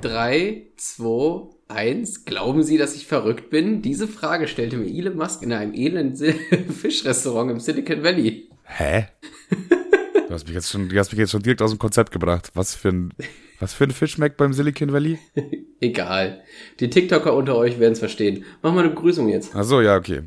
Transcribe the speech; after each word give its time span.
3, 0.00 0.62
2, 0.76 1.50
1. 1.68 2.24
Glauben 2.24 2.62
Sie, 2.62 2.78
dass 2.78 2.96
ich 2.96 3.06
verrückt 3.06 3.50
bin? 3.50 3.82
Diese 3.82 4.08
Frage 4.08 4.48
stellte 4.48 4.76
mir 4.76 4.86
Elon 4.86 5.16
Musk 5.16 5.42
in 5.42 5.52
einem 5.52 5.74
elenden 5.74 6.34
Fischrestaurant 6.80 7.50
im 7.50 7.60
Silicon 7.60 8.02
Valley. 8.02 8.48
Hä? 8.64 9.08
Du 10.28 10.34
hast 10.34 10.46
mich 10.46 10.54
jetzt 10.54 10.70
schon, 10.70 10.88
du 10.88 10.98
hast 10.98 11.12
mich 11.12 11.18
jetzt 11.18 11.32
schon 11.32 11.42
direkt 11.42 11.60
aus 11.60 11.70
dem 11.70 11.78
Konzept 11.78 12.12
gebracht. 12.12 12.50
Was 12.54 12.74
für 12.74 12.88
ein, 12.88 13.12
was 13.58 13.74
für 13.74 13.84
ein 13.84 13.90
Fisch 13.90 14.12
schmeckt 14.12 14.36
beim 14.36 14.52
Silicon 14.52 14.92
Valley? 14.92 15.18
Egal. 15.80 16.42
Die 16.78 16.88
TikToker 16.88 17.34
unter 17.34 17.56
euch 17.56 17.78
werden 17.78 17.92
es 17.92 17.98
verstehen. 17.98 18.44
Mach 18.62 18.72
mal 18.72 18.80
eine 18.80 18.90
Begrüßung 18.90 19.28
jetzt. 19.28 19.52
Ach 19.54 19.64
so, 19.64 19.80
ja, 19.80 19.96
okay. 19.96 20.22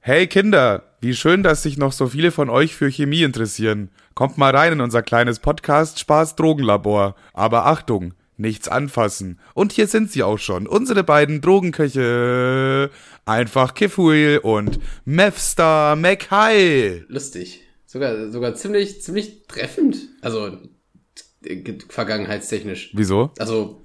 Hey 0.00 0.26
Kinder, 0.26 0.82
wie 1.00 1.14
schön, 1.14 1.42
dass 1.42 1.62
sich 1.62 1.78
noch 1.78 1.92
so 1.92 2.08
viele 2.08 2.32
von 2.32 2.50
euch 2.50 2.74
für 2.74 2.90
Chemie 2.90 3.22
interessieren. 3.22 3.90
Kommt 4.14 4.38
mal 4.38 4.54
rein 4.54 4.72
in 4.72 4.80
unser 4.80 5.02
kleines 5.02 5.38
Podcast 5.38 6.00
Spaß 6.00 6.36
Drogenlabor. 6.36 7.14
Aber 7.32 7.66
Achtung, 7.66 8.14
nichts 8.42 8.68
anfassen. 8.68 9.40
Und 9.54 9.72
hier 9.72 9.86
sind 9.86 10.12
sie 10.12 10.22
auch 10.22 10.38
schon, 10.38 10.66
unsere 10.66 11.02
beiden 11.02 11.40
Drogenköche. 11.40 12.90
Einfach 13.24 13.72
Kifuil 13.72 14.38
und 14.42 14.78
Mefstar 15.06 15.96
McHigh. 15.96 17.04
Lustig. 17.08 17.60
Sogar, 17.86 18.30
sogar 18.30 18.54
ziemlich, 18.54 19.00
ziemlich 19.02 19.46
treffend. 19.46 19.96
Also, 20.20 20.58
äh, 21.44 21.78
vergangenheitstechnisch. 21.88 22.90
Wieso? 22.94 23.30
Also, 23.38 23.81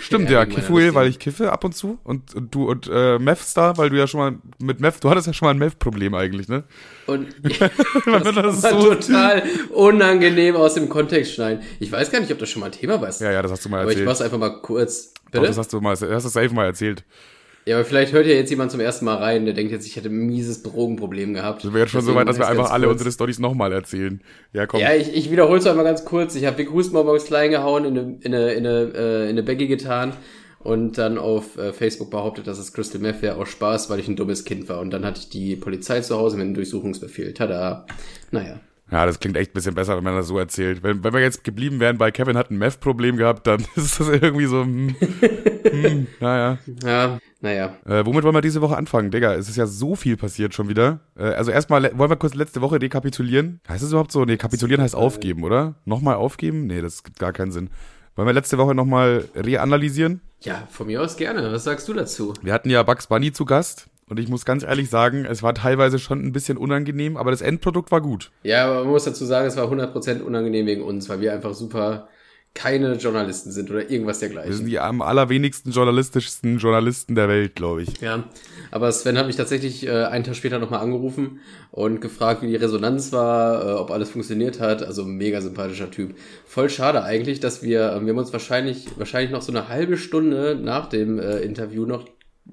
Stimmt, 0.00 0.28
ja, 0.28 0.44
Kifuil, 0.44 0.94
weil 0.94 1.08
ich 1.08 1.18
kiffe 1.18 1.50
ab 1.50 1.64
und 1.64 1.74
zu. 1.74 1.98
Und, 2.04 2.34
und 2.34 2.54
du 2.54 2.68
und 2.68 2.90
äh, 2.92 3.18
Mefstar, 3.18 3.78
weil 3.78 3.88
du 3.88 3.96
ja 3.96 4.06
schon 4.06 4.20
mal 4.20 4.36
mit 4.58 4.80
Meth, 4.80 5.02
du 5.02 5.08
hattest 5.08 5.26
ja 5.26 5.32
schon 5.32 5.46
mal 5.46 5.52
ein 5.52 5.58
Meth-Problem 5.58 6.14
eigentlich, 6.14 6.48
ne? 6.48 6.64
Und 7.06 7.28
das, 7.42 7.58
das 7.58 8.62
war 8.62 8.80
so 8.80 8.94
total 8.94 9.42
unangenehm 9.70 10.56
aus 10.56 10.74
dem 10.74 10.90
Kontext 10.90 11.34
schneiden. 11.34 11.62
Ich 11.80 11.90
weiß 11.90 12.10
gar 12.10 12.20
nicht, 12.20 12.30
ob 12.30 12.38
das 12.38 12.50
schon 12.50 12.60
mal 12.60 12.66
ein 12.66 12.72
Thema 12.72 13.00
war. 13.00 13.10
Ja, 13.18 13.32
ja, 13.32 13.40
das 13.40 13.50
hast 13.50 13.64
du 13.64 13.70
mal 13.70 13.78
erzählt. 13.78 13.96
Aber 13.96 14.02
ich 14.02 14.06
mach's 14.06 14.20
einfach 14.20 14.38
mal 14.38 14.60
kurz. 14.60 15.14
Bitte? 15.30 15.38
Doch, 15.38 15.46
das 15.46 15.56
hast 15.56 15.72
du 15.72 15.80
mal, 15.80 15.96
das 15.96 16.02
hast 16.02 16.24
du 16.24 16.28
safe 16.28 16.54
mal 16.54 16.66
erzählt. 16.66 17.04
Ja, 17.68 17.76
aber 17.76 17.84
vielleicht 17.84 18.14
hört 18.14 18.24
ja 18.24 18.32
jetzt 18.32 18.48
jemand 18.48 18.70
zum 18.70 18.80
ersten 18.80 19.04
Mal 19.04 19.16
rein, 19.16 19.44
der 19.44 19.52
denkt 19.52 19.72
jetzt, 19.72 19.86
ich 19.86 19.96
hätte 19.96 20.08
ein 20.08 20.26
mieses 20.26 20.62
Drogenproblem 20.62 21.34
gehabt. 21.34 21.62
Das 21.62 21.70
wäre 21.74 21.80
jetzt 21.80 21.90
schon 21.90 22.00
so 22.00 22.14
weit, 22.14 22.26
dass 22.26 22.38
wir 22.38 22.48
einfach 22.48 22.70
alle 22.70 22.86
kurz. 22.86 22.94
unsere 22.94 23.12
Storys 23.12 23.38
nochmal 23.40 23.74
erzählen. 23.74 24.22
Ja, 24.54 24.66
komm. 24.66 24.80
Ja, 24.80 24.94
ich, 24.94 25.14
ich 25.14 25.30
wiederhole 25.30 25.58
es 25.58 25.66
einmal 25.66 25.84
ganz 25.84 26.06
kurz. 26.06 26.34
Ich 26.34 26.46
habe 26.46 26.56
Big 26.56 26.72
Hustenbonbons 26.72 27.26
klein 27.26 27.50
gehauen, 27.50 27.84
in 27.84 27.98
eine, 27.98 28.16
in 28.22 28.34
eine, 28.34 28.52
in 28.52 28.66
eine, 28.66 28.92
äh, 28.94 29.22
in 29.24 29.28
eine 29.28 29.42
Baggy 29.42 29.66
getan 29.66 30.14
und 30.60 30.96
dann 30.96 31.18
auf 31.18 31.58
äh, 31.58 31.74
Facebook 31.74 32.10
behauptet, 32.10 32.46
dass 32.46 32.58
es 32.58 32.72
Crystal 32.72 33.02
Meth 33.02 33.20
wäre 33.20 33.36
aus 33.36 33.50
Spaß, 33.50 33.90
weil 33.90 34.00
ich 34.00 34.08
ein 34.08 34.16
dummes 34.16 34.46
Kind 34.46 34.70
war. 34.70 34.80
Und 34.80 34.90
dann 34.90 35.04
hatte 35.04 35.20
ich 35.20 35.28
die 35.28 35.54
Polizei 35.54 36.00
zu 36.00 36.16
Hause 36.16 36.38
mit 36.38 36.46
einem 36.46 36.54
Durchsuchungsbefehl. 36.54 37.34
Tada. 37.34 37.84
Naja. 38.30 38.60
Ja, 38.90 39.04
das 39.04 39.20
klingt 39.20 39.36
echt 39.36 39.50
ein 39.50 39.54
bisschen 39.54 39.74
besser, 39.74 39.96
wenn 39.96 40.04
man 40.04 40.16
das 40.16 40.28
so 40.28 40.38
erzählt. 40.38 40.82
Wenn, 40.82 41.04
wenn 41.04 41.12
wir 41.12 41.20
jetzt 41.20 41.44
geblieben 41.44 41.78
wären 41.78 41.98
bei 41.98 42.10
Kevin 42.10 42.38
hat 42.38 42.50
ein 42.50 42.56
Meth-Problem 42.56 43.16
gehabt, 43.16 43.46
dann 43.46 43.60
ist 43.76 44.00
das 44.00 44.08
irgendwie 44.08 44.46
so, 44.46 44.62
hm, 44.62 44.96
hm, 45.62 46.06
naja. 46.20 46.58
Ja, 46.82 47.18
naja. 47.40 47.76
Äh, 47.84 48.06
womit 48.06 48.24
wollen 48.24 48.34
wir 48.34 48.40
diese 48.40 48.62
Woche 48.62 48.76
anfangen, 48.76 49.10
Digga? 49.10 49.34
Es 49.34 49.48
ist 49.48 49.56
ja 49.56 49.66
so 49.66 49.94
viel 49.94 50.16
passiert 50.16 50.54
schon 50.54 50.68
wieder. 50.68 51.00
Äh, 51.16 51.24
also 51.24 51.50
erstmal, 51.50 51.90
wollen 51.98 52.10
wir 52.10 52.16
kurz 52.16 52.34
letzte 52.34 52.62
Woche 52.62 52.80
rekapitulieren? 52.80 53.60
Heißt 53.68 53.82
das 53.82 53.90
überhaupt 53.90 54.12
so? 54.12 54.24
Nee, 54.24 54.38
kapitulieren 54.38 54.82
heißt 54.82 54.96
aufgeben, 54.96 55.44
oder? 55.44 55.74
Nochmal 55.84 56.14
aufgeben? 56.14 56.66
Nee, 56.66 56.80
das 56.80 57.04
gibt 57.04 57.18
gar 57.18 57.32
keinen 57.32 57.52
Sinn. 57.52 57.70
Wollen 58.16 58.26
wir 58.26 58.32
letzte 58.32 58.58
Woche 58.58 58.74
nochmal 58.74 59.28
reanalysieren? 59.36 60.22
Ja, 60.40 60.66
von 60.70 60.86
mir 60.86 61.02
aus 61.02 61.16
gerne. 61.16 61.52
Was 61.52 61.64
sagst 61.64 61.88
du 61.88 61.92
dazu? 61.92 62.34
Wir 62.42 62.52
hatten 62.52 62.70
ja 62.70 62.82
Bugs 62.82 63.06
Bunny 63.06 63.32
zu 63.32 63.44
Gast. 63.44 63.88
Und 64.08 64.18
ich 64.18 64.28
muss 64.28 64.44
ganz 64.44 64.62
ehrlich 64.62 64.90
sagen, 64.90 65.24
es 65.24 65.42
war 65.42 65.54
teilweise 65.54 65.98
schon 65.98 66.24
ein 66.24 66.32
bisschen 66.32 66.56
unangenehm, 66.56 67.16
aber 67.16 67.30
das 67.30 67.40
Endprodukt 67.40 67.90
war 67.90 68.00
gut. 68.00 68.30
Ja, 68.42 68.66
aber 68.66 68.80
man 68.80 68.92
muss 68.92 69.04
dazu 69.04 69.24
sagen, 69.24 69.46
es 69.46 69.56
war 69.56 69.70
100% 69.70 70.22
unangenehm 70.22 70.66
wegen 70.66 70.82
uns, 70.82 71.08
weil 71.08 71.20
wir 71.20 71.32
einfach 71.32 71.54
super 71.54 72.08
keine 72.54 72.94
Journalisten 72.94 73.52
sind 73.52 73.70
oder 73.70 73.88
irgendwas 73.88 74.18
dergleichen. 74.18 74.50
Wir 74.50 74.56
sind 74.56 74.66
die 74.66 74.80
am 74.80 75.00
allerwenigsten 75.00 75.70
journalistischsten 75.70 76.58
Journalisten 76.58 77.14
der 77.14 77.28
Welt, 77.28 77.54
glaube 77.54 77.82
ich. 77.82 78.00
Ja, 78.00 78.24
aber 78.72 78.90
Sven 78.90 79.16
hat 79.16 79.26
mich 79.26 79.36
tatsächlich 79.36 79.86
äh, 79.86 80.06
einen 80.06 80.24
Tag 80.24 80.34
später 80.34 80.58
nochmal 80.58 80.80
angerufen 80.80 81.38
und 81.70 82.00
gefragt, 82.00 82.42
wie 82.42 82.48
die 82.48 82.56
Resonanz 82.56 83.12
war, 83.12 83.64
äh, 83.64 83.72
ob 83.74 83.92
alles 83.92 84.10
funktioniert 84.10 84.58
hat. 84.58 84.82
Also 84.82 85.04
mega 85.04 85.40
sympathischer 85.40 85.90
Typ. 85.90 86.16
Voll 86.46 86.68
schade 86.68 87.04
eigentlich, 87.04 87.38
dass 87.38 87.62
wir, 87.62 87.92
äh, 87.92 88.00
wir 88.00 88.10
haben 88.10 88.18
uns 88.18 88.32
wahrscheinlich, 88.32 88.86
wahrscheinlich 88.96 89.30
noch 89.30 89.42
so 89.42 89.52
eine 89.52 89.68
halbe 89.68 89.96
Stunde 89.96 90.58
nach 90.60 90.88
dem 90.88 91.20
äh, 91.20 91.38
Interview 91.38 91.86
noch 91.86 92.06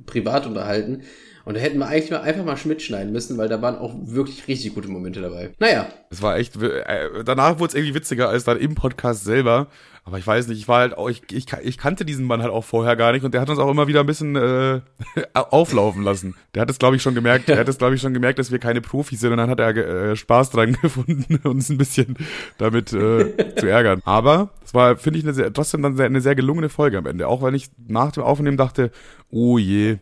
privat 0.06 0.46
unterhalten 0.46 1.02
und 1.46 1.56
da 1.56 1.62
hätten 1.62 1.78
wir 1.78 1.88
eigentlich 1.88 2.12
mal 2.12 2.22
einfach 2.22 2.44
mal 2.44 2.58
Schmidt 2.58 2.82
schneiden 2.82 3.14
müssen, 3.14 3.38
weil 3.38 3.48
da 3.48 3.62
waren 3.62 3.78
auch 3.78 3.94
wirklich 4.02 4.48
richtig 4.48 4.74
gute 4.74 4.90
Momente 4.90 5.22
dabei. 5.22 5.52
Naja. 5.60 5.88
Es 6.10 6.22
war 6.22 6.38
echt, 6.38 6.62
äh, 6.62 7.24
danach 7.24 7.60
wurde 7.60 7.70
es 7.70 7.76
irgendwie 7.76 7.94
witziger 7.94 8.30
als 8.30 8.44
dann 8.44 8.60
im 8.60 8.74
Podcast 8.76 9.24
selber. 9.24 9.68
Aber 10.08 10.20
ich 10.20 10.28
weiß 10.28 10.48
nicht, 10.48 10.60
ich 10.60 10.68
war 10.68 10.82
halt 10.82 10.96
auch, 10.96 11.10
ich, 11.10 11.24
ich, 11.32 11.48
ich 11.64 11.78
kannte 11.80 12.06
diesen 12.06 12.28
Mann 12.28 12.44
halt 12.44 12.52
auch 12.52 12.64
vorher 12.64 12.96
gar 12.96 13.12
nicht 13.12 13.26
und 13.26 13.34
der 13.34 13.42
hat 13.42 13.50
uns 13.50 13.58
auch 13.58 13.72
immer 13.72 13.88
wieder 13.88 14.02
ein 14.02 14.06
bisschen 14.06 14.36
äh, 14.36 14.82
auflaufen 15.34 16.04
lassen. 16.04 16.36
Der 16.54 16.62
hat 16.62 16.70
es, 16.70 16.78
glaube 16.78 16.96
ich, 16.96 17.02
schon 17.02 17.16
gemerkt, 17.16 17.48
der 17.48 17.58
hat 17.58 17.68
es, 17.68 17.80
glaube 17.80 17.96
ich, 17.96 18.02
schon 18.02 18.14
gemerkt, 18.14 18.38
dass 18.38 18.52
wir 18.52 18.60
keine 18.60 18.82
Profis 18.82 19.20
sind 19.20 19.32
und 19.32 19.38
dann 19.38 19.50
hat 19.50 19.60
er 19.60 19.76
äh, 19.76 20.16
Spaß 20.16 20.52
dran 20.52 20.74
gefunden, 20.82 21.40
uns 21.44 21.70
ein 21.70 21.80
bisschen 21.80 22.18
damit 22.60 22.94
äh, 22.94 23.56
zu 23.56 23.66
ärgern. 23.68 24.04
Aber 24.06 24.52
es 24.64 24.76
war, 24.76 24.96
finde 24.96 25.18
ich, 25.18 25.26
eine 25.26 25.34
sehr, 25.34 25.52
trotzdem 25.52 25.82
dann 25.82 25.96
sehr, 25.96 26.06
eine 26.06 26.22
sehr 26.22 26.36
gelungene 26.36 26.70
Folge 26.70 27.00
am 27.00 27.08
Ende. 27.08 27.28
Auch 27.28 27.42
wenn 27.42 27.56
ich 27.56 27.72
nach 27.88 28.12
dem 28.12 28.22
Aufnehmen 28.22 28.58
dachte, 28.58 28.92
oh 29.32 29.58
je. 29.58 29.98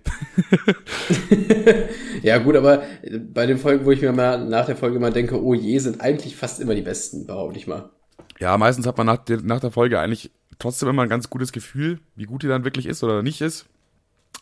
ja, 2.23 2.39
gut, 2.39 2.57
aber 2.57 2.83
bei 3.33 3.45
den 3.45 3.57
Folgen, 3.57 3.85
wo 3.85 3.91
ich 3.91 4.01
mir 4.01 4.11
mal 4.11 4.45
nach 4.45 4.65
der 4.65 4.75
Folge 4.75 4.99
mal 4.99 5.13
denke, 5.13 5.41
oh 5.41 5.53
je, 5.53 5.79
sind 5.79 6.01
eigentlich 6.01 6.35
fast 6.35 6.59
immer 6.59 6.75
die 6.75 6.81
besten, 6.81 7.25
behaupte 7.25 7.57
ich 7.57 7.67
mal. 7.67 7.89
Ja, 8.43 8.57
meistens 8.57 8.85
hat 8.85 8.97
man 8.97 9.07
nach 9.07 9.19
der, 9.19 9.41
nach 9.41 9.61
der 9.61 9.71
Folge 9.71 10.01
eigentlich 10.01 10.29
trotzdem 10.59 10.89
immer 10.89 11.03
ein 11.03 11.07
ganz 11.09 11.29
gutes 11.29 11.53
Gefühl, 11.53 12.01
wie 12.17 12.25
gut 12.25 12.43
die 12.43 12.47
dann 12.47 12.65
wirklich 12.65 12.87
ist 12.87 13.01
oder 13.01 13.23
nicht 13.23 13.39
ist. 13.39 13.67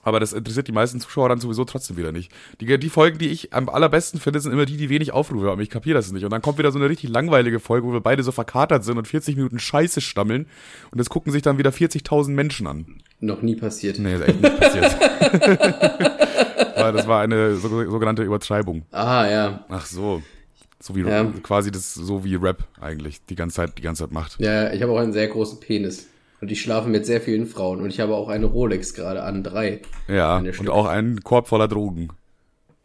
Aber 0.02 0.20
das 0.20 0.34
interessiert 0.34 0.68
die 0.68 0.72
meisten 0.72 1.00
Zuschauer 1.00 1.30
dann 1.30 1.40
sowieso 1.40 1.66
trotzdem 1.66 1.98
wieder 1.98 2.12
nicht. 2.12 2.32
Die, 2.60 2.80
die 2.80 2.90
Folgen, 2.90 3.20
die 3.20 3.28
ich 3.28 3.54
am 3.54 3.70
allerbesten 3.70 4.20
finde, 4.20 4.40
sind 4.40 4.54
immer 4.54 4.66
die, 4.66 4.78
die 4.78 4.90
wenig 4.90 5.12
Aufrufe 5.12 5.46
haben. 5.46 5.62
Ich 5.62 5.70
kapiere 5.70 5.94
das 6.00 6.12
nicht. 6.12 6.24
Und 6.24 6.32
dann 6.32 6.42
kommt 6.42 6.58
wieder 6.58 6.72
so 6.72 6.80
eine 6.80 6.90
richtig 6.90 7.12
langweilige 7.12 7.60
Folge, 7.60 7.86
wo 7.86 7.94
wir 7.94 8.02
beide 8.02 8.24
so 8.24 8.32
verkatert 8.32 8.84
sind 8.84 8.98
und 8.98 9.08
40 9.08 9.36
Minuten 9.36 9.60
Scheiße 9.60 10.02
stammeln. 10.02 10.48
Und 10.90 10.98
das 10.98 11.12
gucken 11.12 11.32
sich 11.32 11.44
dann 11.44 11.60
wieder 11.60 11.70
40.000 11.70 12.32
Menschen 12.32 12.66
an. 12.66 13.04
Noch 13.20 13.44
nie 13.44 13.56
passiert. 13.56 14.00
Nee, 14.00 14.16
ist 14.16 14.28
echt 14.28 14.42
nicht 14.42 14.60
passiert. 14.60 14.98
das 16.76 17.08
war 17.08 17.22
eine 17.22 17.58
sogenannte 17.58 18.24
Übertreibung. 18.24 18.88
Ah, 18.90 19.28
ja. 19.30 19.66
Ach 19.70 19.86
so. 19.86 20.24
So 20.82 20.96
wie 20.96 21.02
ja. 21.02 21.24
quasi 21.44 21.72
das, 21.72 21.94
so 21.94 22.24
wie 22.24 22.36
Rap 22.36 22.64
eigentlich 22.80 23.24
die 23.26 23.36
ganze 23.36 23.58
Zeit, 23.58 23.78
die 23.78 23.82
ganze 23.82 24.04
Zeit 24.04 24.12
macht. 24.12 24.40
Ja, 24.40 24.74
ich 24.74 24.82
habe 24.82 24.92
auch 24.92 24.98
einen 24.98 25.14
sehr 25.14 25.28
großen 25.28 25.60
Penis. 25.60 26.08
Und 26.42 26.52
ich 26.52 26.60
schlafe 26.60 26.90
mit 26.90 27.06
sehr 27.06 27.22
vielen 27.22 27.46
Frauen. 27.46 27.82
Und 27.82 27.92
ich 27.92 28.00
habe 28.00 28.16
auch 28.16 28.28
eine 28.28 28.48
Rolex 28.48 28.96
gerade 28.96 29.22
an, 29.22 29.44
drei. 29.44 29.82
Ja, 30.08 30.38
und 30.38 30.70
auch 30.70 30.88
einen 30.88 31.22
Korb 31.22 31.48
voller 31.48 31.68
Drogen. 31.68 32.10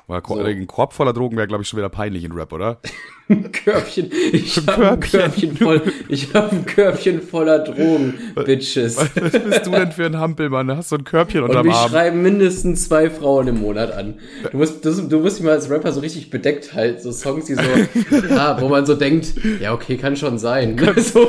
Weil 0.06 0.22
so. 0.26 0.38
ein 0.38 0.66
Korb 0.66 0.92
voller 0.92 1.14
Drogen 1.14 1.36
wäre, 1.36 1.48
glaube 1.48 1.62
ich, 1.62 1.68
schon 1.68 1.78
wieder 1.78 1.88
peinlich 1.88 2.22
in 2.24 2.32
Rap, 2.32 2.52
oder? 2.52 2.80
ein 3.28 3.50
Körbchen. 3.50 4.10
Ich 4.32 4.56
habe 4.66 4.92
ein 4.92 5.00
Körbchen 5.00 5.56
voll. 5.56 5.82
Ich 6.08 6.32
habe 6.34 6.56
ein 6.56 6.66
Körbchen 6.66 7.20
voller 7.20 7.58
Drogen, 7.60 8.14
Bitches. 8.44 8.96
Was, 8.96 9.10
was 9.16 9.42
bist 9.42 9.66
du 9.66 9.70
denn 9.70 9.92
für 9.92 10.06
ein 10.06 10.16
Hampelmann? 10.18 10.68
Du 10.68 10.76
hast 10.76 10.90
so 10.90 10.96
ein 10.96 11.04
Körbchen 11.04 11.42
unterm 11.42 11.58
Arm. 11.58 11.66
Und 11.66 11.72
mich 11.72 11.90
schreiben 11.90 12.22
mindestens 12.22 12.84
zwei 12.84 13.10
Frauen 13.10 13.48
im 13.48 13.60
Monat 13.60 13.92
an. 13.92 14.14
Du 14.50 14.56
musst, 14.58 14.84
du, 14.84 14.92
du 14.92 15.18
musst 15.20 15.38
dich 15.38 15.44
mal 15.44 15.52
als 15.52 15.68
Rapper 15.68 15.92
so 15.92 16.00
richtig 16.00 16.30
bedeckt 16.30 16.74
halten. 16.74 17.00
So 17.00 17.12
Songs, 17.12 17.46
die 17.46 17.54
so, 17.54 17.62
ja, 18.30 18.60
wo 18.60 18.68
man 18.68 18.86
so 18.86 18.94
denkt, 18.94 19.34
ja, 19.60 19.72
okay, 19.72 19.96
kann 19.96 20.16
schon 20.16 20.38
sein. 20.38 20.76
so. 20.96 21.28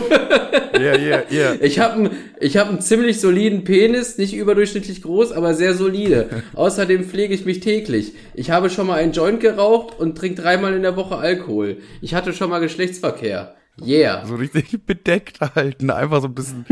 Yeah, 0.80 0.96
yeah, 0.96 1.24
yeah. 1.32 1.56
Ich 1.60 1.80
habe 1.80 1.94
einen 1.94 2.10
ich 2.40 2.58
hab 2.58 2.70
einen 2.70 2.82
ziemlich 2.82 3.20
soliden 3.20 3.64
Penis, 3.64 4.18
nicht 4.18 4.36
überdurchschnittlich 4.36 5.02
groß, 5.02 5.32
aber 5.32 5.56
sehr 5.56 5.74
solide. 5.74 6.30
Außerdem 6.54 7.04
pflege 7.04 7.34
ich 7.34 7.46
mich 7.46 7.62
täglich. 7.62 8.14
Ich 8.36 8.52
habe 8.52 8.70
schon 8.70 8.88
mal 8.88 8.96
einen 8.96 9.12
Joint 9.12 9.40
geraucht 9.40 10.00
und 10.00 10.18
trinke 10.18 10.42
dreimal 10.44 10.74
in 10.76 10.84
der 10.84 10.96
Woche 10.96 11.18
Alkohol. 11.18 11.78
Ich 12.02 12.14
hatte 12.14 12.34
schon 12.34 12.50
mal 12.50 12.60
Geschlechtsverkehr. 12.60 13.56
Yeah. 13.82 14.26
So 14.26 14.36
richtig 14.36 14.72
bedeckt 14.86 15.40
halten, 15.42 15.92
einfach 15.92 16.22
so 16.22 16.28
ein 16.28 16.34
bisschen, 16.34 16.66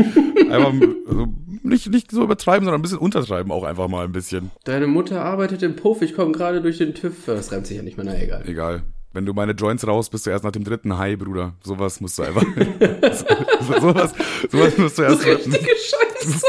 einfach 0.50 0.72
so, 1.08 1.26
nicht, 1.62 1.88
nicht 1.88 2.10
so 2.10 2.24
übertreiben, 2.24 2.64
sondern 2.64 2.80
ein 2.80 2.82
bisschen 2.82 2.98
untertreiben 2.98 3.52
auch 3.52 3.62
einfach 3.62 3.88
mal 3.88 4.04
ein 4.04 4.12
bisschen. 4.12 4.50
Deine 4.64 4.86
Mutter 4.86 5.22
arbeitet 5.22 5.62
im 5.62 5.76
Puff, 5.76 6.02
ich 6.02 6.14
komme 6.14 6.32
gerade 6.32 6.60
durch 6.60 6.78
den 6.78 6.94
TÜV. 6.94 7.26
Das 7.26 7.52
reimt 7.52 7.66
sich 7.66 7.76
ja 7.76 7.82
nicht 7.82 7.96
mehr, 7.96 8.06
na 8.06 8.20
egal. 8.20 8.42
Egal. 8.46 8.82
Wenn 9.12 9.24
du 9.24 9.32
meine 9.32 9.52
Joints 9.52 9.86
raus, 9.86 10.10
bist 10.10 10.26
du 10.26 10.30
erst 10.30 10.44
nach 10.44 10.52
dem 10.52 10.64
dritten 10.64 10.98
Hi, 10.98 11.16
Bruder. 11.16 11.54
Sowas 11.62 12.00
musst 12.00 12.18
du 12.18 12.24
einfach. 12.24 12.42
so, 12.42 13.80
sowas, 13.80 14.12
sowas 14.50 14.76
musst 14.76 14.98
du 14.98 15.02
erst. 15.02 15.22
So 15.22 15.30
richtige 15.30 15.58
Scheiße. 15.58 16.46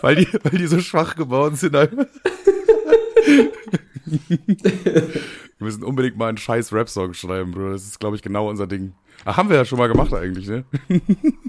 weil, 0.00 0.16
die, 0.16 0.28
weil 0.42 0.58
die 0.58 0.66
so 0.66 0.80
schwach 0.80 1.14
geworden 1.14 1.54
sind. 1.56 1.76
Wir 4.28 5.20
müssen 5.58 5.84
unbedingt 5.84 6.16
mal 6.16 6.28
einen 6.28 6.38
scheiß 6.38 6.72
Rap-Song 6.72 7.14
schreiben, 7.14 7.52
Bruder. 7.52 7.72
Das 7.72 7.84
ist, 7.84 8.00
glaube 8.00 8.16
ich, 8.16 8.22
genau 8.22 8.48
unser 8.48 8.66
Ding. 8.66 8.94
Ach, 9.24 9.36
haben 9.36 9.48
wir 9.50 9.56
ja 9.56 9.64
schon 9.64 9.78
mal 9.78 9.88
gemacht 9.88 10.12
eigentlich, 10.14 10.48
ne? 10.48 10.64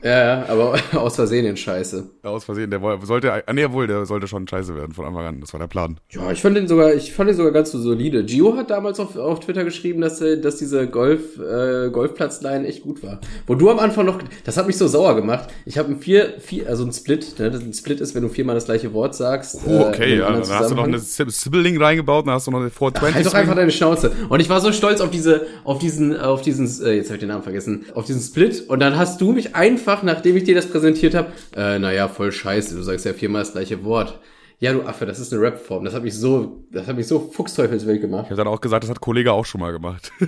Ja, 0.04 0.10
ja, 0.40 0.46
aber 0.50 0.76
aus 1.00 1.16
Versehen 1.16 1.46
in 1.46 1.56
Scheiße. 1.56 2.10
Aus 2.24 2.44
Versehen, 2.44 2.72
der 2.72 2.82
sollte, 3.04 3.32
ah, 3.48 3.54
nee, 3.54 3.70
wohl, 3.72 3.86
der 3.86 4.06
sollte 4.08 4.28
schon 4.28 4.48
scheiße 4.48 4.76
werden 4.76 4.94
von 4.94 5.06
Anfang 5.06 5.26
an. 5.26 5.42
Das 5.42 5.54
war 5.54 5.60
der 5.60 5.68
Plan. 5.68 6.00
Ja, 6.10 6.32
ich 6.32 6.42
fand 6.42 6.58
den 6.58 6.68
sogar, 6.68 6.94
ich 6.96 7.14
fand 7.14 7.30
den 7.30 7.38
sogar 7.38 7.52
ganz 7.52 7.72
so 7.72 7.80
solide. 7.80 8.26
Gio 8.26 8.58
hat 8.58 8.72
damals 8.72 9.00
auf, 9.00 9.16
auf 9.16 9.42
Twitter 9.42 9.64
geschrieben, 9.64 10.02
dass, 10.02 10.20
äh, 10.22 10.42
dass 10.42 10.58
diese 10.58 10.88
Golf, 10.88 11.38
äh, 11.40 11.90
Golfplatzline 11.92 12.66
echt 12.68 12.82
gut 12.82 13.04
war. 13.04 13.20
Wo 13.46 13.54
du 13.54 13.70
am 13.70 13.78
Anfang 13.78 14.06
noch, 14.08 14.18
das 14.44 14.58
hat 14.58 14.66
mich 14.66 14.78
so 14.78 14.88
sauer 14.88 15.16
gemacht. 15.16 15.50
Ich 15.66 15.78
habe 15.78 15.90
ein 15.92 16.00
vier, 16.00 16.34
vier, 16.40 16.68
also 16.68 16.84
ein 16.84 16.92
Split, 16.92 17.38
ne? 17.38 17.52
Ein 17.52 17.74
Split 17.74 18.02
ist, 18.02 18.16
wenn 18.16 18.24
du 18.24 18.30
viermal 18.30 18.56
das 18.56 18.66
gleiche 18.66 18.92
Wort 18.94 19.14
sagst. 19.14 19.60
Oh, 19.68 19.70
äh, 19.70 19.84
okay, 19.86 20.14
in 20.14 20.20
ja. 20.20 20.32
Dann 20.32 20.50
hast 20.50 20.72
du 20.72 20.76
noch 20.76 20.86
eine 20.86 20.98
Sib- 20.98 21.30
Sibling 21.32 21.80
reingebaut, 21.82 22.26
dann 22.26 22.34
hast 22.34 22.48
du 22.48 22.52
noch 22.52 22.60
eine 22.62 22.72
420. 22.72 23.16
Halt 23.16 23.26
doch 23.28 23.34
einfach 23.36 23.56
deine 23.56 23.72
Schnauze. 23.72 24.12
Und 24.30 24.40
ich 24.40 24.50
war 24.50 24.60
so 24.62 24.72
stolz 24.72 25.00
auf 25.00 25.12
diese, 25.12 25.46
auf 25.64 25.78
diesen, 25.78 26.20
auf 26.20 26.42
diesen, 26.42 26.66
äh, 26.84 26.94
jetzt 26.94 27.08
habe 27.08 27.16
ich 27.18 27.20
den 27.20 27.30
Namen 27.30 27.44
vergessen, 27.44 27.61
auf 27.94 28.06
diesen 28.06 28.22
Split. 28.22 28.66
Und 28.69 28.80
dann 28.80 28.98
hast 28.98 29.19
du 29.22 29.31
mich 29.31 29.56
einfach, 29.56 30.04
nachdem 30.04 30.38
ich 30.38 30.44
dir 30.44 30.56
das 30.56 30.68
präsentiert 30.68 31.13
habe, 31.16 31.31
äh, 31.56 31.80
naja, 31.80 32.08
voll 32.08 32.31
scheiße, 32.31 32.75
du 32.75 32.81
sagst 32.84 33.06
ja 33.06 33.13
viermal 33.13 33.42
das 33.44 33.54
gleiche 33.54 33.84
Wort. 33.84 34.19
Ja, 34.60 34.74
du 34.74 34.84
Affe, 34.84 35.08
das 35.08 35.19
ist 35.19 35.34
eine 35.34 35.42
Rap-Form. 35.42 35.84
Das 35.86 35.96
hat 35.96 36.04
mich 36.04 36.13
so, 36.13 36.63
das 36.72 36.86
hat 36.86 36.96
mich 36.96 37.08
so 37.08 37.19
fuchsteufelswild 37.19 38.00
gemacht. 38.00 38.25
Ich 38.25 38.30
habe 38.31 38.38
dann 38.44 38.48
auch 38.48 38.62
gesagt, 38.62 38.84
das 38.84 38.92
hat 38.92 39.02
Kollege 39.02 39.34
auch 39.34 39.44
schon 39.46 39.60
mal 39.60 39.72
gemacht. 39.72 40.12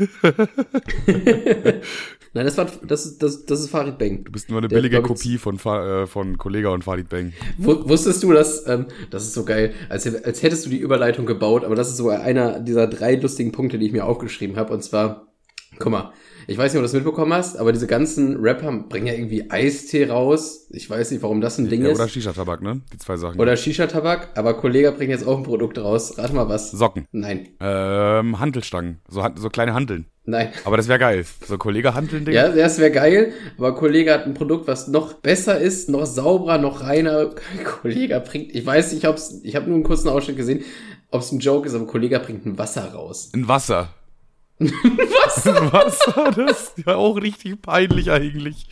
Nein, 2.36 2.46
das 2.46 2.58
war, 2.58 2.68
das 2.84 3.06
ist, 3.06 3.22
das, 3.22 3.46
das 3.46 3.60
ist 3.60 3.70
Farid 3.70 4.00
Bang. 4.00 4.24
Du 4.24 4.32
bist 4.32 4.50
nur 4.50 4.58
eine 4.58 4.68
Der, 4.68 4.78
billige 4.78 5.02
Kopie 5.04 5.38
von, 5.38 5.58
äh, 5.60 6.08
von 6.08 6.38
Kollega 6.40 6.70
und 6.70 6.84
Farid 6.84 7.10
Bang. 7.10 7.34
Wu- 7.60 7.88
Wusstest 7.88 8.24
du, 8.24 8.32
dass, 8.34 8.68
ähm, 8.68 8.88
das 9.12 9.24
ist 9.26 9.34
so 9.34 9.46
geil, 9.46 9.74
als, 9.90 10.08
als 10.24 10.42
hättest 10.42 10.66
du 10.66 10.72
die 10.72 10.80
Überleitung 10.80 11.28
gebaut, 11.28 11.64
aber 11.64 11.76
das 11.76 11.90
ist 11.90 11.98
sogar 11.98 12.22
einer 12.22 12.60
dieser 12.60 12.88
drei 12.88 13.16
lustigen 13.16 13.52
Punkte, 13.52 13.78
die 13.78 13.86
ich 13.86 13.92
mir 13.92 14.06
aufgeschrieben 14.06 14.56
habe. 14.56 14.74
Und 14.74 14.84
zwar, 14.84 15.28
guck 15.78 15.92
mal, 15.92 16.12
ich 16.48 16.58
weiß 16.58 16.74
nicht, 16.74 16.80
ob 16.80 16.82
du 16.82 16.86
das 16.86 16.94
mitbekommen 16.94 17.34
hast, 17.34 17.58
aber 17.58 17.72
diese 17.72 17.88
ganzen 17.88 18.38
Rapper 18.42 18.72
bringen 18.90 19.08
ja 19.08 19.14
irgendwie 19.14 19.50
Eistee 19.50 20.06
raus. 20.10 20.68
Ich 20.72 20.90
weiß 20.90 21.12
nicht, 21.12 21.22
warum 21.24 21.42
das 21.42 21.58
ein 21.58 21.70
Ding 21.70 21.84
Ja, 21.84 21.90
ist. 21.90 22.00
oder 22.00 22.08
Shisha-Tabak, 22.08 22.62
ne? 22.62 22.82
Die 22.94 22.98
zwei 22.98 23.18
Sachen. 23.18 23.40
Oder 23.40 23.56
Shisha-Tabak, 23.58 24.30
aber 24.36 24.56
Kollege 24.56 24.92
bringt 24.92 25.12
jetzt 25.12 25.26
auch 25.28 25.38
ein 25.38 25.44
Produkt 25.44 25.78
raus. 25.78 26.18
Rate 26.18 26.34
mal 26.34 26.50
was. 26.50 26.72
Socken. 26.72 27.08
Nein, 27.12 27.50
Ähm, 27.60 28.40
Hantelstangen. 28.40 29.00
So, 29.08 29.24
so 29.36 29.50
kleine 29.50 29.74
Hanteln. 29.74 30.06
nein. 30.26 30.50
Aber 30.66 30.78
das 30.78 30.88
wäre 30.88 31.00
geil. 31.00 31.26
So 31.48 31.58
Kollege 31.58 31.94
Hanteln, 31.94 32.26
Ding. 32.26 32.34
Ja, 32.34 32.50
das 32.50 32.80
wäre 32.80 32.92
geil, 32.92 33.34
aber 33.58 33.76
Kollege 33.76 34.14
hat 34.14 34.26
ein 34.26 34.34
Produkt, 34.34 34.68
was 34.68 34.88
noch 34.88 35.14
besser 35.16 35.60
ist, 35.60 35.90
noch 35.90 36.06
sauberer, 36.06 36.58
noch 36.58 36.82
reiner. 36.82 37.30
Kollege 37.82 38.20
bringt, 38.22 38.54
ich 38.56 38.66
weiß 38.66 38.94
nicht, 38.94 39.08
ob's, 39.08 39.40
ich 39.44 39.56
habe 39.56 39.66
nur 39.68 39.76
einen 39.76 39.84
kurzen 39.84 40.10
Ausschnitt 40.10 40.38
gesehen, 40.38 40.64
ob 41.12 41.22
es 41.22 41.32
ein 41.32 41.40
Joke 41.40 41.68
ist, 41.68 41.76
aber 41.76 41.86
Kollege 41.86 42.20
bringt 42.20 42.46
ein 42.46 42.58
Wasser 42.58 42.92
raus. 42.94 43.30
Ein 43.34 43.48
Wasser. 43.48 43.90
Wasser? 44.72 45.62
Ein 45.62 45.74
Wasser, 45.74 46.32
das 46.36 46.74
ist 46.76 46.86
ja 46.86 46.96
auch 46.96 47.16
richtig 47.16 47.62
peinlich 47.62 48.12
eigentlich. 48.12 48.68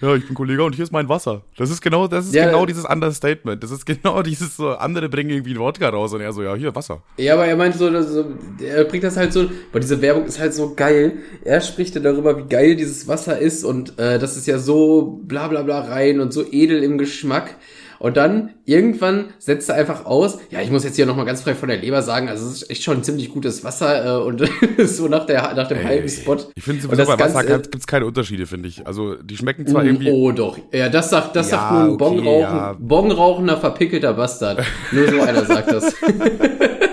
Ja, 0.00 0.14
ich 0.14 0.26
bin 0.26 0.34
Kollege 0.36 0.62
und 0.62 0.76
hier 0.76 0.84
ist 0.84 0.92
mein 0.92 1.08
Wasser. 1.08 1.42
Das 1.56 1.70
ist 1.70 1.80
genau, 1.80 2.06
das 2.06 2.26
ist 2.26 2.34
Ja, 2.34 2.46
genau 2.46 2.62
äh, 2.62 2.66
dieses 2.66 2.84
Understatement. 2.84 3.62
Das 3.64 3.72
ist 3.72 3.84
genau 3.84 4.22
dieses 4.22 4.56
so, 4.56 4.70
andere 4.70 5.08
bringen 5.08 5.30
irgendwie 5.30 5.54
ein 5.54 5.58
Wodka 5.58 5.88
raus 5.88 6.12
und 6.12 6.20
er 6.20 6.32
so, 6.32 6.42
ja, 6.42 6.54
hier, 6.54 6.72
Wasser. 6.74 7.02
Ja, 7.16 7.34
aber 7.34 7.46
er 7.46 7.56
meint 7.56 7.74
so, 7.74 7.90
so, 8.02 8.26
er 8.64 8.84
bringt 8.84 9.02
das 9.02 9.16
halt 9.16 9.32
so, 9.32 9.48
aber 9.70 9.80
diese 9.80 10.00
Werbung 10.00 10.26
ist 10.26 10.38
halt 10.38 10.54
so 10.54 10.74
geil. 10.74 11.14
Er 11.44 11.60
spricht 11.60 11.96
ja 11.96 12.00
darüber, 12.00 12.38
wie 12.38 12.48
geil 12.48 12.76
dieses 12.76 13.08
Wasser 13.08 13.38
ist 13.38 13.64
und 13.64 13.98
äh, 13.98 14.20
das 14.20 14.36
ist 14.36 14.46
ja 14.46 14.58
so 14.58 15.20
bla 15.24 15.48
bla 15.48 15.62
bla 15.62 15.80
rein 15.80 16.20
und 16.20 16.32
so 16.32 16.44
edel 16.48 16.84
im 16.84 16.96
Geschmack. 16.96 17.56
Und 18.00 18.16
dann 18.16 18.50
irgendwann 18.64 19.26
setzt 19.38 19.68
er 19.68 19.74
einfach 19.74 20.06
aus, 20.06 20.38
ja, 20.50 20.60
ich 20.60 20.70
muss 20.70 20.84
jetzt 20.84 20.96
hier 20.96 21.06
nochmal 21.06 21.26
ganz 21.26 21.42
frei 21.42 21.54
von 21.54 21.68
der 21.68 21.78
Leber 21.78 22.00
sagen, 22.02 22.28
also 22.28 22.46
es 22.46 22.62
ist 22.62 22.70
echt 22.70 22.82
schon 22.84 23.02
ziemlich 23.02 23.30
gutes 23.30 23.64
Wasser 23.64 24.20
äh, 24.20 24.24
und 24.24 24.42
so 24.84 25.08
nach, 25.08 25.26
der, 25.26 25.52
nach 25.54 25.66
dem 25.68 25.82
halben 25.82 26.08
Spot. 26.08 26.36
Ich 26.54 26.62
finde 26.62 26.82
sowieso 26.82 27.04
bei 27.06 27.18
Wasser 27.18 27.42
Ganze- 27.44 27.70
gibt's 27.70 27.86
keine 27.86 28.06
Unterschiede, 28.06 28.46
finde 28.46 28.68
ich. 28.68 28.86
Also, 28.86 29.14
die 29.16 29.36
schmecken 29.36 29.66
zwar 29.66 29.84
irgendwie. 29.84 30.10
Oh 30.10 30.30
doch. 30.30 30.58
Ja, 30.72 30.88
das 30.88 31.10
sagt, 31.10 31.34
das 31.34 31.50
Ja, 31.50 31.58
sagt 31.58 31.72
nur 31.72 31.80
ein 31.82 31.88
okay, 31.90 31.96
Bongrauchen, 31.98 32.40
ja. 32.56 32.76
Bongrauchender, 32.78 33.56
verpickelter 33.56 34.14
Bastard. 34.14 34.62
Nur 34.92 35.08
so 35.08 35.20
einer 35.20 35.44
sagt 35.44 35.72
das. 35.72 35.92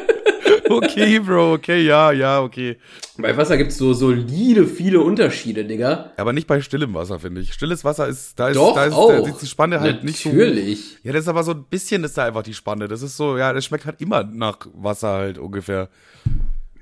Okay, 0.70 1.20
Bro, 1.20 1.54
okay, 1.54 1.84
ja, 1.86 2.12
ja, 2.12 2.42
okay. 2.42 2.78
Bei 3.18 3.36
Wasser 3.38 3.58
gibt's 3.58 3.78
so 3.78 3.94
solide 3.94 4.66
viele 4.68 5.00
Unterschiede, 5.02 5.64
Digga. 5.66 6.12
Aber 6.18 6.34
nicht 6.34 6.48
bei 6.48 6.60
stillem 6.62 6.94
Wasser, 6.94 7.20
finde 7.20 7.42
ich. 7.42 7.54
Stilles 7.54 7.84
Wasser 7.84 8.08
ist, 8.08 8.40
da 8.40 8.50
ist, 8.50 8.56
Doch, 8.58 8.76
da 8.76 8.86
ist, 8.86 8.94
auch. 8.94 9.10
da 9.10 9.28
ist 9.30 9.42
die 9.42 9.48
Spanne 9.48 9.80
halt 9.80 10.04
nicht 10.04 10.22
so. 10.22 10.30
Natürlich. 10.30 10.98
Ja, 11.04 11.14
das 11.14 11.22
ist 11.24 11.28
aber 11.28 11.44
so 11.44 11.52
ein 11.52 11.64
bisschen 11.70 12.04
ist 12.04 12.18
da 12.18 12.26
einfach 12.26 12.44
die 12.44 12.54
Spanne. 12.54 12.88
Das 12.88 13.02
ist 13.02 13.16
so, 13.16 13.38
ja, 13.38 13.54
das 13.54 13.64
schmeckt 13.66 13.86
halt 13.86 14.02
immer 14.02 14.24
nach 14.24 14.58
Wasser 14.74 15.10
halt 15.10 15.38
ungefähr. 15.38 15.90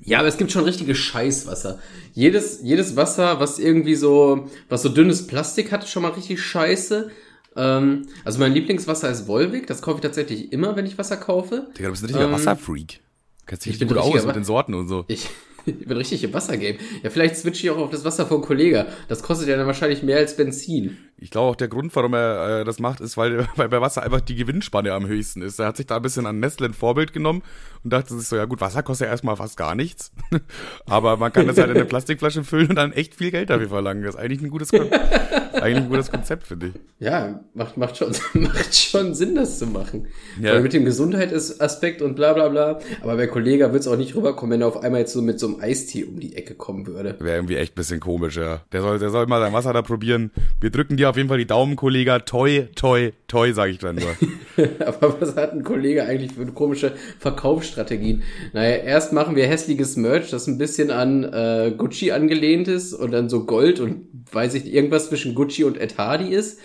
Ja, 0.05 0.19
aber 0.19 0.27
es 0.27 0.37
gibt 0.37 0.51
schon 0.51 0.63
richtige 0.65 0.95
Scheißwasser. 0.95 1.79
Jedes, 2.13 2.59
jedes 2.61 2.95
Wasser, 2.95 3.39
was 3.39 3.59
irgendwie 3.59 3.95
so, 3.95 4.49
was 4.69 4.81
so 4.81 4.89
dünnes 4.89 5.27
Plastik 5.27 5.71
hat, 5.71 5.83
ist 5.83 5.91
schon 5.91 6.03
mal 6.03 6.11
richtig 6.11 6.41
scheiße. 6.41 7.09
Ähm, 7.55 8.07
also 8.25 8.39
mein 8.39 8.53
Lieblingswasser 8.53 9.09
ist 9.09 9.27
Volvic. 9.27 9.67
Das 9.67 9.81
kaufe 9.81 9.97
ich 9.97 10.01
tatsächlich 10.01 10.51
immer, 10.51 10.75
wenn 10.75 10.85
ich 10.85 10.97
Wasser 10.97 11.17
kaufe. 11.17 11.67
Digga, 11.77 11.87
du 11.87 11.91
bist 11.91 12.03
ein 12.03 12.07
richtiger 12.07 12.25
Ähm, 12.25 12.31
Wasserfreak. 12.33 12.99
Kennst 13.45 13.65
dich 13.65 13.71
ich 13.71 13.75
richtig 13.75 13.89
bin 13.89 13.97
gut 13.97 14.15
aus 14.15 14.25
mit 14.25 14.35
den 14.35 14.43
Sorten 14.43 14.73
und 14.73 14.87
so. 14.87 15.05
Ich, 15.07 15.29
ich 15.65 15.85
bin 15.85 15.97
richtig 15.97 16.23
im 16.23 16.33
Wassergame. 16.33 16.77
Ja, 17.03 17.09
vielleicht 17.09 17.35
switche 17.35 17.67
ich 17.67 17.71
auch 17.71 17.77
auf 17.77 17.89
das 17.89 18.05
Wasser 18.05 18.25
von 18.25 18.41
Kollege. 18.41 18.87
Das 19.07 19.23
kostet 19.23 19.47
ja 19.47 19.57
dann 19.57 19.67
wahrscheinlich 19.67 20.03
mehr 20.03 20.17
als 20.17 20.37
Benzin. 20.37 20.97
Ich 21.23 21.31
glaube 21.31 21.51
auch 21.51 21.55
der 21.55 21.69
Grund, 21.69 21.95
warum 21.95 22.13
er 22.15 22.59
äh, 22.59 22.63
das 22.65 22.79
macht, 22.79 22.99
ist, 22.99 23.15
weil, 23.15 23.47
weil 23.55 23.69
bei 23.69 23.79
Wasser 23.79 24.03
einfach 24.03 24.19
die 24.19 24.35
Gewinnspanne 24.35 24.91
am 24.91 25.07
höchsten 25.07 25.41
ist. 25.41 25.57
Er 25.57 25.67
hat 25.67 25.77
sich 25.77 25.85
da 25.87 25.95
ein 25.95 26.01
bisschen 26.01 26.25
an 26.25 26.41
Nestle 26.41 26.67
ein 26.67 26.73
Vorbild 26.73 27.13
genommen 27.13 27.43
und 27.81 27.93
dachte 27.93 28.13
sich 28.13 28.27
so, 28.27 28.35
ja 28.35 28.43
gut, 28.43 28.59
Wasser 28.59 28.83
kostet 28.83 29.05
ja 29.05 29.11
erstmal 29.11 29.37
fast 29.37 29.55
gar 29.55 29.73
nichts. 29.73 30.11
Aber 30.85 31.15
man 31.15 31.31
kann 31.31 31.47
das 31.47 31.57
halt 31.57 31.69
in 31.69 31.77
eine 31.77 31.85
Plastikflasche 31.93 32.43
füllen 32.43 32.71
und 32.71 32.75
dann 32.75 32.91
echt 32.91 33.15
viel 33.15 33.31
Geld 33.31 33.49
dafür 33.49 33.69
verlangen. 33.69 34.03
Das 34.03 34.15
ist 34.15 34.19
eigentlich 34.19 34.41
ein 34.41 34.49
gutes, 34.49 34.71
Kon 34.71 34.89
eigentlich 34.91 35.83
ein 35.83 35.89
gutes 35.89 36.11
Konzept, 36.11 36.47
finde 36.47 36.67
ich. 36.67 36.73
Ja, 36.99 37.41
macht, 37.53 37.77
macht, 37.77 37.97
schon, 37.97 38.13
macht 38.33 38.75
schon 38.75 39.13
Sinn, 39.13 39.35
das 39.35 39.59
zu 39.59 39.67
machen. 39.67 40.07
Ja. 40.41 40.51
Allem 40.51 40.63
mit 40.63 40.73
dem 40.73 40.83
Gesundheitsaspekt 40.83 42.01
und 42.01 42.15
bla 42.15 42.33
bla 42.33 42.49
bla. 42.49 42.79
Aber 43.01 43.15
bei 43.15 43.27
Kollege 43.27 43.71
wird's 43.71 43.87
auch 43.87 43.97
nicht 43.97 44.15
rüberkommen, 44.15 44.53
wenn 44.53 44.61
er 44.61 44.67
auf 44.67 44.83
einmal 44.83 45.01
jetzt 45.01 45.13
so 45.13 45.21
mit 45.21 45.39
so 45.39 45.47
einem 45.47 45.61
Eistee 45.61 46.03
um 46.03 46.19
die 46.19 46.35
Ecke 46.35 46.55
kommen 46.55 46.85
würde. 46.85 47.15
Wäre 47.19 47.37
irgendwie 47.37 47.55
echt 47.55 47.73
ein 47.73 47.75
bisschen 47.75 47.99
komisch, 47.99 48.37
ja. 48.37 48.61
Der 48.71 48.81
soll, 48.81 48.99
der 48.99 49.09
soll 49.09 49.25
mal 49.27 49.39
sein 49.39 49.53
Wasser 49.53 49.73
da 49.73 49.81
probieren. 49.81 50.31
Wir 50.59 50.69
drücken 50.69 50.97
dir 50.97 51.09
auf 51.09 51.12
jeden 51.15 51.29
Fall 51.29 51.37
die 51.37 51.47
Daumen, 51.47 51.75
Kollege. 51.75 52.21
Toi, 52.25 52.67
toi, 52.75 53.11
toi, 53.27 53.51
sage 53.53 53.71
ich 53.71 53.79
dann 53.79 53.95
nur. 53.95 54.67
Aber 54.85 55.21
was 55.21 55.35
hat 55.35 55.53
ein 55.53 55.63
Kollege 55.63 56.05
eigentlich 56.05 56.33
für 56.33 56.45
komische 56.47 56.93
Verkaufsstrategien? 57.19 58.23
Naja, 58.53 58.77
erst 58.77 59.13
machen 59.13 59.35
wir 59.35 59.47
hässliches 59.47 59.95
Merch, 59.97 60.29
das 60.29 60.47
ein 60.47 60.57
bisschen 60.57 60.91
an 60.91 61.23
äh, 61.23 61.73
Gucci 61.77 62.11
angelehnt 62.11 62.67
ist 62.67 62.93
und 62.93 63.11
dann 63.11 63.29
so 63.29 63.45
Gold 63.45 63.79
und 63.79 64.07
weiß 64.31 64.53
ich 64.55 64.73
irgendwas 64.73 65.09
zwischen 65.09 65.35
Gucci 65.35 65.63
und 65.63 65.77
Ed 65.77 65.97
Hardy 65.97 66.33
ist. 66.33 66.59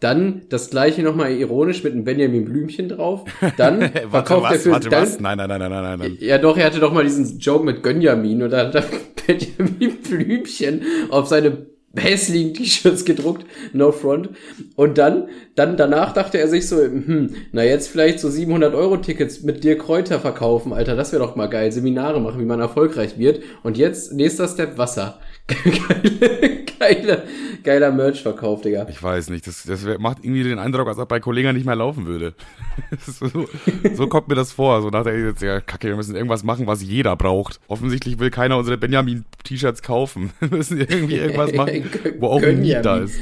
Dann 0.00 0.42
das 0.48 0.70
gleiche 0.70 1.02
nochmal 1.02 1.30
ironisch 1.30 1.84
mit 1.84 1.92
einem 1.92 2.02
Benjamin 2.02 2.44
Blümchen 2.44 2.88
drauf. 2.88 3.24
Dann 3.56 3.80
warte, 3.80 4.08
verkauft 4.10 4.46
er 4.46 4.50
was? 4.50 4.62
für 4.62 4.70
Warte, 4.72 4.88
dann, 4.88 5.02
was? 5.02 5.20
Nein, 5.20 5.38
nein, 5.38 5.48
nein, 5.48 5.60
nein, 5.60 5.70
nein, 5.70 5.82
nein, 5.82 5.98
nein. 6.00 6.16
Ja, 6.18 6.38
doch, 6.38 6.56
er 6.56 6.66
hatte 6.66 6.80
doch 6.80 6.92
mal 6.92 7.04
diesen 7.04 7.38
Joke 7.38 7.64
mit 7.64 7.84
Gönjamin 7.84 8.42
und 8.42 8.50
da 8.50 8.66
hat 8.66 8.74
er 8.74 8.84
Benjamin 9.26 9.96
Blümchen 10.02 10.82
auf 11.10 11.28
seine 11.28 11.71
hässlichen 11.96 12.54
T-Shirts 12.54 13.04
gedruckt, 13.04 13.44
no 13.72 13.92
front. 13.92 14.30
Und 14.76 14.98
dann, 14.98 15.28
dann 15.54 15.76
danach 15.76 16.12
dachte 16.12 16.38
er 16.38 16.48
sich 16.48 16.68
so, 16.68 16.78
hm, 16.78 17.34
na 17.52 17.64
jetzt 17.64 17.88
vielleicht 17.88 18.20
so 18.20 18.30
700 18.30 18.74
Euro 18.74 18.96
Tickets 18.96 19.42
mit 19.42 19.64
dir 19.64 19.76
Kräuter 19.76 20.20
verkaufen, 20.20 20.72
Alter, 20.72 20.96
das 20.96 21.12
wäre 21.12 21.22
doch 21.22 21.36
mal 21.36 21.48
geil. 21.48 21.72
Seminare 21.72 22.20
machen, 22.20 22.40
wie 22.40 22.46
man 22.46 22.60
erfolgreich 22.60 23.18
wird. 23.18 23.42
Und 23.62 23.76
jetzt, 23.76 24.12
nächster 24.12 24.48
Step, 24.48 24.78
Wasser. 24.78 25.18
Geile, 25.46 26.64
geile, 26.78 27.22
geiler 27.62 27.92
Merch-Verkauf, 27.92 28.62
Digga. 28.62 28.86
Ich 28.88 29.02
weiß 29.02 29.30
nicht, 29.30 29.46
das, 29.46 29.64
das 29.64 29.84
macht 29.98 30.18
irgendwie 30.24 30.44
den 30.44 30.58
Eindruck, 30.58 30.88
als 30.88 30.98
ob 30.98 31.08
bei 31.08 31.20
Kollegen 31.20 31.54
nicht 31.54 31.66
mehr 31.66 31.76
laufen 31.76 32.06
würde. 32.06 32.34
so, 33.06 33.48
so 33.94 34.06
kommt 34.06 34.28
mir 34.28 34.34
das 34.34 34.52
vor. 34.52 34.82
So 34.82 34.90
nach 34.90 35.04
der 35.04 35.18
jetzt, 35.18 35.42
ja, 35.42 35.60
kacke, 35.60 35.88
wir 35.88 35.96
müssen 35.96 36.14
irgendwas 36.14 36.44
machen, 36.44 36.66
was 36.66 36.82
jeder 36.82 37.16
braucht. 37.16 37.60
Offensichtlich 37.68 38.18
will 38.18 38.30
keiner 38.30 38.56
unsere 38.56 38.78
Benjamin-T-Shirts 38.78 39.82
kaufen. 39.82 40.32
Wir 40.40 40.50
müssen 40.58 40.78
irgendwie 40.78 41.16
irgendwas 41.16 41.52
machen, 41.54 41.84
wo 42.18 42.28
auch 42.28 42.42
ein 42.42 42.62
da 42.82 42.98
ist. 42.98 43.16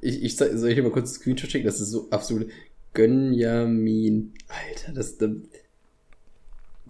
Ich, 0.00 0.22
ich 0.22 0.36
soll 0.36 0.68
ich 0.68 0.74
dir 0.74 0.82
mal 0.82 0.90
kurz 0.90 1.10
ein 1.10 1.14
Screenshot 1.20 1.50
schicken? 1.50 1.66
Das 1.66 1.80
ist 1.80 1.90
so 1.90 2.08
absolut 2.10 2.48
Gönjamin. 2.94 4.32
Alter, 4.48 4.92
das, 4.92 5.18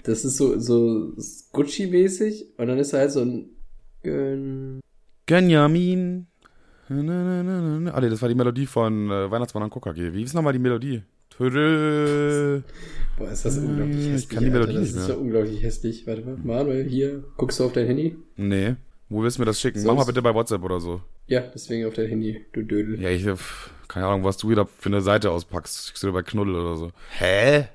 das 0.05 0.25
ist 0.25 0.37
so, 0.37 0.59
so 0.59 1.13
Gucci-mäßig 1.53 2.47
und 2.57 2.69
dann 2.69 2.79
ist 2.79 2.93
da 2.93 2.99
halt 2.99 3.13
so 3.13 3.21
ein 3.21 3.51
Gön... 4.03 4.81
Gönjamin. 5.27 6.27
Na, 6.89 7.03
na, 7.03 7.43
na, 7.43 7.61
na, 7.61 7.79
na. 7.81 7.91
Ah, 7.93 8.01
nee, 8.01 8.09
das 8.11 8.21
war 8.21 8.29
die 8.29 8.35
Melodie 8.35 8.67
von 8.67 9.11
äh, 9.11 9.31
Weihnachtsmann 9.31 9.63
an 9.63 9.71
KKG. 9.71 10.13
Wie 10.13 10.23
ist 10.23 10.35
nochmal 10.35 10.53
die 10.53 10.59
Melodie? 10.59 11.03
Tödel. 11.31 12.65
Boah, 13.17 13.31
ist 13.31 13.45
das 13.45 13.59
unglaublich 13.59 13.99
ich 13.99 14.13
hässlich. 14.13 14.29
kann 14.29 14.45
die 14.45 14.51
Melodie 14.51 14.71
Alter. 14.77 14.81
Das 14.81 14.89
nicht 14.93 15.01
ist 15.01 15.07
mehr. 15.09 15.17
ja 15.17 15.23
unglaublich 15.23 15.63
hässlich. 15.63 16.07
Warte 16.07 16.23
mal, 16.23 16.37
Manuel, 16.43 16.89
hier, 16.89 17.23
guckst 17.37 17.61
du 17.61 17.65
auf 17.65 17.73
dein 17.73 17.87
Handy? 17.87 18.17
Nee. 18.37 18.75
Wo 19.09 19.23
willst 19.23 19.39
du 19.39 19.43
mir 19.43 19.47
das 19.47 19.61
schicken? 19.61 19.79
Mach 19.81 19.87
Sonst- 19.87 19.99
mal 19.99 20.05
bitte 20.07 20.23
bei 20.23 20.35
WhatsApp 20.35 20.63
oder 20.65 20.81
so. 20.81 21.01
Ja, 21.27 21.41
deswegen 21.55 21.87
auf 21.87 21.95
dein 21.95 22.09
Handy, 22.09 22.45
du 22.53 22.63
Dödel. 22.63 23.01
Ja, 23.01 23.11
ich 23.11 23.27
hab 23.27 23.39
keine 23.87 24.07
Ahnung, 24.07 24.25
was 24.25 24.37
du 24.37 24.49
wieder 24.51 24.67
für 24.67 24.89
eine 24.89 25.01
Seite 25.01 25.31
auspackst. 25.31 25.87
Schickst 25.89 26.03
du 26.03 26.09
dir 26.09 26.13
bei 26.13 26.23
Knuddel 26.23 26.57
oder 26.57 26.77
so. 26.77 26.91
Hä? 27.19 27.69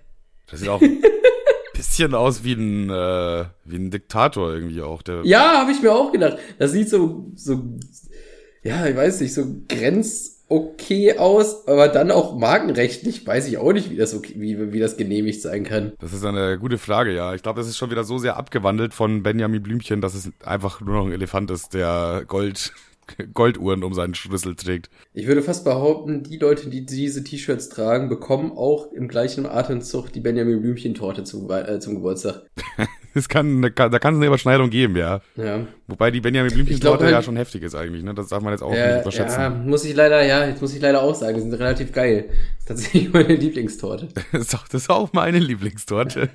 Das 0.52 0.60
sieht 0.60 0.70
auch 0.70 0.82
bisschen 1.76 2.16
aus 2.16 2.44
wie 2.44 2.54
ein, 2.54 2.90
äh, 2.90 3.46
wie 3.66 3.76
ein 3.76 3.92
Diktator 3.92 4.54
irgendwie 4.54 4.82
auch. 4.82 5.02
Der, 5.02 5.22
Ja, 5.24 5.60
habe 5.60 5.72
ich 5.72 5.82
mir 5.82 5.94
auch 5.94 6.12
gedacht. 6.12 6.38
Das 6.58 6.72
sieht 6.72 6.90
so, 6.90 7.32
so, 7.36 7.62
ja, 8.64 8.86
ich 8.88 8.96
weiß 8.96 9.22
nicht, 9.22 9.34
so 9.34 9.46
grenz 9.68 10.36
okay 10.48 11.18
aus, 11.18 11.68
aber 11.68 11.88
dann 11.88 12.12
auch 12.12 12.38
markenrechtlich 12.38 13.26
weiß 13.26 13.48
ich 13.48 13.58
auch 13.58 13.74
nicht, 13.74 13.90
wie 13.90 13.96
das 13.96 14.14
okay, 14.14 14.34
wie, 14.38 14.74
wie 14.74 14.80
das 14.80 14.96
genehmigt 14.98 15.42
sein 15.42 15.64
kann. 15.64 15.94
Das 16.00 16.14
ist 16.14 16.24
eine 16.24 16.60
gute 16.60 16.78
Frage, 16.78 17.14
ja. 17.14 17.34
Ich 17.34 17.42
glaube, 17.42 17.60
das 17.60 17.68
ist 17.68 17.78
schon 17.78 17.90
wieder 17.90 18.04
so 18.04 18.18
sehr 18.20 18.38
abgewandelt 18.38 18.94
von 18.94 19.24
Benjamin 19.24 19.64
Blümchen, 19.64 20.02
dass 20.02 20.14
es 20.14 20.30
einfach 20.44 20.82
nur 20.82 20.96
noch 20.96 21.06
ein 21.08 21.14
Elefant 21.14 21.50
ist, 21.50 21.74
der 21.74 22.24
Gold, 22.28 22.74
Golduhren 23.34 23.84
um 23.84 23.94
seinen 23.94 24.16
Schlüssel 24.16 24.56
trägt. 24.56 24.90
Ich 25.14 25.28
würde 25.28 25.42
fast 25.42 25.64
behaupten, 25.64 26.24
die 26.24 26.38
Leute, 26.38 26.70
die 26.70 26.86
diese 26.86 27.24
T-Shirts 27.24 27.70
tragen, 27.70 28.10
bekommen 28.10 28.52
auch 28.52 28.92
im 28.92 29.08
gleichen 29.08 29.46
Atemzug 29.46 30.12
die 30.12 30.20
Benjamin 30.20 30.62
Blümchen-Torte 30.62 31.24
zu, 31.24 31.50
äh, 31.50 31.80
zum 31.80 31.96
Geburtstag. 31.96 32.44
Es 33.18 33.30
kann, 33.30 33.62
da 33.62 33.70
kann 33.70 33.92
es 34.16 34.18
eine 34.18 34.26
Überschneidung 34.26 34.70
geben, 34.70 34.98
ja. 34.98 35.22
Ja. 35.38 35.66
Wobei 35.88 36.12
die 36.12 36.20
Benjamin 36.20 36.52
Blümchen-Torte 36.52 37.06
halt- 37.06 37.14
ja 37.14 37.22
schon 37.22 37.38
heftig 37.38 37.64
ist 37.64 37.74
eigentlich, 37.74 38.04
ne? 38.04 38.14
Das 38.14 38.28
darf 38.28 38.44
man 38.44 38.52
jetzt 38.52 38.62
auch 38.62 38.72
nicht 38.72 38.78
Ja, 38.80 38.98
unterschätzen. 38.98 39.40
ja, 39.40 39.50
muss 39.52 39.86
ich 39.86 39.96
leider, 39.96 40.22
ja, 40.26 40.46
jetzt 40.46 40.62
muss 40.62 40.76
ich 40.76 40.82
leider 40.82 41.02
auch 41.02 41.16
sagen, 41.16 41.36
die 41.36 41.42
sind 41.44 41.54
relativ 41.54 41.94
geil. 41.94 42.26
Das 42.68 42.82
ist 42.82 42.88
tatsächlich 42.88 43.14
meine 43.14 43.36
Lieblingstorte. 43.38 44.10
Das 44.34 44.42
ist 44.42 44.56
auch, 44.56 44.68
das 44.68 44.82
ist 44.82 44.90
auch 44.90 45.14
meine 45.14 45.40
Lieblingstorte. 45.40 46.28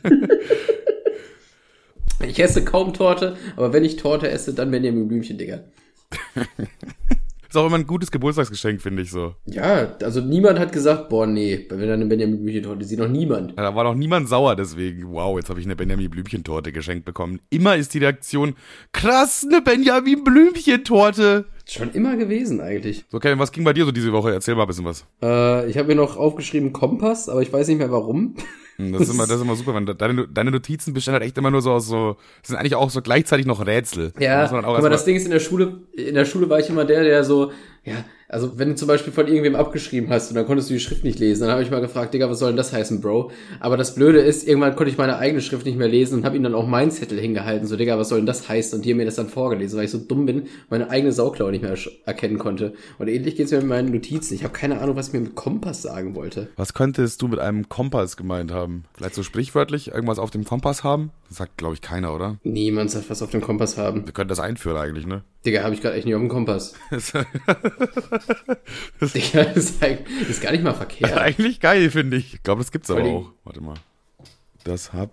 Ich 2.26 2.38
esse 2.42 2.64
kaum 2.64 2.92
Torte, 2.92 3.36
aber 3.56 3.72
wenn 3.72 3.84
ich 3.84 3.96
Torte 3.96 4.30
esse, 4.30 4.52
dann 4.54 4.70
Benjamin 4.70 5.08
Blümchen, 5.08 5.38
Digga. 5.38 5.60
Ist 7.50 7.56
auch 7.56 7.66
immer 7.66 7.78
ein 7.78 7.86
gutes 7.88 8.12
Geburtstagsgeschenk, 8.12 8.80
finde 8.80 9.02
ich 9.02 9.10
so. 9.10 9.34
Ja, 9.44 9.96
also 10.04 10.20
niemand 10.20 10.60
hat 10.60 10.70
gesagt, 10.70 11.08
boah, 11.08 11.26
nee, 11.26 11.66
wenn 11.68 11.80
dann 11.80 11.94
eine 12.00 12.06
Benjamin 12.06 12.40
Blümchen 12.40 12.62
Torte, 12.62 12.84
sieht 12.84 13.00
noch 13.00 13.08
niemand. 13.08 13.58
Da 13.58 13.74
war 13.74 13.82
noch 13.82 13.96
niemand 13.96 14.28
sauer 14.28 14.54
deswegen. 14.54 15.10
Wow, 15.10 15.36
jetzt 15.36 15.50
habe 15.50 15.58
ich 15.58 15.66
eine 15.66 15.74
Benjamin 15.74 16.08
Blümchen-Torte 16.08 16.70
geschenkt 16.70 17.06
bekommen. 17.06 17.40
Immer 17.50 17.74
ist 17.74 17.92
die 17.92 17.98
Reaktion, 17.98 18.54
krass, 18.92 19.44
eine 19.44 19.62
Benjamin 19.62 20.22
Blümchen-Torte. 20.22 21.46
Schon 21.66 21.90
immer 21.90 22.16
gewesen 22.16 22.60
eigentlich. 22.60 23.04
So, 23.08 23.18
Kevin, 23.18 23.40
was 23.40 23.50
ging 23.50 23.64
bei 23.64 23.72
dir 23.72 23.84
so 23.84 23.90
diese 23.90 24.12
Woche? 24.12 24.32
Erzähl 24.32 24.54
mal 24.54 24.62
ein 24.62 24.68
bisschen 24.68 24.84
was. 24.84 25.04
Äh, 25.20 25.68
ich 25.68 25.76
habe 25.76 25.88
mir 25.88 25.96
noch 25.96 26.16
aufgeschrieben 26.16 26.72
Kompass, 26.72 27.28
aber 27.28 27.42
ich 27.42 27.52
weiß 27.52 27.66
nicht 27.66 27.78
mehr 27.78 27.90
warum. 27.90 28.36
Hm, 28.80 28.92
Das 28.92 29.02
ist 29.02 29.10
immer, 29.10 29.26
das 29.26 29.37
ist 29.37 29.42
immer 29.42 29.56
super, 29.56 29.75
wenn 29.75 29.87
deine, 29.87 30.28
deine 30.28 30.50
Notizen 30.50 30.94
bestehen 30.94 31.12
halt 31.12 31.22
echt 31.22 31.37
immer 31.38 31.50
nur 31.50 31.62
so 31.62 31.72
aus 31.72 31.87
so, 31.87 32.16
sind 32.42 32.56
eigentlich 32.56 32.75
auch 32.75 32.90
so 32.90 33.02
gleichzeitig 33.02 33.46
noch 33.46 33.64
Rätsel. 33.66 34.12
Ja, 34.18 34.40
erst 34.42 34.52
das 34.90 35.04
Ding 35.04 35.16
ist 35.16 35.25
in 35.25 35.30
der 35.30 35.40
Schule, 35.40 35.80
in 35.92 36.14
der 36.14 36.25
Schule 36.25 36.49
war 36.49 36.58
ich 36.58 36.68
immer 36.68 36.84
der, 36.84 37.02
der 37.04 37.25
so, 37.25 37.52
ja, 37.84 38.04
also 38.30 38.58
wenn 38.58 38.70
du 38.70 38.75
zum 38.76 38.88
Beispiel 38.88 39.12
von 39.12 39.26
irgendwem 39.26 39.56
abgeschrieben 39.56 40.08
hast 40.10 40.30
und 40.30 40.37
dann 40.37 40.46
konntest 40.46 40.70
du 40.70 40.75
die 40.75 40.80
Schrift 40.80 41.04
nicht 41.04 41.18
lesen, 41.18 41.42
dann 41.42 41.50
habe 41.50 41.62
ich 41.62 41.70
mal 41.70 41.80
gefragt, 41.80 42.14
Digga, 42.14 42.30
was 42.30 42.38
soll 42.38 42.50
denn 42.50 42.56
das 42.56 42.72
heißen, 42.72 43.00
Bro? 43.00 43.32
Aber 43.58 43.76
das 43.76 43.94
Blöde 43.94 44.20
ist, 44.20 44.46
irgendwann 44.46 44.76
konnte 44.76 44.90
ich 44.90 44.99
meine 44.99 45.18
eigene 45.18 45.40
Schrift 45.40 45.66
nicht 45.66 45.76
mehr 45.76 45.88
lesen 45.88 46.18
und 46.18 46.25
habe 46.25 46.37
ihm 46.37 46.42
dann 46.42 46.54
auch 46.54 46.66
meinen 46.66 46.90
Zettel 46.90 47.18
hingehalten, 47.18 47.66
so, 47.66 47.76
Digga, 47.76 47.99
was 47.99 48.08
soll 48.08 48.18
denn 48.18 48.26
das 48.26 48.49
heißen? 48.49 48.78
Und 48.78 48.84
die 48.84 48.90
haben 48.90 48.99
mir 48.99 49.04
das 49.04 49.16
dann 49.16 49.28
vorgelesen, 49.28 49.76
weil 49.76 49.84
ich 49.84 49.90
so 49.90 49.99
dumm 49.99 50.26
bin, 50.26 50.44
meine 50.68 50.90
eigene 50.90 51.12
Sauklaue 51.12 51.50
nicht 51.50 51.62
mehr 51.62 51.75
erkennen 52.06 52.38
konnte. 52.38 52.72
Und 52.99 53.08
ähnlich 53.08 53.37
geht's 53.37 53.50
mir 53.50 53.58
mit 53.58 53.66
meinen 53.66 53.92
Notizen. 53.92 54.34
Ich 54.34 54.44
habe 54.44 54.52
keine 54.52 54.80
Ahnung, 54.80 54.96
was 54.96 55.08
ich 55.08 55.12
mir 55.12 55.20
mit 55.20 55.34
Kompass 55.34 55.82
sagen 55.82 56.14
wollte. 56.14 56.49
Was 56.56 56.75
könntest 56.75 57.22
du 57.22 57.28
mit 57.28 57.40
einem 57.40 57.68
Kompass 57.68 58.16
gemeint 58.16 58.52
haben? 58.52 58.84
Vielleicht 58.94 59.14
so 59.14 59.22
sprichwörtlich 59.22 59.88
irgendwas 59.88 60.18
auf 60.18 60.30
dem 60.30 60.44
Kompass 60.44 60.84
haben? 60.84 61.10
Das 61.28 61.38
sagt, 61.38 61.58
glaube 61.58 61.75
ich, 61.75 61.80
keiner, 61.80 62.14
oder? 62.14 62.38
Niemand 62.42 62.90
sagt 62.90 63.10
was 63.10 63.22
auf 63.22 63.30
dem 63.30 63.40
Kompass 63.40 63.76
haben. 63.76 64.06
Wir 64.06 64.12
können 64.12 64.28
das 64.28 64.40
einführen 64.40 64.76
eigentlich, 64.76 65.06
ne? 65.06 65.22
Digga, 65.44 65.62
habe 65.62 65.75
ich 65.75 65.80
gerade 65.80 65.97
echt 65.97 66.04
nicht 66.04 66.14
auf 66.14 66.20
dem 66.20 66.28
Kompass. 66.28 66.75
Digga, 69.14 69.40
ist, 69.54 69.82
eigentlich- 69.82 70.28
ist 70.28 70.42
gar 70.42 70.52
nicht 70.52 70.62
mal 70.62 70.75
verkehrt. 70.75 71.16
eigentlich 71.16 71.61
geil, 71.61 71.90
finde 71.90 72.16
ich. 72.18 72.35
Ich 72.35 72.42
glaube, 72.42 72.61
das 72.61 72.70
gibt's 72.70 72.90
aber 72.90 73.02
auch. 73.04 73.32
Warte 73.44 73.61
mal. 73.62 73.76
Das 74.64 74.92
hab 74.92 75.11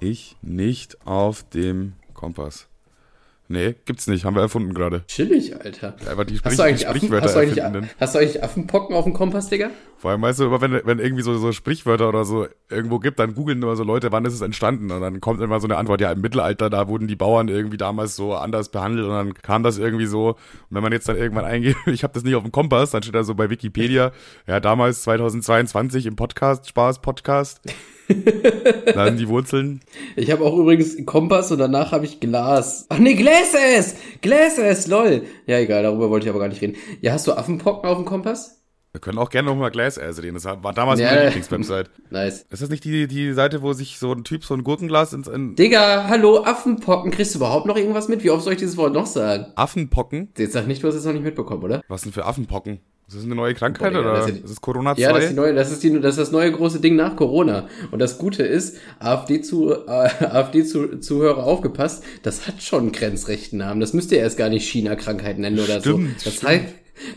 ich 0.00 0.36
nicht 0.42 1.06
auf 1.06 1.48
dem 1.50 1.92
Kompass. 2.14 2.68
Nee, 3.50 3.76
gibt's 3.86 4.06
nicht. 4.06 4.26
Haben 4.26 4.36
wir 4.36 4.42
erfunden 4.42 4.74
gerade. 4.74 5.04
Chillig, 5.06 5.58
Alter. 5.58 5.96
Einfach 6.06 6.24
die, 6.24 6.34
Hast 6.34 6.40
Sprich 6.40 6.56
du, 6.56 6.62
eigentlich 6.62 6.80
die 6.80 6.86
Affen, 6.86 6.98
Sprichwörter 6.98 7.24
hast, 7.24 7.34
du 7.34 7.40
eigentlich, 7.40 7.58
erfinden. 7.58 7.90
hast 7.98 8.14
du 8.14 8.18
eigentlich 8.18 8.42
Affenpocken 8.44 8.94
auf 8.94 9.04
dem 9.04 9.14
Kompass, 9.14 9.48
Digga? 9.48 9.70
Vor 9.96 10.10
allem, 10.10 10.20
weißt 10.20 10.40
du, 10.40 10.44
immer 10.44 10.60
wenn, 10.60 10.80
wenn 10.84 10.98
irgendwie 10.98 11.22
so, 11.22 11.36
so 11.38 11.50
Sprichwörter 11.52 12.10
oder 12.10 12.26
so 12.26 12.46
irgendwo 12.68 12.98
gibt, 12.98 13.18
dann 13.18 13.34
googeln 13.34 13.62
immer 13.62 13.74
so 13.74 13.84
Leute, 13.84 14.12
wann 14.12 14.26
ist 14.26 14.34
es 14.34 14.42
entstanden? 14.42 14.90
Und 14.90 15.00
dann 15.00 15.22
kommt 15.22 15.40
immer 15.40 15.60
so 15.60 15.66
eine 15.66 15.78
Antwort, 15.78 16.02
ja, 16.02 16.12
im 16.12 16.20
Mittelalter, 16.20 16.68
da 16.68 16.88
wurden 16.88 17.08
die 17.08 17.16
Bauern 17.16 17.48
irgendwie 17.48 17.78
damals 17.78 18.16
so 18.16 18.34
anders 18.34 18.68
behandelt 18.68 19.06
und 19.06 19.12
dann 19.12 19.32
kam 19.34 19.62
das 19.62 19.78
irgendwie 19.78 20.06
so. 20.06 20.28
Und 20.28 20.36
wenn 20.70 20.82
man 20.82 20.92
jetzt 20.92 21.08
dann 21.08 21.16
irgendwann 21.16 21.46
eingeht, 21.46 21.76
ich 21.86 22.02
habe 22.04 22.12
das 22.12 22.24
nicht 22.24 22.34
auf 22.34 22.42
dem 22.42 22.52
Kompass, 22.52 22.90
dann 22.90 23.02
steht 23.02 23.14
da 23.14 23.24
so 23.24 23.34
bei 23.34 23.48
Wikipedia, 23.48 24.12
ja, 24.46 24.60
damals 24.60 25.02
2022 25.02 26.04
im 26.04 26.16
Podcast, 26.16 26.68
Spaß 26.68 27.00
Podcast. 27.00 27.62
da 28.94 29.06
sind 29.06 29.18
die 29.20 29.28
Wurzeln. 29.28 29.80
Ich 30.16 30.30
habe 30.30 30.44
auch 30.44 30.56
übrigens 30.58 30.96
Kompass 31.06 31.52
und 31.52 31.58
danach 31.58 31.92
habe 31.92 32.04
ich 32.06 32.20
Glas. 32.20 32.86
Ach 32.88 32.98
nee, 32.98 33.14
Gläses! 33.14 33.96
Gläses, 34.22 34.86
lol. 34.86 35.22
Ja, 35.46 35.58
egal, 35.58 35.82
darüber 35.82 36.10
wollte 36.10 36.26
ich 36.26 36.30
aber 36.30 36.38
gar 36.40 36.48
nicht 36.48 36.62
reden. 36.62 36.76
Ja, 37.00 37.12
hast 37.12 37.26
du 37.26 37.32
Affenpocken 37.32 37.88
auf 37.88 37.96
dem 37.96 38.04
Kompass? 38.06 38.56
Wir 38.92 39.02
können 39.02 39.18
auch 39.18 39.28
gerne 39.28 39.50
nochmal 39.50 39.70
Glas 39.70 39.98
reden. 39.98 40.34
Das 40.34 40.44
war 40.46 40.72
damals 40.72 40.98
Ja. 40.98 41.10
meine 41.10 41.24
Lieblingswebsite. 41.26 41.90
Nice. 42.10 42.46
Ist 42.50 42.62
das 42.62 42.70
nicht 42.70 42.84
die, 42.84 43.06
die 43.06 43.32
Seite, 43.34 43.60
wo 43.60 43.74
sich 43.74 43.98
so 43.98 44.12
ein 44.12 44.24
Typ 44.24 44.44
so 44.44 44.54
ein 44.54 44.64
Gurkenglas 44.64 45.12
ins 45.12 45.28
in 45.28 45.54
Digga, 45.56 46.06
hallo, 46.08 46.42
Affenpocken. 46.42 47.10
Kriegst 47.10 47.34
du 47.34 47.38
überhaupt 47.38 47.66
noch 47.66 47.76
irgendwas 47.76 48.08
mit? 48.08 48.24
Wie 48.24 48.30
oft 48.30 48.42
soll 48.42 48.54
ich 48.54 48.58
dieses 48.58 48.78
Wort 48.78 48.94
noch 48.94 49.06
sagen? 49.06 49.52
Affenpocken? 49.56 50.32
Jetzt 50.38 50.54
sag 50.54 50.66
nicht, 50.66 50.82
du 50.82 50.88
hast 50.88 50.94
es 50.94 51.04
noch 51.04 51.12
nicht 51.12 51.22
mitbekommen, 51.22 51.62
oder? 51.62 51.82
Was 51.88 52.02
denn 52.02 52.12
für 52.12 52.24
Affenpocken? 52.24 52.80
Ist 53.08 53.16
das 53.16 53.24
eine 53.24 53.34
neue 53.34 53.54
Krankheit 53.54 53.92
Boah, 53.94 54.00
oder 54.00 54.12
das 54.16 54.28
ist 54.28 54.36
die- 54.44 54.44
ist 54.52 54.60
Corona 54.60 54.94
2? 54.94 55.00
Ja, 55.00 55.12
das 55.14 55.24
ist, 55.24 55.30
die 55.30 55.34
neue, 55.36 55.54
das, 55.54 55.72
ist 55.72 55.82
die, 55.82 55.98
das 56.00 56.10
ist 56.14 56.18
das 56.18 56.30
neue 56.30 56.52
große 56.52 56.78
Ding 56.80 56.94
nach 56.94 57.16
Corona. 57.16 57.66
Und 57.90 58.00
das 58.00 58.18
Gute 58.18 58.42
ist, 58.42 58.76
AfD-Zu, 58.98 59.72
äh, 59.86 59.88
AfD-Zuhörer 59.88 61.42
aufgepasst, 61.44 62.04
das 62.22 62.46
hat 62.46 62.62
schon 62.62 62.80
einen 62.80 62.92
grenzrechten 62.92 63.58
Namen. 63.58 63.80
Das 63.80 63.92
müsst 63.94 64.12
ihr 64.12 64.18
erst 64.18 64.36
gar 64.36 64.50
nicht 64.50 64.68
China-Krankheit 64.68 65.38
nennen 65.38 65.58
oder 65.58 65.80
Stimmt, 65.80 66.20
so. 66.20 66.24
Das 66.26 66.34
stimmt. 66.36 66.52
heißt, 66.52 66.64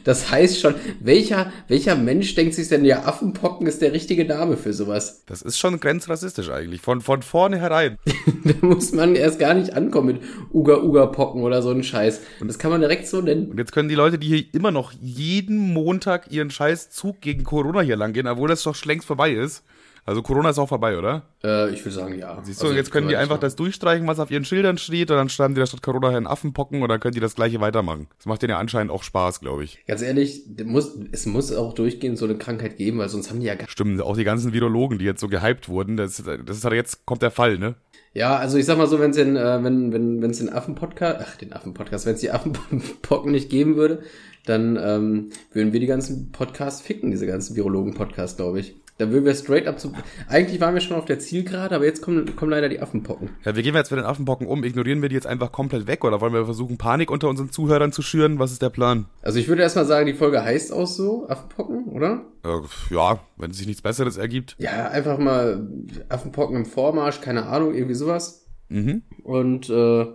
das 0.04 0.32
heißt 0.32 0.60
schon, 0.60 0.76
welcher, 1.00 1.52
welcher 1.68 1.96
Mensch 1.96 2.36
denkt 2.36 2.54
sich 2.54 2.68
denn, 2.68 2.86
ja, 2.86 3.06
Affenpocken 3.06 3.68
ist 3.68 3.82
der 3.82 3.94
richtige 3.94 4.26
Name 4.26 4.58
für 4.58 4.74
sowas? 4.74 5.24
Das 5.26 5.42
ist 5.42 5.60
schon 5.60 5.80
grenzrassistisch 5.80 6.50
eigentlich. 6.50 6.82
Von, 6.82 7.02
von 7.02 7.22
vornherein. 7.22 7.98
da 8.44 8.54
muss 8.66 8.92
man 8.92 9.16
erst 9.16 9.40
gar 9.40 9.54
nicht 9.54 9.74
ankommen 9.74 10.08
mit 10.08 10.22
Uga-Uga-Pocken 10.54 11.44
oder 11.44 11.62
so 11.62 11.72
ein 11.72 11.84
Scheiß. 11.84 12.22
Und 12.40 12.48
das 12.48 12.60
kann 12.60 12.72
man 12.72 12.82
direkt 12.82 13.08
so 13.08 13.22
nennen. 13.22 13.52
Und 13.52 13.58
jetzt 13.58 13.72
können 13.72 13.90
die 13.90 13.96
Leute, 13.96 14.20
die 14.20 14.28
hier 14.28 14.46
immer 14.54 14.72
noch 14.72 14.94
jeden 15.02 15.74
Montag 15.74 16.32
ihren 16.32 16.52
scheiß 16.52 16.92
Zug 16.92 17.22
gegen 17.22 17.44
Corona 17.44 17.82
hier 17.82 17.96
lang 17.96 18.14
gehen, 18.14 18.28
obwohl 18.28 18.50
das 18.50 18.64
doch 18.64 18.76
schon 18.76 18.90
längst 18.90 19.08
vorbei 19.08 19.32
ist. 19.32 19.64
Also 20.06 20.22
Corona 20.24 20.50
ist 20.50 20.58
auch 20.58 20.68
vorbei, 20.68 20.98
oder? 20.98 21.24
Äh, 21.44 21.72
ich 21.72 21.86
würde 21.86 21.96
sagen, 21.96 22.18
ja. 22.18 22.40
Siehst 22.44 22.62
du, 22.62 22.68
Also, 22.68 22.78
jetzt 22.78 22.92
können 22.92 23.08
die 23.08 23.16
einfach 23.16 23.38
das 23.38 23.56
durchstreichen, 23.56 24.08
was 24.08 24.20
auf 24.20 24.32
ihren 24.32 24.46
Schildern 24.46 24.78
steht, 24.78 25.12
und 25.12 25.18
dann 25.18 25.30
schreiben 25.30 25.54
die 25.54 25.60
da 25.60 25.66
statt 25.66 25.84
Corona 25.84 26.10
einen 26.10 26.28
Affenpocken 26.28 26.82
und 26.82 26.90
dann 26.90 27.00
können 27.00 27.14
die 27.14 27.20
das 27.20 27.36
gleiche 27.36 27.62
weitermachen. 27.62 28.08
Das 28.18 28.26
macht 28.26 28.42
denen 28.42 28.52
ja 28.52 28.58
anscheinend 28.58 28.92
auch 28.92 29.04
Spaß, 29.04 29.42
glaube 29.42 29.64
ich. 29.64 29.84
Ganz 29.88 30.02
ehrlich, 30.02 30.44
muss, 30.66 30.98
es 31.12 31.26
muss 31.26 31.54
auch 31.54 31.74
durchgehend 31.74 32.18
so 32.18 32.26
eine 32.26 32.36
Krankheit 32.36 32.78
geben, 32.78 32.98
weil 32.98 33.10
sonst 33.10 33.30
haben 33.30 33.40
die 33.40 33.46
ja 33.46 33.56
gar 33.56 33.70
Stimmt, 33.70 34.02
auch 34.02 34.18
die 34.18 34.24
ganzen 34.24 34.54
Virologen, 34.54 34.98
die 34.98 35.06
jetzt 35.06 35.22
so 35.22 35.28
gehypt 35.28 35.70
wurden, 35.70 35.98
das, 35.98 36.24
das 36.46 36.58
ist 36.58 36.64
halt 36.64 36.74
jetzt, 36.74 37.06
kommt 37.06 37.22
der 37.22 37.32
Fall, 37.32 37.58
ne? 37.58 37.76
Ja, 38.14 38.36
also 38.36 38.58
ich 38.58 38.66
sag 38.66 38.78
mal 38.78 38.88
so, 38.88 39.00
wenn 39.00 39.12
es 39.12 39.16
den, 39.16 39.38
äh, 39.38 39.64
wenn, 39.64 39.94
wenn, 39.94 40.20
den 40.20 40.50
Affenpodcast, 40.52 41.26
ach, 41.26 41.38
den 41.38 41.54
Affenpodcast, 41.54 42.06
wenn 42.06 42.16
es 42.16 42.20
die 42.20 42.32
Affenpocken 42.32 43.32
nicht 43.32 43.50
geben 43.50 43.78
würde, 43.78 44.02
dann 44.46 44.78
ähm, 44.82 45.30
würden 45.54 45.72
wir 45.72 45.80
die 45.80 45.88
ganzen 45.88 46.32
Podcasts 46.32 46.82
ficken, 46.82 47.12
diese 47.12 47.28
ganzen 47.28 47.56
Virologen-Podcasts, 47.56 48.36
glaube 48.36 48.60
ich. 48.60 48.76
Da 49.02 49.10
würden 49.10 49.26
wir 49.26 49.34
straight 49.34 49.66
up 49.66 49.80
zu. 49.80 49.92
Eigentlich 50.30 50.62
waren 50.62 50.76
wir 50.76 50.82
schon 50.82 50.96
auf 50.96 51.06
der 51.06 51.18
Zielgerade, 51.18 51.74
aber 51.74 51.86
jetzt 51.86 52.04
kommen, 52.04 52.36
kommen 52.36 52.52
leider 52.52 52.70
die 52.70 52.80
Affenpocken. 52.80 53.32
Ja, 53.44 53.56
wie 53.56 53.64
gehen 53.64 53.74
wir 53.74 53.80
jetzt 53.80 53.90
mit 53.90 54.00
den 54.00 54.06
Affenpocken 54.06 54.46
um? 54.46 54.64
Ignorieren 54.64 55.02
wir 55.02 55.10
die 55.10 55.16
jetzt 55.16 55.26
einfach 55.26 55.52
komplett 55.52 55.88
weg 55.88 56.04
oder 56.04 56.22
wollen 56.22 56.34
wir 56.34 56.46
versuchen, 56.46 56.78
Panik 56.78 57.10
unter 57.10 57.28
unseren 57.28 57.50
Zuhörern 57.50 57.92
zu 57.92 58.04
schüren? 58.04 58.38
Was 58.38 58.52
ist 58.52 58.62
der 58.62 58.70
Plan? 58.70 59.08
Also 59.24 59.40
ich 59.40 59.48
würde 59.48 59.64
erstmal 59.64 59.86
sagen, 59.86 60.06
die 60.06 60.14
Folge 60.14 60.44
heißt 60.44 60.72
auch 60.72 60.86
so, 60.86 61.28
Affenpocken, 61.28 61.86
oder? 61.86 62.26
Äh, 62.46 62.94
ja, 62.94 63.20
wenn 63.38 63.52
sich 63.54 63.66
nichts 63.66 63.82
Besseres 63.82 64.18
ergibt. 64.18 64.56
Ja, 64.60 64.90
einfach 64.90 65.18
mal 65.18 65.68
Affenpocken 66.10 66.56
im 66.56 66.66
Vormarsch, 66.68 67.22
keine 67.22 67.48
Ahnung, 67.48 67.74
irgendwie 67.74 67.96
sowas. 67.96 68.46
Mhm. 68.70 69.02
Und 69.24 69.68
äh, 69.72 70.06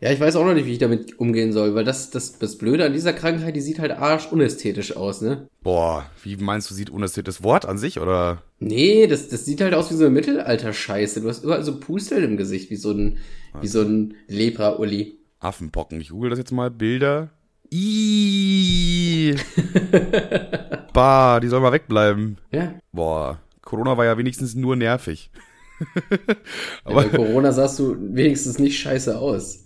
ja, 0.00 0.12
ich 0.12 0.20
weiß 0.20 0.36
auch 0.36 0.44
noch 0.44 0.54
nicht, 0.54 0.66
wie 0.66 0.72
ich 0.72 0.78
damit 0.78 1.18
umgehen 1.18 1.52
soll, 1.52 1.74
weil 1.74 1.84
das, 1.84 2.10
das, 2.10 2.38
das 2.38 2.58
Blöde 2.58 2.84
an 2.84 2.92
dieser 2.92 3.12
Krankheit, 3.12 3.56
die 3.56 3.60
sieht 3.60 3.78
halt 3.78 3.92
arsch 3.92 4.30
unästhetisch 4.30 4.96
aus, 4.96 5.22
ne? 5.22 5.48
Boah, 5.62 6.04
wie 6.22 6.36
meinst 6.36 6.70
du, 6.70 6.74
sieht 6.74 6.90
unästhetisch 6.90 7.36
das 7.36 7.42
Wort 7.42 7.64
an 7.64 7.78
sich 7.78 7.98
oder? 7.98 8.42
Nee, 8.60 9.06
das, 9.06 9.28
das 9.28 9.44
sieht 9.44 9.60
halt 9.60 9.74
aus 9.74 9.90
wie 9.90 9.94
so 9.94 10.04
eine 10.04 10.14
Mittelalter-Scheiße. 10.14 11.22
Du 11.22 11.28
hast 11.28 11.44
überall 11.44 11.62
so 11.62 11.80
Pusteln 11.80 12.24
im 12.24 12.36
Gesicht, 12.36 12.70
wie 12.70 12.76
so 12.76 12.90
ein, 12.92 13.18
wie 13.60 13.68
so 13.68 13.80
ein 13.80 14.14
Lepra-Uli. 14.28 15.18
Affenpocken. 15.40 16.00
Ich 16.00 16.10
google 16.10 16.30
das 16.30 16.38
jetzt 16.38 16.52
mal. 16.52 16.70
Bilder. 16.70 17.30
Bah, 20.92 21.40
die 21.40 21.48
soll 21.48 21.60
mal 21.60 21.72
wegbleiben. 21.72 22.38
Ja. 22.50 22.74
Boah, 22.92 23.38
Corona 23.60 23.96
war 23.98 24.04
ja 24.04 24.16
wenigstens 24.16 24.54
nur 24.54 24.76
nervig. 24.76 25.30
Aber 26.84 27.02
bei 27.02 27.08
Corona 27.08 27.52
sahst 27.52 27.78
du 27.78 27.96
wenigstens 27.98 28.58
nicht 28.58 28.78
scheiße 28.78 29.18
aus. 29.18 29.64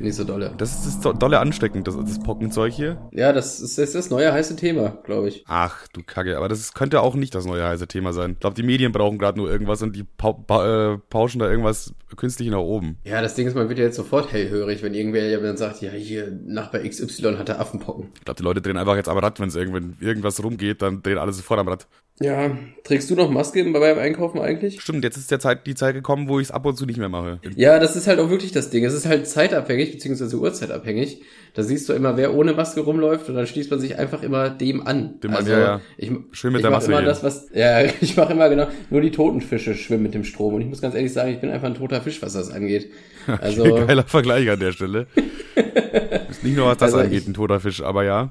Nicht 0.00 0.16
so 0.16 0.24
dolle. 0.24 0.54
Das 0.56 0.86
ist 0.86 1.04
das 1.04 1.18
dolle 1.18 1.38
ansteckend, 1.38 1.86
das, 1.86 1.96
das 1.96 2.18
Pockenzeug 2.20 2.72
hier. 2.72 3.08
Ja, 3.12 3.32
das 3.32 3.60
ist, 3.60 3.78
das 3.78 3.88
ist 3.88 3.94
das 3.94 4.10
neue 4.10 4.32
heiße 4.32 4.56
Thema, 4.56 4.98
glaube 5.04 5.28
ich. 5.28 5.44
Ach, 5.46 5.86
du 5.92 6.02
Kacke. 6.02 6.36
Aber 6.36 6.48
das 6.48 6.60
ist, 6.60 6.74
könnte 6.74 7.00
auch 7.02 7.14
nicht 7.14 7.34
das 7.34 7.46
neue 7.46 7.64
heiße 7.64 7.86
Thema 7.86 8.12
sein. 8.12 8.32
Ich 8.32 8.40
glaube, 8.40 8.54
die 8.54 8.62
Medien 8.62 8.92
brauchen 8.92 9.18
gerade 9.18 9.38
nur 9.38 9.50
irgendwas 9.50 9.82
und 9.82 9.94
die 9.94 10.04
pau 10.04 10.32
pa 10.32 10.94
äh, 10.94 10.98
pauschen 10.98 11.38
da 11.38 11.48
irgendwas 11.48 11.94
künstlich 12.16 12.48
nach 12.50 12.58
oben. 12.58 12.98
Ja, 13.04 13.22
das 13.22 13.34
Ding 13.34 13.46
ist, 13.46 13.54
man 13.54 13.68
wird 13.68 13.78
ja 13.78 13.86
jetzt 13.86 13.96
sofort 13.96 14.32
hellhörig, 14.32 14.82
wenn 14.82 14.94
irgendwer 14.94 15.28
ja 15.28 15.38
dann 15.40 15.56
sagt, 15.56 15.82
ja, 15.82 15.90
hier, 15.90 16.30
Nachbar 16.44 16.82
XY 16.82 17.36
hatte 17.36 17.58
Affenpocken. 17.58 18.08
Ich 18.14 18.24
glaube, 18.24 18.38
die 18.38 18.42
Leute 18.42 18.62
drehen 18.62 18.76
einfach 18.76 18.96
jetzt 18.96 19.08
am 19.08 19.18
Rad, 19.18 19.40
wenn 19.40 19.48
es 19.48 19.54
irgendwas 19.54 20.42
rumgeht, 20.42 20.82
dann 20.82 21.02
drehen 21.02 21.18
alle 21.18 21.32
sofort 21.32 21.60
am 21.60 21.68
Rad. 21.68 21.86
Ja, 22.20 22.56
trägst 22.84 23.10
du 23.10 23.16
noch 23.16 23.30
Maske 23.30 23.64
bei 23.64 23.80
beim 23.80 23.98
Einkaufen 23.98 24.40
eigentlich? 24.40 24.80
Stimmt, 24.80 25.02
jetzt 25.02 25.16
ist 25.16 25.30
der 25.30 25.40
Zeit, 25.40 25.66
die 25.66 25.74
Zeit 25.74 25.94
gekommen, 25.94 26.28
wo 26.28 26.38
ich 26.38 26.48
es 26.48 26.50
ab 26.50 26.66
und 26.66 26.76
zu 26.76 26.84
nicht 26.84 26.98
mehr 26.98 27.08
mache. 27.08 27.40
Ja, 27.56 27.78
das 27.78 27.96
ist 27.96 28.06
halt 28.06 28.20
auch 28.20 28.30
wirklich 28.30 28.52
das 28.52 28.70
Ding. 28.70 28.84
Es 28.84 28.92
ist 28.92 29.06
halt 29.06 29.26
zeitabhängig, 29.26 29.92
beziehungsweise 29.92 30.36
uhrzeitabhängig. 30.36 31.22
Da 31.54 31.62
siehst 31.62 31.88
du 31.88 31.94
immer, 31.94 32.16
wer 32.16 32.34
ohne 32.34 32.52
Maske 32.52 32.80
rumläuft 32.80 33.28
und 33.28 33.34
dann 33.34 33.46
schließt 33.46 33.70
man 33.70 33.80
sich 33.80 33.98
einfach 33.98 34.22
immer 34.22 34.50
dem 34.50 34.86
an. 34.86 35.20
Dem 35.20 35.34
also, 35.34 35.52
an, 35.52 35.58
ja, 35.58 35.64
ja. 35.64 35.80
Ich, 35.96 36.10
Schön 36.32 36.52
mit 36.52 36.60
ich 36.60 36.62
der 36.62 36.70
Maske. 36.70 36.92
Immer 36.92 37.02
das, 37.02 37.24
was, 37.24 37.48
ja, 37.54 37.82
ich 38.00 38.16
mache 38.16 38.34
immer 38.34 38.48
genau, 38.48 38.68
nur 38.90 39.00
die 39.00 39.10
toten 39.10 39.40
Fische 39.40 39.74
schwimmen 39.74 40.02
mit 40.02 40.14
dem 40.14 40.24
Strom. 40.24 40.54
Und 40.54 40.60
ich 40.60 40.68
muss 40.68 40.80
ganz 40.80 40.94
ehrlich 40.94 41.12
sagen, 41.12 41.32
ich 41.32 41.40
bin 41.40 41.50
einfach 41.50 41.68
ein 41.68 41.74
toter 41.74 42.02
Fisch, 42.02 42.22
was 42.22 42.34
das 42.34 42.50
angeht. 42.50 42.90
Also, 43.40 43.62
Geiler 43.62 44.02
Vergleich 44.02 44.50
an 44.50 44.58
der 44.58 44.72
Stelle. 44.72 45.06
ist 46.28 46.42
nicht 46.42 46.56
nur 46.56 46.66
was 46.66 46.78
das 46.78 46.92
also 46.92 47.04
angeht, 47.04 47.22
ich, 47.22 47.28
ein 47.28 47.34
toter 47.34 47.60
Fisch, 47.60 47.80
aber 47.80 48.02
ja. 48.02 48.28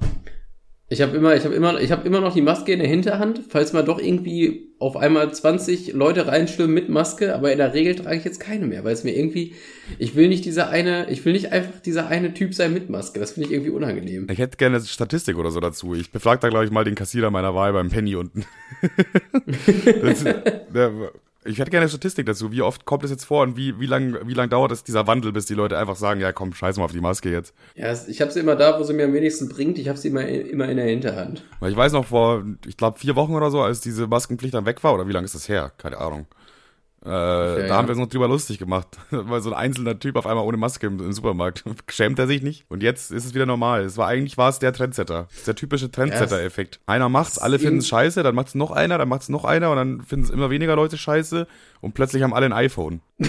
Ich 0.92 1.00
habe 1.00 1.16
immer, 1.16 1.34
ich 1.34 1.44
habe 1.46 1.54
immer, 1.54 1.80
ich 1.80 1.90
habe 1.90 2.06
immer 2.06 2.20
noch 2.20 2.34
die 2.34 2.42
Maske 2.42 2.70
in 2.70 2.78
der 2.78 2.86
Hinterhand, 2.86 3.40
falls 3.48 3.72
mal 3.72 3.82
doch 3.82 3.98
irgendwie 3.98 4.74
auf 4.78 4.94
einmal 4.94 5.32
20 5.32 5.94
Leute 5.94 6.26
reinstürmen 6.26 6.74
mit 6.74 6.90
Maske, 6.90 7.34
aber 7.34 7.50
in 7.50 7.56
der 7.56 7.72
Regel 7.72 7.94
trage 7.94 8.16
ich 8.16 8.24
jetzt 8.24 8.40
keine 8.40 8.66
mehr, 8.66 8.84
weil 8.84 8.92
es 8.92 9.02
mir 9.02 9.16
irgendwie, 9.16 9.54
ich 9.98 10.16
will 10.16 10.28
nicht 10.28 10.44
dieser 10.44 10.68
eine, 10.68 11.08
ich 11.08 11.24
will 11.24 11.32
nicht 11.32 11.50
einfach 11.50 11.80
dieser 11.80 12.08
eine 12.08 12.34
Typ 12.34 12.52
sein 12.52 12.74
mit 12.74 12.90
Maske. 12.90 13.20
Das 13.20 13.32
finde 13.32 13.48
ich 13.48 13.54
irgendwie 13.54 13.70
unangenehm. 13.70 14.26
Ich 14.30 14.38
hätte 14.38 14.58
gerne 14.58 14.82
Statistik 14.82 15.38
oder 15.38 15.50
so 15.50 15.60
dazu. 15.60 15.94
Ich 15.94 16.12
befrag 16.12 16.42
da 16.42 16.50
glaube 16.50 16.66
ich 16.66 16.70
mal 16.70 16.84
den 16.84 16.94
Kassierer 16.94 17.30
meiner 17.30 17.54
Wahl 17.54 17.72
beim 17.72 17.88
Penny 17.88 18.14
unten. 18.14 18.44
das, 20.02 20.24
der, 20.24 20.92
ich 21.44 21.58
hätte 21.58 21.70
gerne 21.70 21.82
eine 21.82 21.88
Statistik 21.88 22.26
dazu. 22.26 22.52
Wie 22.52 22.62
oft 22.62 22.84
kommt 22.84 23.04
es 23.04 23.10
jetzt 23.10 23.24
vor 23.24 23.42
und 23.42 23.56
wie, 23.56 23.78
wie 23.80 23.86
lang, 23.86 24.16
wie 24.24 24.34
lang 24.34 24.48
dauert 24.48 24.72
es 24.72 24.84
dieser 24.84 25.06
Wandel, 25.06 25.32
bis 25.32 25.46
die 25.46 25.54
Leute 25.54 25.78
einfach 25.78 25.96
sagen, 25.96 26.20
ja 26.20 26.32
komm, 26.32 26.54
scheiß 26.54 26.76
mal 26.76 26.84
auf 26.84 26.92
die 26.92 27.00
Maske 27.00 27.30
jetzt. 27.30 27.54
Ja, 27.74 27.92
ich 28.06 28.20
habe 28.20 28.30
sie 28.30 28.40
immer 28.40 28.56
da, 28.56 28.78
wo 28.78 28.84
sie 28.84 28.94
mir 28.94 29.06
am 29.06 29.12
wenigsten 29.12 29.48
bringt. 29.48 29.78
Ich 29.78 29.88
habe 29.88 29.98
sie 29.98 30.08
immer, 30.08 30.26
immer 30.26 30.68
in 30.68 30.76
der 30.76 30.86
Hinterhand. 30.86 31.44
Ich 31.66 31.76
weiß 31.76 31.92
noch 31.92 32.06
vor, 32.06 32.44
ich 32.66 32.76
glaube 32.76 32.98
vier 32.98 33.16
Wochen 33.16 33.34
oder 33.34 33.50
so, 33.50 33.60
als 33.60 33.80
diese 33.80 34.06
Maskenpflicht 34.06 34.54
dann 34.54 34.66
weg 34.66 34.82
war, 34.84 34.94
oder 34.94 35.08
wie 35.08 35.12
lange 35.12 35.24
ist 35.24 35.34
das 35.34 35.48
her? 35.48 35.72
Keine 35.78 35.98
Ahnung. 35.98 36.26
Äh, 37.04 37.08
okay, 37.08 37.62
da 37.62 37.66
ja. 37.66 37.76
haben 37.76 37.88
wir 37.88 37.92
uns 37.92 38.00
noch 38.00 38.08
drüber 38.08 38.28
lustig 38.28 38.58
gemacht, 38.58 38.86
weil 39.10 39.40
so 39.40 39.50
ein 39.50 39.56
einzelner 39.56 39.98
Typ 39.98 40.14
auf 40.14 40.26
einmal 40.26 40.44
ohne 40.44 40.56
Maske 40.56 40.86
im, 40.86 41.00
im, 41.00 41.12
Supermarkt 41.12 41.64
schämt 41.88 42.18
er 42.20 42.28
sich 42.28 42.42
nicht. 42.42 42.64
Und 42.68 42.82
jetzt 42.82 43.10
ist 43.10 43.24
es 43.24 43.34
wieder 43.34 43.44
normal. 43.44 43.82
Es 43.82 43.96
war 43.96 44.06
eigentlich 44.06 44.38
war 44.38 44.48
es 44.48 44.60
der 44.60 44.72
Trendsetter, 44.72 45.26
das 45.28 45.38
ist 45.38 45.46
der 45.48 45.56
typische 45.56 45.90
Trendsetter-Effekt. 45.90 46.78
Einer 46.86 47.08
macht's, 47.08 47.38
alle 47.38 47.58
finden 47.58 47.78
es 47.78 47.88
scheiße, 47.88 48.22
dann 48.22 48.36
macht's 48.36 48.54
noch 48.54 48.70
einer, 48.70 48.98
dann 48.98 49.08
macht's 49.08 49.28
noch 49.28 49.44
einer 49.44 49.70
und 49.70 49.76
dann 49.76 50.02
finden 50.02 50.26
es 50.26 50.30
immer 50.30 50.50
weniger 50.50 50.76
Leute 50.76 50.96
scheiße 50.96 51.48
und 51.80 51.94
plötzlich 51.94 52.22
haben 52.22 52.34
alle 52.34 52.46
ein 52.46 52.52
iPhone. 52.52 53.00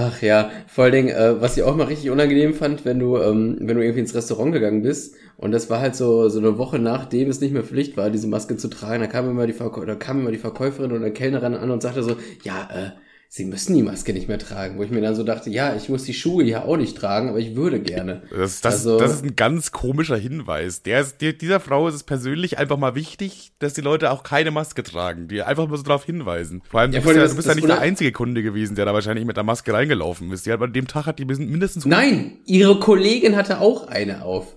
Ach 0.00 0.22
ja, 0.22 0.50
vor 0.68 0.84
allen 0.84 0.92
Dingen, 0.92 1.08
äh, 1.08 1.40
was 1.40 1.56
ich 1.56 1.64
auch 1.64 1.74
mal 1.74 1.86
richtig 1.86 2.10
unangenehm 2.10 2.54
fand, 2.54 2.84
wenn 2.84 3.00
du, 3.00 3.16
ähm, 3.16 3.56
wenn 3.60 3.76
du 3.76 3.82
irgendwie 3.82 3.98
ins 4.00 4.14
Restaurant 4.14 4.52
gegangen 4.52 4.82
bist 4.82 5.16
und 5.36 5.50
das 5.50 5.70
war 5.70 5.80
halt 5.80 5.96
so, 5.96 6.28
so 6.28 6.38
eine 6.38 6.56
Woche 6.56 6.78
nachdem 6.78 7.28
es 7.28 7.40
nicht 7.40 7.52
mehr 7.52 7.64
Pflicht 7.64 7.96
war, 7.96 8.08
diese 8.10 8.28
Maske 8.28 8.56
zu 8.56 8.68
tragen, 8.68 9.00
da 9.00 9.08
kam 9.08 9.28
immer 9.28 9.46
die, 9.48 9.52
Verkäu 9.54 9.84
da 9.86 9.96
kam 9.96 10.20
immer 10.20 10.30
die 10.30 10.38
Verkäuferin 10.38 10.92
oder 10.92 11.10
Kellnerin 11.10 11.54
an 11.54 11.70
und 11.72 11.82
sagte 11.82 12.04
so, 12.04 12.16
ja, 12.44 12.68
äh, 12.72 12.90
sie 13.28 13.44
müssen 13.44 13.74
die 13.74 13.82
Maske 13.82 14.12
nicht 14.12 14.26
mehr 14.26 14.38
tragen. 14.38 14.78
Wo 14.78 14.82
ich 14.82 14.90
mir 14.90 15.02
dann 15.02 15.14
so 15.14 15.22
dachte, 15.22 15.50
ja, 15.50 15.76
ich 15.76 15.88
muss 15.88 16.04
die 16.04 16.14
Schuhe 16.14 16.44
ja 16.44 16.64
auch 16.64 16.76
nicht 16.76 16.96
tragen, 16.96 17.28
aber 17.28 17.38
ich 17.38 17.54
würde 17.54 17.80
gerne. 17.80 18.22
Das, 18.30 18.60
das, 18.60 18.74
also, 18.74 18.98
das 18.98 19.12
ist 19.12 19.24
ein 19.24 19.36
ganz 19.36 19.70
komischer 19.70 20.16
Hinweis. 20.16 20.82
Der 20.82 21.00
ist, 21.00 21.20
der, 21.20 21.34
dieser 21.34 21.60
Frau 21.60 21.86
ist 21.88 21.94
es 21.94 22.02
persönlich 22.02 22.58
einfach 22.58 22.78
mal 22.78 22.94
wichtig, 22.94 23.52
dass 23.58 23.74
die 23.74 23.82
Leute 23.82 24.10
auch 24.10 24.22
keine 24.22 24.50
Maske 24.50 24.82
tragen, 24.82 25.28
die 25.28 25.42
einfach 25.42 25.68
mal 25.68 25.76
so 25.76 25.82
darauf 25.82 26.04
hinweisen. 26.04 26.62
Vor 26.68 26.80
allem, 26.80 26.92
ja, 26.92 27.00
du 27.00 27.06
bist, 27.06 27.16
ja, 27.16 27.22
das, 27.22 27.32
du 27.32 27.36
bist 27.36 27.48
ja 27.48 27.54
nicht 27.54 27.68
der 27.68 27.80
einzige 27.80 28.12
Kunde 28.12 28.42
gewesen, 28.42 28.74
der 28.74 28.86
da 28.86 28.94
wahrscheinlich 28.94 29.26
mit 29.26 29.36
der 29.36 29.44
Maske 29.44 29.72
reingelaufen 29.72 30.32
ist. 30.32 30.46
Die 30.46 30.52
hat, 30.52 30.62
an 30.62 30.72
dem 30.72 30.86
Tag 30.86 31.06
hat 31.06 31.18
die 31.18 31.26
mindestens... 31.26 31.84
Nein, 31.84 32.38
ihre 32.46 32.80
Kollegin 32.80 33.36
hatte 33.36 33.60
auch 33.60 33.88
eine 33.88 34.22
auf. 34.22 34.56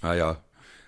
Ah 0.00 0.14
ja, 0.14 0.42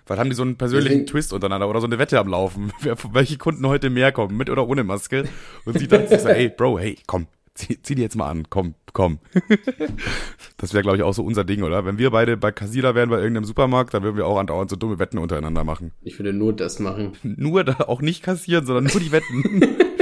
Vielleicht 0.05 0.19
haben 0.19 0.29
die 0.29 0.35
so 0.35 0.43
einen 0.43 0.57
persönlichen 0.57 0.89
Deswegen. 0.89 1.07
Twist 1.07 1.33
untereinander 1.33 1.69
oder 1.69 1.79
so 1.79 1.87
eine 1.87 1.99
Wette 1.99 2.19
am 2.19 2.27
Laufen, 2.27 2.71
wer, 2.81 2.97
welche 3.11 3.37
Kunden 3.37 3.65
heute 3.67 3.89
mehr 3.89 4.11
kommen, 4.11 4.35
mit 4.37 4.49
oder 4.49 4.67
ohne 4.67 4.83
Maske. 4.83 5.25
Und 5.65 5.79
sie 5.79 5.85
sich 5.85 6.19
so, 6.19 6.29
hey, 6.29 6.49
Bro, 6.49 6.79
hey, 6.79 6.97
komm, 7.07 7.27
zieh, 7.55 7.81
zieh 7.81 7.95
die 7.95 8.01
jetzt 8.01 8.15
mal 8.15 8.29
an, 8.29 8.47
komm, 8.49 8.75
komm. 8.91 9.19
das 10.57 10.73
wäre, 10.73 10.83
glaube 10.83 10.97
ich, 10.97 11.03
auch 11.03 11.13
so 11.13 11.23
unser 11.23 11.43
Ding, 11.43 11.63
oder? 11.63 11.85
Wenn 11.85 11.97
wir 11.97 12.11
beide 12.11 12.37
bei 12.37 12.51
Kassierer 12.51 12.95
wären 12.95 13.09
bei 13.09 13.17
irgendeinem 13.17 13.45
Supermarkt, 13.45 13.93
dann 13.93 14.03
würden 14.03 14.17
wir 14.17 14.27
auch 14.27 14.37
andauernd 14.37 14.69
so 14.69 14.75
dumme 14.75 14.99
Wetten 14.99 15.17
untereinander 15.17 15.63
machen. 15.63 15.91
Ich 16.01 16.19
würde 16.19 16.33
nur 16.33 16.53
das 16.53 16.79
machen. 16.79 17.13
Nur 17.23 17.63
da 17.63 17.85
auch 17.87 18.01
nicht 18.01 18.23
kassieren, 18.23 18.65
sondern 18.65 18.85
nur 18.85 19.01
die 19.01 19.11
Wetten. 19.11 19.63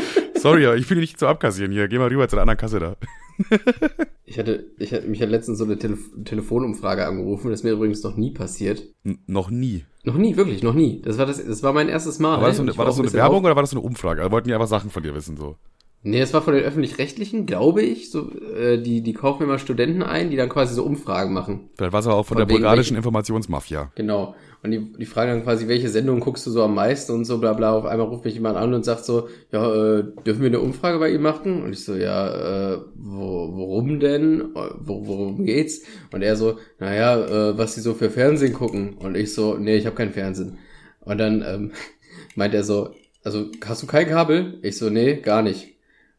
Sorry, 0.42 0.66
aber 0.66 0.78
ich 0.78 0.90
will 0.90 0.98
nicht 0.98 1.20
zu 1.20 1.28
abkassieren 1.28 1.72
hier. 1.72 1.88
Geh 1.88 1.98
mal 1.98 2.10
rüber 2.10 2.28
zu 2.28 2.36
der 2.36 2.44
anderen 2.44 2.58
Kasse 2.58 2.80
da. 2.80 2.96
ich 4.26 4.38
hatte, 4.38 4.72
ich 4.78 4.94
hatte 4.94 5.08
mich 5.08 5.22
hat 5.22 5.30
letztens 5.30 5.58
so 5.58 5.66
eine 5.66 5.78
Tele 5.78 5.98
Telefonumfrage 6.26 7.06
angerufen. 7.06 7.50
Das 7.50 7.60
ist 7.60 7.64
mir 7.64 7.72
übrigens 7.72 8.04
noch 8.04 8.18
nie 8.18 8.32
passiert. 8.32 8.84
N 9.04 9.20
noch 9.28 9.50
nie. 9.50 9.86
Noch 10.04 10.16
nie, 10.16 10.36
wirklich, 10.36 10.64
noch 10.64 10.74
nie. 10.74 11.02
Das 11.02 11.18
war 11.18 11.26
das, 11.26 11.44
das 11.46 11.64
war 11.64 11.74
mein 11.74 11.90
erstes 11.90 12.20
Mal. 12.20 12.34
Aber 12.34 12.42
war 12.42 12.48
das 12.50 12.58
so, 12.58 12.64
eine, 12.64 12.78
war 12.78 12.86
das 12.86 12.96
so 12.96 13.04
eine 13.04 13.14
Werbung 13.14 13.40
auf. 13.40 13.44
oder 13.46 13.56
war 13.56 13.64
das 13.64 13.72
so 13.72 13.78
eine 13.78 13.86
Umfrage? 13.86 14.22
Also 14.22 14.32
wollten 14.32 14.48
die 14.48 14.54
einfach 14.54 14.68
Sachen 14.68 14.90
von 14.90 15.04
dir 15.04 15.14
wissen, 15.14 15.38
so. 15.38 15.58
Nee, 16.04 16.20
es 16.20 16.34
war 16.34 16.42
von 16.42 16.56
den 16.56 16.64
öffentlich-rechtlichen, 16.64 17.46
glaube 17.46 17.84
ich. 17.84 18.10
So, 18.10 18.32
äh, 18.32 18.82
die, 18.82 19.04
die 19.04 19.14
kaufen 19.14 19.44
immer 19.44 19.60
Studenten 19.60 20.02
ein, 20.02 20.32
die 20.32 20.38
dann 20.38 20.50
quasi 20.50 20.74
so 20.74 20.84
Umfragen 20.84 21.32
machen. 21.32 21.70
Vielleicht 21.76 21.94
war 21.94 22.00
es 22.00 22.08
auch 22.08 22.26
von, 22.26 22.38
von 22.38 22.38
der 22.38 22.46
bulgarischen 22.52 22.98
Informationsmafia. 22.98 23.92
Genau. 23.94 24.36
Und 24.64 24.72
die, 24.72 24.94
die 24.94 25.06
fragen 25.06 25.32
dann 25.32 25.44
quasi, 25.44 25.68
welche 25.68 25.90
Sendung 25.90 26.20
guckst 26.20 26.46
du 26.46 26.52
so 26.52 26.62
am 26.64 26.76
meisten 26.76 27.14
und 27.14 27.26
so 27.26 27.40
bla 27.40 27.54
bla. 27.54 27.74
Auf 27.74 27.86
einmal 27.86 28.08
ruft 28.08 28.26
mich 28.26 28.36
jemand 28.36 28.58
an 28.58 28.74
und 28.76 28.86
sagt 28.86 29.06
so, 29.06 29.28
ja, 29.52 29.98
äh, 30.00 30.04
dürfen 30.24 30.42
wir 30.42 30.48
eine 30.48 30.60
Umfrage 30.60 31.00
bei 31.00 31.10
ihm 31.10 31.24
machen? 31.24 31.64
Und 31.64 31.74
ich 31.74 31.84
so, 31.84 31.96
ja, 31.96 32.74
äh, 32.74 32.78
wo, 32.96 33.50
worum 33.54 34.00
denn? 34.00 34.54
Wo, 34.54 35.08
worum 35.08 35.46
geht's? 35.46 35.82
Und 36.12 36.22
er 36.22 36.36
so, 36.36 36.60
naja, 36.80 37.26
äh, 37.26 37.58
was 37.58 37.74
sie 37.74 37.82
so 37.82 37.96
für 37.96 38.12
Fernsehen 38.12 38.54
gucken. 38.54 38.94
Und 39.00 39.18
ich 39.18 39.34
so, 39.34 39.58
nee, 39.58 39.78
ich 39.78 39.88
habe 39.88 39.96
kein 39.96 40.12
Fernsehen. 40.12 40.60
Und 41.00 41.18
dann 41.18 41.44
ähm, 41.46 41.72
meint 42.36 42.54
er 42.54 42.64
so, 42.64 42.94
also 43.24 43.48
hast 43.66 43.82
du 43.82 43.88
kein 43.88 44.08
Kabel? 44.08 44.60
Ich 44.62 44.78
so, 44.78 44.92
nee, 44.92 45.16
gar 45.16 45.42
nicht. 45.42 45.76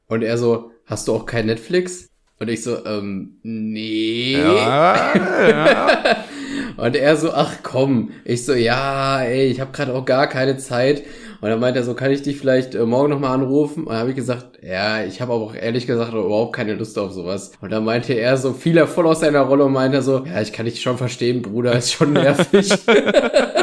Und 0.09 0.23
er 0.23 0.37
so, 0.37 0.73
hast 0.85 1.07
du 1.07 1.13
auch 1.13 1.27
kein 1.27 1.47
Netflix? 1.47 2.09
Und 2.41 2.49
ich 2.49 2.65
so, 2.65 2.85
ähm, 2.87 3.39
nee. 3.45 4.33
Ja, 4.33 5.13
ja. 5.49 6.25
und 6.77 6.97
er 6.97 7.17
so, 7.17 7.33
ach 7.33 7.57
komm. 7.63 8.11
Ich 8.25 8.45
so, 8.45 8.55
ja, 8.55 9.23
ey, 9.23 9.47
ich 9.47 9.61
habe 9.61 9.73
gerade 9.73 9.95
auch 9.95 10.05
gar 10.05 10.27
keine 10.27 10.57
Zeit. 10.57 11.03
Und 11.41 11.51
dann 11.51 11.59
meint 11.59 11.77
er 11.77 11.83
so, 11.83 11.95
kann 11.95 12.13
ich 12.13 12.23
dich 12.23 12.39
vielleicht 12.39 12.75
äh, 12.75 12.87
morgen 12.87 13.11
nochmal 13.11 13.35
anrufen? 13.35 13.85
Und 13.85 13.91
dann 13.91 13.99
habe 13.99 14.11
ich 14.11 14.17
gesagt, 14.17 14.61
ja, 14.63 15.03
ich 15.03 15.21
habe 15.21 15.33
aber 15.33 15.43
auch 15.43 15.55
ehrlich 15.55 15.87
gesagt 15.87 16.13
überhaupt 16.13 16.55
keine 16.55 16.75
Lust 16.75 16.99
auf 16.99 17.13
sowas. 17.13 17.53
Und 17.61 17.73
dann 17.73 17.85
meinte 17.85 18.13
er 18.13 18.37
so, 18.37 18.53
fiel 18.53 18.77
er 18.77 18.87
voll 18.87 19.07
aus 19.07 19.21
seiner 19.21 19.41
Rolle 19.41 19.65
und 19.65 19.73
meinte 19.73 20.03
so, 20.03 20.25
ja, 20.25 20.41
ich 20.41 20.53
kann 20.53 20.67
dich 20.67 20.81
schon 20.81 20.99
verstehen, 20.99 21.43
Bruder, 21.43 21.73
ist 21.73 21.93
schon 21.93 22.13
nervig. 22.13 22.73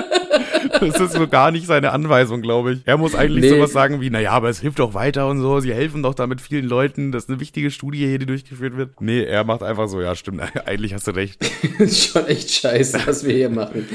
Das 0.79 0.99
ist 0.99 1.13
so 1.13 1.27
gar 1.27 1.51
nicht 1.51 1.67
seine 1.67 1.91
Anweisung, 1.91 2.41
glaube 2.41 2.73
ich. 2.73 2.79
Er 2.85 2.97
muss 2.97 3.15
eigentlich 3.15 3.43
nee. 3.43 3.49
sowas 3.49 3.71
sagen 3.71 4.01
wie, 4.01 4.09
naja, 4.09 4.31
aber 4.31 4.49
es 4.49 4.59
hilft 4.59 4.79
doch 4.79 4.93
weiter 4.93 5.27
und 5.27 5.39
so. 5.39 5.59
Sie 5.59 5.73
helfen 5.73 6.03
doch 6.03 6.13
damit 6.13 6.41
vielen 6.41 6.65
Leuten. 6.65 7.11
Das 7.11 7.23
ist 7.23 7.29
eine 7.29 7.39
wichtige 7.39 7.71
Studie 7.71 7.99
hier, 7.99 8.19
die 8.19 8.25
durchgeführt 8.25 8.77
wird. 8.77 9.01
Nee, 9.01 9.23
er 9.23 9.43
macht 9.43 9.63
einfach 9.63 9.87
so, 9.87 10.01
ja, 10.01 10.15
stimmt, 10.15 10.41
eigentlich 10.65 10.93
hast 10.93 11.07
du 11.07 11.11
recht. 11.11 11.41
das 11.79 11.79
ist 11.91 12.11
schon 12.11 12.25
echt 12.27 12.51
scheiße, 12.51 12.99
was 13.05 13.25
wir 13.25 13.33
hier 13.33 13.49
machen. 13.49 13.87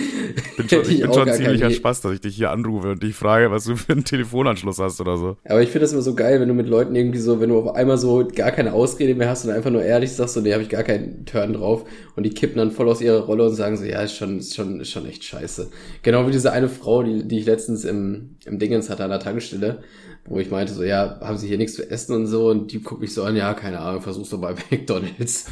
Bin 0.57 0.68
schon, 0.68 0.83
ich 0.83 1.01
bin 1.01 1.12
schon 1.12 1.33
ziemlicher 1.33 1.70
Spaß, 1.70 2.03
dass 2.03 2.12
ich 2.12 2.20
dich 2.20 2.37
hier 2.37 2.51
anrufe 2.51 2.92
und 2.92 3.03
dich 3.03 3.14
frage, 3.14 3.51
was 3.51 3.64
du 3.64 3.77
für 3.77 3.92
einen 3.92 4.05
Telefonanschluss 4.05 4.79
hast 4.79 5.01
oder 5.01 5.16
so. 5.16 5.37
Aber 5.44 5.62
ich 5.62 5.70
finde 5.70 5.81
das 5.81 5.92
immer 5.92 6.03
so 6.03 6.14
geil, 6.14 6.40
wenn 6.40 6.49
du 6.49 6.55
mit 6.55 6.68
Leuten 6.68 6.94
irgendwie 6.94 7.18
so, 7.18 7.40
wenn 7.40 7.51
du 7.51 7.59
auf 7.59 7.75
einmal 7.75 7.99
so 7.99 8.27
gar 8.35 8.51
keine 8.51 8.73
Ausrede 8.73 9.14
mehr 9.14 9.29
hast 9.29 9.44
und 9.44 9.53
einfach 9.53 9.70
nur 9.70 9.83
ehrlich 9.83 10.12
sagst, 10.12 10.35
so, 10.35 10.40
nee, 10.40 10.53
habe 10.53 10.62
ich 10.62 10.68
gar 10.68 10.83
keinen 10.83 11.25
Turn 11.25 11.55
drauf. 11.55 11.85
Und 12.16 12.22
die 12.22 12.31
kippen 12.31 12.59
dann 12.59 12.70
voll 12.70 12.88
aus 12.88 13.00
ihrer 13.00 13.20
Rolle 13.20 13.44
und 13.44 13.55
sagen 13.55 13.77
so, 13.77 13.85
ja, 13.85 14.00
ist 14.00 14.14
schon, 14.14 14.38
ist 14.38 14.55
schon, 14.55 14.81
ist 14.81 14.90
schon 14.90 15.07
echt 15.07 15.24
scheiße. 15.24 15.70
Genau 16.03 16.27
wie 16.27 16.33
diese 16.33 16.53
eine 16.53 16.68
Frau, 16.68 17.03
die, 17.03 17.27
die 17.27 17.40
ich 17.40 17.46
letztens 17.46 17.85
im, 17.85 18.37
im 18.44 18.59
Dingens 18.59 18.88
hatte 18.88 19.05
an 19.05 19.11
der 19.11 19.18
Tankstelle, 19.18 19.83
wo 20.27 20.38
ich 20.38 20.50
meinte 20.50 20.72
so, 20.72 20.85
ja, 20.85 21.18
haben 21.20 21.37
Sie 21.37 21.48
hier 21.48 21.59
nichts 21.59 21.74
zu 21.74 21.90
essen 21.90 22.14
und 22.14 22.27
so 22.27 22.48
und 22.48 22.72
die 22.72 22.81
guckt 22.81 23.00
mich 23.00 23.12
so 23.12 23.24
an, 23.24 23.37
ja, 23.37 23.53
keine 23.53 23.81
Ahnung, 23.81 24.00
versuch's 24.00 24.31
doch 24.31 24.40
bei 24.40 24.55
McDonalds. 24.70 25.46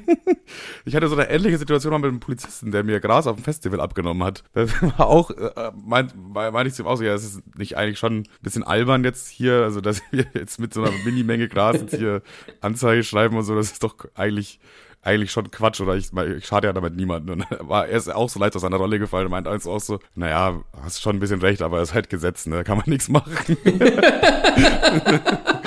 ich 0.84 0.94
hatte 0.94 1.08
so 1.08 1.16
eine 1.16 1.30
ähnliche 1.30 1.58
Situation 1.58 1.94
mit 1.94 2.08
einem 2.08 2.20
Polizisten, 2.20 2.70
der 2.70 2.84
mir 2.84 3.00
Gras 3.00 3.26
auf 3.26 3.36
dem 3.36 3.44
Festival 3.44 3.80
abgenommen 3.80 4.22
hat. 4.24 4.44
Das 4.52 4.70
war 4.82 5.06
auch, 5.08 5.30
äh, 5.30 5.72
meinte 5.74 6.14
mein 6.16 6.66
ich 6.66 6.74
zu 6.74 6.82
ihm 6.82 6.86
auch 6.86 6.96
so, 6.96 7.04
ja, 7.04 7.14
es 7.14 7.24
ist 7.24 7.56
nicht 7.56 7.76
eigentlich 7.78 7.98
schon 7.98 8.18
ein 8.18 8.28
bisschen 8.42 8.62
albern 8.62 9.04
jetzt 9.04 9.28
hier, 9.28 9.62
also 9.62 9.80
dass 9.80 10.02
wir 10.10 10.26
jetzt 10.34 10.60
mit 10.60 10.74
so 10.74 10.82
einer 10.82 10.92
Minimenge 11.04 11.48
Gras 11.48 11.76
jetzt 11.80 11.96
hier 11.96 12.22
Anzeige 12.60 13.02
schreiben 13.02 13.36
und 13.36 13.44
so, 13.44 13.54
das 13.54 13.72
ist 13.72 13.82
doch 13.82 13.96
eigentlich 14.14 14.60
eigentlich 15.02 15.30
schon 15.30 15.50
Quatsch 15.50 15.80
oder 15.80 15.96
ich, 15.96 16.12
ich 16.12 16.46
schade 16.46 16.66
ja 16.66 16.72
damit 16.72 16.96
niemanden. 16.96 17.30
Und 17.30 17.46
war 17.60 17.86
er 17.86 17.96
ist 17.96 18.08
auch 18.08 18.28
so 18.28 18.40
leicht 18.40 18.56
aus 18.56 18.62
seiner 18.62 18.76
Rolle 18.76 18.98
gefallen 18.98 19.26
und 19.26 19.30
meint 19.32 19.48
eins 19.48 19.66
auch 19.66 19.80
so, 19.80 19.98
naja, 20.14 20.60
hast 20.82 21.00
schon 21.02 21.16
ein 21.16 21.20
bisschen 21.20 21.40
recht, 21.40 21.62
aber 21.62 21.80
es 21.80 21.90
ist 21.90 21.94
halt 21.94 22.10
Gesetz, 22.10 22.46
ne? 22.46 22.56
Da 22.56 22.64
kann 22.64 22.78
man 22.78 22.88
nichts 22.88 23.08
machen. 23.08 23.56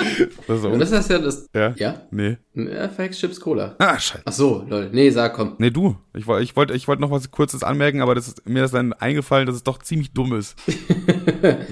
Das 0.46 0.58
ist, 0.58 0.64
Und 0.64 0.78
das 0.78 0.92
ist 0.92 1.10
ja 1.10 1.18
das. 1.18 1.48
ja? 1.54 1.74
Ja? 1.76 2.02
Nee. 2.10 2.36
Ja, 2.54 2.88
Facts, 2.88 3.18
Chips, 3.18 3.40
Cola. 3.40 3.76
Ah, 3.78 3.98
scheiße. 3.98 4.22
Ach 4.24 4.32
so, 4.32 4.64
lol. 4.68 4.90
Nee, 4.92 5.10
sag, 5.10 5.34
komm. 5.34 5.54
Nee, 5.58 5.70
du. 5.70 5.96
Ich, 6.14 6.28
ich 6.28 6.56
wollte 6.56 6.74
ich 6.74 6.88
wollte 6.88 7.00
noch 7.00 7.10
was 7.10 7.30
Kurzes 7.30 7.62
anmerken, 7.62 8.02
aber 8.02 8.14
das 8.14 8.28
ist, 8.28 8.46
mir 8.48 8.64
ist 8.64 8.74
dann 8.74 8.92
eingefallen, 8.92 9.46
dass 9.46 9.56
es 9.56 9.62
doch 9.62 9.78
ziemlich 9.78 10.12
dumm 10.12 10.34
ist. 10.34 10.56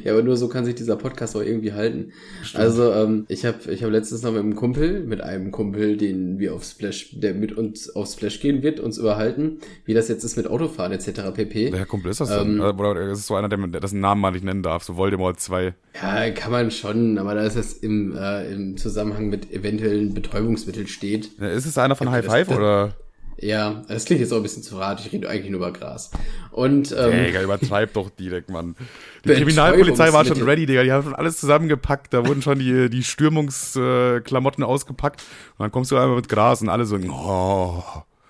Ja, 0.04 0.12
aber 0.12 0.22
nur 0.22 0.36
so 0.36 0.48
kann 0.48 0.64
sich 0.64 0.74
dieser 0.74 0.96
Podcast 0.96 1.36
auch 1.36 1.42
irgendwie 1.42 1.72
halten. 1.72 2.12
Also, 2.54 2.92
ähm, 2.92 3.24
ich 3.28 3.44
habe 3.44 3.70
ich 3.70 3.84
hab 3.84 3.90
letztens 3.90 4.22
noch 4.22 4.32
mit 4.32 4.40
einem 4.40 4.56
Kumpel, 4.56 5.04
mit 5.04 5.20
einem 5.20 5.50
Kumpel, 5.52 5.96
den 5.96 6.38
wir 6.38 6.54
auf 6.54 6.64
Splash, 6.64 7.10
der 7.12 7.34
mit 7.34 7.52
uns 7.52 7.94
auf 7.94 8.08
Splash 8.08 8.40
gehen 8.40 8.62
wird, 8.62 8.80
uns 8.80 8.98
überhalten, 8.98 9.58
wie 9.84 9.94
das 9.94 10.08
jetzt 10.08 10.24
ist 10.24 10.36
mit 10.36 10.48
Autofahren 10.48 10.92
etc. 10.92 11.32
pp. 11.34 11.72
Welcher 11.72 11.86
Kumpel 11.86 12.10
ist 12.10 12.20
das 12.20 12.30
denn? 12.30 12.60
Ähm, 12.60 12.60
Oder 12.60 13.00
ist 13.10 13.20
es 13.20 13.26
so 13.26 13.34
einer, 13.36 13.48
der, 13.48 13.58
dessen 13.80 14.00
Namen 14.00 14.20
man 14.20 14.32
nicht 14.34 14.44
nennen 14.44 14.62
darf? 14.62 14.82
So 14.82 14.96
Voldemort 14.96 15.38
2. 15.38 15.74
Ja, 16.02 16.30
kann 16.30 16.52
man 16.52 16.70
schon, 16.70 17.18
aber 17.18 17.34
da 17.34 17.42
ist 17.42 17.56
es 17.56 17.72
im, 17.74 18.16
äh, 18.16 18.52
im 18.52 18.59
Zusammenhang 18.76 19.28
mit 19.28 19.52
eventuellen 19.52 20.14
Betäubungsmitteln 20.14 20.86
steht. 20.86 21.30
Ja, 21.40 21.48
Ist 21.48 21.66
es 21.66 21.78
einer 21.78 21.96
von 21.96 22.10
High 22.10 22.24
Five 22.24 22.48
oder? 22.50 22.94
Ja, 23.42 23.82
das 23.88 24.04
klingt 24.04 24.20
jetzt 24.20 24.32
auch 24.32 24.36
ein 24.36 24.42
bisschen 24.42 24.62
zu 24.62 24.78
hart. 24.78 25.00
Ich 25.00 25.12
rede 25.12 25.28
eigentlich 25.28 25.50
nur 25.50 25.60
über 25.60 25.72
Gras. 25.72 26.10
Und 26.50 26.94
ähm, 26.96 27.24
Digga, 27.24 27.42
übertreib 27.42 27.94
doch 27.94 28.10
direkt, 28.10 28.50
Mann. 28.50 28.76
Die 29.24 29.32
Kriminalpolizei 29.32 30.12
war 30.12 30.26
schon 30.26 30.42
ready, 30.42 30.66
Digga. 30.66 30.82
Die 30.82 30.92
haben 30.92 31.04
schon 31.04 31.14
alles 31.14 31.38
zusammengepackt. 31.38 32.12
Da 32.12 32.26
wurden 32.26 32.42
schon 32.42 32.58
die, 32.58 32.90
die 32.90 33.02
Stürmungsklamotten 33.02 34.62
ausgepackt. 34.62 35.22
Und 35.56 35.64
dann 35.64 35.72
kommst 35.72 35.90
du 35.90 35.96
einmal 35.96 36.16
mit 36.16 36.28
Gras 36.28 36.60
und 36.60 36.68
alle 36.68 36.84
so, 36.84 36.96
oh. 36.96 37.82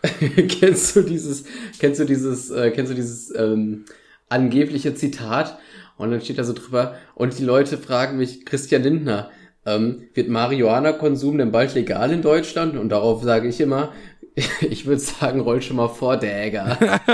kennst 0.48 0.94
du 0.94 1.02
dieses, 1.02 1.44
kennst 1.78 2.00
du 2.00 2.04
dieses, 2.04 2.50
äh, 2.50 2.70
kennst 2.70 2.92
du 2.92 2.94
dieses 2.94 3.34
ähm, 3.34 3.86
angebliche 4.28 4.94
Zitat? 4.94 5.58
Und 5.96 6.12
dann 6.12 6.20
steht 6.20 6.38
da 6.38 6.44
so 6.44 6.54
drüber, 6.54 6.94
und 7.14 7.38
die 7.38 7.44
Leute 7.44 7.76
fragen 7.76 8.16
mich, 8.16 8.46
Christian 8.46 8.82
Lindner, 8.82 9.28
ähm, 9.66 10.08
wird 10.14 10.28
Marihuana-Konsum 10.28 11.38
denn 11.38 11.52
bald 11.52 11.74
legal 11.74 12.12
in 12.12 12.22
Deutschland? 12.22 12.76
Und 12.76 12.88
darauf 12.90 13.22
sage 13.22 13.48
ich 13.48 13.60
immer, 13.60 13.92
ich 14.60 14.86
würde 14.86 15.00
sagen, 15.00 15.40
roll 15.40 15.62
schon 15.62 15.76
mal 15.76 15.88
vor, 15.88 16.16
Däger. 16.16 17.00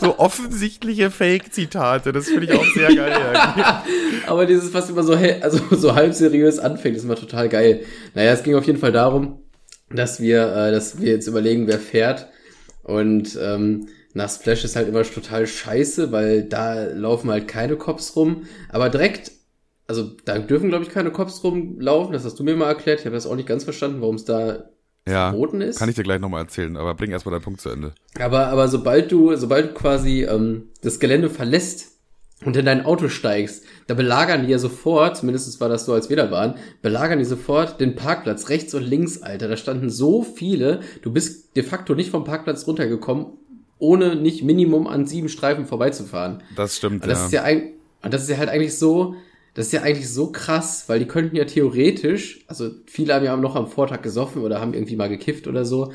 So 0.00 0.18
offensichtliche 0.18 1.10
Fake-Zitate. 1.10 2.12
Das 2.12 2.26
finde 2.28 2.44
ich 2.44 2.52
auch 2.52 2.64
sehr 2.72 2.94
geil. 2.94 3.12
irgendwie. 3.12 3.68
Aber 4.26 4.46
dieses, 4.46 4.72
was 4.72 4.88
immer 4.90 5.02
so, 5.02 5.14
also 5.14 5.58
so 5.72 5.94
halb 5.94 6.14
seriös 6.14 6.58
anfängt, 6.58 6.96
ist 6.96 7.04
immer 7.04 7.16
total 7.16 7.48
geil. 7.48 7.80
Naja, 8.14 8.32
es 8.32 8.42
ging 8.42 8.54
auf 8.54 8.64
jeden 8.64 8.78
Fall 8.78 8.92
darum, 8.92 9.42
dass 9.90 10.20
wir, 10.20 10.54
äh, 10.54 10.70
dass 10.70 11.00
wir 11.00 11.10
jetzt 11.10 11.26
überlegen, 11.26 11.66
wer 11.66 11.78
fährt. 11.78 12.28
Und 12.84 13.38
ähm, 13.42 13.88
nach 14.14 14.30
Splash 14.30 14.64
ist 14.64 14.76
halt 14.76 14.88
immer 14.88 15.02
total 15.02 15.46
scheiße, 15.46 16.12
weil 16.12 16.44
da 16.44 16.84
laufen 16.84 17.30
halt 17.30 17.48
keine 17.48 17.76
Cops 17.76 18.14
rum. 18.14 18.44
Aber 18.68 18.90
direkt, 18.90 19.32
also 19.88 20.10
da 20.24 20.38
dürfen, 20.38 20.68
glaube 20.68 20.84
ich, 20.84 20.90
keine 20.90 21.10
Cops 21.10 21.42
rumlaufen. 21.42 22.12
Das 22.12 22.24
hast 22.24 22.38
du 22.38 22.44
mir 22.44 22.54
mal 22.54 22.68
erklärt. 22.68 23.00
Ich 23.00 23.06
habe 23.06 23.16
das 23.16 23.26
auch 23.26 23.34
nicht 23.36 23.48
ganz 23.48 23.64
verstanden, 23.64 24.00
warum 24.00 24.16
es 24.16 24.24
da 24.24 24.66
Ja, 25.08 25.30
verboten 25.30 25.60
ist. 25.62 25.78
kann 25.78 25.88
ich 25.88 25.96
dir 25.96 26.02
gleich 26.04 26.20
nochmal 26.20 26.42
erzählen. 26.42 26.76
Aber 26.76 26.94
bring 26.94 27.10
erstmal 27.10 27.32
deinen 27.32 27.42
Punkt 27.42 27.60
zu 27.60 27.70
Ende. 27.70 27.94
Aber, 28.20 28.48
aber 28.48 28.68
sobald 28.68 29.10
du, 29.10 29.34
sobald 29.36 29.70
du 29.70 29.74
quasi 29.74 30.24
ähm, 30.24 30.68
das 30.82 31.00
Gelände 31.00 31.30
verlässt 31.30 31.92
und 32.44 32.56
in 32.56 32.66
dein 32.66 32.84
Auto 32.84 33.08
steigst, 33.08 33.64
da 33.86 33.94
belagern 33.94 34.44
die 34.44 34.52
ja 34.52 34.58
sofort, 34.58 35.16
zumindest 35.16 35.60
war 35.60 35.68
das 35.70 35.86
so, 35.86 35.94
als 35.94 36.10
wir 36.10 36.16
da 36.16 36.30
waren, 36.30 36.54
belagern 36.82 37.18
die 37.18 37.24
sofort 37.24 37.80
den 37.80 37.96
Parkplatz 37.96 38.50
rechts 38.50 38.74
und 38.74 38.82
links, 38.82 39.22
Alter. 39.22 39.48
Da 39.48 39.56
standen 39.56 39.88
so 39.90 40.22
viele, 40.22 40.80
du 41.02 41.10
bist 41.12 41.56
de 41.56 41.62
facto 41.62 41.94
nicht 41.94 42.10
vom 42.10 42.24
Parkplatz 42.24 42.66
runtergekommen, 42.66 43.26
ohne 43.78 44.16
nicht 44.16 44.42
Minimum 44.44 44.86
an 44.86 45.06
sieben 45.06 45.28
Streifen 45.30 45.64
vorbeizufahren. 45.64 46.42
Das 46.56 46.76
stimmt, 46.76 47.04
Und 47.04 47.08
das 47.08 47.20
ja. 47.20 47.24
ist 47.26 47.32
ja 47.32 47.42
ein, 47.44 47.72
und 48.02 48.12
das 48.12 48.22
ist 48.24 48.28
ja 48.28 48.36
halt 48.36 48.50
eigentlich 48.50 48.76
so, 48.78 49.14
das 49.58 49.66
ist 49.66 49.72
ja 49.72 49.82
eigentlich 49.82 50.08
so 50.08 50.30
krass, 50.30 50.84
weil 50.86 51.00
die 51.00 51.06
könnten 51.06 51.34
ja 51.34 51.44
theoretisch, 51.44 52.44
also 52.46 52.70
viele 52.86 53.12
haben 53.12 53.24
ja 53.24 53.36
noch 53.36 53.56
am 53.56 53.66
Vortag 53.66 54.02
gesoffen 54.02 54.42
oder 54.42 54.60
haben 54.60 54.72
irgendwie 54.72 54.94
mal 54.94 55.08
gekifft 55.08 55.48
oder 55.48 55.64
so, 55.64 55.92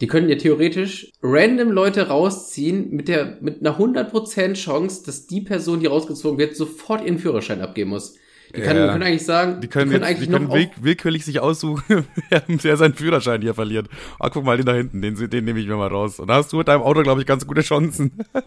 die 0.00 0.06
könnten 0.06 0.30
ja 0.30 0.36
theoretisch 0.36 1.10
random 1.20 1.72
Leute 1.72 2.06
rausziehen 2.06 2.94
mit 2.94 3.08
der, 3.08 3.38
mit 3.40 3.66
einer 3.66 3.80
100% 3.80 4.54
Chance, 4.54 5.02
dass 5.04 5.26
die 5.26 5.40
Person, 5.40 5.80
die 5.80 5.86
rausgezogen 5.86 6.38
wird, 6.38 6.54
sofort 6.54 7.04
ihren 7.04 7.18
Führerschein 7.18 7.62
abgeben 7.62 7.90
muss. 7.90 8.14
Die, 8.54 8.60
kann, 8.60 8.76
Ja. 8.76 8.86
die 8.86 8.92
können 8.92 9.02
eigentlich 9.02 9.26
sagen, 9.26 9.60
Die 9.60 9.66
können, 9.66 9.90
jetzt, 9.90 10.22
die 10.22 10.26
können 10.28 10.44
noch 10.44 10.54
will, 10.54 10.70
willkürlich 10.80 11.24
sich 11.24 11.40
aussuchen, 11.40 12.06
wer, 12.28 12.44
wer 12.46 12.76
seinen 12.76 12.94
Führerschein 12.94 13.42
hier 13.42 13.54
verliert. 13.54 13.88
Ah, 14.20 14.30
guck 14.30 14.44
mal, 14.44 14.56
den 14.56 14.66
da 14.66 14.74
hinten, 14.74 15.02
den, 15.02 15.16
den 15.16 15.44
nehme 15.44 15.58
ich 15.58 15.66
mir 15.66 15.76
mal 15.76 15.88
raus. 15.88 16.20
Und 16.20 16.28
da 16.28 16.34
hast 16.34 16.52
du 16.52 16.58
mit 16.58 16.68
deinem 16.68 16.82
Auto, 16.82 17.02
glaube 17.02 17.20
ich, 17.20 17.26
ganz 17.26 17.44
gute 17.44 17.62
Chancen. 17.62 18.12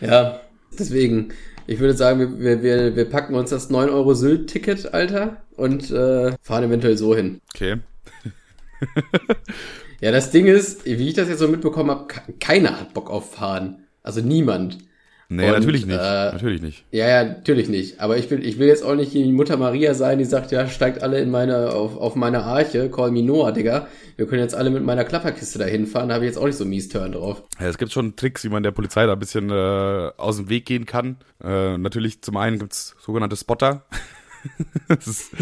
Ja, 0.00 0.40
deswegen, 0.78 1.32
ich 1.68 1.78
würde 1.78 1.94
sagen, 1.94 2.40
wir, 2.40 2.62
wir, 2.62 2.96
wir 2.96 3.04
packen 3.04 3.36
uns 3.36 3.50
das 3.50 3.70
9 3.70 3.88
Euro 3.90 4.14
Sylt-Ticket, 4.14 4.92
Alter, 4.92 5.36
und 5.56 5.90
äh, 5.90 6.32
fahren 6.42 6.64
eventuell 6.64 6.98
so 6.98 7.14
hin. 7.14 7.40
Okay. 7.54 7.76
Ja, 10.00 10.12
das 10.12 10.30
Ding 10.30 10.46
ist, 10.46 10.86
wie 10.86 11.08
ich 11.08 11.14
das 11.14 11.28
jetzt 11.28 11.40
so 11.40 11.48
mitbekommen 11.48 11.90
habe, 11.90 12.06
keiner 12.38 12.78
hat 12.78 12.94
Bock 12.94 13.10
auf 13.10 13.32
Fahren. 13.32 13.84
Also 14.02 14.20
niemand. 14.20 14.78
Nee, 15.30 15.46
Und, 15.46 15.58
natürlich 15.58 15.84
nicht. 15.84 15.98
äh, 15.98 16.32
natürlich 16.32 16.62
nicht. 16.62 16.84
Ja, 16.90 17.06
ja, 17.06 17.24
natürlich 17.24 17.68
nicht. 17.68 18.00
Aber 18.00 18.16
ich 18.16 18.30
will, 18.30 18.44
ich 18.44 18.58
will 18.58 18.66
jetzt 18.66 18.82
auch 18.82 18.94
nicht 18.94 19.12
die 19.12 19.30
Mutter 19.30 19.58
Maria 19.58 19.92
sein, 19.92 20.18
die 20.18 20.24
sagt, 20.24 20.52
ja, 20.52 20.66
steigt 20.68 21.02
alle 21.02 21.20
in 21.20 21.30
meine, 21.30 21.70
auf, 21.74 21.98
auf 21.98 22.14
meine 22.14 22.44
Arche, 22.44 22.90
call 22.90 23.10
me 23.10 23.22
Noah, 23.22 23.52
Digga. 23.52 23.88
Wir 24.16 24.26
können 24.26 24.40
jetzt 24.40 24.54
alle 24.54 24.70
mit 24.70 24.82
meiner 24.84 25.04
Klapperkiste 25.04 25.58
dahin 25.58 25.86
fahren, 25.86 26.08
da 26.08 26.14
habe 26.14 26.24
ich 26.24 26.30
jetzt 26.30 26.38
auch 26.38 26.46
nicht 26.46 26.56
so 26.56 26.64
mies 26.64 26.88
Turn 26.88 27.12
drauf. 27.12 27.42
Ja, 27.60 27.66
es 27.68 27.76
gibt 27.76 27.92
schon 27.92 28.16
Tricks, 28.16 28.42
wie 28.44 28.48
man 28.48 28.62
der 28.62 28.70
Polizei 28.70 29.04
da 29.04 29.12
ein 29.12 29.18
bisschen 29.18 29.50
äh, 29.50 30.10
aus 30.16 30.38
dem 30.38 30.48
Weg 30.48 30.64
gehen 30.64 30.86
kann. 30.86 31.18
Äh, 31.44 31.76
natürlich, 31.76 32.22
zum 32.22 32.38
einen 32.38 32.58
gibt's 32.58 32.96
sogenannte 32.98 33.36
Spotter. 33.36 33.84
das, 34.88 35.06
ist, 35.06 35.32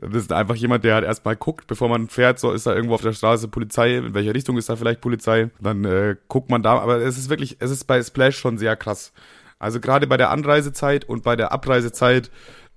das 0.00 0.22
ist 0.22 0.32
einfach 0.32 0.54
jemand, 0.54 0.84
der 0.84 0.94
halt 0.94 1.04
erstmal 1.04 1.36
guckt, 1.36 1.66
bevor 1.66 1.88
man 1.88 2.08
fährt, 2.08 2.38
so 2.38 2.52
ist 2.52 2.66
da 2.66 2.74
irgendwo 2.74 2.94
auf 2.94 3.02
der 3.02 3.12
Straße 3.12 3.48
Polizei, 3.48 3.96
in 3.96 4.14
welcher 4.14 4.34
Richtung 4.34 4.56
ist 4.58 4.68
da 4.68 4.76
vielleicht 4.76 5.00
Polizei. 5.00 5.50
Dann 5.60 5.84
äh, 5.84 6.16
guckt 6.28 6.50
man 6.50 6.62
da, 6.62 6.78
aber 6.78 6.98
es 6.98 7.18
ist 7.18 7.30
wirklich, 7.30 7.56
es 7.60 7.70
ist 7.70 7.84
bei 7.84 8.02
Splash 8.02 8.36
schon 8.36 8.58
sehr 8.58 8.76
krass. 8.76 9.12
Also 9.58 9.80
gerade 9.80 10.06
bei 10.06 10.16
der 10.16 10.30
Anreisezeit 10.30 11.04
und 11.04 11.22
bei 11.22 11.36
der 11.36 11.52
Abreisezeit 11.52 12.30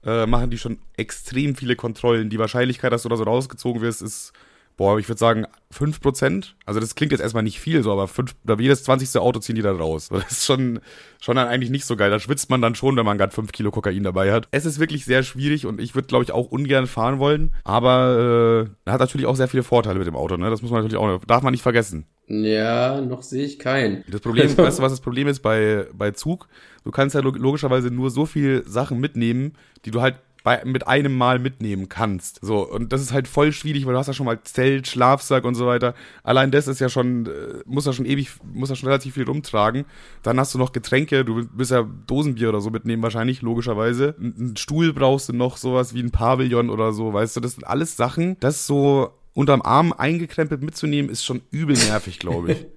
äh, 0.05 0.25
machen 0.25 0.49
die 0.49 0.57
schon 0.57 0.79
extrem 0.97 1.55
viele 1.55 1.75
Kontrollen. 1.75 2.29
Die 2.29 2.39
Wahrscheinlichkeit, 2.39 2.91
dass 2.91 3.03
du 3.03 3.09
da 3.09 3.15
so 3.15 3.23
rausgezogen 3.23 3.81
wirst, 3.81 4.01
ist, 4.01 4.33
boah, 4.77 4.97
ich 4.99 5.07
würde 5.07 5.19
sagen, 5.19 5.45
5%. 5.73 6.53
Also 6.65 6.79
das 6.79 6.95
klingt 6.95 7.11
jetzt 7.11 7.21
erstmal 7.21 7.43
nicht 7.43 7.59
viel, 7.59 7.83
so, 7.83 7.91
aber 7.91 8.07
fünf, 8.07 8.35
jedes 8.59 8.83
20. 8.83 9.19
Auto 9.21 9.39
ziehen 9.39 9.55
die 9.55 9.61
da 9.61 9.71
raus. 9.71 10.09
Das 10.11 10.31
ist 10.31 10.45
schon, 10.45 10.79
schon 11.21 11.35
dann 11.35 11.47
eigentlich 11.47 11.69
nicht 11.69 11.85
so 11.85 11.95
geil. 11.95 12.09
Da 12.09 12.19
schwitzt 12.19 12.49
man 12.49 12.61
dann 12.61 12.75
schon, 12.75 12.95
wenn 12.97 13.05
man 13.05 13.17
gerade 13.17 13.33
5 13.33 13.51
Kilo 13.51 13.71
Kokain 13.71 14.03
dabei 14.03 14.31
hat. 14.31 14.47
Es 14.51 14.65
ist 14.65 14.79
wirklich 14.79 15.05
sehr 15.05 15.23
schwierig 15.23 15.65
und 15.65 15.79
ich 15.81 15.95
würde, 15.95 16.07
glaube 16.07 16.23
ich, 16.23 16.31
auch 16.31 16.47
ungern 16.51 16.87
fahren 16.87 17.19
wollen. 17.19 17.53
Aber 17.63 18.67
äh, 18.85 18.89
hat 18.91 18.99
natürlich 18.99 19.25
auch 19.25 19.35
sehr 19.35 19.47
viele 19.47 19.63
Vorteile 19.63 19.97
mit 19.99 20.07
dem 20.07 20.15
Auto, 20.15 20.37
ne? 20.37 20.49
Das 20.49 20.61
muss 20.61 20.71
man 20.71 20.83
natürlich 20.83 21.01
auch, 21.01 21.25
darf 21.25 21.43
man 21.43 21.51
nicht 21.51 21.63
vergessen. 21.63 22.05
Ja, 22.27 23.01
noch 23.01 23.21
sehe 23.21 23.45
ich 23.45 23.59
keinen. 23.59 24.03
Das 24.09 24.21
Problem, 24.21 24.57
weißt 24.57 24.79
du, 24.79 24.83
was 24.83 24.91
das 24.93 25.01
Problem 25.01 25.27
ist 25.27 25.41
bei, 25.41 25.87
bei 25.93 26.11
Zug? 26.11 26.47
Du 26.85 26.91
kannst 26.91 27.15
ja 27.15 27.21
log- 27.21 27.37
logischerweise 27.37 27.91
nur 27.91 28.09
so 28.11 28.25
viel 28.25 28.63
Sachen 28.65 28.99
mitnehmen, 28.99 29.53
die 29.85 29.91
du 29.91 30.01
halt 30.01 30.15
bei, 30.43 30.61
mit 30.65 30.87
einem 30.87 31.17
Mal 31.17 31.39
mitnehmen 31.39 31.87
kannst. 31.87 32.39
So, 32.41 32.69
und 32.69 32.91
das 32.91 33.01
ist 33.01 33.13
halt 33.13 33.27
voll 33.27 33.53
schwierig, 33.53 33.85
weil 33.85 33.93
du 33.93 33.99
hast 33.99 34.07
ja 34.07 34.13
schon 34.13 34.25
mal 34.25 34.41
Zelt, 34.43 34.87
Schlafsack 34.87 35.45
und 35.45 35.55
so 35.55 35.65
weiter. 35.65 35.95
Allein 36.21 36.51
das 36.51 36.67
ist 36.67 36.79
ja 36.79 36.89
schon, 36.89 37.25
äh, 37.25 37.29
muss 37.65 37.85
ja 37.85 37.93
schon 37.93 38.05
ewig, 38.05 38.31
muss 38.43 38.69
ja 38.69 38.75
schon 38.75 38.89
relativ 38.89 39.13
viel 39.13 39.23
rumtragen. 39.23 39.85
Dann 40.21 40.39
hast 40.39 40.53
du 40.53 40.57
noch 40.57 40.73
Getränke, 40.73 41.23
du 41.23 41.47
willst 41.53 41.71
ja 41.71 41.87
Dosenbier 42.07 42.49
oder 42.49 42.61
so 42.61 42.69
mitnehmen 42.69 43.01
wahrscheinlich, 43.01 43.41
logischerweise. 43.41 44.15
Ein, 44.19 44.55
Stuhl 44.57 44.93
brauchst 44.93 45.29
du 45.29 45.33
noch, 45.33 45.57
sowas 45.57 45.93
wie 45.93 46.01
ein 46.01 46.11
Pavillon 46.11 46.69
oder 46.69 46.93
so, 46.93 47.13
weißt 47.13 47.37
du, 47.37 47.39
das 47.39 47.53
sind 47.53 47.63
alles 47.63 47.95
Sachen, 47.95 48.37
das 48.39 48.67
so 48.67 49.11
unterm 49.33 49.61
Arm 49.61 49.93
eingekrempelt 49.93 50.61
mitzunehmen, 50.61 51.09
ist 51.09 51.25
schon 51.25 51.41
übel 51.51 51.75
nervig, 51.75 52.19
glaube 52.19 52.51
ich. 52.51 52.65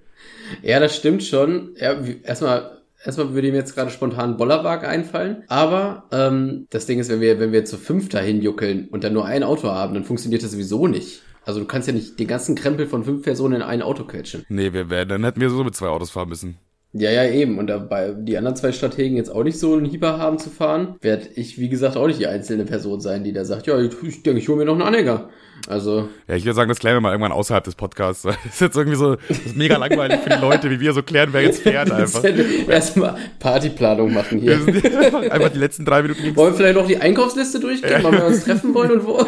Ja, 0.61 0.79
das 0.79 0.95
stimmt 0.95 1.23
schon. 1.23 1.75
Ja, 1.77 1.99
erstmal, 2.23 2.76
erstmal 3.03 3.33
würde 3.33 3.51
mir 3.51 3.57
jetzt 3.57 3.75
gerade 3.75 3.91
spontan 3.91 4.31
ein 4.31 4.37
Bollerwagen 4.37 4.87
einfallen. 4.87 5.43
Aber 5.47 6.05
ähm, 6.11 6.67
das 6.69 6.85
Ding 6.85 6.99
ist, 6.99 7.09
wenn 7.09 7.21
wir, 7.21 7.39
wenn 7.39 7.51
wir 7.51 7.65
zu 7.65 7.77
fünf 7.77 8.09
dahin 8.09 8.41
juckeln 8.41 8.87
und 8.89 9.03
dann 9.03 9.13
nur 9.13 9.25
ein 9.25 9.43
Auto 9.43 9.69
haben, 9.69 9.93
dann 9.93 10.03
funktioniert 10.03 10.43
das 10.43 10.51
sowieso 10.51 10.87
nicht. 10.87 11.21
Also 11.45 11.61
du 11.61 11.65
kannst 11.65 11.87
ja 11.87 11.93
nicht 11.93 12.19
den 12.19 12.27
ganzen 12.27 12.55
Krempel 12.55 12.87
von 12.87 13.05
fünf 13.05 13.23
Personen 13.23 13.55
in 13.55 13.61
ein 13.61 13.81
Auto 13.81 14.03
quetschen. 14.03 14.45
Nee, 14.49 14.73
wir, 14.73 14.89
wir, 14.89 15.05
dann 15.05 15.23
hätten 15.23 15.39
wir 15.39 15.49
so 15.49 15.63
mit 15.63 15.75
zwei 15.75 15.87
Autos 15.87 16.09
fahren 16.09 16.29
müssen. 16.29 16.57
Ja, 16.93 17.11
ja, 17.11 17.25
eben. 17.29 17.57
Und 17.57 17.67
dabei 17.67 18.15
die 18.17 18.37
anderen 18.37 18.55
zwei 18.55 18.71
Strategen 18.71 19.17
jetzt 19.17 19.29
auch 19.29 19.43
nicht 19.43 19.59
so 19.59 19.73
einen 19.73 19.85
Hieber 19.85 20.17
haben 20.17 20.39
zu 20.39 20.49
fahren, 20.49 20.95
werde 21.01 21.27
ich, 21.35 21.59
wie 21.59 21.69
gesagt, 21.69 21.95
auch 21.95 22.07
nicht 22.07 22.19
die 22.19 22.27
einzelne 22.27 22.65
Person 22.65 23.01
sein, 23.01 23.23
die 23.23 23.33
da 23.33 23.45
sagt, 23.45 23.67
ja, 23.67 23.79
ich, 23.79 23.91
ich 24.03 24.23
denke, 24.23 24.39
ich 24.39 24.49
hole 24.49 24.57
mir 24.57 24.65
noch 24.65 24.73
einen 24.73 24.81
Anhänger. 24.81 25.29
Also, 25.67 26.07
Ja, 26.27 26.35
ich 26.35 26.45
würde 26.45 26.55
sagen, 26.55 26.69
das 26.69 26.79
klären 26.79 26.95
wir 26.95 27.01
mal 27.01 27.11
irgendwann 27.11 27.31
außerhalb 27.33 27.63
des 27.63 27.75
Podcasts. 27.75 28.23
Das 28.27 28.35
ist 28.45 28.61
jetzt 28.61 28.77
irgendwie 28.77 28.97
so, 28.97 29.17
ist 29.29 29.55
mega 29.55 29.77
langweilig 29.77 30.19
für 30.21 30.29
die 30.29 30.39
Leute, 30.41 30.69
wie 30.69 30.79
wir 30.79 30.93
so 30.93 31.03
klären, 31.03 31.29
wer 31.33 31.41
jetzt 31.41 31.61
fährt 31.61 31.91
einfach. 31.91 32.23
erstmal 32.67 33.15
Partyplanung 33.39 34.13
machen 34.13 34.39
hier. 34.39 34.55
einfach 35.31 35.49
die 35.49 35.59
letzten 35.59 35.83
drei 35.85 36.01
Minuten. 36.01 36.35
Wollen 36.35 36.53
wir 36.53 36.57
vielleicht 36.57 36.75
noch 36.75 36.87
die 36.87 36.97
Einkaufsliste 36.97 37.59
durchgehen, 37.59 37.99
wann 38.01 38.13
wir 38.13 38.25
uns 38.25 38.43
treffen 38.45 38.73
wollen 38.73 38.91
und 38.91 39.05
wo? 39.05 39.25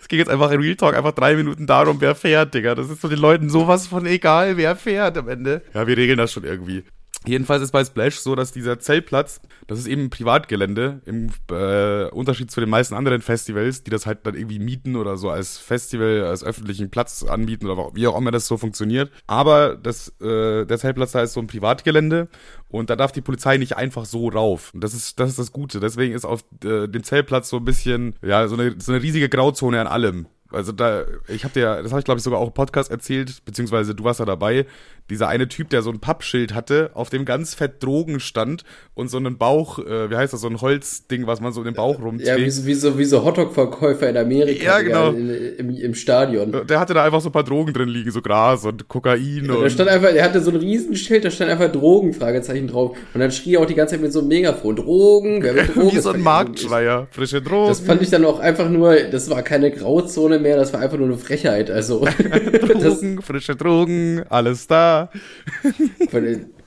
Es 0.00 0.08
ging 0.08 0.18
jetzt 0.18 0.30
einfach 0.30 0.50
in 0.52 0.60
Real 0.60 0.76
Talk 0.76 0.96
einfach 0.96 1.12
drei 1.12 1.34
Minuten 1.34 1.66
darum, 1.66 2.00
wer 2.00 2.14
fährt, 2.14 2.54
Digga. 2.54 2.74
Das 2.74 2.88
ist 2.90 3.00
so 3.00 3.08
den 3.08 3.18
Leuten 3.18 3.50
sowas 3.50 3.86
von 3.86 4.06
egal, 4.06 4.56
wer 4.56 4.76
fährt 4.76 5.18
am 5.18 5.28
Ende. 5.28 5.62
Ja, 5.74 5.86
wir 5.86 5.96
regeln 5.96 6.18
das 6.18 6.32
schon 6.32 6.44
irgendwie. 6.44 6.84
Jedenfalls 7.24 7.62
ist 7.62 7.70
bei 7.70 7.84
Splash 7.84 8.16
so, 8.16 8.34
dass 8.34 8.50
dieser 8.50 8.80
Zeltplatz, 8.80 9.40
das 9.68 9.78
ist 9.78 9.86
eben 9.86 10.04
ein 10.04 10.10
Privatgelände, 10.10 11.02
im 11.04 11.30
äh, 11.50 12.06
Unterschied 12.10 12.50
zu 12.50 12.58
den 12.58 12.68
meisten 12.68 12.94
anderen 12.94 13.22
Festivals, 13.22 13.84
die 13.84 13.90
das 13.90 14.06
halt 14.06 14.26
dann 14.26 14.34
irgendwie 14.34 14.58
mieten 14.58 14.96
oder 14.96 15.16
so 15.16 15.30
als 15.30 15.58
Festival, 15.58 16.24
als 16.24 16.42
öffentlichen 16.42 16.90
Platz 16.90 17.22
anbieten 17.22 17.68
oder 17.68 17.90
wie 17.94 18.08
auch 18.08 18.18
immer 18.18 18.32
das 18.32 18.48
so 18.48 18.56
funktioniert. 18.56 19.10
Aber 19.28 19.76
das, 19.76 20.08
äh, 20.20 20.66
der 20.66 20.78
Zeltplatz 20.78 21.12
da 21.12 21.22
ist 21.22 21.34
so 21.34 21.40
ein 21.40 21.46
Privatgelände 21.46 22.28
und 22.68 22.90
da 22.90 22.96
darf 22.96 23.12
die 23.12 23.20
Polizei 23.20 23.56
nicht 23.56 23.76
einfach 23.76 24.04
so 24.04 24.28
rauf. 24.28 24.74
Und 24.74 24.82
das 24.82 24.92
ist, 24.92 25.20
das 25.20 25.30
ist 25.30 25.38
das 25.38 25.52
Gute. 25.52 25.78
Deswegen 25.78 26.14
ist 26.14 26.24
auf 26.24 26.44
äh, 26.64 26.88
dem 26.88 27.04
Zeltplatz 27.04 27.48
so 27.48 27.58
ein 27.58 27.64
bisschen, 27.64 28.16
ja, 28.22 28.48
so 28.48 28.56
eine, 28.56 28.74
so 28.80 28.92
eine 28.92 29.02
riesige 29.02 29.28
Grauzone 29.28 29.80
an 29.80 29.86
allem. 29.86 30.26
Also 30.52 30.72
da, 30.72 31.04
ich 31.28 31.44
habe 31.44 31.54
dir, 31.54 31.82
das 31.82 31.92
habe 31.92 32.00
ich 32.00 32.04
glaube 32.04 32.18
ich 32.18 32.24
sogar 32.24 32.38
auch 32.38 32.48
im 32.48 32.54
Podcast 32.54 32.90
erzählt, 32.90 33.44
beziehungsweise 33.44 33.94
du 33.94 34.04
warst 34.04 34.20
ja 34.20 34.26
dabei, 34.26 34.66
dieser 35.10 35.28
eine 35.28 35.48
Typ, 35.48 35.70
der 35.70 35.82
so 35.82 35.90
ein 35.90 36.00
Pappschild 36.00 36.54
hatte, 36.54 36.90
auf 36.94 37.10
dem 37.10 37.24
ganz 37.24 37.54
fett 37.54 37.82
Drogen 37.82 38.20
stand 38.20 38.64
und 38.94 39.08
so 39.08 39.18
einen 39.18 39.38
Bauch, 39.38 39.78
äh, 39.78 40.10
wie 40.10 40.16
heißt 40.16 40.32
das, 40.32 40.40
so 40.40 40.48
ein 40.48 40.60
Holzding, 40.60 41.26
was 41.26 41.40
man 41.40 41.52
so 41.52 41.60
in 41.60 41.66
den 41.66 41.74
Bauch 41.74 42.00
rumträgt. 42.00 42.28
Ja, 42.28 42.36
wie 42.36 42.50
so, 42.50 42.66
wie 42.66 42.74
so, 42.74 42.98
wie 42.98 43.04
so 43.04 43.24
Hotdog-Verkäufer 43.24 44.08
in 44.10 44.16
Amerika. 44.16 44.64
Ja, 44.64 44.80
genau. 44.80 45.10
In, 45.10 45.30
im, 45.30 45.70
Im 45.70 45.94
Stadion. 45.94 46.66
Der 46.66 46.80
hatte 46.80 46.94
da 46.94 47.04
einfach 47.04 47.20
so 47.20 47.28
ein 47.28 47.32
paar 47.32 47.44
Drogen 47.44 47.72
drin 47.72 47.88
liegen, 47.88 48.10
so 48.10 48.22
Gras 48.22 48.64
und 48.64 48.88
Kokain 48.88 49.44
ja, 49.46 49.54
und. 49.54 49.62
Da 49.62 49.70
stand 49.70 49.90
einfach, 49.90 50.10
er 50.10 50.24
hatte 50.24 50.40
so 50.40 50.50
ein 50.50 50.56
Riesenschild, 50.56 51.24
da 51.24 51.30
stand 51.30 51.50
einfach 51.50 51.70
Drogen, 51.72 52.12
Fragezeichen 52.12 52.68
drauf. 52.68 52.96
Und 53.14 53.20
dann 53.20 53.32
schrie 53.32 53.56
er 53.56 53.60
auch 53.60 53.66
die 53.66 53.74
ganze 53.74 53.94
Zeit 53.94 54.02
mit 54.02 54.12
so 54.12 54.20
einem 54.20 54.28
Megafon, 54.28 54.76
Drogen, 54.76 55.42
wer 55.42 55.54
will 55.54 55.66
Drogen? 55.74 55.92
wie 55.92 56.00
so 56.00 56.10
ein 56.10 56.20
Marktschreier, 56.20 57.08
frische 57.10 57.42
Drogen. 57.42 57.68
Das 57.68 57.80
fand 57.80 58.02
ich 58.02 58.10
dann 58.10 58.24
auch 58.24 58.38
einfach 58.38 58.68
nur, 58.68 58.94
das 58.94 59.30
war 59.30 59.42
keine 59.42 59.70
Grauzone 59.70 60.38
mehr, 60.38 60.56
das 60.56 60.72
war 60.72 60.80
einfach 60.80 60.98
nur 60.98 61.08
eine 61.08 61.18
Frechheit, 61.18 61.70
also. 61.70 62.06
Drogen, 62.68 63.22
frische 63.22 63.56
Drogen, 63.56 64.22
alles 64.28 64.66
da. 64.66 64.91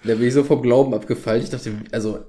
Da 0.06 0.14
bin 0.16 0.24
ich 0.24 0.34
so 0.34 0.44
vom 0.44 0.62
Glauben 0.62 0.94
abgefallen. 0.94 1.44
Ich 1.44 1.50
dachte, 1.50 1.72
also, 1.92 2.26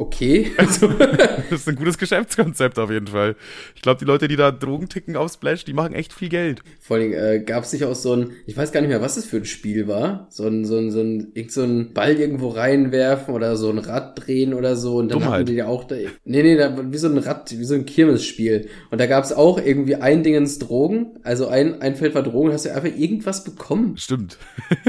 okay. 0.00 0.50
Also, 0.56 0.88
das 0.88 1.60
ist 1.60 1.68
ein 1.68 1.76
gutes 1.76 1.98
Geschäftskonzept 1.98 2.78
auf 2.78 2.90
jeden 2.90 3.06
Fall. 3.06 3.36
Ich 3.74 3.82
glaube, 3.82 3.98
die 3.98 4.04
Leute, 4.04 4.28
die 4.28 4.36
da 4.36 4.50
Drogen 4.50 4.88
ticken 4.88 5.16
auf 5.16 5.32
Splash, 5.32 5.64
die 5.64 5.72
machen 5.72 5.94
echt 5.94 6.12
viel 6.12 6.28
Geld. 6.28 6.62
Vor 6.80 6.96
allem 6.96 7.12
äh, 7.12 7.40
gab 7.40 7.64
es 7.64 7.72
nicht 7.72 7.84
auch 7.84 7.94
so 7.94 8.14
ein, 8.14 8.32
ich 8.46 8.56
weiß 8.56 8.72
gar 8.72 8.80
nicht 8.80 8.90
mehr, 8.90 9.00
was 9.00 9.16
es 9.16 9.24
für 9.24 9.38
ein 9.38 9.44
Spiel 9.44 9.88
war, 9.88 10.26
so 10.30 10.46
ein, 10.46 10.64
so 10.64 10.76
ein, 10.76 10.90
so 10.90 11.00
ein, 11.00 11.32
irgend 11.34 11.52
so 11.52 11.62
ein 11.62 11.92
Ball 11.92 12.16
irgendwo 12.16 12.48
reinwerfen 12.48 13.34
oder 13.34 13.56
so 13.56 13.70
ein 13.70 13.78
Rad 13.78 14.26
drehen 14.26 14.54
oder 14.54 14.76
so. 14.76 14.96
Und 14.96 15.08
dann 15.08 15.20
Dummheit. 15.20 15.32
hatten 15.32 15.46
die 15.46 15.54
ja 15.54 15.66
auch, 15.66 15.84
da, 15.84 15.96
nee, 15.96 16.42
nee, 16.42 16.56
da, 16.56 16.92
wie 16.92 16.98
so 16.98 17.08
ein 17.08 17.18
Rad, 17.18 17.50
wie 17.58 17.64
so 17.64 17.74
ein 17.74 17.86
Kirmesspiel. 17.86 18.68
Und 18.90 19.00
da 19.00 19.06
gab 19.06 19.24
es 19.24 19.32
auch 19.32 19.58
irgendwie 19.58 19.96
ein 19.96 20.22
Ding 20.22 20.34
ins 20.34 20.58
Drogen, 20.58 21.18
also 21.22 21.48
ein, 21.48 21.80
ein 21.80 21.96
Feld 21.96 22.14
war 22.14 22.22
Drogen, 22.22 22.52
hast 22.52 22.66
du 22.66 22.74
einfach 22.74 22.96
irgendwas 22.96 23.44
bekommen. 23.44 23.96
Stimmt. 23.96 24.38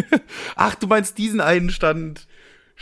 Ach, 0.55 0.75
du 0.75 0.87
meinst 0.87 1.17
diesen 1.17 1.41
einen 1.41 1.69
Stand. 1.69 2.27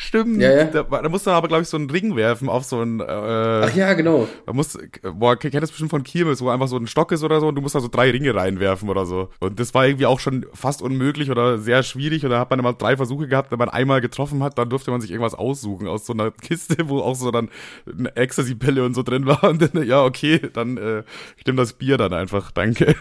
Stimmt. 0.02 0.42
Ja, 0.42 0.50
ja. 0.56 0.64
Da, 0.64 0.84
da 0.84 1.10
musst 1.10 1.28
du 1.28 1.32
aber, 1.32 1.50
glaube 1.50 1.64
ich, 1.64 1.68
so 1.68 1.76
einen 1.76 1.90
Ring 1.90 2.16
werfen 2.16 2.48
auf 2.48 2.64
so 2.64 2.80
einen. 2.80 3.02
Äh, 3.02 3.04
Ach 3.04 3.76
ja, 3.76 3.94
genau. 3.96 4.30
Man 4.46 4.56
muss, 4.56 4.78
boah, 5.02 5.36
kennt 5.36 5.54
das 5.56 5.72
bestimmt 5.72 5.90
von 5.90 6.04
Kirmes, 6.04 6.42
wo 6.42 6.48
einfach 6.48 6.70
so 6.70 6.78
ein 6.78 6.88
Stock 6.88 7.12
ist 7.12 7.22
oder 7.22 7.42
so 7.42 7.50
und 7.50 7.56
du 7.56 7.62
musst 7.62 7.76
da 7.76 7.82
so 7.82 7.90
drei 7.90 8.10
Ringe 8.10 8.34
reinwerfen 8.34 8.88
oder 8.88 9.06
so. 9.06 9.28
Und 9.42 9.60
das 9.60 9.74
war 9.74 9.86
irgendwie 9.86 10.06
auch 10.06 10.22
schon 10.22 10.46
fast 10.54 10.82
unmöglich 10.82 11.30
oder 11.32 11.58
sehr 11.58 11.84
schwierig 11.84 12.24
und 12.24 12.30
da 12.30 12.40
hat 12.40 12.50
man 12.50 12.60
immer 12.60 12.72
drei 12.72 12.96
Versuche 12.96 13.28
gehabt, 13.28 13.52
wenn 13.52 13.60
man 13.60 13.68
einmal 13.68 14.00
getroffen 14.00 14.42
hat, 14.42 14.58
dann 14.58 14.70
durfte 14.70 14.90
man 14.90 15.02
sich 15.02 15.12
irgendwas 15.12 15.36
aussuchen 15.36 15.86
aus 15.86 16.06
so 16.06 16.14
einer 16.14 16.32
Kiste, 16.42 16.88
wo 16.88 17.02
auch 17.02 17.16
so 17.16 17.30
dann 17.30 17.50
eine 17.86 18.16
Ecstasy-Pille 18.16 18.86
und 18.86 18.94
so 18.94 19.04
drin 19.04 19.26
war 19.26 19.44
und 19.44 19.62
dann, 19.62 19.86
ja, 19.86 20.02
okay, 20.02 20.40
dann, 20.54 20.78
äh, 20.78 21.04
ich 21.36 21.46
nehme 21.46 21.58
das 21.58 21.74
Bier 21.74 21.98
dann 21.98 22.14
einfach, 22.14 22.52
danke. 22.52 22.96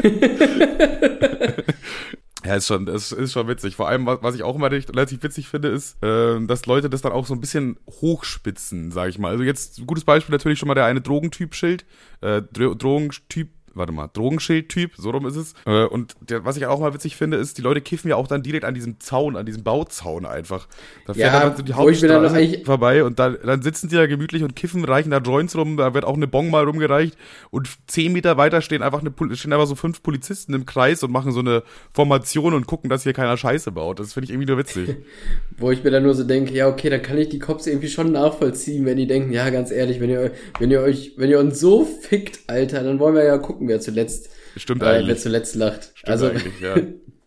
Ja, 2.44 2.56
ist 2.56 2.66
schon, 2.66 2.86
es 2.88 3.10
ist 3.10 3.32
schon 3.32 3.48
witzig. 3.48 3.74
Vor 3.74 3.88
allem, 3.88 4.04
was, 4.06 4.34
ich 4.34 4.42
auch 4.42 4.54
immer 4.54 4.70
relativ 4.70 5.22
witzig 5.22 5.48
finde, 5.48 5.68
ist, 5.68 6.02
äh, 6.02 6.38
dass 6.46 6.66
Leute 6.66 6.90
das 6.90 7.00
dann 7.00 7.12
auch 7.12 7.26
so 7.26 7.32
ein 7.34 7.40
bisschen 7.40 7.78
hochspitzen, 7.88 8.90
sag 8.90 9.08
ich 9.08 9.18
mal. 9.18 9.30
Also 9.30 9.44
jetzt, 9.44 9.86
gutes 9.86 10.04
Beispiel 10.04 10.34
natürlich 10.34 10.58
schon 10.58 10.68
mal 10.68 10.74
der 10.74 10.84
eine 10.84 11.00
Drogentyp-Schild, 11.00 11.86
äh, 12.20 12.42
Dro 12.52 12.74
Drogentyp, 12.74 13.48
warte 13.74 13.92
mal, 13.92 14.08
Drogenschild-Typ, 14.12 14.92
so 14.96 15.10
rum 15.10 15.26
ist 15.26 15.36
es. 15.36 15.54
Äh, 15.66 15.84
und 15.84 16.14
der, 16.20 16.44
was 16.44 16.56
ich 16.56 16.66
auch 16.66 16.80
mal 16.80 16.94
witzig 16.94 17.16
finde, 17.16 17.36
ist, 17.36 17.58
die 17.58 17.62
Leute 17.62 17.80
kiffen 17.80 18.08
ja 18.08 18.16
auch 18.16 18.26
dann 18.26 18.42
direkt 18.42 18.64
an 18.64 18.74
diesem 18.74 19.00
Zaun, 19.00 19.36
an 19.36 19.46
diesem 19.46 19.62
Bauzaun 19.62 20.26
einfach. 20.26 20.68
Da 21.06 21.14
fährt 21.14 21.32
Ja, 21.32 21.40
dann 21.40 21.56
so 21.56 21.62
die 21.62 21.74
Hauptstraße 21.74 22.62
vorbei 22.64 23.04
und 23.04 23.18
dann, 23.18 23.38
dann 23.44 23.62
sitzen 23.62 23.88
die 23.88 23.96
da 23.96 24.06
gemütlich 24.06 24.42
und 24.42 24.56
kiffen, 24.56 24.84
reichen 24.84 25.10
da 25.10 25.18
Joints 25.18 25.56
rum, 25.56 25.76
da 25.76 25.94
wird 25.94 26.04
auch 26.04 26.14
eine 26.14 26.26
Bong 26.26 26.50
mal 26.50 26.64
rumgereicht 26.64 27.16
und 27.50 27.68
zehn 27.86 28.12
Meter 28.12 28.36
weiter 28.36 28.60
stehen 28.60 28.82
einfach, 28.82 29.00
eine, 29.00 29.36
stehen 29.36 29.52
einfach 29.52 29.66
so 29.66 29.74
fünf 29.74 30.02
Polizisten 30.02 30.54
im 30.54 30.66
Kreis 30.66 31.02
und 31.02 31.10
machen 31.10 31.32
so 31.32 31.40
eine 31.40 31.62
Formation 31.92 32.54
und 32.54 32.66
gucken, 32.66 32.90
dass 32.90 33.02
hier 33.02 33.12
keiner 33.12 33.36
Scheiße 33.36 33.72
baut. 33.72 34.00
Das 34.00 34.12
finde 34.12 34.24
ich 34.24 34.30
irgendwie 34.30 34.48
nur 34.48 34.58
witzig. 34.58 34.96
Wo 35.58 35.70
ich 35.70 35.84
mir 35.84 35.90
dann 35.90 36.02
nur 36.02 36.14
so 36.14 36.24
denke, 36.24 36.52
ja, 36.54 36.68
okay, 36.68 36.90
dann 36.90 37.02
kann 37.02 37.18
ich 37.18 37.28
die 37.28 37.38
Cops 37.38 37.66
irgendwie 37.66 37.88
schon 37.88 38.12
nachvollziehen, 38.12 38.84
wenn 38.86 38.96
die 38.96 39.06
denken, 39.06 39.32
ja, 39.32 39.48
ganz 39.50 39.70
ehrlich, 39.70 40.00
wenn 40.00 40.10
ihr, 40.10 40.32
wenn 40.58 40.70
ihr 40.70 40.80
euch, 40.80 41.12
wenn 41.16 41.30
ihr 41.30 41.38
uns 41.38 41.60
so 41.60 41.84
fickt, 41.84 42.40
Alter, 42.48 42.82
dann 42.82 42.98
wollen 42.98 43.14
wir 43.14 43.24
ja 43.24 43.38
gucken, 43.38 43.63
wer 43.68 43.80
zuletzt, 43.80 44.30
Stimmt 44.56 44.82
äh, 44.82 44.86
wer 44.86 44.92
eigentlich. 44.94 45.20
zuletzt 45.20 45.54
lacht. 45.54 45.90
Stimmt 45.94 46.10
also, 46.10 46.26
eigentlich, 46.28 46.60
ja. 46.60 46.76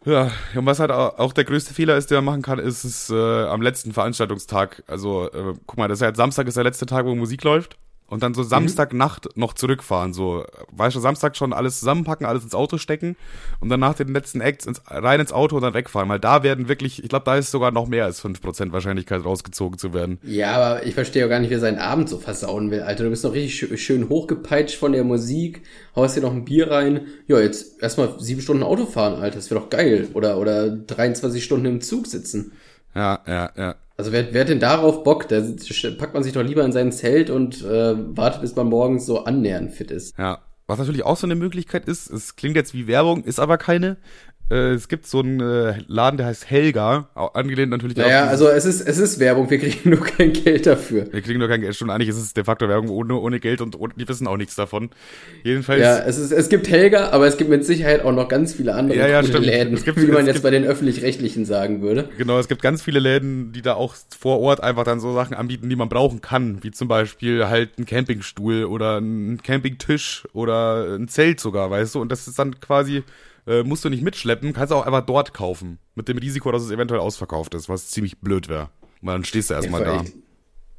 Ja, 0.05 0.31
und 0.55 0.65
was 0.65 0.79
halt 0.79 0.91
au- 0.91 1.09
auch 1.17 1.33
der 1.33 1.43
größte 1.43 1.73
Fehler 1.73 1.97
ist, 1.97 2.09
den 2.09 2.15
man 2.17 2.25
machen 2.25 2.41
kann, 2.41 2.59
ist 2.59 2.85
es 2.85 3.09
äh, 3.09 3.13
am 3.15 3.61
letzten 3.61 3.91
Veranstaltungstag. 3.91 4.83
Also, 4.87 5.29
äh, 5.31 5.53
guck 5.65 5.77
mal, 5.77 5.89
das 5.89 5.97
ist 5.99 6.05
jetzt 6.05 6.15
Samstag 6.17 6.47
ist 6.47 6.55
der 6.55 6.63
letzte 6.63 6.85
Tag, 6.85 7.05
wo 7.05 7.13
Musik 7.15 7.43
läuft. 7.43 7.77
Und 8.09 8.23
dann 8.23 8.33
so 8.33 8.41
Samstagnacht 8.41 9.35
noch 9.35 9.53
zurückfahren. 9.53 10.13
So, 10.13 10.45
weißt 10.71 10.95
du, 10.95 11.01
Samstag 11.01 11.35
schon 11.35 11.51
alles 11.51 11.79
zusammenpacken, 11.79 12.25
alles 12.25 12.43
ins 12.43 12.55
Auto 12.55 12.77
stecken 12.77 13.17
und 13.59 13.67
dann 13.67 13.81
nach 13.81 13.95
den 13.95 14.07
letzten 14.13 14.39
Acts 14.39 14.65
ins, 14.65 14.81
rein 14.87 15.19
ins 15.19 15.33
Auto 15.33 15.57
und 15.57 15.61
dann 15.61 15.73
wegfahren. 15.73 16.07
Weil 16.07 16.19
da 16.19 16.41
werden 16.41 16.69
wirklich, 16.69 17.03
ich 17.03 17.09
glaube, 17.09 17.25
da 17.25 17.35
ist 17.35 17.51
sogar 17.51 17.71
noch 17.71 17.87
mehr 17.87 18.05
als 18.05 18.23
5% 18.23 18.71
Wahrscheinlichkeit 18.71 19.25
rausgezogen 19.25 19.77
zu 19.77 19.93
werden. 19.93 20.19
ja, 20.23 20.55
aber 20.55 20.85
ich 20.85 20.93
verstehe 20.93 21.25
auch 21.25 21.29
gar 21.29 21.39
nicht, 21.39 21.49
wer 21.49 21.59
seinen 21.59 21.79
Abend 21.79 22.07
so 22.07 22.17
versauen 22.17 22.71
will, 22.71 22.81
Alter. 22.81 23.03
Du 23.03 23.09
bist 23.09 23.25
noch 23.25 23.33
richtig 23.33 23.55
schön, 23.55 23.77
schön 23.77 24.09
hochgepeitscht 24.09 24.77
von 24.77 24.93
der 24.93 25.03
Musik, 25.03 25.63
haust 25.95 26.15
dir 26.15 26.21
noch 26.21 26.31
ein 26.31 26.45
Bier 26.45 26.71
rein. 26.71 27.07
Ja, 27.27 27.39
jetzt 27.39 27.81
erstmal 27.81 28.17
sieben 28.19 28.41
Stunden 28.41 28.63
Auto 28.63 28.85
fahren, 28.85 29.21
Alter, 29.21 29.35
das 29.35 29.51
wäre 29.51 29.59
doch 29.59 29.69
geil. 29.69 30.07
Oder, 30.13 30.37
oder 30.37 30.69
23 30.69 31.43
Stunden 31.43 31.65
im 31.65 31.81
Zug 31.81 32.07
sitzen. 32.07 32.53
Ja, 32.95 33.19
ja, 33.27 33.51
ja. 33.57 33.75
Also 33.97 34.11
wer, 34.11 34.31
wer 34.31 34.45
denn 34.45 34.59
darauf 34.59 35.03
Bock? 35.03 35.27
Da 35.27 35.41
packt 35.97 36.13
man 36.13 36.21
sich 36.23 36.33
doch 36.33 36.43
lieber 36.43 36.63
in 36.63 36.71
sein 36.71 36.91
Zelt 36.91 37.31
und 37.31 37.63
äh, 37.63 37.95
wartet, 38.15 38.41
bis 38.41 38.55
man 38.55 38.67
morgens 38.67 39.07
so 39.07 39.25
annähernd 39.25 39.71
fit 39.73 39.89
ist. 39.89 40.15
Ja, 40.19 40.39
was 40.67 40.77
natürlich 40.77 41.03
auch 41.03 41.17
so 41.17 41.25
eine 41.25 41.35
Möglichkeit 41.35 41.85
ist, 41.85 42.11
es 42.11 42.35
klingt 42.35 42.55
jetzt 42.55 42.73
wie 42.73 42.87
Werbung, 42.87 43.23
ist 43.23 43.39
aber 43.39 43.57
keine. 43.57 43.97
Äh, 44.49 44.71
es 44.75 44.87
gibt 44.87 45.05
so 45.05 45.19
einen 45.19 45.41
äh, 45.41 45.75
Laden, 45.87 46.15
der 46.17 46.25
heißt 46.27 46.49
Helga, 46.49 47.09
auch 47.15 47.33
angelehnt 47.35 47.69
natürlich 47.69 47.97
Naja, 47.97 48.25
auf 48.25 48.29
also 48.29 48.47
es 48.47 48.63
ist, 48.65 48.79
es 48.87 48.97
ist 48.97 49.19
Werbung, 49.19 49.49
wir 49.49 49.57
kriegen 49.59 49.89
nur 49.89 49.99
kein 50.01 50.31
Geld 50.31 50.65
dafür. 50.65 51.05
wir 51.11 51.21
kriegen 51.21 51.39
nur 51.39 51.49
kein 51.49 51.59
Geld, 51.59 51.75
schon 51.75 51.89
eigentlich 51.89 52.07
ist 52.09 52.15
es 52.17 52.33
de 52.33 52.45
facto 52.45 52.69
Werbung 52.69 52.89
ohne, 52.89 53.15
ohne 53.15 53.41
Geld 53.41 53.59
und 53.59 53.77
ohne, 53.77 53.93
die 53.97 54.07
wissen 54.07 54.25
auch 54.25 54.37
nichts 54.37 54.55
davon. 54.55 54.89
Jedenfalls, 55.43 55.81
Ja, 55.81 55.99
es, 55.99 56.17
ist, 56.17 56.31
es 56.31 56.47
gibt 56.47 56.69
Helga, 56.69 57.09
aber 57.09 57.27
es 57.27 57.35
gibt 57.35 57.49
mit 57.49 57.65
Sicherheit 57.65 58.05
auch 58.05 58.13
noch 58.13 58.29
ganz 58.29 58.53
viele 58.53 58.73
andere 58.73 58.97
Ja, 58.97 59.07
ja. 59.07 59.19
Läden, 59.19 59.73
Es 59.73 59.83
gibt- 59.83 60.01
wie 60.01 60.05
man 60.07 60.25
jetzt 60.25 60.35
gibt- 60.35 60.43
bei 60.43 60.51
den 60.51 60.63
Öffentlich-Rechtlichen 60.63 61.43
sagen 61.43 61.81
würde. 61.81 62.07
genau, 62.17 62.39
es 62.39 62.47
gibt 62.47 62.61
ganz 62.61 62.81
viele 62.81 62.99
Läden, 62.99 63.51
die 63.51 63.61
da 63.61 63.73
auch 63.73 63.95
vor 64.17 64.39
Ort 64.39 64.63
einfach 64.63 64.85
dann 64.85 65.01
so 65.01 65.13
Sachen 65.13 65.33
anbieten, 65.35 65.67
die 65.69 65.75
man 65.75 65.89
brauchen 65.89 66.21
kann, 66.21 66.59
wie 66.63 66.71
zum 66.71 66.87
Beispiel 66.87 67.47
halt 67.47 67.77
ein 67.77 67.85
Campingstuhl 67.85 68.63
oder 68.63 68.99
ein 68.99 69.41
Campingtisch 69.43 70.23
oder 70.31 70.95
ein 70.95 71.09
Zelt 71.09 71.41
sogar, 71.41 71.69
weißt 71.69 71.95
du, 71.95 72.01
und 72.01 72.11
das 72.13 72.27
ist 72.29 72.39
dann 72.39 72.59
quasi, 72.61 73.03
äh, 73.47 73.63
musst 73.63 73.85
du 73.85 73.89
nicht 73.89 74.03
mitschleppen, 74.03 74.53
kannst 74.53 74.73
auch 74.73 74.85
einfach 74.85 75.05
dort 75.05 75.33
kaufen, 75.33 75.79
mit 75.95 76.07
dem 76.07 76.17
Risiko, 76.17 76.51
dass 76.51 76.63
es 76.63 76.71
eventuell 76.71 76.99
ausverkauft 76.99 77.53
ist, 77.55 77.69
was 77.69 77.89
ziemlich 77.89 78.19
blöd 78.19 78.49
wäre. 78.49 78.69
Weil 79.01 79.15
dann 79.15 79.25
stehst 79.25 79.49
du 79.49 79.53
erstmal 79.53 79.83
da. 79.83 80.03
Ich, 80.03 80.13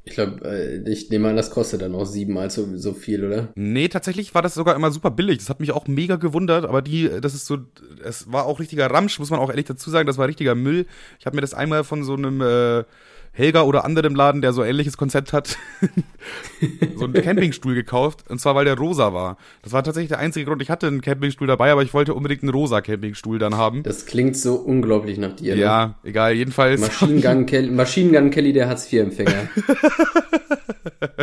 ich 0.03 0.13
glaube, 0.13 0.43
äh, 0.43 0.89
ich 0.89 1.09
nehme 1.09 1.29
an, 1.29 1.35
das 1.35 1.51
kostet 1.51 1.81
dann 1.81 1.95
auch 1.95 2.05
siebenmal 2.05 2.49
so, 2.49 2.77
so 2.77 2.93
viel, 2.93 3.25
oder? 3.25 3.49
Nee, 3.55 3.87
tatsächlich 3.87 4.33
war 4.35 4.41
das 4.41 4.53
sogar 4.53 4.75
immer 4.75 4.91
super 4.91 5.11
billig. 5.11 5.39
Das 5.39 5.49
hat 5.49 5.59
mich 5.59 5.71
auch 5.71 5.87
mega 5.87 6.17
gewundert, 6.17 6.65
aber 6.65 6.81
die, 6.81 7.09
das 7.21 7.33
ist 7.33 7.45
so, 7.45 7.57
es 8.03 8.31
war 8.31 8.45
auch 8.45 8.59
richtiger 8.59 8.89
Ramsch, 8.89 9.19
muss 9.19 9.29
man 9.29 9.39
auch 9.39 9.49
ehrlich 9.49 9.65
dazu 9.65 9.89
sagen, 9.89 10.07
das 10.07 10.17
war 10.17 10.27
richtiger 10.27 10.55
Müll. 10.55 10.85
Ich 11.19 11.25
habe 11.25 11.35
mir 11.35 11.41
das 11.41 11.53
einmal 11.53 11.83
von 11.83 12.03
so 12.03 12.13
einem 12.13 12.41
äh, 12.41 12.83
Helga 13.31 13.61
oder 13.63 13.85
anderem 13.85 14.15
Laden, 14.15 14.41
der 14.41 14.53
so 14.53 14.63
ähnliches 14.63 14.97
Konzept 14.97 15.33
hat, 15.33 15.57
so 16.95 17.05
einen 17.05 17.13
Campingstuhl 17.13 17.75
gekauft. 17.75 18.25
Und 18.29 18.39
zwar, 18.39 18.55
weil 18.55 18.65
der 18.65 18.77
rosa 18.77 19.13
war. 19.13 19.37
Das 19.61 19.73
war 19.73 19.83
tatsächlich 19.83 20.09
der 20.09 20.19
einzige 20.19 20.45
Grund. 20.45 20.61
Ich 20.61 20.69
hatte 20.69 20.87
einen 20.87 21.01
Campingstuhl 21.01 21.47
dabei, 21.47 21.71
aber 21.71 21.83
ich 21.83 21.93
wollte 21.93 22.13
unbedingt 22.13 22.43
einen 22.43 22.51
rosa 22.51 22.81
Campingstuhl 22.81 23.39
dann 23.39 23.55
haben. 23.55 23.83
Das 23.83 24.05
klingt 24.05 24.35
so 24.37 24.55
unglaublich 24.55 25.17
nach 25.17 25.35
dir. 25.35 25.55
Ne? 25.55 25.61
Ja, 25.61 25.95
egal, 26.03 26.33
jedenfalls. 26.33 26.81
Machine 26.81 27.21
Gun 27.21 27.45
Kelly, 27.45 27.71
Machine 27.71 28.11
Gun 28.11 28.29
Kelly 28.31 28.53
der 28.53 28.67
Hartz-IV-Empfänger. 28.67 29.49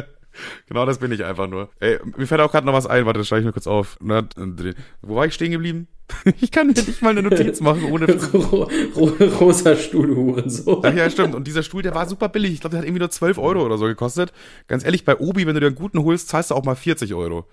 Genau, 0.69 0.85
das 0.85 0.99
bin 0.99 1.13
ich 1.13 1.25
einfach 1.25 1.49
nur. 1.49 1.71
Ey, 1.79 1.99
mir 2.17 2.27
fällt 2.27 2.41
auch 2.41 2.51
gerade 2.51 2.67
noch 2.67 2.73
was 2.73 2.87
ein, 2.87 3.07
warte, 3.07 3.19
das 3.19 3.29
schreibe 3.29 3.41
ich 3.41 3.47
mir 3.47 3.53
kurz 3.53 3.67
auf. 3.67 3.99
Wo 4.01 5.15
war 5.15 5.27
ich 5.27 5.35
stehen 5.35 5.53
geblieben? 5.53 5.89
Ich 6.41 6.51
kann 6.51 6.69
mir 6.69 6.73
nicht 6.73 7.03
mal 7.03 7.11
eine 7.11 7.23
Notiz 7.23 7.61
machen, 7.61 7.85
ohne 7.91 8.07
Ro 8.33 8.69
ro 8.95 9.05
rosa 9.41 9.77
Stuhlhuren 9.77 10.49
so. 10.49 10.83
Ach 10.85 10.95
ja, 10.95 11.11
stimmt. 11.11 11.35
Und 11.35 11.47
dieser 11.47 11.63
Stuhl, 11.63 11.83
der 11.83 11.95
war 11.95 12.09
super 12.09 12.29
billig. 12.29 12.53
Ich 12.53 12.61
glaube, 12.61 12.73
der 12.73 12.81
hat 12.81 12.87
irgendwie 12.87 13.01
nur 13.01 13.11
12 13.11 13.39
Euro 13.39 13.65
oder 13.65 13.79
so 13.79 13.87
gekostet. 13.87 14.33
Ganz 14.69 14.85
ehrlich, 14.85 15.05
bei 15.05 15.17
Obi, 15.17 15.47
wenn 15.47 15.55
du 15.55 15.61
dir 15.61 15.67
einen 15.67 15.77
guten 15.77 16.03
holst, 16.03 16.29
zahlst 16.29 16.51
du 16.51 16.55
auch 16.55 16.65
mal 16.65 16.77
40 16.77 17.15
Euro. 17.15 17.47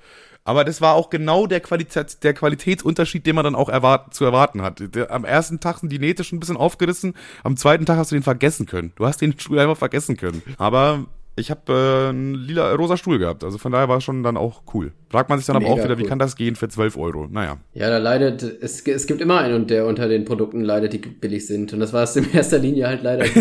Aber 0.46 0.66
das 0.66 0.82
war 0.82 0.96
auch 0.96 1.10
genau 1.10 1.48
der, 1.48 1.62
Qualität, 1.62 2.24
der 2.24 2.34
Qualitätsunterschied, 2.34 3.26
den 3.26 3.36
man 3.36 3.46
dann 3.46 3.56
auch 3.56 3.70
erwart 3.70 4.14
zu 4.14 4.26
erwarten 4.26 4.62
hat. 4.62 4.84
Der, 4.94 5.12
am 5.12 5.24
ersten 5.24 5.60
Tag 5.60 5.80
sind 5.80 5.92
die 5.92 6.00
Nähte 6.00 6.24
schon 6.24 6.38
ein 6.38 6.40
bisschen 6.42 6.58
aufgerissen, 6.58 7.16
am 7.44 7.56
zweiten 7.56 7.86
Tag 7.86 7.98
hast 7.98 8.12
du 8.12 8.16
den 8.16 8.24
vergessen 8.24 8.66
können. 8.66 8.92
Du 8.96 9.06
hast 9.06 9.22
den 9.22 9.40
Stuhl 9.40 9.60
einfach 9.60 9.78
vergessen 9.78 10.18
können. 10.18 10.42
Aber 10.58 11.06
ich 11.36 11.50
habe 11.50 11.74
äh, 11.74 12.10
einen 12.10 12.36
lila, 12.36 12.74
rosa 12.74 12.96
Stuhl 12.96 13.18
gehabt. 13.18 13.44
Also 13.44 13.58
von 13.58 13.72
daher 13.72 13.90
war 13.90 13.98
es 13.98 14.04
schon 14.04 14.22
dann 14.24 14.38
auch 14.38 14.62
cool. 14.74 14.92
Fragt 15.10 15.30
man 15.30 15.40
sich 15.40 15.48
dann 15.48 15.58
Mega 15.58 15.68
aber 15.68 15.74
auch 15.74 15.84
wieder, 15.84 15.96
cool. 15.96 16.04
wie 16.04 16.08
kann 16.08 16.20
das 16.20 16.36
gehen 16.36 16.56
für 16.56 16.70
12 16.70 16.98
Euro? 16.98 17.28
Naja. 17.30 17.58
Ja, 17.74 17.90
da 17.90 17.98
leidet, 17.98 18.44
es, 18.44 18.82
es 18.86 19.08
gibt 19.08 19.20
immer 19.22 19.40
einen, 19.40 19.66
der 19.68 19.88
unter 19.88 20.08
den 20.08 20.26
Produkten 20.26 20.62
leidet, 20.62 20.94
die 20.94 21.00
billig 21.00 21.48
sind. 21.48 21.74
Und 21.74 21.80
das 21.80 21.92
war 21.92 22.04
es 22.04 22.16
in 22.16 22.32
erster 22.32 22.60
Linie 22.60 22.88
halt 22.88 23.02
leider. 23.04 23.26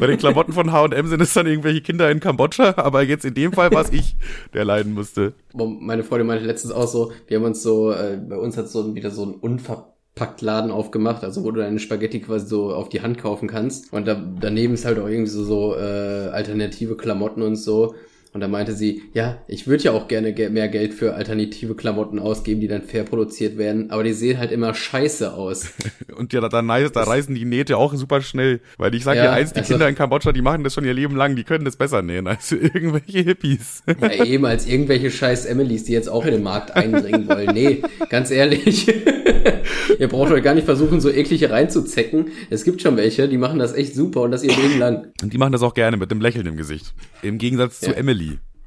Bei 0.00 0.06
den 0.06 0.18
Klamotten 0.18 0.52
von 0.52 0.72
H&M 0.72 1.06
sind 1.06 1.20
es 1.20 1.34
dann 1.34 1.46
irgendwelche 1.46 1.82
Kinder 1.82 2.10
in 2.10 2.20
Kambodscha, 2.20 2.74
aber 2.76 3.02
jetzt 3.02 3.24
in 3.24 3.34
dem 3.34 3.52
Fall 3.52 3.70
war 3.72 3.82
es 3.82 3.92
ich, 3.92 4.16
der 4.54 4.64
leiden 4.64 4.94
musste. 4.94 5.34
Meine 5.54 6.02
Freundin 6.02 6.26
meinte 6.26 6.44
letztens 6.44 6.72
auch 6.72 6.88
so, 6.88 7.12
wir 7.26 7.36
haben 7.38 7.44
uns 7.44 7.62
so, 7.62 7.92
äh, 7.92 8.16
bei 8.16 8.36
uns 8.36 8.56
hat 8.56 8.68
so 8.68 8.94
wieder 8.94 9.10
so 9.10 9.24
ein 9.24 9.34
unver 9.34 9.91
Packtladen 10.14 10.70
aufgemacht, 10.70 11.24
also 11.24 11.42
wo 11.42 11.50
du 11.50 11.60
deine 11.60 11.78
Spaghetti 11.78 12.20
quasi 12.20 12.46
so 12.46 12.74
auf 12.74 12.88
die 12.88 13.00
Hand 13.00 13.18
kaufen 13.18 13.48
kannst. 13.48 13.92
Und 13.92 14.06
da, 14.06 14.14
daneben 14.14 14.74
ist 14.74 14.84
halt 14.84 14.98
auch 14.98 15.08
irgendwie 15.08 15.30
so, 15.30 15.44
so 15.44 15.74
äh, 15.74 16.28
alternative 16.28 16.96
Klamotten 16.96 17.42
und 17.42 17.56
so. 17.56 17.94
Und 18.34 18.40
da 18.40 18.48
meinte 18.48 18.72
sie, 18.72 19.02
ja, 19.12 19.42
ich 19.46 19.66
würde 19.66 19.84
ja 19.84 19.92
auch 19.92 20.08
gerne 20.08 20.32
mehr 20.32 20.68
Geld 20.68 20.94
für 20.94 21.14
alternative 21.14 21.74
Klamotten 21.74 22.18
ausgeben, 22.18 22.62
die 22.62 22.68
dann 22.68 22.80
fair 22.80 23.04
produziert 23.04 23.58
werden, 23.58 23.90
aber 23.90 24.04
die 24.04 24.14
sehen 24.14 24.38
halt 24.38 24.52
immer 24.52 24.72
scheiße 24.72 25.34
aus. 25.34 25.74
und 26.16 26.32
ja, 26.32 26.40
da, 26.40 26.48
da, 26.48 26.62
da 26.62 27.02
reißen 27.02 27.34
die 27.34 27.44
Nähte 27.44 27.76
auch 27.76 27.94
super 27.94 28.22
schnell. 28.22 28.60
Weil 28.78 28.94
ich 28.94 29.04
sage 29.04 29.18
ja, 29.18 29.24
dir 29.24 29.32
eins, 29.32 29.52
die 29.52 29.58
also, 29.58 29.74
Kinder 29.74 29.86
in 29.86 29.94
Kambodscha, 29.94 30.32
die 30.32 30.40
machen 30.40 30.64
das 30.64 30.72
schon 30.72 30.86
ihr 30.86 30.94
Leben 30.94 31.14
lang, 31.14 31.36
die 31.36 31.44
können 31.44 31.66
das 31.66 31.76
besser 31.76 32.00
nähen 32.00 32.26
als 32.26 32.52
irgendwelche 32.52 33.18
Hippies. 33.18 33.82
ja, 34.00 34.24
eben 34.24 34.46
als 34.46 34.66
irgendwelche 34.66 35.10
scheiß 35.10 35.44
Emilys, 35.44 35.84
die 35.84 35.92
jetzt 35.92 36.08
auch 36.08 36.24
in 36.24 36.32
den 36.32 36.42
Markt 36.42 36.74
eindringen 36.74 37.28
wollen. 37.28 37.50
Nee, 37.52 37.82
ganz 38.08 38.30
ehrlich. 38.30 38.88
Ihr 39.98 40.08
braucht 40.08 40.32
euch 40.32 40.42
gar 40.42 40.54
nicht 40.54 40.64
versuchen, 40.64 41.00
so 41.00 41.10
eklige 41.10 41.50
reinzuzecken. 41.50 42.28
Es 42.50 42.64
gibt 42.64 42.80
schon 42.82 42.96
welche, 42.96 43.28
die 43.28 43.38
machen 43.38 43.58
das 43.58 43.74
echt 43.74 43.94
super 43.94 44.22
und 44.22 44.30
das 44.30 44.42
ihr 44.42 44.56
Leben 44.56 44.78
lang. 44.78 45.08
Und 45.22 45.32
die 45.32 45.38
machen 45.38 45.52
das 45.52 45.62
auch 45.62 45.74
gerne 45.74 45.96
mit 45.96 46.10
dem 46.10 46.20
Lächeln 46.20 46.46
im 46.46 46.56
Gesicht. 46.56 46.94
Im 47.22 47.38
Gegensatz 47.38 47.80
ja. 47.80 47.88
zu 47.88 47.96
Emily. 47.96 48.21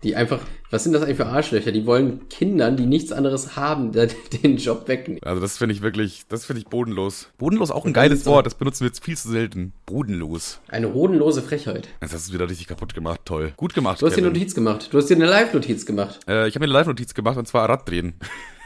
Die 0.06 0.16
einfach, 0.16 0.40
was 0.70 0.84
sind 0.84 0.94
das 0.94 1.02
eigentlich 1.02 1.18
für 1.18 1.26
Arschlöcher? 1.26 1.72
Die 1.72 1.88
wollen 1.88 2.30
Kindern, 2.30 2.78
die 2.78 2.86
nichts 2.86 3.12
anderes 3.12 3.56
haben, 3.56 3.92
den 4.44 4.58
Job 4.58 4.88
wegnehmen. 4.88 5.20
Also 5.24 5.42
das 5.42 5.58
finde 5.58 5.74
ich 5.74 5.82
wirklich, 5.82 6.28
das 6.30 6.46
finde 6.46 6.62
ich 6.62 6.68
bodenlos. 6.68 7.30
Bodenlos 7.40 7.72
auch 7.72 7.86
ein 7.86 7.94
geiles 7.94 8.24
Wort, 8.28 8.46
das 8.46 8.54
benutzen 8.54 8.82
wir 8.82 8.90
jetzt 8.90 9.04
viel 9.04 9.18
zu 9.18 9.30
selten. 9.30 9.74
Bodenlos. 9.88 10.60
Eine 10.68 10.94
hodenlose 10.94 11.42
Frechheit. 11.42 11.88
Jetzt 12.02 12.14
hast 12.14 12.30
du 12.30 12.34
wieder 12.34 12.48
richtig 12.48 12.68
kaputt 12.68 12.94
gemacht, 12.94 13.22
toll. 13.26 13.54
Gut 13.58 13.74
gemacht. 13.74 14.00
Du 14.00 14.06
hast 14.06 14.14
Kevin. 14.14 14.26
dir 14.26 14.40
Notiz 14.40 14.54
gemacht. 14.54 14.90
Du 14.92 15.00
hast 15.00 15.10
dir 15.10 15.16
eine 15.16 15.26
Live-Notiz 15.26 15.88
gemacht. 15.88 16.20
Äh, 16.28 16.48
ich 16.48 16.54
habe 16.54 16.60
mir 16.60 16.72
eine 16.72 16.74
Live-Notiz 16.74 17.16
gemacht 17.16 17.38
und 17.38 17.48
zwar 17.48 17.68
Rad 17.68 17.90
drehen 17.90 18.14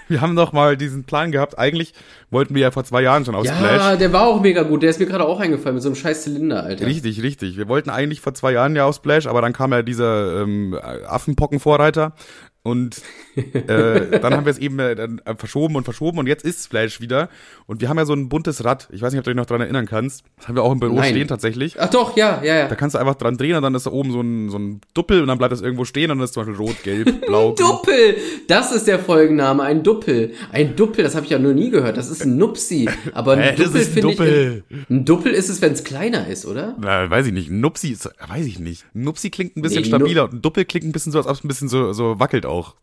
wir 0.10 0.22
haben 0.22 0.36
doch 0.36 0.52
mal 0.52 0.76
diesen 0.76 1.04
Plan 1.06 1.32
gehabt. 1.32 1.58
Eigentlich 1.58 1.94
wollten 2.30 2.56
wir 2.56 2.62
ja 2.62 2.72
vor 2.72 2.84
zwei 2.84 3.02
Jahren 3.02 3.26
schon 3.26 3.36
aus 3.36 3.46
ja, 3.46 3.56
Splash. 3.56 3.82
Ja, 3.82 3.96
der 3.96 4.12
war 4.12 4.28
auch 4.28 4.42
mega 4.42 4.64
gut. 4.64 4.84
Der 4.84 4.90
ist 4.90 5.00
mir 5.00 5.06
gerade 5.06 5.26
auch 5.26 5.40
eingefallen 5.40 5.76
mit 5.76 5.84
so 5.84 5.90
einem 5.90 5.96
scheiß 5.96 6.24
Zylinder, 6.24 6.64
Alter. 6.64 6.86
Richtig, 6.86 7.22
richtig. 7.24 7.58
Wir 7.58 7.68
wollten 7.68 7.90
eigentlich 7.90 8.22
vor 8.22 8.34
zwei 8.34 8.52
Jahren 8.52 8.76
ja 8.76 8.86
aus 8.86 8.98
Splash, 8.98 9.28
aber 9.28 9.42
dann 9.42 9.54
kam 9.54 9.72
ja 9.72 9.82
dieser 9.82 10.42
ähm, 10.42 10.78
Affenpockenvorreiter 11.08 12.14
und 12.62 13.02
äh, 13.38 14.20
dann 14.20 14.34
haben 14.34 14.46
wir 14.46 14.52
es 14.52 14.58
eben 14.58 14.80
äh, 14.80 14.92
äh, 14.92 15.36
verschoben 15.36 15.76
und 15.76 15.86
verschoben 15.86 16.18
und 16.20 16.28
jetzt 16.28 16.44
ist 16.44 16.66
Splash 16.66 17.00
wieder. 17.00 17.30
Und 17.68 17.80
wir 17.80 17.88
haben 17.88 17.98
ja 17.98 18.06
so 18.06 18.14
ein 18.14 18.28
buntes 18.28 18.66
Rad. 18.66 18.90
Ich 18.92 19.02
weiß 19.02 19.14
nicht, 19.14 19.20
ob 19.20 19.24
du 19.24 19.32
dich 19.32 19.38
noch 19.38 19.46
dran 19.46 19.62
erinnern 19.62 19.86
kannst. 19.86 20.24
Das 20.38 20.48
haben 20.48 20.56
wir 20.56 20.64
auch 20.64 20.72
im 20.72 20.80
Büro 20.80 20.96
Nein. 20.96 21.12
stehen 21.12 21.28
tatsächlich. 21.28 21.80
Ach 21.80 21.90
doch, 21.90 22.18
ja, 22.18 22.42
ja, 22.44 22.58
ja. 22.58 22.68
Da 22.68 22.76
kannst 22.76 22.96
du 22.96 23.00
einfach 23.00 23.16
dran 23.16 23.38
drehen 23.38 23.56
und 23.56 23.64
dann 23.64 23.76
ist 23.76 23.86
da 23.86 23.92
oben 23.92 24.12
so 24.12 24.20
ein, 24.20 24.50
so 24.50 24.58
ein 24.58 24.82
Duppel 24.94 25.22
und 25.22 25.28
dann 25.28 25.38
bleibt 25.38 25.54
das 25.54 25.62
irgendwo 25.62 25.86
stehen 25.86 26.12
und 26.12 26.18
dann 26.18 26.26
ist 26.26 26.34
zum 26.34 26.46
Beispiel 26.46 26.66
rot, 26.66 26.84
gelb, 26.84 27.22
blau. 27.26 27.54
Duppel! 27.54 28.18
Das 28.48 28.74
ist 28.74 28.88
der 28.88 29.00
Folgenname, 29.00 29.64
ein 29.64 29.84
Duppel. 29.84 30.34
Ein 30.52 30.76
Duppel, 30.76 31.04
das 31.04 31.16
habe 31.16 31.26
ich 31.26 31.32
ja 31.32 31.40
noch 31.40 31.54
nie 31.54 31.70
gehört. 31.70 31.96
Das 31.96 32.10
ist 32.10 32.26
ein 32.26 32.38
Nupsi. 32.38 32.90
Aber 33.14 33.34
ein 33.34 33.40
äh, 33.40 33.56
Duppel 33.56 33.82
finde 33.82 34.12
ich. 34.12 34.90
Ein 34.90 35.06
Duppel 35.06 35.32
ist 35.32 35.50
es, 35.50 35.62
wenn 35.62 35.72
es 35.72 35.86
kleiner 35.86 36.28
ist, 36.28 36.46
oder? 36.46 36.76
Na, 36.80 37.10
weiß 37.10 37.28
ich 37.28 37.34
nicht. 37.34 37.50
Ein 37.50 37.62
Nupsi 37.62 37.90
ist, 37.90 38.10
weiß 38.28 38.46
ich 38.46 38.60
nicht. 38.60 38.86
Ein 38.94 39.04
Nupsi 39.04 39.30
klingt 39.30 39.56
ein 39.56 39.62
bisschen 39.62 39.84
nee, 39.84 39.88
stabiler 39.88 40.26
und 40.26 40.34
ein 40.34 40.42
Duppel 40.42 40.66
klingt 40.66 40.86
ein 40.86 40.92
bisschen 40.92 41.14
so, 41.14 41.20
als 41.20 41.28
ob 41.28 41.36
es 41.36 41.44
ein 41.44 41.48
bisschen 41.48 41.70
so, 41.70 41.94
so 41.94 42.20
wackelt 42.20 42.46
auch. 42.50 42.76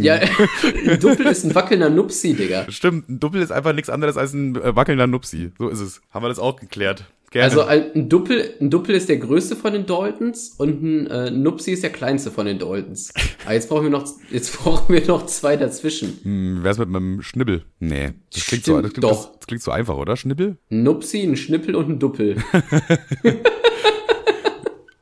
Ja, 0.00 0.14
ein 0.86 1.00
Duppel 1.00 1.26
ist 1.26 1.44
ein 1.44 1.54
wackelnder 1.54 1.90
Nupsi, 1.90 2.34
Digga. 2.34 2.70
Stimmt, 2.70 3.08
ein 3.08 3.20
Duppel 3.20 3.40
ist 3.40 3.52
einfach 3.52 3.72
nichts 3.72 3.90
anderes 3.90 4.16
als 4.16 4.32
ein 4.32 4.56
äh, 4.56 4.76
wackelnder 4.76 5.06
Nupsi. 5.06 5.52
So 5.58 5.68
ist 5.68 5.80
es. 5.80 6.02
Haben 6.10 6.24
wir 6.24 6.28
das 6.28 6.38
auch 6.38 6.56
geklärt. 6.56 7.04
Gerne. 7.34 7.46
Also 7.46 7.64
ein 7.64 8.08
Duppel, 8.08 8.54
ein 8.60 8.70
Duppel 8.70 8.94
ist 8.94 9.08
der 9.08 9.16
größte 9.16 9.56
von 9.56 9.72
den 9.72 9.86
Daltons 9.86 10.54
und 10.56 10.84
ein 10.84 11.08
äh, 11.08 11.32
Nupsi 11.32 11.72
ist 11.72 11.82
der 11.82 11.90
kleinste 11.90 12.30
von 12.30 12.46
den 12.46 12.60
Daltons. 12.60 13.12
Aber 13.42 13.50
ah, 13.50 13.54
jetzt 13.54 13.68
brauchen 13.68 13.82
wir 13.82 13.90
noch, 13.90 14.06
jetzt 14.30 14.56
brauchen 14.56 14.94
wir 14.94 15.04
noch 15.04 15.26
zwei 15.26 15.56
dazwischen. 15.56 16.16
Hm, 16.22 16.60
wer 16.62 16.70
ist 16.70 16.78
mit 16.78 16.90
meinem 16.90 17.22
Schnibbel? 17.22 17.64
Nee, 17.80 18.12
das 18.32 18.46
klingt, 18.46 18.62
Stimmt, 18.62 18.64
so, 18.64 18.80
das 18.80 18.92
klingt, 18.92 19.02
doch. 19.02 19.26
Das, 19.26 19.38
das 19.38 19.46
klingt 19.48 19.64
so 19.64 19.72
einfach, 19.72 19.96
oder? 19.96 20.16
Schnibbel? 20.16 20.58
Ein 20.70 20.84
Nupsi, 20.84 21.24
ein 21.24 21.36
Schnippel 21.36 21.74
und 21.74 21.88
ein 21.88 21.98
Duppel. 21.98 22.36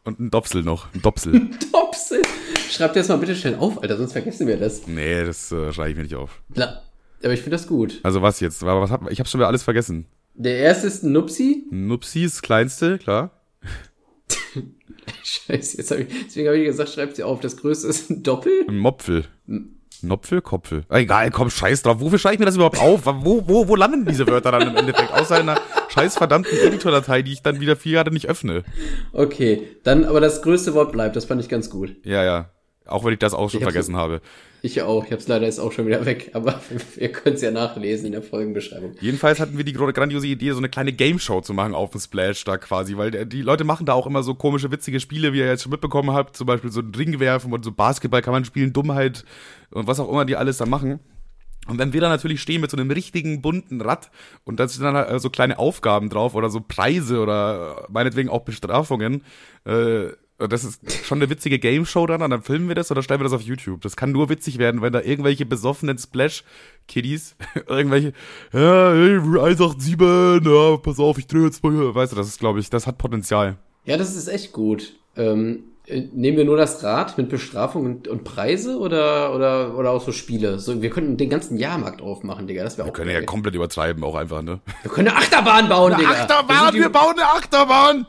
und 0.04 0.18
ein 0.18 0.30
Dopsel 0.30 0.62
noch. 0.62 0.86
Ein 0.94 1.02
Dopsel. 1.02 1.34
Ein 1.34 1.50
Dopsel. 1.70 2.22
Schreib 2.72 2.94
dir 2.94 3.00
das 3.00 3.08
mal 3.08 3.18
bitte 3.18 3.36
schnell 3.36 3.56
auf, 3.56 3.82
Alter, 3.82 3.98
sonst 3.98 4.12
vergessen 4.12 4.46
wir 4.46 4.56
das. 4.56 4.86
Nee, 4.86 5.24
das 5.24 5.52
äh, 5.52 5.72
schreibe 5.74 5.90
ich 5.90 5.96
mir 5.96 6.04
nicht 6.04 6.14
auf. 6.14 6.40
Na, 6.54 6.80
aber 7.22 7.34
ich 7.34 7.40
finde 7.40 7.56
das 7.56 7.66
gut. 7.66 8.00
Also 8.02 8.22
was 8.22 8.40
jetzt? 8.40 8.64
Was 8.64 8.90
hab, 8.90 9.10
ich 9.10 9.18
habe 9.18 9.28
schon 9.28 9.40
wieder 9.40 9.48
alles 9.48 9.62
vergessen. 9.62 10.06
Der 10.34 10.56
erste 10.56 10.86
ist 10.86 11.02
ein 11.02 11.12
Nupsi. 11.12 11.66
Nupsi 11.70 12.24
ist 12.24 12.36
das 12.36 12.42
kleinste, 12.42 12.96
klar. 12.96 13.42
Scheiße, 15.22 15.76
jetzt 15.76 15.90
hab 15.90 15.98
ich, 15.98 16.06
deswegen 16.24 16.48
habe 16.48 16.58
ich 16.58 16.64
gesagt, 16.64 16.88
schreib 16.88 17.14
sie 17.14 17.24
auf. 17.24 17.40
Das 17.40 17.58
größte 17.58 17.88
ist 17.88 18.08
ein 18.08 18.22
Doppel. 18.22 18.64
Ein 18.66 18.78
Mopfel. 18.78 19.26
Nopfel, 20.00 20.40
Kopfel. 20.40 20.84
Egal, 20.88 21.30
komm, 21.30 21.50
scheiß 21.50 21.82
drauf. 21.82 22.00
Wofür 22.00 22.18
schreibe 22.18 22.34
ich 22.34 22.40
mir 22.40 22.46
das 22.46 22.56
überhaupt 22.56 22.80
auf? 22.80 23.02
Wo, 23.04 23.46
wo, 23.46 23.68
wo 23.68 23.76
landen 23.76 24.06
diese 24.06 24.26
Wörter 24.26 24.50
dann 24.50 24.68
im 24.68 24.76
Endeffekt? 24.76 25.12
Außer 25.12 25.36
einer 25.36 25.60
scheiß 25.90 26.16
verdammten 26.16 26.58
Editordatei, 26.58 27.20
die 27.20 27.34
ich 27.34 27.42
dann 27.42 27.60
wieder 27.60 27.76
vier 27.76 27.92
Jahre 27.92 28.10
nicht 28.10 28.28
öffne. 28.28 28.64
Okay, 29.12 29.68
dann 29.84 30.04
aber 30.04 30.20
das 30.20 30.40
größte 30.40 30.72
Wort 30.72 30.92
bleibt. 30.92 31.16
Das 31.16 31.26
fand 31.26 31.42
ich 31.42 31.48
ganz 31.48 31.68
gut. 31.70 31.94
Ja, 32.04 32.24
ja. 32.24 32.50
Auch 32.86 33.04
wenn 33.04 33.12
ich 33.12 33.18
das 33.18 33.34
auch 33.34 33.50
schon 33.50 33.62
vergessen 33.62 33.96
habe. 33.96 34.20
Ich 34.64 34.80
auch. 34.82 35.04
Ich 35.04 35.10
habe 35.10 35.20
es 35.20 35.28
leider 35.28 35.44
jetzt 35.44 35.58
auch 35.58 35.72
schon 35.72 35.86
wieder 35.86 36.06
weg. 36.06 36.30
Aber 36.34 36.60
ihr 36.96 37.10
könnt 37.10 37.36
es 37.36 37.42
ja 37.42 37.50
nachlesen 37.50 38.06
in 38.06 38.12
der 38.12 38.22
Folgenbeschreibung. 38.22 38.94
Jedenfalls 39.00 39.40
hatten 39.40 39.56
wir 39.56 39.64
die 39.64 39.72
grandiose 39.72 40.26
Idee, 40.26 40.52
so 40.52 40.58
eine 40.58 40.68
kleine 40.68 40.92
Game 40.92 41.18
Show 41.18 41.40
zu 41.40 41.52
machen 41.52 41.74
auf 41.74 41.90
dem 41.90 42.00
Splash 42.00 42.44
da 42.44 42.56
quasi, 42.58 42.96
weil 42.96 43.26
die 43.26 43.42
Leute 43.42 43.64
machen 43.64 43.86
da 43.86 43.92
auch 43.94 44.06
immer 44.06 44.22
so 44.22 44.34
komische, 44.34 44.70
witzige 44.70 45.00
Spiele, 45.00 45.32
wie 45.32 45.38
ihr 45.38 45.46
jetzt 45.46 45.62
schon 45.62 45.72
mitbekommen 45.72 46.12
habt. 46.12 46.36
Zum 46.36 46.46
Beispiel 46.46 46.70
so 46.70 46.80
ein 46.80 46.94
Ring 46.94 47.18
werfen 47.18 47.52
und 47.52 47.64
so 47.64 47.72
Basketball 47.72 48.22
kann 48.22 48.32
man 48.32 48.44
spielen, 48.44 48.72
Dummheit 48.72 49.24
und 49.70 49.86
was 49.86 50.00
auch 50.00 50.08
immer 50.08 50.24
die 50.24 50.36
alles 50.36 50.58
da 50.58 50.66
machen. 50.66 51.00
Und 51.68 51.78
wenn 51.78 51.92
wir 51.92 52.00
da 52.00 52.08
natürlich 52.08 52.42
stehen 52.42 52.60
mit 52.60 52.70
so 52.70 52.76
einem 52.76 52.90
richtigen 52.90 53.40
bunten 53.40 53.80
Rad 53.80 54.10
und 54.44 54.58
da 54.58 54.66
sind 54.66 54.82
dann 54.82 54.96
halt 54.96 55.20
so 55.20 55.30
kleine 55.30 55.60
Aufgaben 55.60 56.08
drauf 56.08 56.34
oder 56.34 56.50
so 56.50 56.60
Preise 56.60 57.20
oder 57.20 57.86
meinetwegen 57.88 58.28
auch 58.28 58.40
Bestrafungen, 58.40 59.22
äh, 59.64 60.08
das 60.48 60.64
ist 60.64 60.80
schon 61.04 61.18
eine 61.18 61.30
witzige 61.30 61.58
Game 61.58 61.86
Show 61.86 62.06
dann, 62.06 62.22
und 62.22 62.30
dann 62.30 62.42
filmen 62.42 62.68
wir 62.68 62.74
das 62.74 62.90
oder 62.90 63.02
stellen 63.02 63.20
wir 63.20 63.24
das 63.24 63.32
auf 63.32 63.42
YouTube. 63.42 63.80
Das 63.82 63.96
kann 63.96 64.12
nur 64.12 64.28
witzig 64.28 64.58
werden, 64.58 64.82
wenn 64.82 64.92
da 64.92 65.00
irgendwelche 65.00 65.46
besoffenen 65.46 65.98
Splash-Kiddies, 65.98 67.36
irgendwelche, 67.66 68.12
ja, 68.52 68.92
hey, 68.92 69.16
187, 69.18 70.46
ja, 70.46 70.76
pass 70.76 70.98
auf, 70.98 71.18
ich 71.18 71.26
drehe 71.26 71.44
jetzt 71.44 71.62
mal, 71.62 71.94
weißt 71.94 72.12
du, 72.12 72.16
das 72.16 72.28
ist, 72.28 72.40
glaube 72.40 72.60
ich, 72.60 72.70
das 72.70 72.86
hat 72.86 72.98
Potenzial. 72.98 73.56
Ja, 73.84 73.96
das 73.96 74.14
ist 74.14 74.28
echt 74.28 74.52
gut. 74.52 74.94
Ähm, 75.16 75.64
äh, 75.86 76.02
nehmen 76.12 76.36
wir 76.36 76.44
nur 76.44 76.56
das 76.56 76.84
Rad 76.84 77.18
mit 77.18 77.28
Bestrafung 77.28 77.84
und, 77.86 78.08
und, 78.08 78.22
Preise 78.22 78.78
oder, 78.78 79.34
oder, 79.34 79.76
oder 79.76 79.90
auch 79.90 80.02
so 80.02 80.12
Spiele? 80.12 80.60
So, 80.60 80.80
wir 80.80 80.90
könnten 80.90 81.16
den 81.16 81.28
ganzen 81.28 81.56
Jahrmarkt 81.56 82.00
aufmachen, 82.00 82.46
Digga. 82.46 82.62
Das 82.62 82.78
wäre 82.78 82.86
auch 82.86 82.92
Wir 82.92 82.92
können 82.92 83.10
geil. 83.10 83.20
ja 83.20 83.26
komplett 83.26 83.54
übertreiben, 83.56 84.04
auch 84.04 84.14
einfach, 84.14 84.42
ne? 84.42 84.60
Wir 84.82 84.90
können 84.92 85.08
eine 85.08 85.16
Achterbahn 85.18 85.68
bauen, 85.68 85.92
eine 85.92 86.02
Digga. 86.02 86.22
Achterbahn, 86.22 86.74
wir, 86.74 86.82
wir 86.82 86.88
bauen 86.90 87.14
eine 87.18 87.26
Achterbahn! 87.26 88.06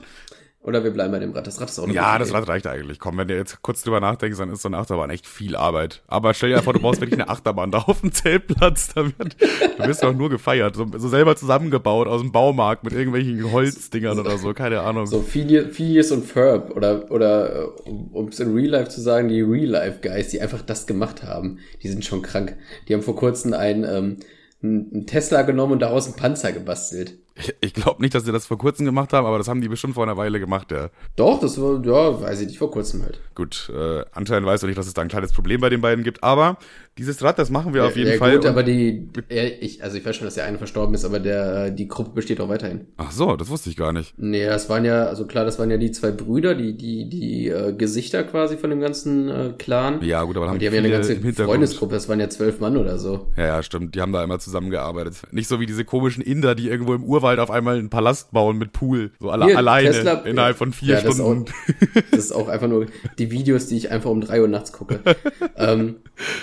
Oder 0.63 0.85
wir 0.85 0.91
bleiben 0.91 1.11
bei 1.11 1.19
dem 1.19 1.33
Rad. 1.33 1.45
Das 1.45 1.59
Rad 1.59 1.69
ist 1.69 1.77
auch 1.77 1.87
noch 1.87 1.93
Ja, 1.93 2.17
das 2.17 2.33
Rad 2.33 2.47
reicht 2.47 2.65
eigentlich. 2.67 2.97
Komm, 2.97 3.17
wenn 3.17 3.27
du 3.27 3.35
jetzt 3.35 3.61
kurz 3.61 3.81
drüber 3.81 3.99
nachdenkst, 3.99 4.37
dann 4.37 4.49
ist 4.49 4.61
so 4.61 4.69
eine 4.69 4.77
Achterbahn 4.77 5.09
echt 5.09 5.27
viel 5.27 5.57
Arbeit. 5.57 6.03
Aber 6.07 6.33
stell 6.33 6.51
dir 6.51 6.61
vor, 6.61 6.71
du 6.71 6.79
brauchst 6.79 7.01
wirklich 7.01 7.19
eine 7.19 7.29
Achterbahn 7.29 7.69
da 7.69 7.79
auf 7.79 7.99
dem 7.99 8.13
Zeltplatz. 8.13 8.93
Da 8.93 9.03
wird, 9.03 9.41
du 9.41 9.83
wirst 9.85 10.03
doch 10.03 10.13
nur 10.13 10.29
gefeiert. 10.29 10.77
So, 10.77 10.87
so, 10.97 11.09
selber 11.09 11.35
zusammengebaut 11.35 12.07
aus 12.07 12.21
dem 12.21 12.31
Baumarkt 12.31 12.85
mit 12.85 12.93
irgendwelchen 12.93 13.51
Holzdingern 13.51 14.17
oder 14.17 14.37
so. 14.37 14.53
Keine 14.53 14.79
Ahnung. 14.79 15.05
So 15.05 15.21
Phineas 15.21 16.11
und 16.11 16.23
Ferb 16.23 16.71
oder, 16.77 17.11
oder 17.11 17.69
um 17.85 18.29
es 18.29 18.39
in 18.39 18.53
Real 18.53 18.69
Life 18.69 18.89
zu 18.89 19.01
sagen, 19.01 19.27
die 19.27 19.41
Real 19.41 19.69
Life 19.69 19.99
Guys, 20.01 20.29
die 20.29 20.39
einfach 20.39 20.61
das 20.61 20.87
gemacht 20.87 21.23
haben. 21.23 21.59
Die 21.81 21.89
sind 21.89 22.05
schon 22.05 22.21
krank. 22.21 22.55
Die 22.87 22.93
haben 22.93 23.01
vor 23.01 23.17
kurzem 23.17 23.51
ein, 23.53 23.83
ähm, 23.83 24.17
einen 24.63 25.05
Tesla 25.07 25.41
genommen 25.41 25.73
und 25.73 25.81
daraus 25.81 26.05
einen 26.05 26.15
Panzer 26.15 26.53
gebastelt. 26.53 27.17
Ich, 27.35 27.55
ich 27.61 27.73
glaube 27.73 28.01
nicht, 28.01 28.13
dass 28.13 28.25
sie 28.25 28.31
das 28.31 28.45
vor 28.45 28.57
kurzem 28.59 28.85
gemacht 28.85 29.11
haben, 29.11 29.25
aber 29.25 29.39
das 29.39 29.47
haben 29.47 29.59
die 29.59 29.67
bestimmt 29.67 29.95
vor 29.95 30.03
einer 30.03 30.17
Weile 30.17 30.39
gemacht, 30.39 30.71
ja. 30.71 30.89
Doch, 31.15 31.39
das 31.39 31.59
war, 31.59 31.83
ja, 31.83 32.21
weiß 32.21 32.41
ich 32.41 32.47
nicht, 32.47 32.59
vor 32.59 32.69
kurzem 32.69 33.01
halt. 33.01 33.19
Gut, 33.33 33.71
äh, 33.73 34.05
anscheinend 34.11 34.47
weißt 34.47 34.61
du 34.63 34.67
nicht, 34.67 34.77
dass 34.77 34.85
es 34.85 34.93
da 34.93 35.01
ein 35.01 35.07
kleines 35.07 35.33
Problem 35.33 35.59
bei 35.59 35.69
den 35.69 35.81
beiden 35.81 36.03
gibt, 36.03 36.23
aber 36.23 36.57
dieses 36.97 37.23
Rad, 37.23 37.39
das 37.39 37.49
machen 37.49 37.73
wir 37.73 37.81
ja, 37.81 37.87
auf 37.87 37.95
jeden 37.95 38.11
ja, 38.11 38.17
Fall. 38.17 38.35
Gut, 38.37 38.45
aber 38.45 38.61
die, 38.61 39.09
er, 39.27 39.63
ich, 39.63 39.83
also 39.83 39.97
ich 39.97 40.05
weiß 40.05 40.15
schon, 40.15 40.25
dass 40.25 40.35
der 40.35 40.45
eine 40.45 40.59
verstorben 40.59 40.93
ist, 40.93 41.05
aber 41.05 41.19
der, 41.19 41.71
die 41.71 41.87
Gruppe 41.87 42.11
besteht 42.11 42.39
auch 42.39 42.49
weiterhin. 42.49 42.85
Ach 42.97 43.11
so, 43.11 43.35
das 43.35 43.49
wusste 43.49 43.71
ich 43.71 43.77
gar 43.77 43.93
nicht. 43.93 44.13
Nee, 44.17 44.45
das 44.45 44.69
waren 44.69 44.85
ja, 44.85 45.05
also 45.05 45.25
klar, 45.25 45.43
das 45.43 45.57
waren 45.57 45.71
ja 45.71 45.77
die 45.77 45.91
zwei 45.91 46.11
Brüder, 46.11 46.53
die, 46.53 46.77
die, 46.77 47.09
die 47.09 47.47
äh, 47.47 47.73
Gesichter 47.73 48.23
quasi 48.23 48.57
von 48.57 48.69
dem 48.69 48.79
ganzen 48.79 49.27
äh, 49.27 49.53
Clan. 49.57 50.03
Ja, 50.03 50.23
gut, 50.23 50.37
aber 50.37 50.49
haben 50.49 50.59
die 50.59 50.67
haben 50.67 50.73
ja 50.75 50.81
eine 50.81 50.91
ganze 50.91 51.15
Freundesgruppe, 51.33 51.95
das 51.95 52.07
waren 52.09 52.19
ja 52.19 52.29
zwölf 52.29 52.59
Mann 52.59 52.77
oder 52.77 52.99
so. 52.99 53.27
Ja, 53.37 53.47
ja, 53.47 53.63
stimmt, 53.63 53.95
die 53.95 54.01
haben 54.01 54.11
da 54.11 54.23
immer 54.23 54.37
zusammengearbeitet. 54.37 55.15
Nicht 55.31 55.47
so 55.47 55.59
wie 55.59 55.65
diese 55.65 55.85
komischen 55.85 56.23
Inder, 56.23 56.53
die 56.53 56.69
irgendwo 56.69 56.93
im 56.93 57.03
Urwald 57.03 57.39
auf 57.39 57.49
einmal 57.49 57.79
einen 57.79 57.89
Palast 57.89 58.31
bauen 58.31 58.59
mit 58.59 58.71
Pool, 58.71 59.11
so 59.19 59.31
alle, 59.31 59.45
Hier, 59.45 59.57
alleine 59.57 59.89
Tesla, 59.89 60.13
innerhalb 60.25 60.57
von 60.57 60.71
vier 60.71 61.01
ja, 61.01 61.11
Stunden. 61.11 61.45
Das 61.45 61.55
ist, 61.55 61.95
auch, 61.95 62.11
das 62.11 62.19
ist 62.19 62.31
auch 62.33 62.47
einfach 62.49 62.67
nur 62.67 62.85
die 63.17 63.31
Videos, 63.31 63.65
die 63.65 63.77
ich 63.77 63.89
einfach 63.89 64.11
um 64.11 64.21
drei 64.21 64.41
Uhr 64.41 64.47
nachts 64.47 64.71
gucke. 64.71 64.99
ähm, 65.57 65.95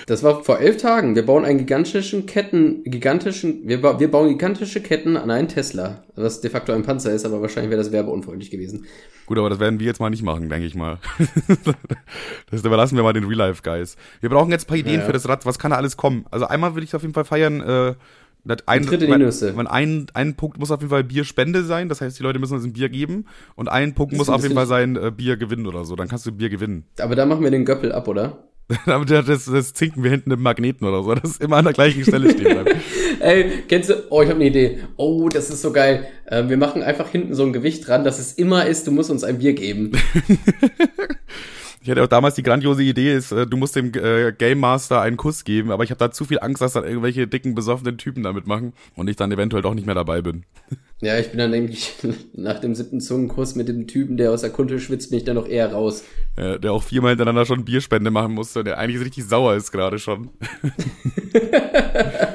das 0.07 0.24
war 0.24 0.39
vor 0.43 0.59
elf 0.59 0.76
Tagen. 0.78 1.14
Wir 1.14 1.24
bauen 1.24 1.45
einen 1.45 1.59
gigantischen 1.59 2.26
Ketten, 2.26 2.82
gigantischen, 2.84 3.68
wir, 3.68 3.80
ba 3.80 4.01
wir 4.01 4.11
bauen 4.11 4.28
gigantische 4.28 4.80
Ketten 4.80 5.16
an 5.16 5.30
einen 5.30 5.49
Tesla, 5.49 6.05
was 6.16 6.41
de 6.41 6.51
facto 6.51 6.72
ein 6.72 6.82
Panzer 6.82 7.12
ist, 7.12 7.24
aber 7.24 7.41
wahrscheinlich 7.41 7.70
wäre 7.70 7.82
das 7.82 7.93
werbeunfreundlich 7.93 8.51
gewesen. 8.51 8.86
Gut, 9.26 9.38
aber 9.38 9.51
das 9.51 9.61
werden 9.61 9.78
wir 9.78 9.86
jetzt 9.86 10.01
mal 10.01 10.11
nicht 10.11 10.22
machen, 10.22 10.49
denke 10.49 10.66
ich 10.66 10.74
mal. 10.74 10.99
das 12.51 12.64
überlassen 12.64 12.97
wir 12.97 13.03
mal 13.03 13.12
den 13.12 13.24
Real-Life-Guys. 13.24 13.97
Wir 14.20 14.28
brauchen 14.28 14.51
jetzt 14.51 14.64
ein 14.64 14.68
paar 14.68 14.76
Ideen 14.76 14.95
ja, 14.95 15.01
ja. 15.01 15.07
für 15.07 15.12
das 15.12 15.28
Rad. 15.28 15.47
Was 15.47 15.59
kann 15.59 15.70
da 15.70 15.76
alles 15.76 15.97
kommen? 15.97 16.26
Also 16.30 16.47
einmal 16.47 16.74
würde 16.74 16.84
ich 16.84 16.95
auf 16.95 17.03
jeden 17.03 17.14
Fall 17.14 17.24
feiern, 17.24 17.61
äh, 17.61 17.95
ein, 18.66 18.82
Tritt 18.82 19.03
in 19.03 19.11
die 19.12 19.18
Nüsse. 19.18 19.53
Man, 19.53 19.66
ein, 19.66 20.07
ein 20.14 20.34
Punkt 20.34 20.59
muss 20.59 20.70
auf 20.70 20.80
jeden 20.80 20.91
Fall 20.91 21.05
Bierspende 21.05 21.62
sein, 21.62 21.88
das 21.88 22.01
heißt, 22.01 22.18
die 22.18 22.22
Leute 22.22 22.38
müssen 22.38 22.55
uns 22.55 22.64
ein 22.64 22.72
Bier 22.72 22.88
geben. 22.88 23.26
Und 23.55 23.68
ein 23.68 23.95
Punkt 23.95 24.14
muss 24.14 24.28
auf 24.28 24.43
jeden 24.43 24.55
Fall 24.55 24.66
sein, 24.66 24.97
äh, 24.97 25.11
Bier 25.14 25.36
gewinnen 25.36 25.66
oder 25.66 25.84
so. 25.84 25.97
Dann 25.97 26.09
kannst 26.09 26.26
du 26.26 26.32
Bier 26.32 26.49
gewinnen. 26.49 26.84
Aber 26.99 27.14
da 27.14 27.26
machen 27.26 27.43
wir 27.43 27.51
den 27.51 27.64
Göppel 27.64 27.93
ab, 27.93 28.09
oder? 28.09 28.49
Aber 28.87 29.05
das, 29.05 29.45
das 29.45 29.73
zinken 29.73 30.03
wir 30.03 30.11
hinten 30.11 30.31
im 30.31 30.43
Magneten 30.43 30.87
oder 30.87 31.03
so, 31.03 31.14
das 31.14 31.33
ist 31.33 31.43
immer 31.43 31.57
an 31.57 31.64
der 31.64 31.75
gleichen 31.75 32.05
Stelle 32.05 32.31
stehen 32.31 32.62
bleibt. 32.62 32.77
Ey, 33.21 33.62
kennst 33.68 33.91
du, 33.91 33.95
oh, 34.11 34.23
ich 34.23 34.29
habe 34.29 34.37
eine 34.37 34.49
Idee. 34.49 34.79
Oh, 34.97 35.29
das 35.29 35.51
ist 35.51 35.62
so 35.62 35.73
geil. 35.73 36.07
Äh, 36.27 36.49
wir 36.49 36.57
machen 36.57 36.83
einfach 36.83 37.09
hinten 37.09 37.35
so 37.35 37.45
ein 37.45 37.53
Gewicht 37.53 37.87
dran, 37.87 38.05
dass 38.05 38.18
es 38.18 38.33
immer 38.33 38.66
ist, 38.66 38.87
du 38.87 38.93
musst 38.93 39.11
uns 39.11 39.25
ein 39.25 39.39
Bier 39.39 39.55
geben. 39.55 39.93
ich 41.83 41.91
hatte 41.91 42.03
auch 42.03 42.09
damals 42.09 42.35
die 42.35 42.43
grandiose 42.43 42.83
Idee, 42.83 43.14
ist, 43.14 43.33
äh, 43.33 43.47
du 43.47 43.57
musst 43.57 43.74
dem 43.74 43.93
äh, 43.95 44.33
Game 44.33 44.59
Master 44.59 45.01
einen 45.01 45.16
Kuss 45.16 45.45
geben, 45.45 45.70
aber 45.70 45.83
ich 45.85 45.91
habe 45.91 45.99
da 45.99 46.11
zu 46.11 46.24
viel 46.24 46.39
Angst, 46.41 46.61
dass 46.61 46.74
dann 46.74 46.85
irgendwelche 46.85 47.26
dicken, 47.26 47.55
besoffenen 47.55 47.97
Typen 47.97 48.22
damit 48.22 48.47
machen 48.47 48.74
und 48.97 49.09
ich 49.09 49.16
dann 49.16 49.33
eventuell 49.33 49.62
doch 49.62 49.74
nicht 49.74 49.87
mehr 49.87 49.95
dabei 49.95 50.22
bin. 50.22 50.45
Ja, 51.03 51.18
ich 51.18 51.31
bin 51.31 51.39
dann 51.39 51.51
nämlich 51.51 51.95
nach 52.35 52.59
dem 52.59 52.74
siebten 52.74 53.01
Zungenkuss 53.01 53.55
mit 53.55 53.68
dem 53.68 53.87
Typen, 53.87 54.18
der 54.18 54.33
aus 54.33 54.43
der 54.43 54.51
Kunte 54.51 54.78
schwitzt, 54.78 55.09
bin 55.09 55.18
ich 55.18 55.24
dann 55.24 55.37
noch 55.37 55.49
eher 55.49 55.72
raus. 55.72 56.05
Ja, 56.37 56.59
der 56.59 56.72
auch 56.72 56.83
viermal 56.83 57.12
hintereinander 57.12 57.47
schon 57.47 57.64
Bierspende 57.64 58.11
machen 58.11 58.35
musste, 58.35 58.62
der 58.64 58.76
eigentlich 58.76 59.03
richtig 59.03 59.24
sauer 59.24 59.55
ist 59.55 59.72
gerade 59.72 59.99
schon. 59.99 60.28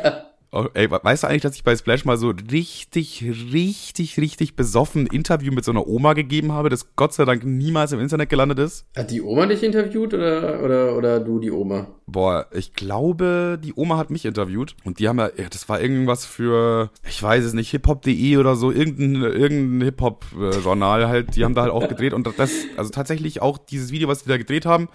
Oh, 0.58 0.68
ey, 0.74 0.90
weißt 0.90 1.24
du 1.24 1.28
eigentlich, 1.28 1.42
dass 1.42 1.58
ich 1.58 1.66
bei 1.66 1.76
Splash 1.76 2.06
mal 2.06 2.16
so 2.16 2.32
richtig, 2.50 3.26
richtig, 3.52 4.18
richtig 4.18 4.56
besoffen 4.56 5.02
ein 5.02 5.08
Interview 5.08 5.52
mit 5.52 5.66
so 5.66 5.72
einer 5.72 5.86
Oma 5.86 6.14
gegeben 6.14 6.54
habe, 6.54 6.70
das 6.70 6.96
Gott 6.96 7.12
sei 7.14 7.26
Dank 7.26 7.44
niemals 7.44 7.92
im 7.92 8.00
Internet 8.00 8.30
gelandet 8.30 8.60
ist? 8.60 8.86
Hat 8.96 9.12
die 9.12 9.22
Oma 9.22 9.48
dich 9.48 9.64
interviewt 9.64 10.14
oder, 10.14 10.64
oder, 10.64 10.96
oder 10.96 11.20
du 11.20 11.40
die 11.40 11.52
Oma? 11.52 11.88
Boah, 12.08 12.48
ich 12.54 12.72
glaube, 12.72 13.60
die 13.62 13.74
Oma 13.76 13.98
hat 13.98 14.12
mich 14.12 14.24
interviewt 14.24 14.78
und 14.86 15.00
die 15.00 15.10
haben 15.10 15.20
ja, 15.20 15.28
das 15.28 15.68
war 15.68 15.82
irgendwas 15.82 16.26
für, 16.26 16.90
ich 17.06 17.22
weiß 17.22 17.44
es 17.44 17.52
nicht, 17.52 17.72
hiphop.de 17.72 18.38
oder 18.38 18.56
so, 18.56 18.72
irgendein, 18.72 19.24
irgendein 19.24 19.86
Hip-Hop-Journal 19.88 21.10
halt, 21.10 21.36
die 21.36 21.44
haben 21.44 21.56
da 21.56 21.64
halt 21.64 21.74
auch 21.74 21.90
gedreht 21.90 22.14
und 22.14 22.32
das, 22.38 22.52
also 22.78 22.92
tatsächlich 22.92 23.42
auch 23.42 23.58
dieses 23.58 23.92
Video, 23.92 24.08
was 24.08 24.24
die 24.24 24.30
da 24.30 24.38
gedreht 24.38 24.66
haben, 24.66 24.88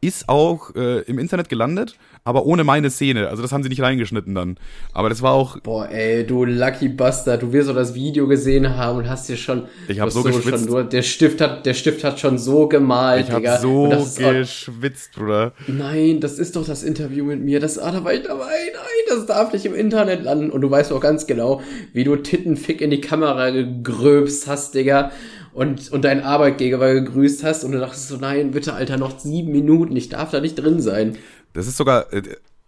ist 0.00 0.28
auch 0.28 0.74
äh, 0.74 1.00
im 1.02 1.18
Internet 1.18 1.48
gelandet, 1.48 1.96
aber 2.24 2.46
ohne 2.46 2.64
meine 2.64 2.90
Szene. 2.90 3.28
Also 3.28 3.42
das 3.42 3.52
haben 3.52 3.62
sie 3.62 3.68
nicht 3.68 3.80
reingeschnitten 3.80 4.34
dann. 4.34 4.56
Aber 4.92 5.08
das 5.08 5.22
war 5.22 5.32
auch. 5.32 5.58
Boah, 5.60 5.88
ey, 5.90 6.26
du 6.26 6.44
Lucky 6.44 6.88
Bastard, 6.88 7.42
du 7.42 7.52
wirst 7.52 7.68
doch 7.68 7.74
das 7.74 7.94
Video 7.94 8.28
gesehen 8.28 8.76
haben 8.76 8.98
und 8.98 9.08
hast 9.08 9.28
dir 9.28 9.36
schon. 9.36 9.64
Ich 9.88 10.00
habe 10.00 10.10
so 10.10 10.22
geschwitzt. 10.22 10.66
Schon, 10.66 10.66
du, 10.66 10.82
der 10.84 11.02
Stift 11.02 11.40
hat, 11.40 11.66
der 11.66 11.74
Stift 11.74 12.04
hat 12.04 12.20
schon 12.20 12.38
so 12.38 12.68
gemalt. 12.68 13.28
Ich 13.28 13.34
habe 13.34 13.58
so 13.60 13.88
geschwitzt, 13.88 15.14
Bruder. 15.14 15.52
Nein, 15.66 16.20
das 16.20 16.38
ist 16.38 16.56
doch 16.56 16.66
das 16.66 16.82
Interview 16.82 17.24
mit 17.24 17.40
mir. 17.40 17.60
Das, 17.60 17.78
ah, 17.78 17.90
da 17.90 18.04
war 18.04 18.12
ich 18.12 18.22
dabei. 18.22 18.44
Nein, 18.44 19.04
das 19.08 19.26
darf 19.26 19.52
nicht 19.52 19.64
im 19.64 19.74
Internet 19.74 20.22
landen. 20.22 20.50
Und 20.50 20.60
du 20.60 20.70
weißt 20.70 20.92
auch 20.92 21.00
ganz 21.00 21.26
genau, 21.26 21.62
wie 21.92 22.04
du 22.04 22.16
Tittenfick 22.16 22.80
in 22.80 22.90
die 22.90 23.00
Kamera 23.00 23.50
gegröbst 23.50 24.46
hast, 24.46 24.74
Digga 24.74 25.10
und, 25.58 25.90
und 25.90 26.04
deinen 26.04 26.22
Arbeitgeber 26.22 26.94
gegrüßt 26.94 27.42
hast 27.42 27.64
und 27.64 27.72
du 27.72 27.80
dachtest 27.80 28.06
so, 28.06 28.16
nein, 28.16 28.52
bitte, 28.52 28.74
Alter, 28.74 28.96
noch 28.96 29.18
sieben 29.18 29.50
Minuten, 29.50 29.96
ich 29.96 30.08
darf 30.08 30.30
da 30.30 30.40
nicht 30.40 30.54
drin 30.54 30.80
sein. 30.80 31.18
Das 31.52 31.66
ist 31.66 31.76
sogar, 31.76 32.12
äh, 32.12 32.22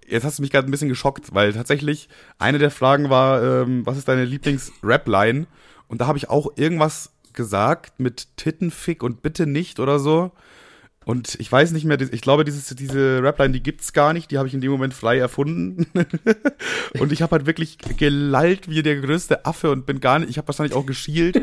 jetzt 0.09 0.25
hast 0.25 0.39
du 0.39 0.43
mich 0.43 0.51
gerade 0.51 0.67
ein 0.67 0.73
bisschen 0.73 0.89
geschockt, 0.89 1.33
weil 1.33 1.53
tatsächlich 1.53 2.09
eine 2.41 2.59
der 2.59 2.73
Fragen 2.73 3.09
war, 3.09 3.45
ähm, 3.63 3.87
was 3.87 3.97
ist 3.97 4.09
deine 4.09 4.25
Lieblings-Rap-Line? 4.25 5.47
Und 5.87 6.01
da 6.01 6.09
habe 6.09 6.19
ich 6.19 6.31
auch 6.31 6.49
irgendwas 6.57 7.13
gesagt 7.33 8.01
mit 8.01 8.37
Tittenfick 8.37 9.05
und 9.05 9.23
bitte 9.23 9.47
nicht 9.47 9.79
oder 9.79 10.01
so. 10.01 10.33
Und 11.07 11.37
ich 11.41 11.51
weiß 11.51 11.73
nicht 11.73 11.85
mehr, 11.85 11.99
ich 12.01 12.21
glaube, 12.21 12.45
dieses, 12.45 12.67
diese 12.77 13.23
Rapline, 13.23 13.53
die 13.53 13.63
gibt's 13.63 13.93
gar 13.93 14.13
nicht, 14.13 14.31
die 14.31 14.39
habe 14.39 14.49
ich 14.49 14.55
in 14.55 14.61
dem 14.61 14.71
Moment 14.71 14.93
frei 14.93 15.19
erfunden. 15.19 15.87
und 17.01 17.11
ich 17.11 17.23
habe 17.23 17.33
halt 17.33 17.47
wirklich 17.47 17.79
gelallt 17.97 18.69
wie 18.69 18.83
der 18.83 19.01
größte 19.01 19.47
Affe 19.47 19.71
und 19.71 19.87
bin 19.87 20.01
gar 20.01 20.19
nicht, 20.19 20.29
ich 20.29 20.37
habe 20.37 20.49
wahrscheinlich 20.49 20.75
auch 20.75 20.85
geschielt. 20.85 21.41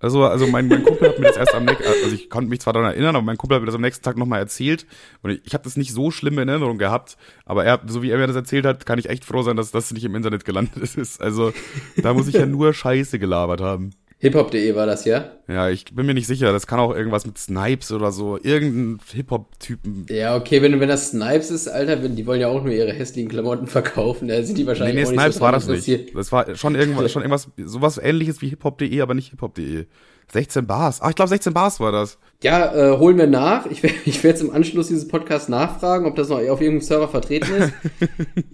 Also, 0.00 0.24
also 0.24 0.46
mein, 0.46 0.68
mein 0.68 0.82
Kumpel 0.82 1.08
hat 1.08 1.18
mir 1.18 1.28
das 1.28 1.36
erst 1.36 1.54
am 1.54 1.64
nächsten, 1.64 1.84
also 1.84 2.14
ich 2.14 2.28
konnte 2.28 2.50
mich 2.50 2.60
zwar 2.60 2.72
daran 2.72 2.90
erinnern, 2.92 3.16
aber 3.16 3.24
mein 3.24 3.38
Kumpel 3.38 3.56
hat 3.56 3.62
mir 3.62 3.66
das 3.66 3.74
am 3.74 3.80
nächsten 3.80 4.04
Tag 4.04 4.18
nochmal 4.18 4.38
erzählt. 4.38 4.86
Und 5.22 5.30
ich, 5.30 5.40
ich 5.44 5.54
habe 5.54 5.64
das 5.64 5.76
nicht 5.76 5.92
so 5.92 6.10
schlimm 6.10 6.38
in 6.38 6.48
Erinnerung 6.48 6.76
gehabt, 6.76 7.16
aber 7.46 7.64
er, 7.64 7.80
so 7.86 8.02
wie 8.02 8.10
er 8.10 8.18
mir 8.18 8.26
das 8.26 8.36
erzählt 8.36 8.66
hat, 8.66 8.84
kann 8.84 8.98
ich 8.98 9.08
echt 9.08 9.24
froh 9.24 9.42
sein, 9.42 9.56
dass 9.56 9.70
das 9.70 9.92
nicht 9.92 10.04
im 10.04 10.14
Internet 10.14 10.44
gelandet 10.44 10.76
ist. 10.96 11.22
Also, 11.22 11.52
da 11.96 12.12
muss 12.12 12.28
ich 12.28 12.34
ja 12.34 12.46
nur 12.46 12.74
Scheiße 12.74 13.18
gelabert 13.18 13.60
haben. 13.60 13.92
Hiphop.de 14.24 14.74
war 14.74 14.86
das, 14.86 15.04
ja? 15.04 15.32
Ja, 15.48 15.68
ich 15.68 15.84
bin 15.84 16.06
mir 16.06 16.14
nicht 16.14 16.26
sicher. 16.26 16.50
Das 16.50 16.66
kann 16.66 16.80
auch 16.80 16.94
irgendwas 16.94 17.26
mit 17.26 17.36
Snipes 17.36 17.92
oder 17.92 18.10
so. 18.10 18.38
Irgendein 18.42 18.98
Hip-Hop-Typen. 19.12 20.06
Ja, 20.08 20.34
okay, 20.34 20.62
wenn, 20.62 20.80
wenn 20.80 20.88
das 20.88 21.10
Snipes 21.10 21.50
ist, 21.50 21.68
Alter, 21.68 22.02
wenn, 22.02 22.16
die 22.16 22.26
wollen 22.26 22.40
ja 22.40 22.48
auch 22.48 22.64
nur 22.64 22.72
ihre 22.72 22.90
hässlichen 22.90 23.28
Klamotten 23.28 23.66
verkaufen. 23.66 24.28
Da 24.28 24.42
sind 24.42 24.56
die 24.56 24.66
wahrscheinlich 24.66 24.94
nee, 24.94 25.02
nee, 25.02 25.06
auch 25.06 25.12
Snipes 25.12 25.26
nicht 25.26 25.34
so 25.34 25.40
war 25.42 25.52
das 25.52 25.68
nicht. 25.68 26.16
Das 26.16 26.32
war 26.32 26.56
schon 26.56 26.74
irgendwas, 26.74 27.12
schon 27.12 27.20
irgendwas, 27.20 27.50
sowas 27.58 27.98
ähnliches 27.98 28.40
wie 28.40 28.48
Hiphop.de, 28.48 28.98
aber 29.02 29.12
nicht 29.12 29.28
Hiphop.de. 29.28 29.84
16 30.32 30.66
Bars. 30.66 31.00
Ach, 31.00 31.10
ich 31.10 31.16
glaube 31.16 31.28
16 31.28 31.52
Bars 31.52 31.80
war 31.80 31.92
das. 31.92 32.18
Ja, 32.42 32.74
äh, 32.74 32.98
holen 32.98 33.16
wir 33.16 33.26
nach. 33.26 33.66
Ich, 33.66 33.82
ich 34.06 34.22
werde 34.22 34.38
jetzt 34.38 34.42
im 34.42 34.50
Anschluss 34.50 34.88
dieses 34.88 35.08
Podcasts 35.08 35.48
nachfragen, 35.48 36.06
ob 36.06 36.16
das 36.16 36.28
noch 36.28 36.36
auf 36.36 36.60
irgendeinem 36.60 36.80
Server 36.80 37.08
vertreten 37.08 37.54
ist. 37.54 37.72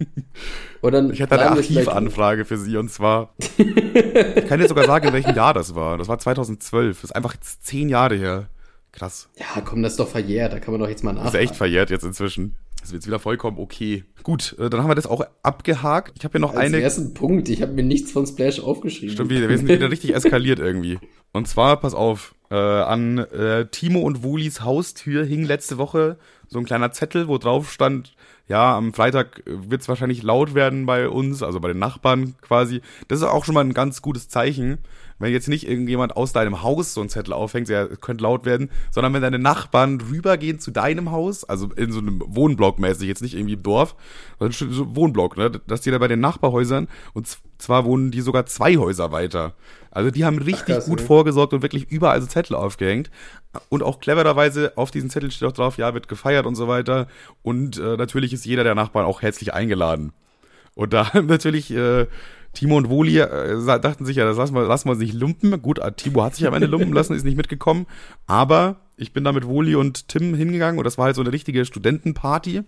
Oder 0.81 1.09
ich 1.11 1.21
hatte 1.21 1.39
eine 1.39 1.51
Archivanfrage 1.51 2.45
für 2.45 2.57
Sie 2.57 2.77
und 2.77 2.89
zwar. 2.89 3.33
ich 3.57 4.47
kann 4.47 4.59
dir 4.59 4.67
sogar 4.67 4.85
sagen, 4.85 5.07
in 5.07 5.13
welchem 5.13 5.35
Jahr 5.35 5.53
das 5.53 5.75
war. 5.75 5.97
Das 5.97 6.07
war 6.07 6.17
2012. 6.17 7.01
Das 7.01 7.09
ist 7.11 7.15
einfach 7.15 7.33
jetzt 7.33 7.65
zehn 7.65 7.89
Jahre 7.89 8.15
her. 8.15 8.47
Krass. 8.91 9.29
Ja, 9.37 9.61
komm, 9.61 9.83
das 9.83 9.93
ist 9.93 9.99
doch 9.99 10.07
verjährt. 10.07 10.53
Da 10.53 10.59
kann 10.59 10.73
man 10.73 10.81
doch 10.81 10.89
jetzt 10.89 11.03
mal 11.03 11.13
nachfragen. 11.13 11.33
Das 11.33 11.41
ist 11.41 11.49
echt 11.49 11.55
verjährt 11.55 11.89
jetzt 11.91 12.03
inzwischen. 12.03 12.55
Das 12.81 12.89
ist 12.89 12.93
jetzt 12.93 13.07
wieder 13.07 13.19
vollkommen 13.19 13.59
okay. 13.59 14.03
Gut, 14.23 14.55
äh, 14.59 14.69
dann 14.69 14.81
haben 14.81 14.89
wir 14.89 14.95
das 14.95 15.05
auch 15.05 15.23
abgehakt. 15.43 16.13
Ich 16.17 16.23
habe 16.23 16.33
hier 16.33 16.41
noch 16.41 16.55
Als 16.55 16.65
eine. 16.65 16.81
ersten 16.81 17.13
Punkt. 17.13 17.47
Ich 17.47 17.61
habe 17.61 17.73
mir 17.73 17.83
nichts 17.83 18.11
von 18.11 18.25
Splash 18.25 18.59
aufgeschrieben. 18.59 19.13
Stimmt, 19.13 19.29
wir 19.29 19.57
sind 19.57 19.67
wieder 19.69 19.91
richtig 19.91 20.15
eskaliert 20.15 20.59
irgendwie. 20.59 20.99
Und 21.31 21.47
zwar, 21.47 21.77
pass 21.77 21.93
auf, 21.93 22.33
äh, 22.49 22.55
an 22.55 23.19
äh, 23.19 23.67
Timo 23.67 24.01
und 24.01 24.23
Wulis 24.23 24.61
Haustür 24.61 25.23
hing 25.23 25.43
letzte 25.43 25.77
Woche 25.77 26.17
so 26.47 26.59
ein 26.59 26.65
kleiner 26.65 26.91
Zettel, 26.91 27.27
wo 27.27 27.37
drauf 27.37 27.71
stand, 27.71 28.13
ja, 28.49 28.75
am 28.75 28.93
Freitag 28.93 29.43
wird 29.45 29.81
es 29.81 29.87
wahrscheinlich 29.87 30.23
laut 30.23 30.53
werden 30.53 30.85
bei 30.85 31.07
uns, 31.07 31.41
also 31.43 31.61
bei 31.61 31.69
den 31.69 31.79
Nachbarn 31.79 32.35
quasi. 32.41 32.81
Das 33.07 33.19
ist 33.19 33.25
auch 33.25 33.45
schon 33.45 33.55
mal 33.55 33.63
ein 33.63 33.73
ganz 33.73 34.01
gutes 34.01 34.27
Zeichen 34.27 34.79
wenn 35.21 35.31
jetzt 35.31 35.47
nicht 35.47 35.67
irgendjemand 35.67 36.15
aus 36.17 36.33
deinem 36.33 36.63
Haus 36.63 36.93
so 36.93 37.01
einen 37.01 37.09
Zettel 37.09 37.33
aufhängt, 37.33 37.69
ja, 37.69 37.87
könnte 37.87 38.23
laut 38.23 38.45
werden, 38.45 38.69
sondern 38.91 39.13
wenn 39.13 39.21
deine 39.21 39.39
Nachbarn 39.39 40.01
rübergehen 40.01 40.59
zu 40.59 40.71
deinem 40.71 41.11
Haus, 41.11 41.43
also 41.43 41.69
in 41.75 41.91
so 41.91 41.99
einem 41.99 42.21
Wohnblock 42.25 42.79
mäßig, 42.79 43.07
jetzt 43.07 43.21
nicht 43.21 43.35
irgendwie 43.35 43.53
im 43.53 43.63
Dorf, 43.63 43.95
sondern 44.39 44.71
so 44.71 44.95
Wohnblock, 44.95 45.37
ne, 45.37 45.51
dass 45.67 45.81
die 45.81 45.91
da 45.91 45.97
bei 45.97 46.07
den 46.07 46.19
Nachbarhäusern 46.19 46.87
und 47.13 47.37
zwar 47.57 47.85
wohnen 47.85 48.11
die 48.11 48.21
sogar 48.21 48.45
zwei 48.45 48.77
Häuser 48.77 49.11
weiter. 49.11 49.53
Also 49.91 50.09
die 50.09 50.25
haben 50.25 50.39
richtig 50.39 50.77
Ach, 50.79 50.85
gut 50.85 51.01
ey. 51.01 51.05
vorgesorgt 51.05 51.53
und 51.53 51.61
wirklich 51.61 51.91
überall 51.91 52.21
so 52.21 52.27
Zettel 52.27 52.55
aufgehängt. 52.55 53.11
Und 53.69 53.83
auch 53.83 53.99
clevererweise 53.99 54.73
auf 54.77 54.91
diesen 54.91 55.09
Zettel 55.09 55.31
steht 55.31 55.47
auch 55.47 55.53
drauf, 55.53 55.77
ja, 55.77 55.93
wird 55.93 56.07
gefeiert 56.07 56.45
und 56.45 56.55
so 56.55 56.67
weiter. 56.67 57.07
Und 57.43 57.77
äh, 57.77 57.97
natürlich 57.97 58.33
ist 58.33 58.45
jeder 58.45 58.63
der 58.63 58.75
Nachbarn 58.75 59.05
auch 59.05 59.21
herzlich 59.21 59.53
eingeladen. 59.53 60.13
Und 60.73 60.93
da 60.93 61.11
natürlich 61.21 61.71
äh, 61.71 62.07
Timo 62.53 62.77
und 62.77 62.89
Woli 62.89 63.17
äh, 63.17 63.79
dachten 63.79 64.05
sich 64.05 64.17
ja, 64.17 64.25
das 64.25 64.37
lassen 64.37 64.53
wir, 64.55 64.63
lassen 64.63 64.87
wir 64.87 64.93
uns 64.93 65.01
nicht 65.01 65.13
lumpen. 65.13 65.61
Gut, 65.61 65.79
äh, 65.79 65.91
Timo 65.93 66.23
hat 66.23 66.35
sich 66.35 66.45
am 66.47 66.53
Ende 66.53 66.67
lumpen 66.67 66.93
lassen, 66.93 67.15
ist 67.15 67.23
nicht 67.23 67.37
mitgekommen. 67.37 67.87
Aber 68.27 68.77
ich 68.97 69.13
bin 69.13 69.23
da 69.23 69.31
mit 69.31 69.47
Woli 69.47 69.75
und 69.75 70.07
Tim 70.09 70.33
hingegangen 70.35 70.77
und 70.77 70.83
das 70.83 70.97
war 70.97 71.05
halt 71.05 71.15
so 71.15 71.21
eine 71.21 71.31
richtige 71.31 71.65
Studentenparty. 71.65 72.63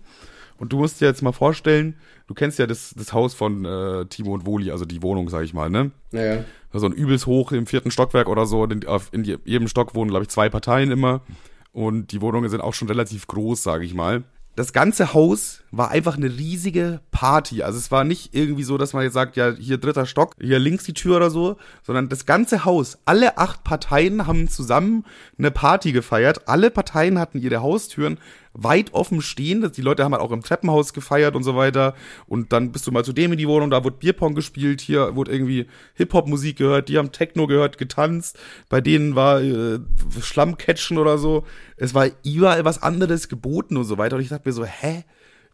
Und 0.56 0.72
du 0.72 0.78
musst 0.78 1.00
dir 1.00 1.06
jetzt 1.06 1.22
mal 1.22 1.32
vorstellen, 1.32 1.96
du 2.28 2.34
kennst 2.34 2.58
ja 2.58 2.66
das, 2.66 2.94
das 2.96 3.12
Haus 3.12 3.34
von 3.34 3.64
äh, 3.64 4.06
Timo 4.06 4.34
und 4.34 4.46
Woli, 4.46 4.70
also 4.70 4.84
die 4.84 5.02
Wohnung, 5.02 5.28
sag 5.28 5.42
ich 5.42 5.52
mal, 5.52 5.68
ne? 5.68 5.90
Naja. 6.12 6.44
So 6.72 6.86
ein 6.86 6.92
übelst 6.92 7.26
hoch 7.26 7.52
im 7.52 7.66
vierten 7.66 7.90
Stockwerk 7.90 8.28
oder 8.28 8.46
so. 8.46 8.64
In, 8.64 8.84
in 9.12 9.24
jedem 9.44 9.68
Stock 9.68 9.94
wohnen, 9.94 10.10
glaube 10.10 10.24
ich, 10.24 10.28
zwei 10.28 10.48
Parteien 10.48 10.90
immer. 10.90 11.20
Und 11.72 12.10
die 12.10 12.20
Wohnungen 12.20 12.48
sind 12.48 12.60
auch 12.60 12.74
schon 12.74 12.88
relativ 12.88 13.26
groß, 13.26 13.62
sage 13.62 13.84
ich 13.84 13.94
mal 13.94 14.24
das 14.56 14.72
ganze 14.72 15.14
Haus 15.14 15.62
war 15.70 15.90
einfach 15.90 16.16
eine 16.16 16.28
riesige 16.28 17.00
Party. 17.10 17.62
Also 17.62 17.78
es 17.78 17.90
war 17.90 18.04
nicht 18.04 18.34
irgendwie 18.34 18.62
so, 18.62 18.78
dass 18.78 18.92
man 18.92 19.02
jetzt 19.02 19.14
sagt, 19.14 19.36
ja, 19.36 19.52
hier 19.52 19.78
dritter 19.78 20.06
Stock, 20.06 20.34
hier 20.40 20.58
links 20.58 20.84
die 20.84 20.94
Tür 20.94 21.16
oder 21.16 21.30
so, 21.30 21.56
sondern 21.82 22.08
das 22.08 22.26
ganze 22.26 22.64
Haus, 22.64 22.98
alle 23.04 23.38
acht 23.38 23.64
Parteien 23.64 24.26
haben 24.26 24.48
zusammen 24.48 25.04
eine 25.38 25.50
Party 25.50 25.92
gefeiert. 25.92 26.48
Alle 26.48 26.70
Parteien 26.70 27.18
hatten 27.18 27.38
ihre 27.38 27.62
Haustüren 27.62 28.18
weit 28.54 28.94
offen 28.94 29.20
stehen. 29.20 29.70
Die 29.72 29.82
Leute 29.82 30.04
haben 30.04 30.12
halt 30.12 30.22
auch 30.22 30.30
im 30.30 30.42
Treppenhaus 30.42 30.92
gefeiert 30.92 31.34
und 31.34 31.42
so 31.42 31.56
weiter. 31.56 31.94
Und 32.26 32.52
dann 32.52 32.72
bist 32.72 32.86
du 32.86 32.92
mal 32.92 33.04
zu 33.04 33.12
dem 33.12 33.32
in 33.32 33.38
die 33.38 33.48
Wohnung, 33.48 33.70
da 33.70 33.84
wurde 33.84 33.96
Bierpong 33.98 34.34
gespielt, 34.34 34.80
hier 34.80 35.14
wurde 35.16 35.32
irgendwie 35.32 35.66
Hip-Hop-Musik 35.94 36.56
gehört, 36.56 36.88
die 36.88 36.96
haben 36.96 37.12
Techno 37.12 37.46
gehört, 37.46 37.76
getanzt. 37.78 38.38
Bei 38.68 38.80
denen 38.80 39.16
war 39.16 39.42
äh, 39.42 39.80
Schlammcatchen 40.20 40.98
oder 40.98 41.18
so. 41.18 41.44
Es 41.76 41.94
war 41.94 42.08
überall 42.24 42.64
was 42.64 42.82
anderes 42.82 43.28
geboten 43.28 43.76
und 43.76 43.84
so 43.84 43.98
weiter. 43.98 44.16
Und 44.16 44.22
ich 44.22 44.28
dachte 44.28 44.48
mir 44.48 44.54
so, 44.54 44.64
hä? 44.64 45.04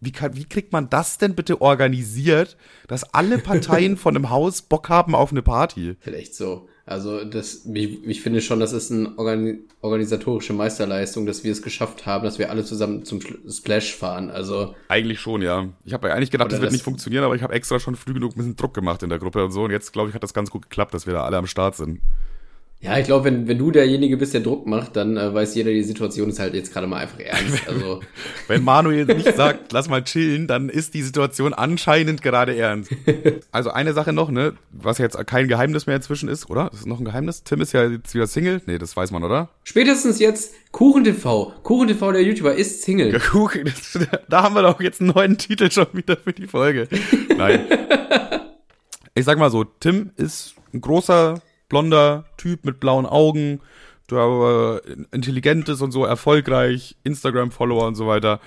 Wie, 0.03 0.13
kann, 0.13 0.35
wie 0.35 0.47
kriegt 0.47 0.73
man 0.73 0.89
das 0.89 1.19
denn 1.19 1.35
bitte 1.35 1.61
organisiert, 1.61 2.57
dass 2.89 3.13
alle 3.13 3.37
Parteien 3.37 3.97
von 3.99 4.17
einem 4.17 4.31
Haus 4.31 4.63
Bock 4.63 4.89
haben 4.89 5.15
auf 5.15 5.31
eine 5.31 5.43
Party? 5.43 5.97
Vielleicht 6.01 6.35
so. 6.35 6.70
Also 6.91 7.24
das, 7.24 7.66
ich, 7.72 8.05
ich 8.05 8.20
finde 8.20 8.41
schon, 8.41 8.59
das 8.59 8.72
ist 8.72 8.91
eine 8.91 9.16
Organi 9.16 9.61
organisatorische 9.80 10.53
Meisterleistung, 10.53 11.24
dass 11.24 11.45
wir 11.45 11.53
es 11.53 11.62
geschafft 11.62 12.05
haben, 12.05 12.24
dass 12.24 12.41
wir 12.41 12.51
alle 12.51 12.64
zusammen 12.64 13.05
zum 13.05 13.20
Splash 13.20 13.95
fahren. 13.95 14.28
Also 14.28 14.74
eigentlich 14.88 15.20
schon, 15.20 15.41
ja. 15.41 15.68
Ich 15.84 15.93
habe 15.93 16.09
ja 16.09 16.14
eigentlich 16.14 16.32
gedacht, 16.32 16.51
das 16.51 16.59
wird 16.59 16.66
das 16.66 16.72
nicht 16.72 16.82
funktionieren, 16.82 17.22
aber 17.22 17.36
ich 17.36 17.45
habe 17.45 17.55
extra 17.55 17.78
schon 17.78 17.95
früh 17.95 18.12
genug 18.12 18.32
ein 18.32 18.38
bisschen 18.38 18.57
Druck 18.57 18.74
gemacht 18.74 19.05
in 19.05 19.09
der 19.09 19.20
Gruppe 19.20 19.45
und 19.45 19.53
so. 19.53 19.62
Und 19.62 19.70
jetzt 19.70 19.93
glaube 19.93 20.09
ich, 20.09 20.16
hat 20.16 20.24
das 20.24 20.34
ganz 20.34 20.51
gut 20.51 20.62
geklappt, 20.62 20.93
dass 20.93 21.07
wir 21.07 21.12
da 21.12 21.22
alle 21.22 21.36
am 21.36 21.47
Start 21.47 21.76
sind. 21.76 22.01
Ja, 22.83 22.97
ich 22.97 23.05
glaube, 23.05 23.26
wenn, 23.26 23.47
wenn 23.47 23.59
du 23.59 23.70
derjenige 23.70 24.16
bist, 24.16 24.33
der 24.33 24.41
Druck 24.41 24.66
macht, 24.66 24.97
dann 24.97 25.18
äh, 25.18 25.35
weiß 25.35 25.55
jeder, 25.55 25.70
die 25.70 25.83
Situation 25.83 26.31
ist 26.31 26.39
halt 26.39 26.55
jetzt 26.55 26.72
gerade 26.72 26.87
mal 26.87 26.97
einfach 26.97 27.18
ernst. 27.18 27.61
Also. 27.70 28.01
wenn 28.49 28.64
Manuel 28.64 29.05
nicht 29.16 29.37
sagt, 29.37 29.72
lass 29.72 29.89
mal 29.91 30.03
chillen, 30.03 30.47
dann 30.47 30.70
ist 30.70 30.95
die 30.95 31.03
Situation 31.03 31.53
anscheinend 31.53 32.22
gerade 32.22 32.57
ernst. 32.57 32.91
Also 33.53 33.70
eine 33.70 33.93
Sache 33.93 34.12
noch, 34.12 34.31
ne, 34.31 34.55
was 34.70 34.99
jetzt 34.99 35.16
kein 35.26 35.49
Geheimnis 35.49 35.87
mehr 35.87 35.97
inzwischen 35.97 36.28
ist, 36.28 36.49
oder? 36.49 36.70
Ist 36.72 36.81
es 36.81 36.87
noch 36.87 37.01
ein 37.01 37.05
Geheimnis? 37.05 37.43
Tim 37.43 37.61
ist 37.61 37.72
ja 37.72 37.87
jetzt 37.87 38.14
wieder 38.14 38.26
Single. 38.26 38.62
Nee, 38.66 38.78
das 38.78 38.97
weiß 38.97 39.11
man, 39.11 39.24
oder? 39.24 39.51
Spätestens 39.64 40.18
jetzt 40.20 40.55
KuchenTV. 40.72 41.62
KuchenTV, 41.62 42.12
der 42.12 42.22
YouTuber, 42.22 42.55
ist 42.55 42.83
Single. 42.83 43.12
Ja, 43.12 43.18
Kuchen, 43.18 43.72
da 44.28 44.43
haben 44.43 44.55
wir 44.55 44.62
doch 44.62 44.81
jetzt 44.81 45.01
einen 45.01 45.11
neuen 45.11 45.37
Titel 45.37 45.70
schon 45.70 45.89
wieder 45.93 46.16
für 46.16 46.33
die 46.33 46.47
Folge. 46.47 46.89
Nein. 47.37 47.66
Ich 49.14 49.24
sag 49.24 49.39
mal 49.39 49.51
so, 49.51 49.64
Tim 49.64 50.11
ist 50.16 50.55
ein 50.72 50.81
großer 50.81 51.43
blonder 51.71 52.27
Typ 52.37 52.66
mit 52.66 52.81
blauen 52.81 53.07
Augen, 53.07 53.61
der 54.11 54.83
äh, 54.85 54.93
intelligent 55.12 55.71
ist 55.71 55.81
und 55.81 55.93
so, 55.93 56.05
erfolgreich, 56.05 56.97
Instagram-Follower 57.05 57.87
und 57.87 57.95
so 57.95 58.07
weiter. 58.07 58.41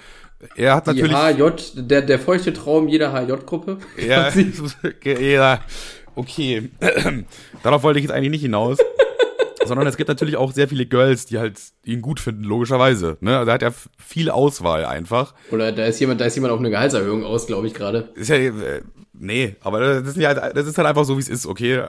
Er 0.56 0.76
hat 0.76 0.86
natürlich. 0.86 1.12
Die 1.12 1.42
HJ, 1.42 1.88
der, 1.88 2.04
der 2.04 2.20
feuchte 2.20 2.54
Traum 2.54 2.88
jeder 2.88 3.12
HJ-Gruppe. 3.12 3.78
Ja, 3.98 4.32
ja, 5.20 5.60
okay. 6.14 6.70
Darauf 7.64 7.82
wollte 7.82 8.00
ich 8.00 8.04
jetzt 8.04 8.14
eigentlich 8.14 8.32
nicht 8.32 8.42
hinaus. 8.42 8.78
sondern 9.66 9.88
es 9.88 9.98
gibt 9.98 10.10
natürlich 10.10 10.36
auch 10.36 10.52
sehr 10.52 10.68
viele 10.68 10.86
Girls, 10.86 11.26
die 11.26 11.40
halt 11.40 11.58
ihn 11.86 12.02
gut 12.02 12.20
finden, 12.20 12.44
logischerweise. 12.44 13.18
Ne? 13.22 13.38
Also 13.38 13.50
er 13.50 13.54
hat 13.54 13.62
ja 13.62 13.74
viel 13.98 14.30
Auswahl 14.30 14.86
einfach. 14.86 15.34
Oder 15.52 15.72
da 15.72 15.86
ist 15.86 16.00
jemand, 16.00 16.22
da 16.22 16.26
ist 16.26 16.36
jemand 16.36 16.54
auf 16.54 16.60
eine 16.60 16.70
Gehaltserhöhung 16.70 17.24
aus, 17.24 17.48
glaube 17.48 17.68
ich 17.68 17.74
gerade. 17.74 18.10
Ist 18.16 18.30
ja, 18.30 18.36
äh, 18.36 18.82
nee, 19.24 19.56
aber 19.62 19.80
das 19.80 20.10
ist, 20.10 20.18
ja, 20.18 20.34
das 20.34 20.68
ist 20.68 20.78
halt 20.78 20.88
einfach 20.88 21.06
so, 21.06 21.16
wie 21.18 21.22
es 21.22 21.30
ist, 21.30 21.46
okay. 21.46 21.86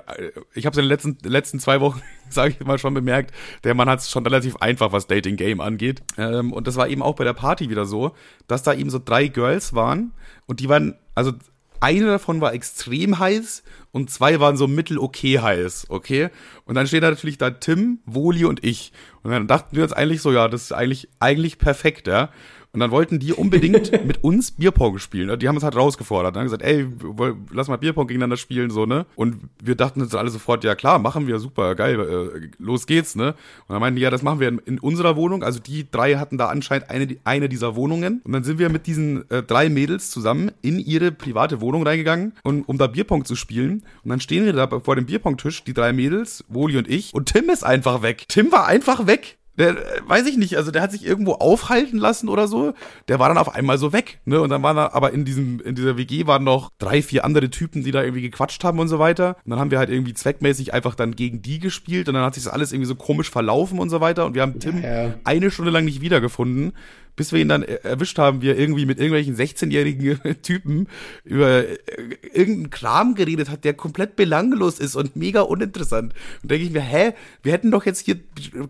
Ich 0.55 0.67
habe 0.67 0.75
es 0.75 0.79
in 0.79 0.85
den 0.85 0.89
letzten, 0.89 1.19
letzten 1.23 1.61
zwei 1.61 1.81
Wochen, 1.81 2.01
sage 2.31 2.55
ich 2.59 2.67
mal, 2.67 2.79
schon 2.79 2.95
bemerkt, 2.95 3.35
der 3.65 3.75
Mann 3.75 3.89
hat 3.89 4.01
es 4.01 4.11
schon 4.11 4.25
relativ 4.25 4.57
einfach, 4.57 4.93
was 4.93 5.07
Dating 5.07 5.37
Game 5.37 5.61
angeht. 5.61 6.03
Ähm, 6.17 6.53
und 6.53 6.67
das 6.67 6.77
war 6.77 6.89
eben 6.89 7.03
auch 7.03 7.17
bei 7.17 7.25
der 7.25 7.33
Party 7.35 7.69
wieder 7.69 7.85
so, 7.85 8.13
dass 8.47 8.63
da 8.63 8.73
eben 8.73 8.91
so 8.91 9.01
drei 9.05 9.29
Girls 9.29 9.75
waren 9.75 10.13
und 10.47 10.61
die 10.61 10.69
waren, 10.69 10.97
also 11.15 11.33
eine 11.81 12.07
davon 12.07 12.41
war 12.41 12.55
extrem 12.55 13.19
heiß 13.19 13.63
und 13.93 14.11
zwei 14.11 14.41
waren 14.41 14.57
so 14.57 14.67
mittel-okay 14.67 15.41
heiß, 15.41 15.87
okay? 15.91 16.31
Und 16.65 16.77
dann 16.77 16.87
stehen 16.87 17.03
da 17.03 17.11
natürlich 17.11 17.37
da 17.37 17.51
Tim, 17.51 17.99
Woli 18.07 18.47
und 18.47 18.65
ich. 18.65 18.93
Und 19.23 19.33
dann 19.33 19.47
dachten 19.47 19.77
wir 19.77 19.83
uns 19.83 19.93
eigentlich 19.93 20.23
so, 20.23 20.33
ja, 20.33 20.49
das 20.49 20.63
ist 20.63 20.73
eigentlich, 20.73 21.09
eigentlich 21.21 21.59
perfekt, 21.59 22.07
ja? 22.07 22.31
Und 22.75 22.81
dann 22.81 22.91
wollten 22.91 23.21
die 23.21 23.33
unbedingt 23.33 23.93
mit 24.07 24.23
uns 24.25 24.51
Bierpong 24.51 24.99
spielen. 24.99 25.39
Die 25.39 25.49
haben 25.49 25.55
uns 25.55 25.63
halt 25.63 25.77
rausgefordert. 25.77 26.35
Dann 26.35 26.41
haben 26.41 26.47
gesagt, 26.47 26.63
ey, 26.63 26.87
lass 27.53 27.69
mal 27.69 27.77
Bierpong 27.77 28.09
gegeneinander 28.09 28.37
spielen, 28.37 28.71
so, 28.71 28.85
ne? 28.85 29.07
Und 29.15 29.37
wir 29.63 29.77
dachten 29.77 30.03
uns 30.03 30.15
alle 30.15 30.29
sofort, 30.29 30.65
ja 30.65 30.75
klar, 30.75 30.99
machen 30.99 31.29
wir, 31.29 31.39
super, 31.39 31.77
geil, 31.77 32.01
äh, 32.01 32.49
los 32.59 32.87
geht's, 32.87 33.15
ne? 33.15 33.29
Und 33.69 33.75
dann 33.75 33.81
meinten 33.81 33.97
die, 33.97 34.03
ja, 34.03 34.11
das 34.11 34.23
machen 34.23 34.41
wir 34.41 34.49
in, 34.49 34.59
in, 34.59 34.79
unserer 34.81 35.15
Wohnung. 35.17 35.45
Also 35.45 35.61
die 35.61 35.89
drei 35.89 36.17
hatten 36.17 36.37
da 36.37 36.49
anscheinend 36.49 36.91
eine, 36.91 37.17
eine 37.23 37.49
dieser 37.49 37.77
Wohnungen. 37.77 38.21
Und 38.25 38.33
dann 38.33 38.43
sind 38.43 38.59
wir 38.59 38.69
mit 38.69 38.89
diesen 38.89 39.31
äh, 39.31 39.45
drei 39.45 39.69
Mädels 39.69 40.11
zusammen 40.11 40.51
in 40.61 40.81
ihre 40.81 41.13
private 41.13 41.61
Wohnung 41.61 41.87
reingegangen, 41.87 42.33
und, 42.43 42.69
um 42.69 42.77
da 42.77 42.89
Bierpong 42.89 43.25
zu 43.25 43.37
spielen. 43.37 43.85
Und 44.03 44.11
dann 44.11 44.21
stehen 44.21 44.45
wir 44.45 44.53
da 44.53 44.81
vor 44.81 44.97
dem 44.97 45.07
Bierpong-Tisch, 45.07 45.63
die 45.63 45.75
drei 45.75 45.93
Mädels, 45.93 46.45
Woli 46.49 46.77
und 46.77 46.89
ich. 46.89 47.15
Und 47.15 47.27
Tim 47.27 47.49
ist 47.51 47.65
einfach 47.65 48.03
weg. 48.03 48.25
Tim 48.29 48.51
war 48.51 48.67
einfach 48.67 49.07
weg. 49.07 49.39
Der, 49.59 49.71
äh, 49.71 50.01
weiß 50.07 50.27
ich 50.27 50.37
nicht, 50.37 50.57
also 50.57 50.71
der 50.71 50.83
hat 50.83 50.93
sich 50.93 51.05
irgendwo 51.05 51.33
aufhalten 51.35 51.99
lassen 51.99 52.29
oder 52.29 52.49
so. 52.49 52.75
Der 53.09 53.19
war 53.19 53.29
dann 53.29 53.39
auf 53.39 53.55
einmal 53.55 53.79
so 53.79 53.93
weg, 53.93 54.21
ne? 54.25 54.41
Und 54.41 54.51
dann 54.51 54.63
waren 54.63 54.77
da, 54.77 54.91
aber 54.93 55.13
in 55.13 55.25
diesem, 55.25 55.61
in 55.61 55.75
dieser 55.75 55.97
WG 55.97 56.27
waren 56.27 56.45
noch 56.45 56.71
drei, 56.79 57.03
vier 57.03 57.25
andere 57.25 57.51
Typen, 57.51 57.85
die 57.85 57.91
da 57.91 58.03
irgendwie 58.03 58.23
gequatscht 58.23 58.65
haben 58.65 58.79
und 58.79 58.89
so 58.89 58.99
weiter. 58.99 59.37
Und 59.45 59.51
dann 59.51 59.61
haben 59.61 59.71
wir 59.71 59.79
halt 59.79 59.91
irgendwie 59.91 60.15
zweckmäßig 60.15 60.75
einfach 60.75 60.95
dann 60.95 61.15
gegen 61.15 61.43
die 61.43 61.59
gespielt 61.59 62.09
und 62.09 62.15
dann 62.15 62.25
hat 62.25 62.35
sich 62.35 62.45
das 62.45 62.53
alles 62.53 62.73
irgendwie 62.73 62.89
so 62.89 62.97
komisch 62.97 63.31
verlaufen 63.31 63.79
und 63.79 63.91
so 63.91 64.01
weiter. 64.01 64.27
Und 64.27 64.35
wir 64.35 64.43
haben 64.43 64.59
Tim 64.59 64.83
ja, 64.83 65.05
ja. 65.05 65.15
eine 65.25 65.51
Stunde 65.51 65.71
lang 65.71 65.85
nicht 65.85 66.01
wiedergefunden 66.01 66.73
bis 67.17 67.33
wir 67.33 67.41
ihn 67.41 67.49
dann 67.49 67.63
erwischt 67.63 68.19
haben, 68.19 68.43
wie 68.43 68.49
er 68.49 68.59
irgendwie 68.59 68.87
mit 68.87 68.99
irgendwelchen 68.99 69.37
16-jährigen 69.37 70.19
Typen 70.43 70.89
über 71.25 71.69
äh, 71.69 71.79
irgendeinen 72.33 72.71
Kram 72.71 73.15
geredet 73.15 73.51
hat, 73.51 73.65
der 73.65 73.75
komplett 73.75 74.17
belanglos 74.17 74.79
ist 74.79 74.97
und 74.97 75.17
mega 75.17 75.43
uninteressant. 75.43 76.13
Und 76.43 76.51
denke 76.51 76.65
ich 76.65 76.73
mir, 76.73 76.81
hä, 76.81 77.13
wir 77.43 77.53
hätten 77.53 77.71
doch 77.71 77.87
jetzt 77.87 78.05
hier 78.05 78.17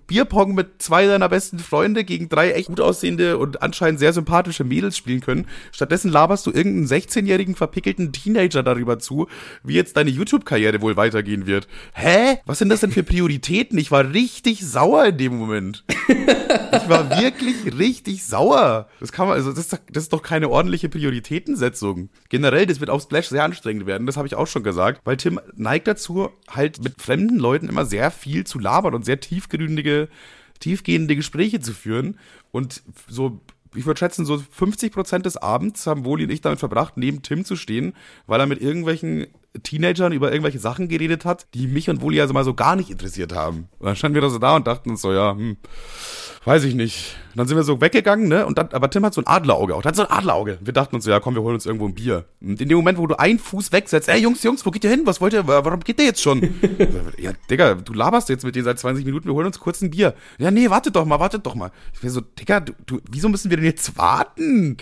Bierpong 0.06 0.54
mit 0.54 0.82
zwei 0.82 1.06
seiner 1.06 1.28
besten 1.28 1.58
Freunde 1.58 2.04
gegen 2.04 2.28
drei 2.28 2.52
echt 2.52 2.68
gut 2.68 2.80
aussehende 2.80 3.38
und 3.38 3.62
anscheinend 3.62 3.98
sehr 3.98 4.12
sympathische 4.12 4.64
Mädels 4.64 4.96
spielen 4.96 5.20
können. 5.20 5.46
Stattdessen 5.72 6.10
laberst 6.10 6.46
du 6.46 6.50
irgendeinen 6.50 6.86
16-jährigen 6.86 7.54
verpickelten 7.54 8.12
Teenager 8.12 8.62
darüber 8.62 8.98
zu, 8.98 9.28
wie 9.62 9.74
jetzt 9.74 9.96
deine 9.96 10.10
YouTube-Karriere 10.10 10.82
wohl 10.82 10.96
weitergehen 10.96 11.46
wird. 11.46 11.66
Hä? 11.94 12.38
Was 12.44 12.58
sind 12.58 12.68
das 12.68 12.80
denn 12.80 12.92
für 12.92 13.02
Prioritäten? 13.02 13.78
Ich 13.78 13.90
war 13.90 14.12
richtig 14.12 14.66
sauer 14.66 15.06
in 15.06 15.16
dem 15.16 15.38
Moment. 15.38 15.84
ich 16.08 16.88
war 16.88 17.20
wirklich 17.20 17.78
richtig 17.78 18.24
sauer 18.24 18.33
sauer. 18.34 18.88
Das 18.98 19.12
kann 19.12 19.28
man, 19.28 19.36
also 19.36 19.50
das 19.50 19.60
ist, 19.60 19.72
doch, 19.72 19.78
das 19.90 20.02
ist 20.04 20.12
doch 20.12 20.22
keine 20.22 20.48
ordentliche 20.48 20.88
Prioritätensetzung. 20.88 22.08
Generell, 22.28 22.66
das 22.66 22.80
wird 22.80 22.90
auf 22.90 23.02
Splash 23.02 23.28
sehr 23.28 23.44
anstrengend 23.44 23.86
werden, 23.86 24.06
das 24.06 24.16
habe 24.16 24.26
ich 24.26 24.34
auch 24.34 24.48
schon 24.48 24.64
gesagt, 24.64 25.00
weil 25.04 25.16
Tim 25.16 25.40
neigt 25.54 25.86
dazu, 25.86 26.30
halt 26.50 26.82
mit 26.82 27.00
fremden 27.00 27.38
Leuten 27.38 27.68
immer 27.68 27.86
sehr 27.86 28.10
viel 28.10 28.44
zu 28.44 28.58
labern 28.58 28.94
und 28.94 29.04
sehr 29.04 29.20
tiefgründige, 29.20 30.08
tiefgehende 30.58 31.14
Gespräche 31.14 31.60
zu 31.60 31.72
führen. 31.72 32.18
Und 32.50 32.82
so 33.08 33.40
ich 33.76 33.86
würde 33.86 33.98
schätzen, 33.98 34.24
so 34.24 34.38
50 34.38 34.92
Prozent 34.92 35.26
des 35.26 35.36
Abends 35.36 35.86
haben 35.88 36.04
Woli 36.04 36.24
und 36.24 36.30
ich 36.30 36.40
damit 36.40 36.60
verbracht, 36.60 36.96
neben 36.96 37.22
Tim 37.22 37.44
zu 37.44 37.56
stehen, 37.56 37.94
weil 38.28 38.38
er 38.38 38.46
mit 38.46 38.60
irgendwelchen 38.60 39.26
Teenagern 39.64 40.12
über 40.12 40.30
irgendwelche 40.30 40.60
Sachen 40.60 40.88
geredet 40.88 41.24
hat, 41.24 41.46
die 41.54 41.66
mich 41.66 41.90
und 41.90 42.00
Woli 42.00 42.20
also 42.20 42.34
mal 42.34 42.44
so 42.44 42.54
gar 42.54 42.76
nicht 42.76 42.90
interessiert 42.90 43.32
haben. 43.32 43.68
Und 43.80 43.86
dann 43.86 43.96
standen 43.96 44.14
wir 44.14 44.22
da 44.22 44.30
so 44.30 44.38
da 44.38 44.54
und 44.54 44.68
dachten 44.68 44.90
uns 44.90 45.02
so, 45.02 45.12
ja, 45.12 45.32
hm, 45.32 45.56
weiß 46.44 46.64
ich 46.64 46.74
nicht. 46.74 47.16
Und 47.34 47.38
dann 47.38 47.48
sind 47.48 47.56
wir 47.56 47.64
so 47.64 47.80
weggegangen, 47.80 48.28
ne? 48.28 48.46
Und 48.46 48.58
dann, 48.58 48.68
aber 48.70 48.88
Tim 48.88 49.04
hat 49.04 49.12
so 49.12 49.20
ein 49.20 49.26
Adlerauge 49.26 49.74
auch. 49.74 49.82
Der 49.82 49.88
hat 49.88 49.96
so 49.96 50.06
ein 50.06 50.10
Adlerauge. 50.10 50.58
Wir 50.60 50.72
dachten 50.72 50.94
uns 50.94 51.04
so, 51.04 51.10
ja, 51.10 51.18
komm, 51.18 51.34
wir 51.34 51.42
holen 51.42 51.54
uns 51.54 51.66
irgendwo 51.66 51.88
ein 51.88 51.94
Bier. 51.94 52.26
Und 52.40 52.60
in 52.60 52.68
dem 52.68 52.76
Moment, 52.76 52.96
wo 52.96 53.08
du 53.08 53.18
einen 53.18 53.40
Fuß 53.40 53.72
wegsetzt, 53.72 54.08
ey, 54.08 54.20
Jungs, 54.20 54.44
Jungs, 54.44 54.64
wo 54.64 54.70
geht 54.70 54.84
ihr 54.84 54.90
hin? 54.90 55.02
Was 55.04 55.20
wollt 55.20 55.32
ihr? 55.32 55.44
Warum 55.44 55.80
geht 55.80 55.98
der 55.98 56.06
jetzt 56.06 56.22
schon? 56.22 56.40
ja, 57.18 57.32
Digga, 57.50 57.74
du 57.74 57.92
laberst 57.92 58.28
jetzt 58.28 58.44
mit 58.44 58.54
denen 58.54 58.66
seit 58.66 58.78
20 58.78 59.04
Minuten, 59.04 59.26
wir 59.26 59.34
holen 59.34 59.46
uns 59.46 59.58
kurz 59.58 59.82
ein 59.82 59.90
Bier. 59.90 60.14
Ja, 60.38 60.52
nee, 60.52 60.70
wartet 60.70 60.94
doch 60.94 61.04
mal, 61.04 61.18
wartet 61.18 61.44
doch 61.44 61.56
mal. 61.56 61.72
Ich 61.92 62.00
bin 62.02 62.10
so, 62.10 62.20
Digga, 62.20 62.60
du, 62.60 62.72
du, 62.86 63.00
wieso 63.10 63.28
müssen 63.28 63.50
wir 63.50 63.56
denn 63.56 63.66
jetzt 63.66 63.98
warten? 63.98 64.76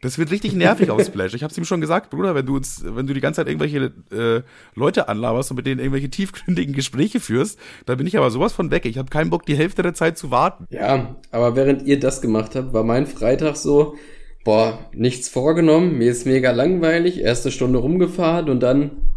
Das 0.00 0.16
wird 0.16 0.30
richtig 0.30 0.54
nervig 0.54 0.90
auf 0.90 1.02
Splash. 1.04 1.34
Ich 1.34 1.42
hab's 1.42 1.58
ihm 1.58 1.64
schon 1.64 1.80
gesagt, 1.80 2.10
Bruder, 2.10 2.34
wenn 2.36 2.46
du 2.46 2.54
uns, 2.54 2.84
wenn 2.84 3.08
du 3.08 3.14
die 3.14 3.20
ganze 3.20 3.40
Zeit 3.40 3.48
irgendwelche 3.48 3.92
äh, 4.12 4.42
Leute 4.78 5.08
anlaberst 5.08 5.50
und 5.50 5.56
mit 5.56 5.66
denen 5.66 5.80
irgendwelche 5.80 6.08
tiefgründigen 6.08 6.72
Gespräche 6.72 7.18
führst, 7.18 7.58
da 7.84 7.96
bin 7.96 8.06
ich 8.06 8.16
aber 8.16 8.30
sowas 8.30 8.52
von 8.52 8.70
weg. 8.70 8.86
Ich 8.86 8.96
habe 8.96 9.10
keinen 9.10 9.30
Bock, 9.30 9.44
die 9.44 9.56
Hälfte 9.56 9.82
der 9.82 9.94
Zeit 9.94 10.16
zu 10.16 10.30
warten. 10.30 10.66
Ja, 10.70 11.16
aber 11.32 11.56
während 11.56 11.82
ihr 11.82 11.97
das 11.98 12.20
gemacht 12.20 12.54
habt, 12.54 12.72
war 12.72 12.84
mein 12.84 13.06
Freitag 13.06 13.56
so, 13.56 13.96
boah, 14.44 14.78
nichts 14.92 15.28
vorgenommen, 15.28 15.98
mir 15.98 16.10
ist 16.10 16.26
mega 16.26 16.50
langweilig, 16.52 17.20
erste 17.20 17.50
Stunde 17.50 17.78
rumgefahren 17.78 18.48
und 18.48 18.60
dann, 18.60 19.12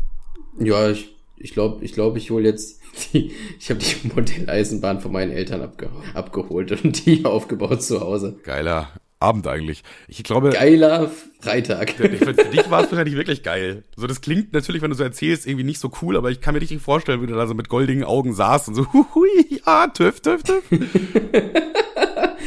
ja, 0.60 0.90
ich 0.90 1.12
ich 1.44 1.54
glaube, 1.54 1.84
ich, 1.84 1.94
glaub, 1.94 2.18
ich 2.18 2.32
hole 2.32 2.48
jetzt 2.48 2.82
die, 3.14 3.32
ich 3.60 3.70
habe 3.70 3.80
die 3.80 4.08
Modelleisenbahn 4.14 5.00
von 5.00 5.12
meinen 5.12 5.32
Eltern 5.32 5.62
abge, 5.62 5.90
abgeholt 6.14 6.72
und 6.84 7.06
die 7.06 7.26
aufgebaut 7.26 7.84
zu 7.84 8.02
Hause. 8.02 8.40
Geiler 8.44 8.90
Abend 9.20 9.46
eigentlich. 9.48 9.84
Ich 10.08 10.24
glaube. 10.24 10.50
Geiler 10.50 11.12
Freitag. 11.40 11.92
Für, 11.92 12.10
für 12.10 12.34
dich 12.34 12.72
war 12.72 12.84
es 12.84 12.92
wahrscheinlich 12.92 13.16
wirklich 13.16 13.44
geil. 13.44 13.84
So, 13.96 14.08
das 14.08 14.22
klingt 14.22 14.52
natürlich, 14.52 14.82
wenn 14.82 14.90
du 14.90 14.96
so 14.96 15.04
erzählst, 15.04 15.46
irgendwie 15.46 15.64
nicht 15.64 15.80
so 15.80 15.92
cool, 16.02 16.18
aber 16.18 16.32
ich 16.32 16.42
kann 16.42 16.56
mir 16.56 16.62
richtig 16.62 16.82
vorstellen, 16.82 17.22
wie 17.22 17.28
du 17.28 17.36
da 17.36 17.46
so 17.46 17.54
mit 17.54 17.70
goldigen 17.70 18.04
Augen 18.04 18.34
saßt 18.34 18.70
und 18.70 18.76
so, 18.76 18.88
hui, 19.14 19.62
ja, 19.64 19.88
tüff, 19.88 20.22
tüff, 20.22 20.42
tüff. 20.42 20.64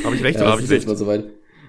Habe 0.05 0.17
ich 0.17 0.23
recht 0.23 0.39
ja, 0.39 0.43
oder 0.43 0.53
habe 0.53 0.63
ich 0.63 0.71
recht? 0.71 0.89
So. 0.89 1.25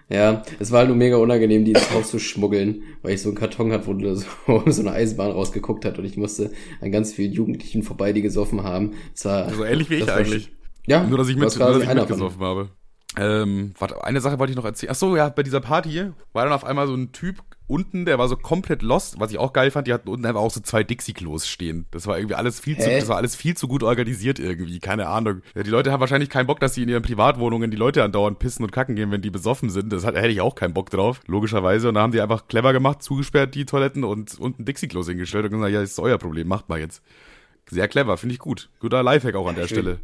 Ja, 0.08 0.44
es 0.60 0.72
war 0.72 0.80
halt 0.80 0.90
nur 0.90 0.98
mega 0.98 1.18
unangenehm, 1.18 1.66
die 1.66 1.72
ins 1.72 1.92
Haus 1.92 2.12
zu 2.12 2.20
schmuggeln, 2.20 2.84
weil 3.02 3.14
ich 3.14 3.22
so 3.24 3.30
einen 3.30 3.38
Karton 3.38 3.72
hatte, 3.72 3.88
wo 3.88 4.14
so, 4.14 4.64
so 4.72 4.82
eine 4.82 4.92
Eisenbahn 4.92 5.32
rausgeguckt 5.32 5.84
hat 5.84 5.98
und 5.98 6.06
ich 6.06 6.16
musste 6.16 6.52
an 6.80 6.92
ganz 6.92 7.14
vielen 7.14 7.32
Jugendlichen 7.32 7.82
vorbei, 7.82 8.14
die 8.14 8.22
gesoffen 8.22 8.64
haben. 8.64 8.94
Das 9.14 9.26
war, 9.26 9.50
so 9.52 9.64
ähnlich 9.64 9.90
wie 9.90 9.96
ich 9.96 10.12
eigentlich. 10.12 10.52
Ja. 10.86 11.04
Nur, 11.04 11.18
dass 11.18 11.28
ich, 11.28 11.36
mit, 11.36 11.58
nur, 11.58 11.74
dass 11.74 11.82
ich 11.82 11.94
mitgesoffen 11.94 12.42
habe. 12.42 12.70
Ähm, 13.18 13.74
warte, 13.80 14.04
eine 14.04 14.22
Sache 14.22 14.38
wollte 14.38 14.52
ich 14.52 14.58
noch 14.58 14.66
erzählen. 14.66 14.92
Ach 14.92 14.96
so, 14.96 15.16
ja, 15.16 15.30
bei 15.30 15.42
dieser 15.42 15.62
Party 15.62 16.12
war 16.34 16.44
dann 16.44 16.54
auf 16.54 16.66
einmal 16.66 16.86
so 16.86 16.94
ein 16.94 17.12
Typ 17.12 17.38
unten, 17.68 18.06
der 18.06 18.20
war 18.20 18.28
so 18.28 18.36
komplett 18.36 18.82
lost, 18.82 19.20
was 19.20 19.32
ich 19.32 19.38
auch 19.38 19.54
geil 19.54 19.72
fand, 19.72 19.88
die 19.88 19.94
hatten 19.94 20.10
unten 20.10 20.26
einfach 20.26 20.42
auch 20.42 20.52
so 20.52 20.60
zwei 20.60 20.84
Dixie-Klos 20.84 21.48
stehen. 21.48 21.86
Das 21.92 22.08
war 22.08 22.18
irgendwie 22.18 22.36
alles 22.36 22.60
viel 22.60 22.78
zu, 22.78 22.90
das 22.90 23.08
war 23.08 23.18
alles 23.18 23.36
viel 23.36 23.58
zu 23.58 23.68
gut 23.68 23.84
organisiert 23.84 24.40
irgendwie, 24.40 24.80
keine 24.80 25.08
Ahnung. 25.08 25.42
Ja, 25.56 25.64
die 25.64 25.70
Leute 25.70 25.92
haben 25.92 26.00
wahrscheinlich 26.00 26.30
keinen 26.30 26.48
Bock, 26.48 26.60
dass 26.60 26.76
sie 26.76 26.84
in 26.84 26.90
ihren 26.90 27.04
Privatwohnungen 27.04 27.72
die 27.72 27.78
Leute 27.78 28.04
andauernd 28.04 28.40
pissen 28.40 28.64
und 28.64 28.72
kacken 28.72 28.96
gehen, 28.96 29.12
wenn 29.12 29.22
die 29.22 29.32
besoffen 29.32 29.70
sind. 29.70 29.92
Das 29.92 30.06
hat, 30.06 30.16
hätte 30.16 30.30
ich 30.30 30.42
auch 30.42 30.56
keinen 30.56 30.74
Bock 30.74 30.90
drauf, 30.90 31.22
logischerweise. 31.28 31.90
Und 31.90 31.96
da 31.96 32.02
haben 32.02 32.12
die 32.12 32.22
einfach 32.22 32.48
clever 32.48 32.74
gemacht, 32.74 33.02
zugesperrt 33.02 33.56
die 33.56 33.66
Toiletten 33.66 34.04
und 34.04 34.40
unten 34.40 34.66
Dixie-Klos 34.66 35.08
hingestellt 35.08 35.46
und 35.46 35.52
gesagt, 35.52 35.74
ja, 35.74 35.82
das 35.82 35.92
ist 35.92 36.00
euer 36.00 36.18
Problem, 36.18 36.48
macht 36.48 36.70
mal 36.70 36.80
jetzt. 36.80 37.02
Sehr 37.70 37.88
clever, 37.88 38.18
finde 38.18 38.34
ich 38.34 38.40
gut. 38.40 38.70
Guter 38.80 39.02
Lifehack 39.02 39.36
auch 39.36 39.48
an 39.48 39.56
der 39.56 39.68
Stelle. 39.68 40.00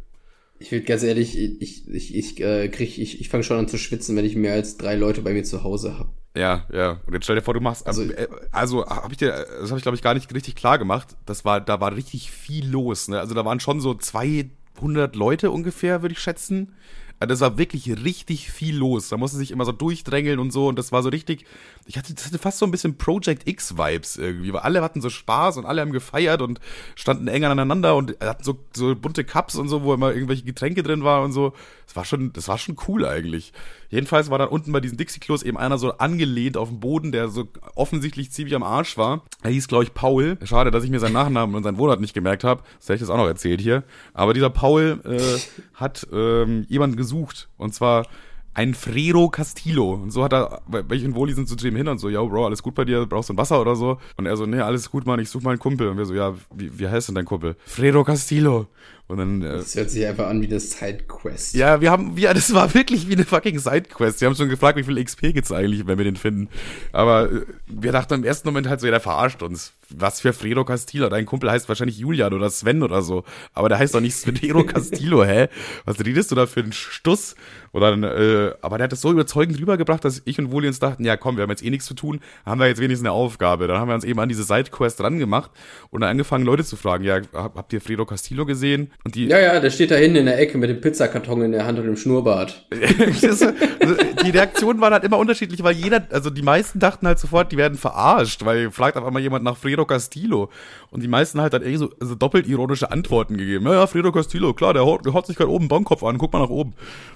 Ich 0.58 0.70
will 0.70 0.82
ganz 0.82 1.02
ehrlich, 1.02 1.36
ich, 1.36 1.88
ich, 1.88 2.14
ich, 2.14 2.40
äh, 2.40 2.68
krieg, 2.68 2.98
ich, 2.98 3.20
ich 3.20 3.28
fange 3.28 3.42
schon 3.42 3.58
an 3.58 3.68
zu 3.68 3.78
schwitzen, 3.78 4.16
wenn 4.16 4.24
ich 4.24 4.36
mehr 4.36 4.52
als 4.52 4.76
drei 4.76 4.94
Leute 4.94 5.20
bei 5.22 5.32
mir 5.32 5.42
zu 5.42 5.64
Hause 5.64 5.98
habe. 5.98 6.10
Ja, 6.34 6.64
ja. 6.72 7.00
Und 7.06 7.12
jetzt 7.12 7.24
stell 7.24 7.36
dir 7.36 7.42
vor, 7.42 7.54
du 7.54 7.60
machst. 7.60 7.86
Also, 7.86 8.02
äh, 8.02 8.28
also 8.50 8.86
habe 8.86 9.12
ich 9.12 9.18
dir, 9.18 9.46
das 9.60 9.70
habe 9.70 9.78
ich 9.78 9.82
glaube 9.82 9.96
ich 9.96 10.02
gar 10.02 10.14
nicht 10.14 10.32
richtig 10.34 10.54
klar 10.54 10.78
gemacht. 10.78 11.16
Das 11.26 11.44
war, 11.44 11.60
da 11.60 11.80
war 11.80 11.94
richtig 11.94 12.30
viel 12.30 12.68
los. 12.68 13.08
Ne? 13.08 13.20
Also 13.20 13.34
da 13.34 13.44
waren 13.44 13.60
schon 13.60 13.80
so 13.80 13.94
200 13.94 15.14
Leute 15.14 15.50
ungefähr, 15.50 16.02
würde 16.02 16.14
ich 16.14 16.20
schätzen. 16.20 16.74
Also 17.22 17.34
das 17.34 17.40
war 17.40 17.56
wirklich 17.56 17.88
richtig 18.02 18.50
viel 18.50 18.76
los. 18.76 19.10
Da 19.10 19.16
musste 19.16 19.36
sich 19.36 19.52
immer 19.52 19.64
so 19.64 19.70
durchdrängeln 19.70 20.40
und 20.40 20.50
so. 20.52 20.66
Und 20.66 20.76
das 20.76 20.90
war 20.90 21.04
so 21.04 21.10
richtig. 21.10 21.44
Ich 21.86 21.96
hatte, 21.96 22.12
das 22.14 22.26
hatte 22.26 22.38
fast 22.38 22.58
so 22.58 22.66
ein 22.66 22.72
bisschen 22.72 22.98
Project 22.98 23.46
X-Vibes 23.46 24.16
irgendwie. 24.16 24.52
Weil 24.52 24.62
alle 24.62 24.82
hatten 24.82 25.00
so 25.00 25.08
Spaß 25.08 25.58
und 25.58 25.66
alle 25.66 25.82
haben 25.82 25.92
gefeiert 25.92 26.42
und 26.42 26.58
standen 26.96 27.28
eng 27.28 27.44
aneinander 27.44 27.94
und 27.94 28.16
hatten 28.20 28.42
so, 28.42 28.58
so 28.74 28.96
bunte 28.96 29.22
Cups 29.22 29.54
und 29.54 29.68
so, 29.68 29.84
wo 29.84 29.94
immer 29.94 30.12
irgendwelche 30.12 30.42
Getränke 30.42 30.82
drin 30.82 31.04
waren 31.04 31.26
und 31.26 31.32
so. 31.32 31.52
Das 31.86 31.94
war 31.94 32.04
schon, 32.04 32.32
das 32.32 32.48
war 32.48 32.58
schon 32.58 32.76
cool 32.88 33.06
eigentlich. 33.06 33.52
Jedenfalls 33.92 34.30
war 34.30 34.38
dann 34.38 34.48
unten 34.48 34.72
bei 34.72 34.80
diesen 34.80 34.96
Dixie-Klos 34.96 35.42
eben 35.42 35.58
einer 35.58 35.76
so 35.76 35.92
angelehnt 35.98 36.56
auf 36.56 36.70
dem 36.70 36.80
Boden, 36.80 37.12
der 37.12 37.28
so 37.28 37.46
offensichtlich 37.74 38.32
ziemlich 38.32 38.54
am 38.54 38.62
Arsch 38.62 38.96
war. 38.96 39.20
Er 39.42 39.50
hieß, 39.50 39.68
glaube 39.68 39.84
ich, 39.84 39.92
Paul. 39.92 40.38
Schade, 40.44 40.70
dass 40.70 40.82
ich 40.82 40.90
mir 40.90 40.98
seinen 40.98 41.12
Nachnamen 41.12 41.54
und 41.54 41.62
seinen 41.62 41.76
Wohnort 41.76 42.00
nicht 42.00 42.14
gemerkt 42.14 42.42
habe. 42.42 42.62
Das 42.78 42.88
hätte 42.88 42.94
ich 42.94 43.00
jetzt 43.02 43.10
auch 43.10 43.18
noch 43.18 43.26
erzählt 43.26 43.60
hier. 43.60 43.84
Aber 44.14 44.32
dieser 44.32 44.48
Paul 44.48 44.98
äh, 45.04 45.38
hat 45.74 46.08
ähm, 46.10 46.64
jemanden 46.70 46.96
gesucht. 46.96 47.50
Und 47.58 47.74
zwar 47.74 48.06
ein 48.54 48.74
Frero 48.74 49.28
Castillo. 49.28 49.92
Und 49.92 50.10
so 50.10 50.24
hat 50.24 50.32
er, 50.32 50.62
welchen 50.66 51.14
Woli 51.14 51.34
sind 51.34 51.46
zu 51.46 51.56
dem 51.56 51.76
hin 51.76 51.88
und 51.88 51.98
so, 51.98 52.08
ja, 52.08 52.22
Bro, 52.22 52.46
alles 52.46 52.62
gut 52.62 52.74
bei 52.74 52.86
dir? 52.86 53.04
Brauchst 53.04 53.28
du 53.28 53.34
ein 53.34 53.38
Wasser 53.38 53.60
oder 53.60 53.76
so? 53.76 53.98
Und 54.16 54.24
er 54.24 54.36
so, 54.36 54.46
nee, 54.46 54.60
alles 54.60 54.90
gut, 54.90 55.06
Mann, 55.06 55.20
ich 55.20 55.28
suche 55.28 55.44
mal 55.44 55.50
einen 55.50 55.58
Kumpel. 55.58 55.88
Und 55.88 55.98
wir 55.98 56.06
so, 56.06 56.14
ja, 56.14 56.34
wie, 56.54 56.78
wie 56.78 56.88
heißt 56.88 57.08
denn 57.08 57.14
dein 57.14 57.24
Kumpel? 57.26 57.56
Frero 57.66 58.04
Castillo. 58.04 58.68
Und 59.08 59.18
dann, 59.18 59.42
äh, 59.42 59.58
das 59.58 59.74
hört 59.74 59.90
sich 59.90 60.06
einfach 60.06 60.28
an 60.28 60.40
wie 60.40 60.46
eine 60.46 60.58
Sidequest. 60.58 61.54
Ja, 61.54 61.80
wir 61.80 61.90
haben, 61.90 62.16
ja, 62.16 62.32
das 62.32 62.54
war 62.54 62.72
wirklich 62.72 63.08
wie 63.08 63.12
eine 63.12 63.24
fucking 63.24 63.58
Sidequest. 63.58 64.20
Wir 64.20 64.28
haben 64.28 64.34
schon 64.34 64.48
gefragt, 64.48 64.78
wie 64.78 64.84
viel 64.84 65.02
XP 65.02 65.34
gibt's 65.34 65.52
eigentlich, 65.52 65.86
wenn 65.86 65.98
wir 65.98 66.04
den 66.04 66.16
finden. 66.16 66.48
Aber 66.92 67.30
äh, 67.30 67.40
wir 67.66 67.92
dachten 67.92 68.14
im 68.14 68.24
ersten 68.24 68.48
Moment 68.48 68.68
halt 68.68 68.80
so, 68.80 68.86
ja, 68.86 68.90
der 68.90 69.00
verarscht 69.00 69.42
uns. 69.42 69.72
Was 69.90 70.20
für 70.20 70.32
Fredo 70.32 70.64
Castillo? 70.64 71.10
Dein 71.10 71.26
Kumpel 71.26 71.50
heißt 71.50 71.68
wahrscheinlich 71.68 71.98
Julian 71.98 72.32
oder 72.32 72.48
Sven 72.48 72.82
oder 72.82 73.02
so. 73.02 73.24
Aber 73.52 73.68
der 73.68 73.78
heißt 73.78 73.94
doch 73.94 74.00
nicht 74.00 74.16
Fredo 74.16 74.64
Castillo, 74.66 75.24
hä? 75.24 75.48
Was 75.84 76.00
redest 76.00 76.30
du 76.30 76.34
da 76.34 76.46
für 76.46 76.60
einen 76.60 76.72
Stuss? 76.72 77.34
Und 77.72 77.80
dann, 77.80 78.02
äh, 78.04 78.52
aber 78.60 78.78
der 78.78 78.84
hat 78.84 78.92
das 78.92 79.00
so 79.00 79.10
überzeugend 79.10 79.58
rübergebracht, 79.58 80.04
dass 80.04 80.22
ich 80.24 80.38
und 80.38 80.52
Woli 80.52 80.68
uns 80.68 80.78
dachten, 80.78 81.04
ja 81.04 81.16
komm, 81.16 81.36
wir 81.36 81.42
haben 81.42 81.50
jetzt 81.50 81.64
eh 81.64 81.70
nichts 81.70 81.86
zu 81.86 81.94
tun, 81.94 82.20
haben 82.44 82.60
wir 82.60 82.66
jetzt 82.68 82.80
wenigstens 82.80 83.06
eine 83.06 83.12
Aufgabe. 83.12 83.66
Dann 83.66 83.78
haben 83.78 83.88
wir 83.88 83.94
uns 83.94 84.04
eben 84.04 84.20
an 84.20 84.28
diese 84.28 84.44
Sidequest 84.44 85.00
dran 85.00 85.18
gemacht 85.18 85.50
und 85.90 86.02
dann 86.02 86.10
angefangen, 86.10 86.44
Leute 86.44 86.64
zu 86.64 86.76
fragen, 86.76 87.04
ja, 87.04 87.20
habt 87.32 87.72
ihr 87.72 87.80
Fredo 87.80 88.04
Castillo 88.06 88.44
gesehen? 88.46 88.91
Und 89.04 89.16
die, 89.16 89.26
ja, 89.26 89.40
ja, 89.40 89.58
der 89.58 89.70
steht 89.70 89.90
da 89.90 89.96
hinten 89.96 90.18
in 90.18 90.26
der 90.26 90.38
Ecke 90.38 90.58
mit 90.58 90.70
dem 90.70 90.80
Pizzakarton 90.80 91.42
in 91.42 91.50
der 91.50 91.66
Hand 91.66 91.78
und 91.78 91.86
dem 91.86 91.96
Schnurrbart. 91.96 92.66
die 92.70 94.30
Reaktionen 94.30 94.80
waren 94.80 94.92
halt 94.92 95.02
immer 95.02 95.18
unterschiedlich, 95.18 95.64
weil 95.64 95.74
jeder, 95.74 96.06
also 96.10 96.30
die 96.30 96.42
meisten 96.42 96.78
dachten 96.78 97.08
halt 97.08 97.18
sofort, 97.18 97.50
die 97.50 97.56
werden 97.56 97.76
verarscht, 97.76 98.44
weil 98.44 98.70
fragt 98.70 98.96
auf 98.96 99.04
einmal 99.04 99.20
jemand 99.20 99.44
nach 99.44 99.56
Fredo 99.56 99.86
Castillo. 99.86 100.50
Und 100.90 101.02
die 101.02 101.08
meisten 101.08 101.40
halt 101.40 101.52
dann 101.52 101.62
irgendwie 101.62 101.78
so 101.78 101.90
also 102.00 102.14
doppelt 102.14 102.46
ironische 102.46 102.92
Antworten 102.92 103.36
gegeben. 103.36 103.66
Ja, 103.66 103.74
ja, 103.74 103.86
Fredo 103.88 104.12
Castillo, 104.12 104.54
klar, 104.54 104.72
der 104.72 104.84
haut, 104.84 105.04
der 105.04 105.14
haut 105.14 105.26
sich 105.26 105.36
gerade 105.36 105.50
oben 105.50 105.66
Baumkopf 105.66 106.04
an, 106.04 106.18
guck 106.18 106.32
mal 106.32 106.38
nach 106.38 106.50
oben. 106.50 106.74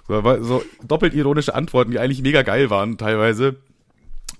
So, 0.09 0.43
so 0.43 0.64
doppelt 0.83 1.14
ironische 1.14 1.55
Antworten, 1.55 1.93
die 1.93 2.01
eigentlich 2.01 2.20
mega 2.20 2.43
geil 2.43 2.68
waren 2.68 2.99
teilweise. 2.99 3.57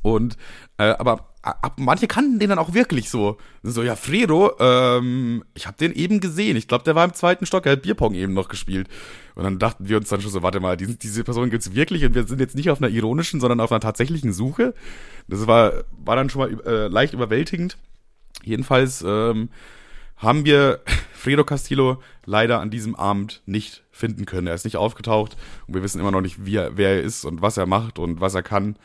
Und 0.03 0.37
äh, 0.79 0.85
aber 0.85 1.29
ab, 1.47 1.75
manche 1.79 2.07
kannten 2.07 2.39
den 2.39 2.51
dann 2.51 2.59
auch 2.59 2.75
wirklich 2.75 3.11
so. 3.11 3.39
So, 3.63 3.83
ja, 3.83 3.97
Fredo, 3.97 4.57
ähm, 4.59 5.45
ich 5.55 5.67
habe 5.67 5.77
den 5.77 5.93
eben 5.93 6.21
gesehen. 6.21 6.57
Ich 6.57 6.69
glaube, 6.69 6.85
der 6.85 6.95
war 6.95 7.05
im 7.05 7.15
zweiten 7.15 7.47
Stock, 7.47 7.67
er 7.67 7.73
hat 7.73 7.83
Bierpong 7.83 8.15
eben 8.15 8.35
noch 8.35 8.49
gespielt. 8.49 8.89
Und 9.35 9.45
dann 9.45 9.59
dachten 9.59 9.89
wir 9.89 9.97
uns 9.97 10.09
dann 10.09 10.21
schon 10.21 10.31
so, 10.31 10.43
warte 10.43 10.61
mal, 10.61 10.77
diese, 10.77 10.97
diese 10.97 11.25
Person 11.25 11.51
gibt's 11.51 11.75
wirklich 11.75 12.05
und 12.05 12.15
wir 12.15 12.27
sind 12.27 12.41
jetzt 12.41 12.57
nicht 12.57 12.71
auf 12.71 12.81
einer 12.81 12.91
ironischen, 12.91 13.41
sondern 13.41 13.61
auf 13.61 13.71
einer 13.71 13.81
tatsächlichen 13.81 14.33
Suche. 14.33 14.75
Das 15.29 15.47
war, 15.47 15.85
war 16.05 16.17
dann 16.17 16.31
schon 16.31 16.41
mal 16.41 16.67
äh, 16.67 16.89
leicht 16.89 17.15
überwältigend. 17.15 17.77
Jedenfalls 18.43 19.05
ähm, 19.07 19.51
haben 20.17 20.45
wir 20.45 20.81
Fredo 21.13 21.45
Castillo 21.45 22.03
leider 22.25 22.61
an 22.61 22.71
diesem 22.71 22.95
Abend 22.95 23.43
nicht 23.47 23.85
finden 23.93 24.27
können. 24.27 24.47
Er 24.47 24.55
ist 24.55 24.65
nicht 24.65 24.77
aufgetaucht 24.77 25.37
und 25.67 25.75
wir 25.75 25.83
wissen 25.83 26.01
immer 26.01 26.11
noch 26.11 26.21
nicht, 26.21 26.45
wie 26.45 26.57
er, 26.57 26.77
wer 26.77 26.91
er 26.91 27.03
ist 27.03 27.25
und 27.25 27.41
was 27.43 27.57
er 27.57 27.67
macht 27.67 27.99
und 27.99 28.21
was 28.21 28.35
er 28.35 28.43
kann. 28.43 28.77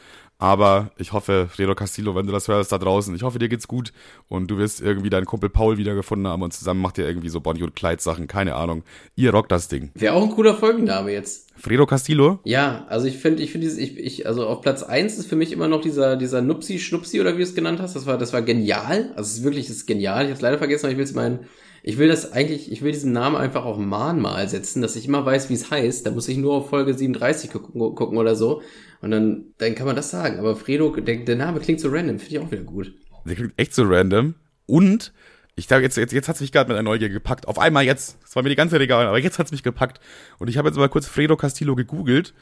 Aber 0.41 0.89
ich 0.97 1.13
hoffe, 1.13 1.47
Fredo 1.51 1.75
Castillo, 1.75 2.15
wenn 2.15 2.25
du 2.25 2.31
das 2.31 2.47
hörst 2.47 2.71
da 2.71 2.79
draußen, 2.79 3.15
ich 3.15 3.21
hoffe, 3.21 3.37
dir 3.37 3.47
geht's 3.47 3.67
gut 3.67 3.93
und 4.27 4.49
du 4.49 4.57
wirst 4.57 4.81
irgendwie 4.81 5.11
deinen 5.11 5.27
Kumpel 5.27 5.51
Paul 5.51 5.77
wiedergefunden 5.77 6.27
haben 6.27 6.41
und 6.41 6.51
zusammen 6.51 6.81
macht 6.81 6.97
ihr 6.97 7.07
irgendwie 7.07 7.29
so 7.29 7.41
Bonnie 7.41 7.61
und 7.61 7.75
Clyde 7.75 8.01
Sachen, 8.01 8.25
keine 8.25 8.55
Ahnung. 8.55 8.81
Ihr 9.15 9.29
rockt 9.31 9.51
das 9.51 9.67
Ding. 9.67 9.91
Wäre 9.93 10.15
auch 10.15 10.23
ein 10.23 10.31
cooler 10.31 10.55
Folgenname 10.55 11.11
jetzt. 11.11 11.51
Fredo 11.57 11.85
Castillo? 11.85 12.39
Ja, 12.43 12.87
also 12.89 13.05
ich 13.05 13.17
finde, 13.17 13.43
ich 13.43 13.51
finde 13.51 13.67
dieses, 13.67 13.77
ich, 13.77 13.99
ich, 13.99 14.25
also 14.25 14.47
auf 14.47 14.61
Platz 14.61 14.81
eins 14.81 15.19
ist 15.19 15.27
für 15.27 15.35
mich 15.35 15.51
immer 15.51 15.67
noch 15.67 15.81
dieser, 15.81 16.17
dieser 16.17 16.41
Nupsi 16.41 16.79
Schnupsi 16.79 17.21
oder 17.21 17.33
wie 17.33 17.37
du 17.37 17.43
es 17.43 17.53
genannt 17.53 17.79
hast. 17.79 17.95
Das 17.95 18.07
war, 18.07 18.17
das 18.17 18.33
war 18.33 18.41
genial. 18.41 19.11
Also 19.15 19.29
es 19.29 19.37
ist 19.37 19.43
wirklich, 19.43 19.67
das 19.67 19.75
ist 19.75 19.85
genial. 19.85 20.23
Ich 20.23 20.29
habe 20.29 20.37
es 20.37 20.41
leider 20.41 20.57
vergessen, 20.57 20.87
aber 20.87 20.91
ich 20.91 20.97
will 20.97 21.05
es 21.05 21.13
meinen, 21.13 21.41
ich 21.83 21.97
will 21.97 22.07
das 22.07 22.31
eigentlich, 22.31 22.71
ich 22.71 22.81
will 22.81 22.91
diesen 22.91 23.11
Namen 23.11 23.35
einfach 23.35 23.65
auf 23.65 23.77
Mahnmal 23.77 24.47
setzen, 24.47 24.81
dass 24.81 24.95
ich 24.95 25.07
immer 25.07 25.25
weiß, 25.25 25.49
wie 25.49 25.55
es 25.55 25.71
heißt. 25.71 26.05
Da 26.05 26.11
muss 26.11 26.27
ich 26.27 26.37
nur 26.37 26.53
auf 26.53 26.69
Folge 26.69 26.93
37 26.93 27.51
gucken, 27.51 28.17
oder 28.17 28.35
so. 28.35 28.61
Und 29.01 29.11
dann, 29.11 29.45
dann 29.57 29.73
kann 29.73 29.87
man 29.87 29.95
das 29.95 30.11
sagen. 30.11 30.37
Aber 30.37 30.55
Fredo, 30.55 30.95
der, 30.95 31.17
der 31.17 31.35
Name 31.35 31.59
klingt 31.59 31.79
so 31.79 31.89
random, 31.89 32.19
finde 32.19 32.35
ich 32.35 32.39
auch 32.39 32.51
wieder 32.51 32.63
gut. 32.63 32.93
Der 33.25 33.35
klingt 33.35 33.53
echt 33.57 33.73
so 33.73 33.83
random. 33.83 34.35
Und 34.67 35.11
ich 35.55 35.67
glaube, 35.67 35.83
jetzt, 35.83 35.97
jetzt, 35.97 36.13
jetzt 36.13 36.27
hat 36.27 36.35
es 36.35 36.41
mich 36.41 36.51
gerade 36.51 36.69
mit 36.69 36.77
einer 36.77 36.87
Neugier 36.87 37.09
gepackt. 37.09 37.47
Auf 37.47 37.57
einmal 37.57 37.83
jetzt. 37.83 38.17
Das 38.21 38.35
war 38.35 38.43
mir 38.43 38.49
die 38.49 38.55
ganze 38.55 38.75
Zeit 38.75 38.81
egal, 38.81 39.07
aber 39.07 39.19
jetzt 39.19 39.39
hat 39.39 39.47
es 39.47 39.51
mich 39.51 39.63
gepackt. 39.63 39.99
Und 40.37 40.49
ich 40.49 40.57
habe 40.57 40.69
jetzt 40.69 40.77
mal 40.77 40.89
kurz 40.89 41.07
Fredo 41.07 41.35
Castillo 41.35 41.75
gegoogelt. 41.75 42.33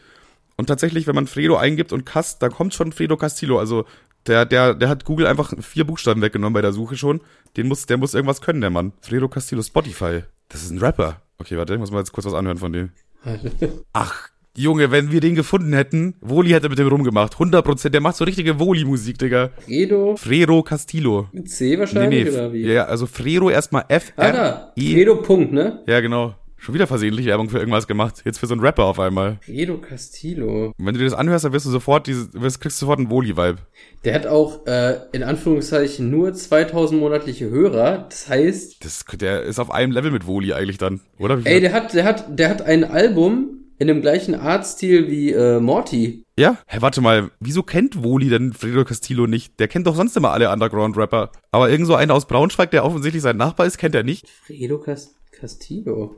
Und 0.57 0.65
tatsächlich, 0.65 1.07
wenn 1.07 1.15
man 1.15 1.27
Fredo 1.27 1.55
eingibt 1.55 1.93
und 1.93 2.05
Cast, 2.05 2.43
da 2.43 2.49
kommt 2.49 2.73
schon 2.73 2.91
Fredo 2.91 3.15
Castillo. 3.15 3.57
Also 3.57 3.85
der, 4.27 4.45
der, 4.45 4.73
der 4.73 4.89
hat 4.89 5.05
Google 5.05 5.27
einfach 5.27 5.53
vier 5.61 5.85
Buchstaben 5.85 6.21
weggenommen 6.21 6.53
bei 6.53 6.61
der 6.61 6.73
Suche 6.73 6.97
schon. 6.97 7.21
Den 7.57 7.67
muss, 7.67 7.85
der 7.85 7.97
muss 7.97 8.13
irgendwas 8.13 8.41
können, 8.41 8.61
der 8.61 8.69
Mann. 8.69 8.93
Fredo 9.01 9.27
Castillo, 9.27 9.61
Spotify. 9.61 10.23
Das 10.49 10.63
ist 10.63 10.71
ein 10.71 10.79
Rapper. 10.79 11.21
Okay, 11.37 11.57
warte, 11.57 11.73
ich 11.73 11.79
muss 11.79 11.91
mal 11.91 11.99
jetzt 11.99 12.11
kurz 12.11 12.25
was 12.25 12.33
anhören 12.33 12.57
von 12.57 12.73
dem. 12.73 12.89
Ach, 13.93 14.29
Junge, 14.57 14.91
wenn 14.91 15.11
wir 15.11 15.21
den 15.21 15.35
gefunden 15.35 15.73
hätten, 15.73 16.15
Woli 16.19 16.49
hätte 16.49 16.69
mit 16.69 16.79
dem 16.79 16.87
rumgemacht. 16.87 17.35
100%, 17.35 17.89
der 17.89 18.01
macht 18.01 18.17
so 18.17 18.25
richtige 18.25 18.59
Woli-Musik, 18.59 19.17
Digga. 19.17 19.51
Fredo? 19.65 20.17
Fredo 20.17 20.63
Castillo. 20.63 21.29
Mit 21.31 21.49
C 21.49 21.79
wahrscheinlich, 21.79 22.25
nee, 22.25 22.29
nee, 22.29 22.35
oder 22.35 22.53
wie? 22.53 22.65
Ja, 22.65 22.85
also 22.85 23.05
Fredo 23.05 23.49
erstmal 23.49 23.85
F, 23.87 24.11
R, 24.17 24.25
ah, 24.25 24.31
da. 24.31 24.73
Fredo 24.77 25.21
Punkt, 25.21 25.53
ne? 25.53 25.81
Ja, 25.87 26.01
genau. 26.01 26.35
Schon 26.59 26.75
wieder 26.75 26.87
versehentlich 26.87 27.25
Werbung 27.25 27.49
für 27.49 27.57
irgendwas 27.57 27.87
gemacht. 27.87 28.21
Jetzt 28.25 28.37
für 28.37 28.45
so 28.45 28.53
einen 28.53 28.61
Rapper 28.61 28.83
auf 28.83 28.99
einmal. 28.99 29.37
Fredo 29.41 29.77
Castillo. 29.77 30.73
Wenn 30.77 30.93
du 30.93 30.99
dir 30.99 31.05
das 31.05 31.13
anhörst, 31.13 31.45
dann 31.45 31.53
wirst 31.53 31.65
du 31.65 31.69
sofort 31.69 32.05
diese, 32.05 32.33
wirst, 32.33 32.59
kriegst 32.59 32.81
du 32.81 32.85
sofort 32.85 32.99
einen 32.99 33.09
Woli-Vibe. 33.09 33.57
Der 34.03 34.13
hat 34.13 34.27
auch, 34.27 34.65
äh, 34.67 34.99
in 35.13 35.23
Anführungszeichen, 35.23 36.09
nur 36.09 36.33
2000 36.33 36.99
monatliche 36.99 37.49
Hörer. 37.49 38.07
Das 38.09 38.27
heißt. 38.27 38.83
Das, 38.83 39.05
der 39.19 39.43
ist 39.43 39.57
auf 39.57 39.71
einem 39.71 39.93
Level 39.93 40.11
mit 40.11 40.27
Woli 40.27 40.53
eigentlich 40.53 40.77
dann, 40.77 40.99
oder? 41.17 41.39
Ey, 41.45 41.61
der 41.61 41.71
hat, 41.71 41.93
der 41.93 42.03
hat, 42.03 42.37
der 42.37 42.49
hat 42.49 42.61
ein 42.61 42.83
Album, 42.83 43.59
in 43.79 43.87
dem 43.87 44.01
gleichen 44.01 44.35
Artstil 44.35 45.09
wie 45.09 45.31
äh, 45.31 45.61
Morty. 45.61 46.25
Ja? 46.37 46.57
Hä, 46.67 46.77
warte 46.81 46.99
mal, 46.99 47.31
wieso 47.39 47.63
kennt 47.63 48.03
Woli 48.03 48.27
denn 48.27 48.51
Fredo 48.51 48.83
Castillo 48.83 49.25
nicht? 49.25 49.57
Der 49.59 49.69
kennt 49.69 49.87
doch 49.87 49.95
sonst 49.95 50.17
immer 50.17 50.31
alle 50.31 50.49
Aber 50.49 51.69
irgend 51.69 51.87
so 51.87 51.95
einer 51.95 52.13
aus 52.13 52.27
Braunschweig, 52.27 52.71
der 52.71 52.83
offensichtlich 52.83 53.23
sein 53.23 53.37
Nachbar 53.37 53.65
ist, 53.65 53.77
kennt 53.77 53.95
er 53.95 54.03
nicht. 54.03 54.27
Fredo 54.45 54.83
Castillo. 55.31 56.17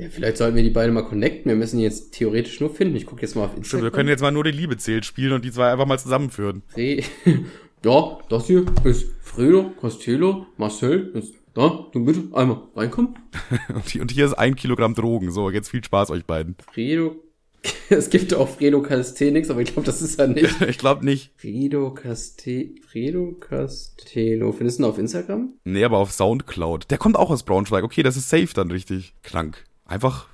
Ja, 0.00 0.08
vielleicht 0.08 0.38
sollten 0.38 0.56
wir 0.56 0.62
die 0.62 0.70
beiden 0.70 0.94
mal 0.94 1.02
connecten. 1.02 1.50
Wir 1.50 1.56
müssen 1.56 1.76
die 1.76 1.82
jetzt 1.84 2.12
theoretisch 2.12 2.58
nur 2.60 2.74
finden. 2.74 2.96
Ich 2.96 3.04
gucke 3.04 3.20
jetzt 3.20 3.34
mal 3.34 3.42
auf 3.42 3.50
Stimmt, 3.50 3.64
Instagram. 3.64 3.84
wir 3.84 3.90
können 3.90 4.08
jetzt 4.08 4.22
mal 4.22 4.32
nur 4.32 4.44
die 4.44 4.50
Liebe 4.50 4.76
zählt 4.78 5.04
spielen 5.04 5.32
und 5.32 5.44
die 5.44 5.52
zwei 5.52 5.70
einfach 5.70 5.86
mal 5.86 5.98
zusammenführen. 5.98 6.62
Fre 6.68 7.02
ja, 7.84 8.18
das 8.30 8.46
hier 8.46 8.64
ist 8.84 9.06
Fredo, 9.20 9.72
Costello, 9.76 10.46
Marcel. 10.56 11.10
Ist 11.14 11.34
da, 11.52 11.86
du 11.92 12.04
bitte 12.04 12.34
einmal 12.34 12.62
reinkommen. 12.74 13.16
Und 13.74 13.88
hier, 13.88 14.02
und 14.02 14.12
hier 14.12 14.24
ist 14.24 14.34
ein 14.34 14.54
Kilogramm 14.54 14.94
Drogen. 14.94 15.32
So, 15.32 15.50
jetzt 15.50 15.68
viel 15.68 15.82
Spaß 15.82 16.10
euch 16.10 16.24
beiden. 16.24 16.56
Fredo. 16.72 17.16
Es 17.90 18.08
gibt 18.08 18.32
auch 18.34 18.48
Fredo 18.48 18.80
Calisthenics, 18.82 19.50
aber 19.50 19.60
ich 19.60 19.72
glaube, 19.72 19.84
das 19.84 20.00
ist 20.00 20.18
er 20.20 20.28
nicht. 20.28 20.60
Ich 20.62 20.78
glaube 20.78 21.04
nicht. 21.04 21.32
Fredo 21.36 21.92
Caste 21.92 22.70
Fredo 22.88 23.32
Castello. 23.32 24.52
Findest 24.52 24.78
du 24.78 24.84
ihn 24.84 24.88
auf 24.88 24.96
Instagram? 24.96 25.54
Nee, 25.64 25.84
aber 25.84 25.98
auf 25.98 26.12
Soundcloud. 26.12 26.90
Der 26.90 26.98
kommt 26.98 27.16
auch 27.16 27.30
aus 27.30 27.42
Braunschweig. 27.42 27.82
Okay, 27.82 28.04
das 28.04 28.16
ist 28.16 28.30
safe 28.30 28.54
dann 28.54 28.70
richtig. 28.70 29.14
Krank. 29.22 29.64
Einfach 29.90 30.28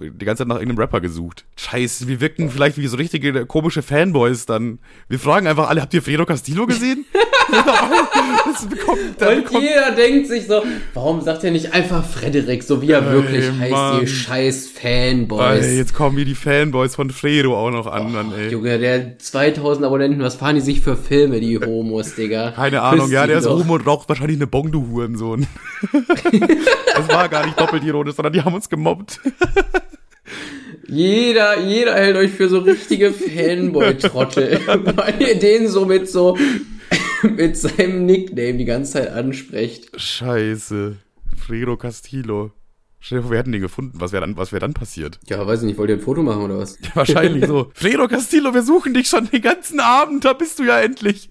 die 0.00 0.24
ganze 0.24 0.42
Zeit 0.42 0.48
nach 0.48 0.56
irgendeinem 0.56 0.78
Rapper 0.78 1.00
gesucht. 1.00 1.44
Scheiße, 1.56 2.08
wir 2.08 2.20
wirken 2.20 2.50
vielleicht 2.50 2.78
wie 2.78 2.86
so 2.86 2.96
richtige 2.96 3.46
komische 3.46 3.82
Fanboys 3.82 4.46
dann. 4.46 4.78
Wir 5.08 5.18
fragen 5.18 5.46
einfach 5.46 5.68
alle, 5.68 5.82
habt 5.82 5.94
ihr 5.94 6.02
Fredo 6.02 6.26
Castillo 6.26 6.66
gesehen? 6.66 7.04
bekommt, 8.70 9.00
Und 9.20 9.44
bekommt, 9.44 9.62
jeder 9.62 9.90
denkt 9.92 10.28
sich 10.28 10.46
so, 10.46 10.62
warum 10.94 11.20
sagt 11.20 11.44
er 11.44 11.50
nicht 11.50 11.72
einfach 11.72 12.04
Frederik, 12.04 12.62
so 12.62 12.82
wie 12.82 12.90
er 12.90 13.06
Ey, 13.06 13.12
wirklich 13.12 13.50
heißt, 13.50 13.72
Mann. 13.72 14.00
ihr 14.00 14.06
scheiß 14.06 14.70
Fanboys. 14.70 15.66
Ey, 15.66 15.76
jetzt 15.76 15.94
kommen 15.94 16.16
hier 16.16 16.24
die 16.24 16.34
Fanboys 16.34 16.94
von 16.94 17.10
Fredo 17.10 17.56
auch 17.56 17.70
noch 17.70 17.86
an, 17.86 18.12
dann, 18.12 18.32
ey. 18.32 18.50
Junge, 18.50 18.78
der 18.78 19.18
2000 19.18 19.86
Abonnenten, 19.86 20.20
was 20.22 20.36
fahren 20.36 20.56
die 20.56 20.60
sich 20.60 20.80
für 20.80 20.96
Filme, 20.96 21.40
die 21.40 21.58
Homos, 21.58 22.14
Digga? 22.14 22.52
Keine 22.52 22.82
Ahnung, 22.82 23.00
Küsst 23.00 23.12
ja, 23.12 23.26
der 23.26 23.38
ist 23.38 23.46
doch. 23.46 23.58
oben 23.58 23.70
und 23.70 23.86
raucht 23.86 24.08
wahrscheinlich 24.08 24.38
eine 24.38 24.46
Bong, 24.46 24.70
du 24.70 24.86
Hurensohn. 24.88 25.46
das 25.92 27.08
war 27.08 27.28
gar 27.28 27.46
nicht 27.46 27.58
doppelt 27.58 27.84
ironisch, 27.84 28.14
sondern 28.14 28.32
die 28.32 28.42
haben 28.42 28.54
uns 28.54 28.68
gemobbt. 28.68 29.20
Jeder, 30.88 31.60
jeder 31.60 31.94
hält 31.94 32.16
euch 32.16 32.30
für 32.30 32.48
so 32.48 32.58
richtige 32.60 33.12
Fanboy-Trottel, 33.12 34.60
weil 34.66 35.20
ihr 35.20 35.38
den 35.38 35.68
so 35.68 35.84
mit 35.84 36.08
so, 36.08 36.36
mit 37.22 37.56
seinem 37.56 38.06
Nickname 38.06 38.54
die 38.54 38.64
ganze 38.64 38.92
Zeit 38.92 39.10
ansprecht. 39.10 40.00
Scheiße. 40.00 40.96
Fredo 41.36 41.76
Castillo. 41.76 42.52
Stell 43.00 43.18
dir 43.18 43.22
vor, 43.22 43.30
wir 43.30 43.38
hätten 43.38 43.52
den 43.52 43.60
gefunden. 43.60 44.00
Was 44.00 44.12
wäre 44.12 44.22
dann, 44.22 44.36
was 44.36 44.52
wäre 44.52 44.60
dann 44.60 44.74
passiert? 44.74 45.20
Ja, 45.28 45.46
weiß 45.46 45.60
ich 45.60 45.66
nicht, 45.66 45.78
wollt 45.78 45.90
ihr 45.90 45.96
ein 45.96 46.00
Foto 46.00 46.22
machen 46.22 46.42
oder 46.42 46.58
was? 46.58 46.78
Wahrscheinlich 46.94 47.46
so. 47.46 47.70
Fredo 47.74 48.08
Castillo, 48.08 48.52
wir 48.52 48.62
suchen 48.62 48.94
dich 48.94 49.08
schon 49.08 49.28
den 49.30 49.42
ganzen 49.42 49.80
Abend. 49.80 50.24
Da 50.24 50.32
bist 50.32 50.58
du 50.58 50.64
ja 50.64 50.80
endlich. 50.80 51.30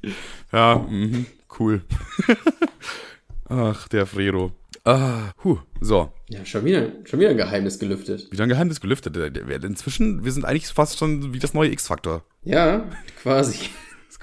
Ja, 0.53 0.85
mhm, 0.89 1.25
cool. 1.59 1.81
Ach, 3.49 3.87
der 3.89 4.05
Fredo. 4.05 4.51
Ah, 4.85 5.31
huh, 5.43 5.57
so. 5.81 6.11
Ja, 6.29 6.45
schon 6.45 6.63
wieder, 6.63 6.91
schon 7.05 7.19
wieder 7.19 7.31
ein 7.31 7.37
Geheimnis 7.37 7.79
gelüftet. 7.79 8.31
Wieder 8.31 8.43
ein 8.43 8.49
Geheimnis 8.49 8.79
gelüftet. 8.81 9.17
Inzwischen, 9.63 10.23
wir 10.23 10.31
sind 10.31 10.45
eigentlich 10.45 10.67
fast 10.67 10.99
schon 10.99 11.33
wie 11.33 11.39
das 11.39 11.53
neue 11.55 11.71
X-Faktor. 11.71 12.23
Ja, 12.43 12.85
quasi. 13.21 13.57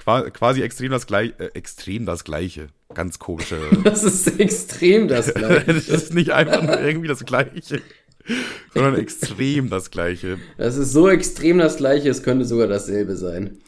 Quasi 0.05 0.61
extrem 0.61 0.91
das 0.91 1.07
gleiche, 1.07 1.33
äh, 1.39 1.51
extrem 1.53 2.05
das 2.05 2.25
gleiche. 2.25 2.67
Ganz 2.93 3.19
komische. 3.19 3.57
Das 3.85 4.03
ist 4.03 4.37
extrem 4.37 5.07
das 5.07 5.33
Gleiche. 5.33 5.73
das 5.73 5.87
ist 5.87 6.13
nicht 6.13 6.31
einfach 6.31 6.61
nur 6.61 6.77
irgendwie 6.81 7.07
das 7.07 7.23
gleiche, 7.23 7.81
sondern 8.73 8.95
extrem 8.97 9.69
das 9.69 9.91
gleiche. 9.91 10.39
Das 10.57 10.75
ist 10.75 10.91
so 10.91 11.07
extrem 11.07 11.57
das 11.59 11.77
Gleiche, 11.77 12.09
es 12.09 12.21
könnte 12.21 12.43
sogar 12.43 12.67
dasselbe 12.67 13.15
sein. 13.15 13.59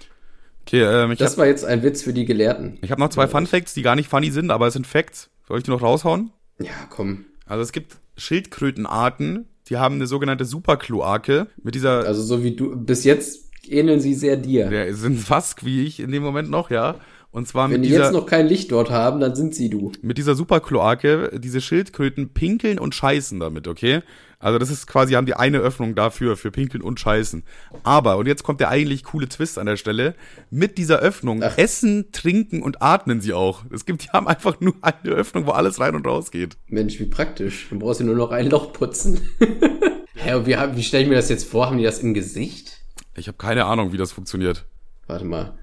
Okay, 0.64 0.82
ähm, 0.84 1.12
ich 1.12 1.20
Das 1.20 1.32
habe 1.34 1.42
war 1.42 1.48
jetzt 1.48 1.64
ein 1.64 1.84
Witz 1.84 2.02
für 2.02 2.12
die 2.12 2.26
Gelehrten. 2.26 2.80
ich 2.82 2.92
hab 2.92 3.00
noch 3.00 3.10
zwei 3.10 3.28
Fun 3.28 3.48
Facts, 3.48 3.74
die 3.74 3.82
gar 3.82 3.96
nicht 3.96 4.10
funny 4.10 4.32
sind, 4.32 4.52
aber 4.52 4.68
es 4.68 4.74
sind 4.74 4.88
Facts. 4.88 5.30
Soll 5.48 5.60
ich 5.60 5.64
die 5.64 5.72
noch 5.72 5.82
raushauen? 5.84 6.32
Ja, 6.60 6.74
komm. 6.90 7.26
Also 7.46 7.62
es 7.62 7.72
gibt 7.72 7.98
Schildkrötenarten, 8.18 9.46
die 9.70 9.78
haben 9.78 9.96
eine 9.96 10.08
sogenannte 10.08 10.46
Superkloake 10.46 11.48
mit 11.62 11.76
dieser, 11.76 12.06
Also 12.06 12.22
so 12.22 12.44
wie 12.44 12.56
du, 12.56 12.76
bis 12.76 13.04
jetzt 13.04 13.50
ähneln 13.68 14.00
sie 14.00 14.14
sehr 14.14 14.38
dir. 14.38 14.70
der 14.70 14.94
sind 14.96 15.18
fast 15.20 15.66
wie 15.66 15.84
ich 15.84 16.00
in 16.00 16.12
dem 16.12 16.24
Moment 16.24 16.50
noch, 16.50 16.70
ja. 16.70 16.96
Und 17.32 17.48
zwar 17.50 17.66
Wenn 17.70 17.82
mit 17.82 17.86
die 17.86 17.90
dieser, 17.90 18.06
jetzt 18.06 18.14
noch 18.14 18.28
kein 18.28 18.48
Licht 18.48 18.72
dort 18.72 18.90
haben, 18.92 19.20
dann 19.20 19.36
sind 19.36 19.54
sie 19.54 19.70
du. 19.70 19.92
mit 20.02 20.18
dieser 20.18 20.36
Superkloake, 20.36 21.38
diese 21.40 21.60
Schildkröten 21.60 22.30
pinkeln 22.30 22.80
und 22.80 22.96
scheißen 22.96 23.40
damit, 23.42 23.68
okay? 23.68 24.02
Also 24.46 24.60
das 24.60 24.70
ist 24.70 24.86
quasi, 24.86 25.14
haben 25.16 25.26
die 25.26 25.34
eine 25.34 25.58
Öffnung 25.58 25.96
dafür, 25.96 26.38
für 26.38 26.52
pinkeln 26.52 26.84
und 26.84 27.00
scheißen. 27.00 27.42
Aber, 27.82 28.18
und 28.18 28.28
jetzt 28.28 28.44
kommt 28.44 28.60
der 28.60 28.70
eigentlich 28.70 29.04
coole 29.04 29.28
Twist 29.28 29.58
an 29.58 29.66
der 29.66 29.76
Stelle, 29.76 30.14
mit 30.52 30.78
dieser 30.78 31.00
Öffnung 31.00 31.42
Ach. 31.42 31.58
essen, 31.58 32.12
trinken 32.12 32.62
und 32.62 32.80
atmen 32.80 33.22
sie 33.22 33.34
auch. 33.34 33.64
Es 33.72 33.86
gibt, 33.86 34.04
die 34.04 34.10
haben 34.10 34.28
einfach 34.28 34.60
nur 34.60 34.76
eine 34.84 35.16
Öffnung, 35.16 35.48
wo 35.48 35.52
alles 35.52 35.80
rein 35.80 35.96
und 35.96 36.06
raus 36.06 36.30
geht. 36.30 36.58
Mensch, 36.68 37.00
wie 37.00 37.06
praktisch. 37.06 37.66
Dann 37.72 37.80
brauchst 37.80 38.02
du 38.02 38.04
nur 38.04 38.16
noch 38.16 38.30
ein 38.30 38.48
Loch 38.48 38.72
putzen. 38.72 39.20
Hä, 40.14 40.36
und 40.36 40.46
wie, 40.46 40.56
wie 40.76 40.84
stelle 40.84 41.02
ich 41.02 41.10
mir 41.10 41.16
das 41.16 41.30
jetzt 41.30 41.50
vor? 41.50 41.66
Haben 41.66 41.80
die 41.80 41.84
das 41.84 41.98
im 41.98 42.14
Gesicht? 42.14 42.84
Ich 43.16 43.28
habe 43.28 43.40
keine 43.40 43.66
Ahnung, 43.66 43.94
wie 43.94 43.98
das 43.98 44.12
funktioniert. 44.12 44.66
Warte 45.08 45.26
mal. 45.26 45.58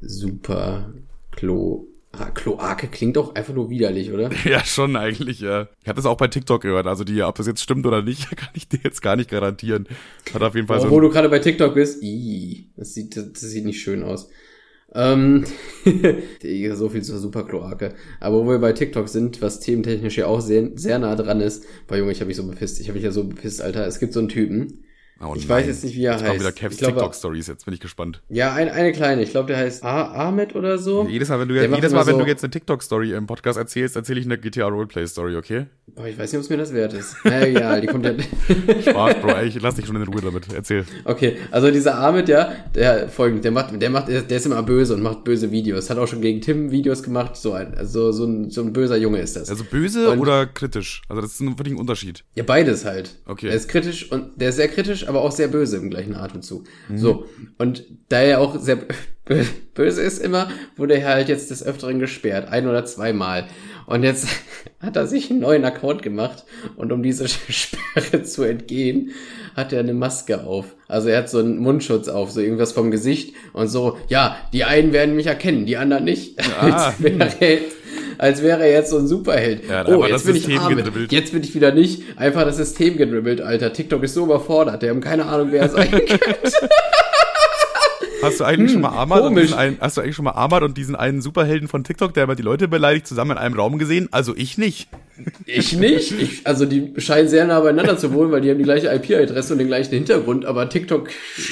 Super 0.00 0.90
Klo. 1.32 1.86
Ah, 2.12 2.30
Kloake 2.30 2.88
klingt 2.88 3.16
doch 3.16 3.34
einfach 3.34 3.54
nur 3.54 3.70
widerlich, 3.70 4.12
oder? 4.12 4.30
Ja, 4.44 4.62
schon 4.64 4.96
eigentlich, 4.96 5.40
ja. 5.40 5.68
Ich 5.80 5.88
habe 5.88 5.96
das 5.96 6.04
auch 6.04 6.18
bei 6.18 6.28
TikTok 6.28 6.60
gehört. 6.60 6.86
Also 6.86 7.04
die, 7.04 7.22
ob 7.22 7.36
das 7.36 7.46
jetzt 7.46 7.62
stimmt 7.62 7.86
oder 7.86 8.02
nicht, 8.02 8.30
kann 8.36 8.50
ich 8.52 8.68
dir 8.68 8.80
jetzt 8.84 9.00
gar 9.00 9.16
nicht 9.16 9.30
garantieren. 9.30 9.88
Hat 10.32 10.42
auf 10.42 10.54
jeden 10.54 10.66
Fall 10.66 10.80
so 10.80 10.86
Obwohl 10.86 11.02
du 11.02 11.10
gerade 11.10 11.30
bei 11.30 11.38
TikTok 11.38 11.74
bist. 11.74 12.02
Ih, 12.02 12.66
das 12.76 12.92
sieht, 12.92 13.16
das 13.16 13.40
sieht 13.40 13.64
nicht 13.64 13.80
schön 13.80 14.02
aus. 14.02 14.28
Ähm, 14.94 15.44
so 16.74 16.88
viel 16.90 17.02
zur 17.02 17.18
Superkloake. 17.18 17.94
Aber 18.20 18.44
wo 18.44 18.48
wir 18.50 18.58
bei 18.58 18.74
TikTok 18.74 19.08
sind, 19.08 19.40
was 19.40 19.60
thementechnisch 19.60 20.18
ja 20.18 20.26
auch 20.26 20.40
sehr, 20.40 20.70
sehr 20.74 20.98
nah 20.98 21.16
dran 21.16 21.40
ist, 21.40 21.64
boah 21.86 21.96
Junge, 21.96 22.12
ich 22.12 22.20
habe 22.20 22.28
mich 22.28 22.36
so 22.36 22.46
bepisst. 22.46 22.78
Ich 22.78 22.88
habe 22.88 22.96
mich 22.96 23.04
ja 23.04 23.10
so 23.10 23.24
bepisst, 23.24 23.62
Alter. 23.62 23.86
Es 23.86 24.00
gibt 24.00 24.12
so 24.12 24.20
einen 24.20 24.28
Typen. 24.28 24.84
Oh 25.24 25.34
ich 25.36 25.48
weiß 25.48 25.66
jetzt 25.66 25.84
nicht, 25.84 25.94
wie 25.96 26.04
er 26.04 26.12
Jetzt 26.12 26.20
kommen 26.20 26.30
heißt. 26.32 26.40
wieder 26.40 26.52
Kevs 26.52 26.74
Ich 26.74 26.78
glaube- 26.80 26.94
TikTok-Stories, 26.94 27.46
jetzt 27.46 27.64
bin 27.64 27.74
ich 27.74 27.80
gespannt. 27.80 28.20
Ja, 28.28 28.52
ein, 28.54 28.68
eine 28.68 28.92
kleine. 28.92 29.22
Ich 29.22 29.30
glaube, 29.30 29.46
der 29.48 29.56
heißt 29.58 29.84
A 29.84 30.28
Ahmed 30.28 30.54
oder 30.56 30.78
so. 30.78 31.06
Jedes 31.08 31.28
Mal, 31.28 31.38
wenn 31.40 31.48
du, 31.48 31.54
macht 31.54 31.76
jedes 31.76 31.92
Mal, 31.92 32.06
wenn 32.06 32.14
so- 32.16 32.22
du 32.22 32.26
jetzt 32.26 32.42
eine 32.42 32.50
TikTok-Story 32.50 33.12
im 33.12 33.26
Podcast 33.26 33.58
erzählst, 33.58 33.94
erzähle 33.96 34.20
ich 34.20 34.26
eine 34.26 34.36
GTA 34.38 34.66
Roleplay-Story, 34.66 35.36
okay? 35.36 35.66
Boah, 35.94 36.06
ich 36.06 36.18
weiß 36.18 36.32
nicht, 36.32 36.38
ob 36.38 36.44
es 36.44 36.50
mir 36.50 36.56
das 36.56 36.72
wert 36.72 36.92
ist. 36.94 37.16
Na 37.24 37.46
egal, 37.46 37.80
die 37.80 37.86
kommt 37.86 38.04
ja. 38.04 38.12
Spaß, 38.90 39.14
Bro, 39.20 39.30
ey, 39.30 39.48
ich 39.48 39.60
lass 39.60 39.74
dich 39.76 39.86
schon 39.86 39.96
in 39.96 40.02
Ruhe 40.02 40.20
damit. 40.22 40.46
Erzähl. 40.52 40.84
Okay, 41.04 41.36
also 41.50 41.70
dieser 41.70 41.98
Ahmed, 41.98 42.28
ja, 42.28 42.52
der 42.74 43.08
folgend, 43.08 43.44
der 43.44 43.50
macht, 43.52 43.80
der 43.80 43.90
macht, 43.90 44.08
der 44.08 44.28
ist 44.30 44.46
immer 44.46 44.62
böse 44.62 44.94
und 44.94 45.02
macht 45.02 45.24
böse 45.24 45.50
Videos. 45.50 45.90
Hat 45.90 45.98
auch 45.98 46.08
schon 46.08 46.20
gegen 46.20 46.40
Tim 46.40 46.70
Videos 46.70 47.02
gemacht, 47.02 47.36
so 47.36 47.52
ein, 47.52 47.74
also 47.74 48.10
so 48.12 48.24
ein, 48.24 48.50
so 48.50 48.62
ein 48.62 48.72
böser 48.72 48.96
Junge 48.96 49.20
ist 49.20 49.36
das. 49.36 49.50
Also 49.50 49.64
böse 49.64 50.10
Und- 50.10 50.18
oder 50.20 50.46
kritisch? 50.46 51.02
Also 51.08 51.20
das 51.22 51.32
ist 51.34 51.40
ein, 51.40 51.58
wirklich 51.58 51.74
ein 51.74 51.78
Unterschied. 51.80 52.24
ja, 52.34 52.42
beides 52.42 52.84
halt. 52.84 53.16
Okay. 53.26 53.46
Der 53.46 53.56
ist 53.56 53.68
kritisch 53.68 54.10
und 54.10 54.40
der 54.40 54.48
ist 54.48 54.56
sehr 54.56 54.68
kritisch, 54.68 55.06
aber 55.12 55.22
auch 55.24 55.32
sehr 55.32 55.48
böse 55.48 55.76
im 55.76 55.90
gleichen 55.90 56.14
Atemzug. 56.14 56.64
Mhm. 56.88 56.98
So. 56.98 57.26
Und 57.58 57.84
da 58.08 58.20
er 58.20 58.40
auch 58.40 58.58
sehr 58.58 58.78
bö- 59.26 59.44
böse 59.74 60.02
ist 60.02 60.18
immer, 60.18 60.50
wurde 60.76 60.98
er 60.98 61.14
halt 61.14 61.28
jetzt 61.28 61.50
des 61.50 61.64
Öfteren 61.64 61.98
gesperrt. 61.98 62.48
Ein 62.48 62.66
oder 62.68 62.84
zweimal. 62.84 63.46
Und 63.86 64.02
jetzt 64.02 64.26
hat 64.80 64.96
er 64.96 65.06
sich 65.06 65.30
einen 65.30 65.40
neuen 65.40 65.64
Account 65.64 66.02
gemacht 66.02 66.44
und 66.76 66.92
um 66.92 67.02
diese 67.02 67.28
Sperre 67.48 68.22
zu 68.22 68.42
entgehen, 68.42 69.10
hat 69.54 69.72
er 69.72 69.80
eine 69.80 69.94
Maske 69.94 70.44
auf. 70.44 70.74
Also 70.88 71.08
er 71.08 71.18
hat 71.18 71.30
so 71.30 71.38
einen 71.38 71.58
Mundschutz 71.58 72.08
auf, 72.08 72.30
so 72.30 72.40
irgendwas 72.40 72.72
vom 72.72 72.90
Gesicht 72.90 73.34
und 73.52 73.68
so, 73.68 73.98
ja, 74.08 74.36
die 74.52 74.64
einen 74.64 74.92
werden 74.92 75.14
mich 75.14 75.26
erkennen, 75.26 75.66
die 75.66 75.76
anderen 75.76 76.04
nicht. 76.04 76.38
Ah. 76.60 76.66
Als 76.88 77.02
wäre 77.02 77.30
jetzt, 77.40 77.76
als 78.18 78.42
wäre 78.42 78.60
er 78.62 78.72
jetzt 78.72 78.90
so 78.90 78.98
ein 78.98 79.06
Superheld. 79.06 79.68
Ja, 79.68 79.86
oh, 79.88 80.02
jetzt 80.04 80.12
das 80.12 80.24
bin 80.24 80.36
ich 80.36 80.42
System 80.44 80.60
arm. 80.60 80.76
gedribbelt. 80.76 81.12
Jetzt 81.12 81.32
bin 81.32 81.42
ich 81.42 81.54
wieder 81.54 81.72
nicht. 81.72 82.02
Einfach 82.16 82.44
das 82.44 82.56
System 82.56 82.96
gedribbelt, 82.96 83.40
Alter. 83.40 83.72
TikTok 83.72 84.02
ist 84.02 84.14
so 84.14 84.24
überfordert. 84.24 84.82
Die 84.82 84.88
haben 84.90 85.00
keine 85.00 85.26
Ahnung, 85.26 85.48
wer 85.50 85.62
er 85.62 85.68
sein 85.68 85.90
kann. 85.90 86.18
Hast 88.22 88.38
du 88.38 88.44
eigentlich 88.44 88.70
schon 88.70 88.82
mal 88.82 88.90
Ahmad 88.90 89.22
und 89.24 89.34
Hm, 89.34 89.42
diesen 89.42 89.54
einen, 89.58 89.78
hast 89.80 89.96
du 89.96 90.00
eigentlich 90.00 90.14
schon 90.14 90.24
mal 90.24 90.30
Ahmad 90.32 90.62
und 90.62 90.78
diesen 90.78 90.94
einen 90.94 91.20
Superhelden 91.20 91.66
von 91.66 91.82
TikTok, 91.82 92.14
der 92.14 92.22
immer 92.24 92.36
die 92.36 92.42
Leute 92.44 92.68
beleidigt, 92.68 93.08
zusammen 93.08 93.32
in 93.32 93.38
einem 93.38 93.56
Raum 93.56 93.78
gesehen? 93.78 94.08
Also 94.12 94.32
ich 94.36 94.58
nicht. 94.58 94.88
Ich 95.46 95.72
nicht. 95.72 96.12
Ich, 96.12 96.46
also 96.46 96.64
die 96.64 96.92
scheinen 96.98 97.26
sehr 97.28 97.44
nah 97.46 97.58
beieinander 97.58 97.98
zu 97.98 98.12
wohnen, 98.12 98.30
weil 98.30 98.40
die 98.40 98.50
haben 98.50 98.58
die 98.58 98.64
gleiche 98.64 98.94
IP-Adresse 98.94 99.54
und 99.54 99.58
den 99.58 99.66
gleichen 99.66 99.90
Hintergrund. 99.94 100.44
Aber 100.44 100.68
TikTok 100.68 101.08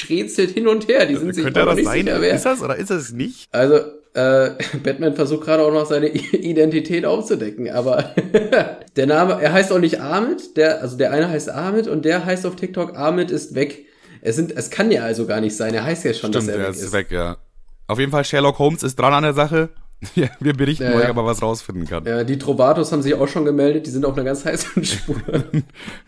rätselt 0.09 0.51
hin 0.53 0.69
und 0.69 0.87
her. 0.87 1.07
Die 1.07 1.17
sind 1.17 1.35
sich 1.35 1.43
Könnte 1.43 1.65
das 1.65 1.75
nicht 1.75 1.87
sein? 1.87 2.05
sicher, 2.05 2.21
wer. 2.21 2.35
Ist 2.37 2.47
das 2.47 2.63
oder 2.63 2.77
ist 2.77 2.91
es 2.93 3.11
nicht? 3.13 3.49
Also, 3.51 3.81
äh, 4.15 4.51
Batman 4.83 5.15
versucht 5.15 5.45
gerade 5.45 5.63
auch 5.63 5.73
noch 5.73 5.87
seine 5.87 6.09
Identität 6.33 7.05
aufzudecken, 7.05 7.71
aber 7.71 8.15
der 8.97 9.07
Name, 9.07 9.41
er 9.41 9.53
heißt 9.53 9.73
auch 9.73 9.79
nicht 9.79 10.01
Ahmed, 10.01 10.57
der, 10.57 10.83
also 10.83 10.97
der 10.97 11.13
eine 11.13 11.29
heißt 11.29 11.51
Ahmed 11.51 11.87
und 11.89 12.05
der 12.05 12.25
heißt 12.25 12.47
auf 12.47 12.57
TikTok 12.57 12.97
Ahmed 12.97 13.31
ist 13.31 13.55
weg. 13.55 13.87
Es 14.23 14.37
sind, 14.37 14.53
es 14.53 14.71
kann 14.71 14.91
ja 14.91 15.03
also 15.03 15.27
gar 15.27 15.41
nicht 15.41 15.57
sein. 15.57 15.73
Er 15.73 15.85
heißt 15.85 16.05
ja 16.05 16.13
schon, 16.13 16.31
Stimmt, 16.31 16.35
dass 16.35 16.49
er 16.49 16.59
der 16.59 16.69
weg 16.69 16.75
ist 16.75 16.93
weg, 16.93 17.11
ja. 17.11 17.39
Auf 17.87 17.99
jeden 17.99 18.13
Fall, 18.13 18.25
Sherlock 18.25 18.59
Holmes 18.59 18.83
ist 18.83 18.99
dran 18.99 19.15
an 19.15 19.23
der 19.23 19.33
Sache. 19.33 19.71
Ja, 20.15 20.29
wir 20.41 20.55
berichten 20.55 20.85
Ja, 20.85 20.95
euch, 20.95 21.05
ja. 21.05 21.11
ob 21.11 21.17
er 21.19 21.27
was 21.27 21.43
rausfinden 21.43 21.87
kann. 21.87 22.07
Ja, 22.07 22.25
die 22.25 22.39
Trovatos 22.39 22.91
haben 22.91 23.03
sich 23.03 23.15
auch 23.15 23.29
schon 23.29 23.45
gemeldet, 23.45 23.87
die 23.87 23.91
sind 23.91 24.07
auf 24.07 24.15
einer 24.15 24.25
ganz 24.25 24.45
heißen 24.47 24.83
Spur. 24.85 25.17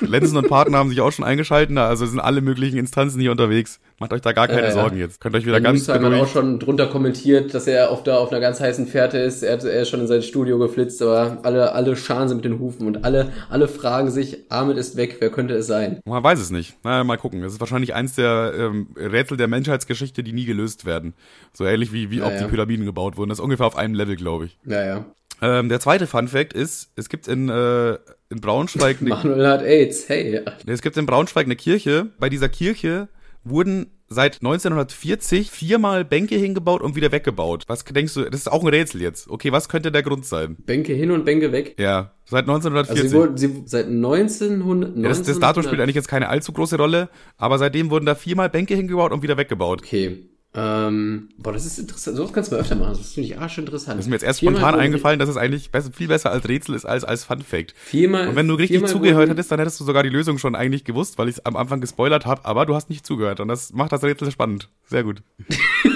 Lenzen 0.00 0.36
und 0.38 0.48
Partner 0.48 0.78
haben 0.78 0.88
sich 0.88 1.00
auch 1.02 1.12
schon 1.12 1.26
eingeschaltet, 1.26 1.76
also 1.76 2.06
sind 2.06 2.20
alle 2.20 2.40
möglichen 2.40 2.78
Instanzen 2.78 3.20
hier 3.20 3.30
unterwegs. 3.30 3.80
Macht 4.02 4.12
euch 4.14 4.20
da 4.20 4.32
gar 4.32 4.48
keine 4.48 4.62
Ja, 4.62 4.66
ja. 4.66 4.72
Sorgen 4.72 4.96
jetzt. 4.96 5.20
Könnt 5.20 5.36
euch 5.36 5.46
wieder 5.46 5.60
ganz 5.60 5.86
Newstimer 5.86 6.08
auch 6.08 6.10
beruhigt. 6.10 6.32
schon 6.32 6.58
drunter 6.58 6.88
kommentiert, 6.88 7.54
dass 7.54 7.68
er 7.68 7.88
auf, 7.92 8.02
da 8.02 8.18
auf 8.18 8.32
einer 8.32 8.40
ganz 8.40 8.58
heißen 8.58 8.88
Fährte 8.88 9.16
ist. 9.18 9.44
Er, 9.44 9.52
hat, 9.52 9.62
er 9.62 9.82
ist 9.82 9.90
schon 9.90 10.00
in 10.00 10.08
sein 10.08 10.22
Studio 10.22 10.58
geflitzt, 10.58 11.00
aber 11.02 11.38
alle, 11.44 11.70
alle 11.70 11.94
scharen 11.94 12.28
sie 12.28 12.34
mit 12.34 12.44
den 12.44 12.58
Hufen 12.58 12.88
und 12.88 13.04
alle, 13.04 13.30
alle 13.48 13.68
fragen 13.68 14.10
sich, 14.10 14.50
Ahmed 14.50 14.76
ist 14.76 14.96
weg, 14.96 15.18
wer 15.20 15.30
könnte 15.30 15.54
es 15.54 15.68
sein? 15.68 16.00
Man 16.04 16.24
weiß 16.24 16.40
es 16.40 16.50
nicht. 16.50 16.74
Na, 16.82 17.04
mal 17.04 17.16
gucken. 17.16 17.42
Das 17.42 17.52
ist 17.52 17.60
wahrscheinlich 17.60 17.94
eins 17.94 18.16
der 18.16 18.52
ähm, 18.58 18.88
Rätsel 18.96 19.36
der 19.36 19.46
Menschheitsgeschichte, 19.46 20.24
die 20.24 20.32
nie 20.32 20.46
gelöst 20.46 20.84
werden. 20.84 21.14
So 21.52 21.64
ähnlich 21.64 21.92
wie, 21.92 22.10
wie 22.10 22.18
Ja, 22.18 22.24
auch 22.24 22.36
die 22.36 22.46
Pyramiden 22.46 22.84
gebaut 22.84 23.16
wurden. 23.16 23.28
Das 23.28 23.38
ist 23.38 23.44
ungefähr 23.44 23.66
auf 23.66 23.76
einem 23.76 23.94
Level, 23.94 24.16
glaube 24.16 24.46
ich. 24.46 24.58
Naja. 24.64 25.04
Ähm, 25.40 25.68
der 25.68 25.78
zweite 25.78 26.08
Fun 26.08 26.26
Fact 26.26 26.54
ist, 26.54 26.90
es 26.96 27.08
gibt 27.08 27.28
in, 27.28 27.48
äh, 27.48 27.92
in 28.30 28.40
Braunschweig 28.40 28.96
eine 29.00 29.10
Manuel 29.10 29.46
hat 29.46 29.62
AIDS, 29.62 30.08
hey. 30.08 30.40
Es 30.66 30.82
gibt 30.82 30.96
in 30.96 31.06
Braunschweig 31.06 31.46
eine 31.46 31.54
Kirche. 31.56 32.06
Bei 32.18 32.28
dieser 32.28 32.48
Kirche 32.48 33.06
wurden 33.44 33.90
seit 34.08 34.36
1940 34.36 35.50
viermal 35.50 36.04
Bänke 36.04 36.36
hingebaut 36.36 36.82
und 36.82 36.96
wieder 36.96 37.12
weggebaut. 37.12 37.64
Was 37.66 37.84
denkst 37.84 38.14
du? 38.14 38.24
Das 38.24 38.40
ist 38.40 38.52
auch 38.52 38.62
ein 38.62 38.68
Rätsel 38.68 39.00
jetzt. 39.00 39.28
Okay, 39.28 39.52
was 39.52 39.68
könnte 39.68 39.90
der 39.90 40.02
Grund 40.02 40.26
sein? 40.26 40.56
Bänke 40.64 40.92
hin 40.92 41.10
und 41.10 41.24
Bänke 41.24 41.52
weg. 41.52 41.74
Ja, 41.78 42.12
seit 42.24 42.48
Also 42.48 42.68
1940. 42.68 43.10
sie 43.10 43.16
wurden, 43.16 43.36
sie, 43.36 43.62
seit 43.66 43.86
1900, 43.86 44.96
ja, 44.96 45.08
das, 45.08 45.22
das 45.22 45.38
Datum 45.38 45.62
spielt 45.62 45.80
eigentlich 45.80 45.96
jetzt 45.96 46.08
keine 46.08 46.28
allzu 46.28 46.52
große 46.52 46.76
Rolle, 46.76 47.08
aber 47.36 47.58
seitdem 47.58 47.90
wurden 47.90 48.06
da 48.06 48.14
viermal 48.14 48.50
Bänke 48.50 48.74
hingebaut 48.74 49.12
und 49.12 49.22
wieder 49.22 49.36
weggebaut. 49.36 49.82
Okay. 49.82 50.28
Ähm, 50.54 51.30
boah, 51.38 51.52
das 51.52 51.64
ist 51.64 51.78
interessant. 51.78 52.16
So 52.16 52.26
kannst 52.26 52.50
du 52.50 52.56
mal 52.56 52.60
öfter 52.60 52.74
machen. 52.74 52.94
Das 52.98 53.12
finde 53.12 53.28
ich 53.28 53.38
arschinteressant. 53.38 53.98
Das 53.98 54.04
ist 54.04 54.10
mir 54.10 54.16
jetzt 54.16 54.22
erst 54.22 54.40
Viermal 54.40 54.60
spontan 54.60 54.80
eingefallen, 54.80 55.18
dass 55.18 55.30
es 55.30 55.38
eigentlich 55.38 55.70
besser, 55.70 55.90
viel 55.92 56.08
besser 56.08 56.30
als 56.30 56.46
Rätsel 56.46 56.74
ist 56.74 56.84
als 56.84 57.04
als 57.04 57.24
Fun 57.24 57.40
Fact. 57.40 57.74
Viermal. 57.76 58.28
Und 58.28 58.36
wenn 58.36 58.48
du 58.48 58.54
richtig 58.54 58.84
zugehört 58.84 59.30
hättest, 59.30 59.50
dann 59.50 59.58
hättest 59.58 59.80
du 59.80 59.84
sogar 59.84 60.02
die 60.02 60.10
Lösung 60.10 60.36
schon 60.36 60.54
eigentlich 60.54 60.84
gewusst, 60.84 61.16
weil 61.16 61.28
ich 61.28 61.36
es 61.36 61.46
am 61.46 61.56
Anfang 61.56 61.80
gespoilert 61.80 62.26
habe, 62.26 62.44
aber 62.44 62.66
du 62.66 62.74
hast 62.74 62.90
nicht 62.90 63.06
zugehört 63.06 63.40
und 63.40 63.48
das 63.48 63.72
macht 63.72 63.92
das 63.92 64.02
Rätsel 64.02 64.30
spannend. 64.30 64.68
Sehr 64.84 65.04
gut. 65.04 65.22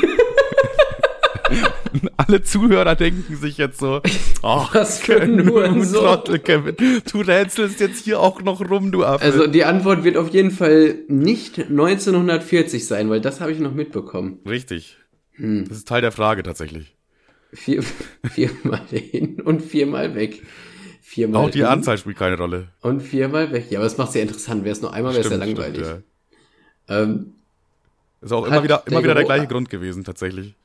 Alle 2.17 2.43
Zuhörer 2.43 2.95
denken 2.95 3.37
sich 3.37 3.59
jetzt 3.59 3.79
so, 3.79 4.01
ach, 4.43 4.75
Was 4.75 5.01
für 5.01 5.21
ein. 5.21 5.47
Trottel, 5.47 6.39
Kevin. 6.39 6.77
Du 7.11 7.21
rätselst 7.21 7.81
jetzt 7.81 8.05
hier 8.05 8.21
auch 8.21 8.43
noch 8.43 8.69
rum, 8.69 8.93
du 8.93 9.05
Affe. 9.05 9.25
Also 9.25 9.47
die 9.47 9.65
Antwort 9.65 10.05
wird 10.05 10.17
auf 10.17 10.29
jeden 10.31 10.51
Fall 10.51 10.97
nicht 11.09 11.59
1940 11.59 12.87
sein, 12.87 13.11
weil 13.11 13.21
das 13.21 13.41
habe 13.41 13.53
ich 13.53 13.59
noch 13.59 13.73
mitbekommen. 13.73 14.41
Richtig. 14.49 14.99
Hm. 15.33 15.67
Das 15.69 15.79
ist 15.79 15.89
Teil 15.89 16.01
der 16.01 16.13
Frage 16.13 16.43
tatsächlich. 16.43 16.97
Vier, 17.53 17.83
viermal 18.25 18.83
hin 18.91 19.41
und 19.41 19.63
viermal 19.63 20.15
weg. 20.15 20.43
Viermal 21.03 21.45
Auch 21.45 21.51
die 21.51 21.59
hin 21.59 21.67
Anzahl 21.67 21.99
spielt 21.99 22.17
keine 22.17 22.37
Rolle. 22.37 22.69
Und 22.83 23.01
viermal 23.01 23.53
weg. 23.53 23.67
Ja, 23.71 23.79
aber 23.79 23.85
das 23.85 23.97
macht 23.97 24.15
ja 24.15 24.23
interessant. 24.23 24.65
Wäre 24.65 24.73
es 24.73 24.83
nur 24.83 24.93
einmal, 24.93 25.15
wäre 25.15 25.25
es 25.25 25.31
ja 25.31 25.37
langweilig. 25.37 25.87
stimmt, 25.87 26.05
ja. 26.89 27.03
ähm, 27.03 27.35
Ist 28.21 28.33
auch 28.33 28.47
immer 28.47 28.63
wieder, 28.63 28.83
immer 28.87 28.97
der 28.97 29.05
wieder 29.05 29.15
der 29.15 29.25
gleiche 29.25 29.47
Grund 29.47 29.71
gewesen, 29.71 30.05
tatsächlich. 30.05 30.57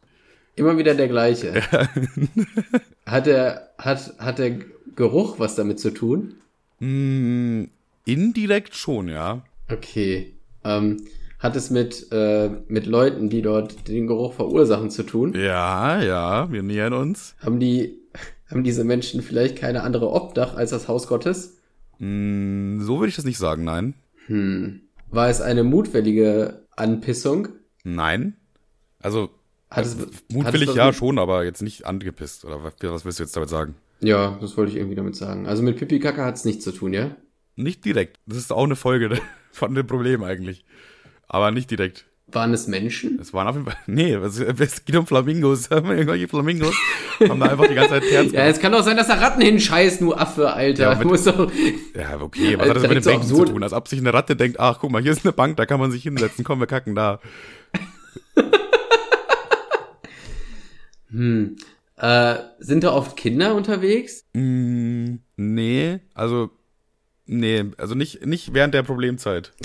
Immer 0.55 0.77
wieder 0.77 0.95
der 0.95 1.07
gleiche. 1.07 1.61
hat 3.05 3.25
der, 3.25 3.71
hat, 3.77 4.13
hat 4.19 4.39
der 4.39 4.59
Geruch 4.95 5.39
was 5.39 5.55
damit 5.55 5.79
zu 5.79 5.91
tun? 5.91 6.35
Mm, 6.79 7.65
indirekt 8.05 8.75
schon, 8.75 9.07
ja. 9.07 9.43
Okay. 9.71 10.33
Ähm, 10.63 10.97
hat 11.39 11.55
es 11.55 11.69
mit, 11.69 12.11
äh, 12.11 12.49
mit 12.67 12.85
Leuten, 12.85 13.29
die 13.29 13.41
dort 13.41 13.87
den 13.87 14.07
Geruch 14.07 14.33
verursachen, 14.33 14.91
zu 14.91 15.03
tun? 15.03 15.33
Ja, 15.33 16.01
ja, 16.01 16.51
wir 16.51 16.61
nähern 16.61 16.93
uns. 16.93 17.35
Haben 17.39 17.59
die, 17.59 17.99
haben 18.49 18.63
diese 18.63 18.83
Menschen 18.83 19.21
vielleicht 19.21 19.55
keine 19.57 19.83
andere 19.83 20.11
Obdach 20.11 20.55
als 20.55 20.69
das 20.71 20.87
Haus 20.87 21.07
Gottes? 21.07 21.57
Mm, 21.99 22.81
so 22.81 22.99
würde 22.99 23.09
ich 23.09 23.15
das 23.15 23.25
nicht 23.25 23.37
sagen, 23.37 23.63
nein. 23.63 23.95
Hm. 24.27 24.81
War 25.09 25.29
es 25.29 25.41
eine 25.41 25.63
mutwillige 25.63 26.61
Anpissung? 26.75 27.49
Nein. 27.83 28.37
Also, 29.01 29.29
Hat 29.71 29.85
es, 29.85 29.95
mutwillig 30.31 30.67
hat 30.67 30.73
es 30.73 30.75
ja 30.75 30.85
mit- 30.87 30.95
schon, 30.95 31.17
aber 31.17 31.43
jetzt 31.45 31.61
nicht 31.61 31.85
angepisst. 31.85 32.45
Oder 32.45 32.63
was, 32.63 32.73
was 32.81 33.05
willst 33.05 33.19
du 33.19 33.23
jetzt 33.23 33.35
damit 33.35 33.49
sagen? 33.49 33.75
Ja, 34.01 34.37
das 34.41 34.57
wollte 34.57 34.71
ich 34.71 34.77
irgendwie 34.77 34.95
damit 34.95 35.15
sagen. 35.15 35.47
Also 35.47 35.63
mit 35.63 35.77
Pipi 35.77 35.99
Kaka 35.99 36.25
hat 36.25 36.35
es 36.35 36.45
nichts 36.45 36.63
zu 36.63 36.71
tun, 36.71 36.93
ja? 36.93 37.11
Nicht 37.55 37.85
direkt. 37.85 38.17
Das 38.25 38.37
ist 38.37 38.51
auch 38.51 38.63
eine 38.65 38.75
Folge 38.75 39.17
von 39.51 39.73
dem 39.73 39.87
Problem 39.87 40.23
eigentlich. 40.23 40.65
Aber 41.27 41.51
nicht 41.51 41.71
direkt. 41.71 42.05
Waren 42.33 42.53
es 42.53 42.67
Menschen? 42.67 43.19
Es 43.19 43.33
waren 43.33 43.47
auf 43.47 43.55
jeden 43.55 43.65
Fall. 43.67 43.77
Nee, 43.87 44.13
es, 44.13 44.39
es 44.39 44.85
geht 44.85 44.95
um 44.95 45.05
Flamingos. 45.05 45.67
Irgendwelche 45.71 46.27
Flamingos 46.29 46.73
haben 47.19 47.39
da 47.39 47.47
einfach 47.47 47.67
die 47.67 47.73
ganze 47.75 47.91
Zeit 47.91 48.03
Terz 48.09 48.31
Ja, 48.31 48.45
es 48.47 48.59
kann 48.59 48.71
doch 48.71 48.83
sein, 48.83 48.95
dass 48.97 49.07
da 49.07 49.15
Ratten 49.15 49.41
hinscheißen, 49.41 50.05
du 50.07 50.13
Affe, 50.15 50.51
Alter. 50.51 50.91
Ja, 50.93 50.97
mit- 50.97 51.07
musst 51.07 51.27
doch, 51.27 51.51
Ja, 51.93 52.19
okay, 52.21 52.57
was 52.57 52.69
hat 52.69 52.75
das 52.77 52.83
mit 52.83 52.91
den 52.93 53.03
so 53.03 53.09
Bänken 53.09 53.27
zu 53.27 53.33
absurd. 53.35 53.49
tun? 53.49 53.63
Als 53.63 53.73
ob 53.73 53.87
sich 53.87 53.99
eine 53.99 54.13
Ratte 54.13 54.35
denkt, 54.35 54.59
ach, 54.59 54.79
guck 54.79 54.91
mal, 54.91 55.01
hier 55.01 55.11
ist 55.11 55.25
eine 55.25 55.33
Bank, 55.33 55.57
da 55.57 55.65
kann 55.65 55.79
man 55.79 55.91
sich 55.91 56.03
hinsetzen, 56.03 56.43
komm, 56.45 56.59
wir 56.61 56.67
kacken 56.67 56.95
da. 56.95 57.19
Hm. 61.11 61.55
Äh, 61.97 62.35
sind 62.59 62.83
da 62.83 62.93
oft 62.93 63.15
Kinder 63.15 63.53
unterwegs? 63.53 64.25
Mm, 64.33 65.17
nee, 65.35 65.99
also, 66.15 66.49
nee, 67.27 67.65
also 67.77 67.93
nicht, 67.93 68.25
nicht 68.25 68.53
während 68.55 68.73
der 68.73 68.83
Problemzeit. 68.83 69.51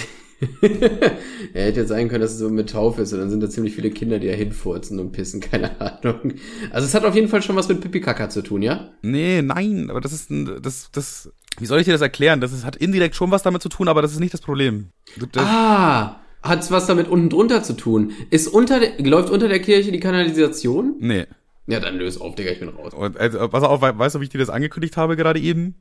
Ja, 0.62 1.62
hätte 1.62 1.80
jetzt 1.80 1.88
sein 1.88 2.08
können, 2.08 2.20
dass 2.20 2.32
es 2.32 2.38
so 2.38 2.50
mit 2.50 2.70
Taufe 2.70 3.00
ist 3.00 3.12
und 3.14 3.20
dann 3.20 3.30
sind 3.30 3.42
da 3.42 3.48
ziemlich 3.48 3.74
viele 3.74 3.90
Kinder, 3.90 4.18
die 4.18 4.26
da 4.26 4.34
hinfurzen 4.34 4.98
und 5.00 5.12
pissen, 5.12 5.40
keine 5.50 5.80
Ahnung. 5.80 6.34
Also 6.70 6.86
es 6.86 6.94
hat 6.94 7.04
auf 7.06 7.14
jeden 7.14 7.28
Fall 7.28 7.40
schon 7.40 7.56
was 7.56 7.68
mit 7.68 7.80
Pipi 7.80 8.00
Kaka 8.02 8.28
zu 8.28 8.42
tun, 8.42 8.60
ja? 8.60 8.90
Nee, 9.00 9.40
nein, 9.40 9.88
aber 9.88 10.02
das 10.02 10.12
ist 10.12 10.30
ein, 10.30 10.60
das, 10.60 10.90
das, 10.92 11.32
wie 11.58 11.66
soll 11.66 11.80
ich 11.80 11.86
dir 11.86 11.92
das 11.92 12.02
erklären? 12.02 12.40
Das 12.42 12.52
ist, 12.52 12.66
hat 12.66 12.76
indirekt 12.76 13.14
schon 13.14 13.30
was 13.30 13.42
damit 13.44 13.62
zu 13.62 13.70
tun, 13.70 13.88
aber 13.88 14.02
das 14.02 14.12
ist 14.12 14.20
nicht 14.20 14.34
das 14.34 14.42
Problem. 14.42 14.90
Das, 15.32 15.46
Ah, 15.46 16.20
hat's 16.48 16.70
was 16.70 16.86
damit 16.86 17.08
unten 17.08 17.28
drunter 17.30 17.62
zu 17.62 17.74
tun? 17.74 18.12
Ist 18.30 18.48
unter 18.48 18.80
der, 18.80 18.98
läuft 19.04 19.30
unter 19.30 19.48
der 19.48 19.60
Kirche 19.60 19.92
die 19.92 20.00
Kanalisation? 20.00 20.94
Nee. 20.98 21.26
Ja, 21.66 21.80
dann 21.80 21.96
löse 21.96 22.20
auf, 22.20 22.34
Digga, 22.36 22.50
ich 22.50 22.60
bin 22.60 22.68
raus. 22.68 22.94
Und, 22.94 23.16
also, 23.16 23.48
pass 23.48 23.64
auf, 23.64 23.82
we- 23.82 23.98
weißt 23.98 24.14
du, 24.14 24.20
wie 24.20 24.24
ich 24.24 24.30
dir 24.30 24.38
das 24.38 24.50
angekündigt 24.50 24.96
habe 24.96 25.16
gerade 25.16 25.40
eben? 25.40 25.74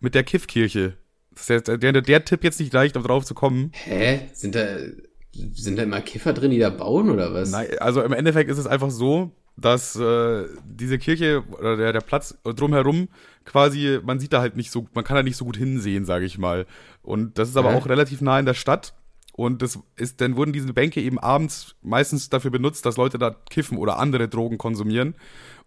Mit 0.00 0.14
der 0.14 0.22
Kiffkirche. 0.24 0.96
Das 1.32 1.50
ist 1.50 1.68
der, 1.68 1.76
der, 1.78 1.92
der 2.00 2.24
Tipp 2.24 2.42
jetzt 2.42 2.58
nicht 2.58 2.72
leicht, 2.72 2.96
um 2.96 3.02
drauf 3.02 3.24
zu 3.24 3.34
kommen. 3.34 3.70
Hä? 3.74 4.20
Sind 4.32 4.54
da, 4.54 4.66
sind 5.52 5.78
da 5.78 5.82
immer 5.82 6.00
Kiffer 6.00 6.32
drin, 6.32 6.50
die 6.50 6.58
da 6.58 6.70
bauen 6.70 7.10
oder 7.10 7.32
was? 7.34 7.50
Nein, 7.50 7.68
also 7.80 8.02
im 8.02 8.12
Endeffekt 8.14 8.50
ist 8.50 8.58
es 8.58 8.66
einfach 8.66 8.90
so, 8.90 9.30
dass 9.56 9.94
äh, 9.96 10.44
diese 10.64 10.98
Kirche 10.98 11.42
oder 11.58 11.76
der, 11.76 11.92
der 11.92 12.00
Platz 12.00 12.38
drumherum 12.44 13.08
quasi, 13.44 13.98
man 14.02 14.18
sieht 14.20 14.32
da 14.32 14.40
halt 14.40 14.56
nicht 14.56 14.70
so, 14.70 14.86
man 14.94 15.04
kann 15.04 15.16
da 15.16 15.22
nicht 15.22 15.36
so 15.36 15.44
gut 15.44 15.56
hinsehen, 15.58 16.04
sage 16.06 16.24
ich 16.24 16.38
mal. 16.38 16.66
Und 17.02 17.38
das 17.38 17.50
ist 17.50 17.56
aber 17.56 17.72
Hä? 17.72 17.76
auch 17.76 17.86
relativ 17.88 18.22
nah 18.22 18.38
in 18.40 18.46
der 18.46 18.54
Stadt. 18.54 18.94
Und 19.40 19.62
das 19.62 19.78
ist, 19.96 20.20
dann 20.20 20.36
wurden 20.36 20.52
diese 20.52 20.74
Bänke 20.74 21.00
eben 21.00 21.18
abends 21.18 21.74
meistens 21.80 22.28
dafür 22.28 22.50
benutzt, 22.50 22.84
dass 22.84 22.98
Leute 22.98 23.16
da 23.16 23.34
kiffen 23.48 23.78
oder 23.78 23.98
andere 23.98 24.28
Drogen 24.28 24.58
konsumieren. 24.58 25.14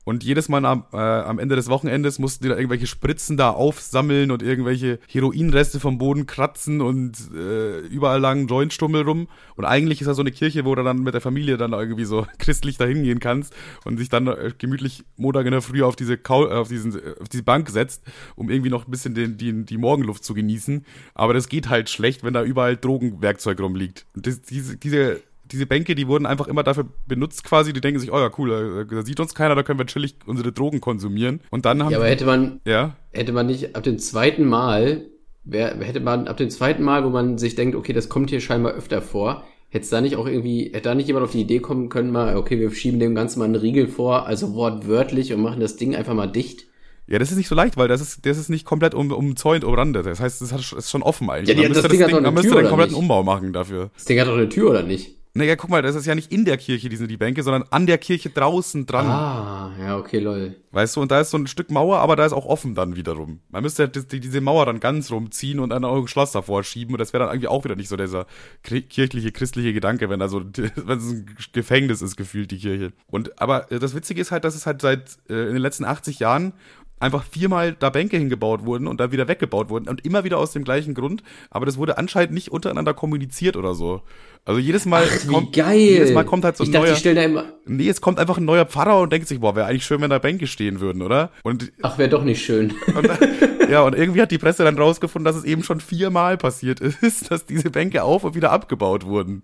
Und 0.03 0.23
jedes 0.23 0.49
Mal 0.49 0.65
am, 0.65 0.85
äh, 0.91 0.97
am 0.97 1.39
Ende 1.39 1.55
des 1.55 1.69
Wochenendes 1.69 2.19
mussten 2.19 2.43
die 2.43 2.49
da 2.49 2.55
irgendwelche 2.55 2.87
Spritzen 2.87 3.37
da 3.37 3.51
aufsammeln 3.51 4.31
und 4.31 4.43
irgendwelche 4.43 4.99
Heroinreste 5.07 5.79
vom 5.79 5.97
Boden 5.97 6.25
kratzen 6.25 6.81
und 6.81 7.17
äh, 7.33 7.79
überall 7.79 8.19
lang 8.19 8.47
Jointstummel 8.47 9.03
rum. 9.03 9.27
Und 9.55 9.65
eigentlich 9.65 10.01
ist 10.01 10.07
das 10.07 10.17
so 10.17 10.23
eine 10.23 10.31
Kirche, 10.31 10.65
wo 10.65 10.75
du 10.75 10.83
dann 10.83 11.03
mit 11.03 11.13
der 11.13 11.21
Familie 11.21 11.57
dann 11.57 11.73
irgendwie 11.73 12.05
so 12.05 12.27
christlich 12.37 12.77
da 12.77 12.85
hingehen 12.85 13.19
kannst 13.19 13.53
und 13.85 13.97
sich 13.97 14.09
dann 14.09 14.27
äh, 14.27 14.51
gemütlich 14.57 15.05
Montag 15.15 15.45
in 15.45 15.51
der 15.51 15.61
Früh 15.61 15.83
auf 15.83 15.95
diese, 15.95 16.17
Kau 16.17 16.47
äh, 16.47 16.53
auf, 16.53 16.67
diesen, 16.67 16.95
äh, 16.95 17.15
auf 17.21 17.29
diese 17.29 17.43
Bank 17.43 17.69
setzt, 17.69 18.03
um 18.35 18.49
irgendwie 18.49 18.69
noch 18.69 18.87
ein 18.87 18.91
bisschen 18.91 19.15
den, 19.15 19.37
die, 19.37 19.65
die 19.65 19.77
Morgenluft 19.77 20.23
zu 20.23 20.33
genießen. 20.33 20.85
Aber 21.13 21.33
das 21.33 21.47
geht 21.47 21.69
halt 21.69 21.89
schlecht, 21.89 22.23
wenn 22.23 22.33
da 22.33 22.43
überall 22.43 22.75
Drogenwerkzeug 22.75 23.59
rumliegt. 23.59 24.05
Und 24.15 24.27
das, 24.27 24.41
diese, 24.41 24.77
diese 24.77 25.21
diese 25.53 25.65
Bänke, 25.65 25.95
die 25.95 26.07
wurden 26.07 26.25
einfach 26.25 26.47
immer 26.47 26.63
dafür 26.63 26.85
benutzt 27.07 27.43
quasi, 27.45 27.71
die 27.71 27.79
denken 27.81 27.99
sich, 27.99 28.11
oh 28.11 28.17
ja, 28.19 28.29
cool, 28.37 28.85
da, 28.89 28.95
da 28.95 29.05
sieht 29.05 29.19
uns 29.19 29.33
keiner, 29.35 29.55
da 29.55 29.63
können 29.63 29.79
wir 29.79 29.85
chillig 29.85 30.15
unsere 30.25 30.51
Drogen 30.51 30.81
konsumieren. 30.81 31.39
Und 31.51 31.65
dann 31.65 31.83
haben 31.83 31.91
Ja, 31.91 31.97
aber 31.99 32.07
hätte 32.09 32.25
man, 32.25 32.59
ja, 32.65 32.95
hätte 33.11 33.31
man 33.31 33.45
nicht 33.45 33.75
ab 33.75 33.83
dem 33.83 33.99
zweiten 33.99 34.45
Mal, 34.45 35.05
wär, 35.45 35.77
hätte 35.79 35.99
man 36.01 36.27
ab 36.27 36.37
dem 36.37 36.49
zweiten 36.49 36.83
Mal, 36.83 37.05
wo 37.05 37.09
man 37.09 37.37
sich 37.37 37.55
denkt, 37.55 37.75
okay, 37.75 37.93
das 37.93 38.09
kommt 38.09 38.29
hier 38.31 38.41
scheinbar 38.41 38.73
öfter 38.73 39.01
vor, 39.01 39.43
hätte 39.69 39.83
es 39.85 39.89
da 39.89 40.01
nicht 40.01 40.15
auch 40.17 40.27
irgendwie, 40.27 40.65
hätte 40.73 40.89
da 40.89 40.95
nicht 40.95 41.07
jemand 41.07 41.23
auf 41.25 41.31
die 41.31 41.41
Idee 41.41 41.59
kommen 41.59 41.89
können, 41.89 42.11
mal, 42.11 42.35
okay, 42.37 42.59
wir 42.59 42.69
schieben 42.73 42.99
dem 42.99 43.15
Ganzen 43.15 43.39
mal 43.39 43.45
einen 43.45 43.55
Riegel 43.55 43.87
vor, 43.87 44.25
also 44.25 44.53
wortwörtlich 44.55 45.33
und 45.33 45.41
machen 45.41 45.59
das 45.59 45.77
Ding 45.77 45.95
einfach 45.95 46.13
mal 46.13 46.27
dicht. 46.27 46.65
ja, 47.07 47.19
das 47.19 47.31
ist 47.31 47.37
nicht 47.37 47.49
so 47.49 47.55
leicht, 47.55 47.75
weil 47.75 47.87
das 47.87 47.99
ist, 47.99 48.25
das 48.25 48.37
ist 48.37 48.49
nicht 48.49 48.65
komplett 48.65 48.93
um, 48.95 49.11
umzäunt, 49.11 49.63
umrandet. 49.65 50.05
Das 50.05 50.19
heißt, 50.21 50.41
das 50.41 50.53
hat, 50.53 50.59
ist 50.77 50.89
schon 50.89 51.01
offen 51.03 51.29
eigentlich. 51.29 51.49
Ja, 51.49 51.55
die- 51.55 51.61
man 51.67 51.73
das 51.73 51.83
müsste 51.83 51.89
Ding 51.89 52.03
hat 52.03 52.11
doch 52.11 52.17
eine 52.17 52.27
man 52.27 52.33
müsste 52.35 52.49
Tür, 52.51 52.61
den 52.61 52.69
kompletten? 52.69 52.95
Umbau 52.95 53.23
machen 53.23 53.51
dafür. 53.51 53.89
Das 53.95 54.05
Ding 54.05 54.19
hat 54.19 54.27
doch 54.27 54.37
eine 54.37 54.47
Tür, 54.49 54.69
oder 54.69 54.83
nicht? 54.83 55.17
Naja, 55.35 55.55
guck 55.55 55.71
mal, 55.71 55.81
das 55.81 55.95
ist 55.95 56.05
ja 56.05 56.13
nicht 56.13 56.31
in 56.31 56.45
der 56.45 56.57
Kirche, 56.57 56.89
die 56.89 56.95
sind 56.95 57.09
die 57.09 57.17
Bänke, 57.17 57.41
sondern 57.41 57.63
an 57.71 57.87
der 57.87 57.97
Kirche 57.97 58.29
draußen 58.29 58.85
dran. 58.85 59.07
Ah, 59.07 59.71
ja, 59.79 59.97
okay, 59.97 60.19
lol. 60.19 60.57
Weißt 60.71 60.95
du, 60.95 61.01
und 61.01 61.09
da 61.09 61.21
ist 61.21 61.31
so 61.31 61.37
ein 61.37 61.47
Stück 61.47 61.71
Mauer, 61.71 61.97
aber 61.97 62.15
da 62.15 62.23
ist 62.23 62.33
auch 62.33 62.45
offen 62.45 62.75
dann 62.75 62.95
wiederum. 62.95 63.39
Man 63.49 63.63
müsste 63.63 63.83
halt 63.83 64.11
die, 64.11 64.19
diese 64.19 64.41
Mauer 64.41 64.67
dann 64.67 64.79
ganz 64.79 65.11
rumziehen 65.11 65.59
und 65.59 65.71
dann 65.71 65.85
auch 65.85 65.97
ein 65.97 66.07
Schloss 66.07 66.33
davor 66.33 66.63
schieben 66.63 66.93
und 66.93 66.99
das 66.99 67.13
wäre 67.13 67.23
dann 67.23 67.33
irgendwie 67.33 67.47
auch 67.47 67.63
wieder 67.63 67.75
nicht 67.75 67.89
so 67.89 67.97
dieser 67.97 68.27
kirchliche, 68.61 69.31
christliche 69.31 69.73
Gedanke, 69.73 70.07
wenn 70.11 70.19
da 70.19 70.27
so, 70.27 70.41
wenn 70.55 70.97
es 70.99 71.09
ein 71.09 71.35
Gefängnis 71.51 72.03
ist, 72.03 72.15
gefühlt 72.15 72.51
die 72.51 72.59
Kirche. 72.59 72.93
Und, 73.07 73.41
aber 73.41 73.71
äh, 73.71 73.79
das 73.79 73.95
Witzige 73.95 74.21
ist 74.21 74.29
halt, 74.29 74.43
dass 74.43 74.53
es 74.53 74.67
halt 74.67 74.81
seit, 74.81 75.17
äh, 75.29 75.47
in 75.47 75.53
den 75.53 75.63
letzten 75.63 75.85
80 75.85 76.19
Jahren 76.19 76.53
einfach 77.03 77.23
viermal 77.25 77.73
da 77.73 77.89
Bänke 77.89 78.17
hingebaut 78.17 78.65
wurden 78.65 78.87
und 78.87 78.99
dann 78.99 79.11
wieder 79.11 79.27
weggebaut 79.27 79.69
wurden 79.69 79.89
und 79.89 80.05
immer 80.05 80.23
wieder 80.23 80.37
aus 80.37 80.51
dem 80.51 80.63
gleichen 80.63 80.93
Grund. 80.93 81.21
Aber 81.49 81.65
das 81.65 81.77
wurde 81.77 81.97
anscheinend 81.97 82.33
nicht 82.33 82.51
untereinander 82.51 82.93
kommuniziert 82.93 83.57
oder 83.57 83.73
so. 83.73 84.01
Also 84.45 84.59
jedes 84.59 84.85
Mal 84.85 85.05
Ach, 85.07 85.23
wie 85.23 85.27
kommt, 85.27 85.53
geil. 85.55 85.77
jedes 85.79 86.11
Mal 86.11 86.25
kommt 86.25 86.43
halt 86.43 86.57
so 86.57 86.63
ein 86.63 86.67
ich 86.67 86.71
dachte, 86.73 86.85
neuer. 86.87 86.93
die 86.95 86.99
stellen 86.99 87.15
da 87.15 87.23
immer. 87.23 87.45
Nee, 87.65 87.87
es 87.87 88.01
kommt 88.01 88.19
einfach 88.19 88.37
ein 88.37 88.43
neuer 88.45 88.65
Pfarrer 88.65 88.99
und 88.99 89.13
denkt 89.13 89.27
sich, 89.29 89.39
boah, 89.39 89.55
wäre 89.55 89.67
eigentlich 89.67 89.85
schön, 89.85 90.01
wenn 90.01 90.09
da 90.09 90.19
Bänke 90.19 90.47
stehen 90.47 90.81
würden, 90.81 91.01
oder? 91.01 91.31
Und, 91.43 91.71
Ach, 91.81 91.97
wäre 91.97 92.09
doch 92.09 92.25
nicht 92.25 92.43
schön. 92.43 92.73
und 92.93 93.07
ja, 93.69 93.83
und 93.83 93.95
irgendwie 93.95 94.21
hat 94.21 94.31
die 94.31 94.37
Presse 94.37 94.65
dann 94.65 94.77
rausgefunden, 94.77 95.23
dass 95.23 95.37
es 95.37 95.45
eben 95.45 95.63
schon 95.63 95.79
viermal 95.79 96.37
passiert 96.37 96.81
ist, 96.81 97.31
dass 97.31 97.45
diese 97.45 97.69
Bänke 97.69 98.03
auf 98.03 98.25
und 98.25 98.35
wieder 98.35 98.51
abgebaut 98.51 99.05
wurden. 99.05 99.43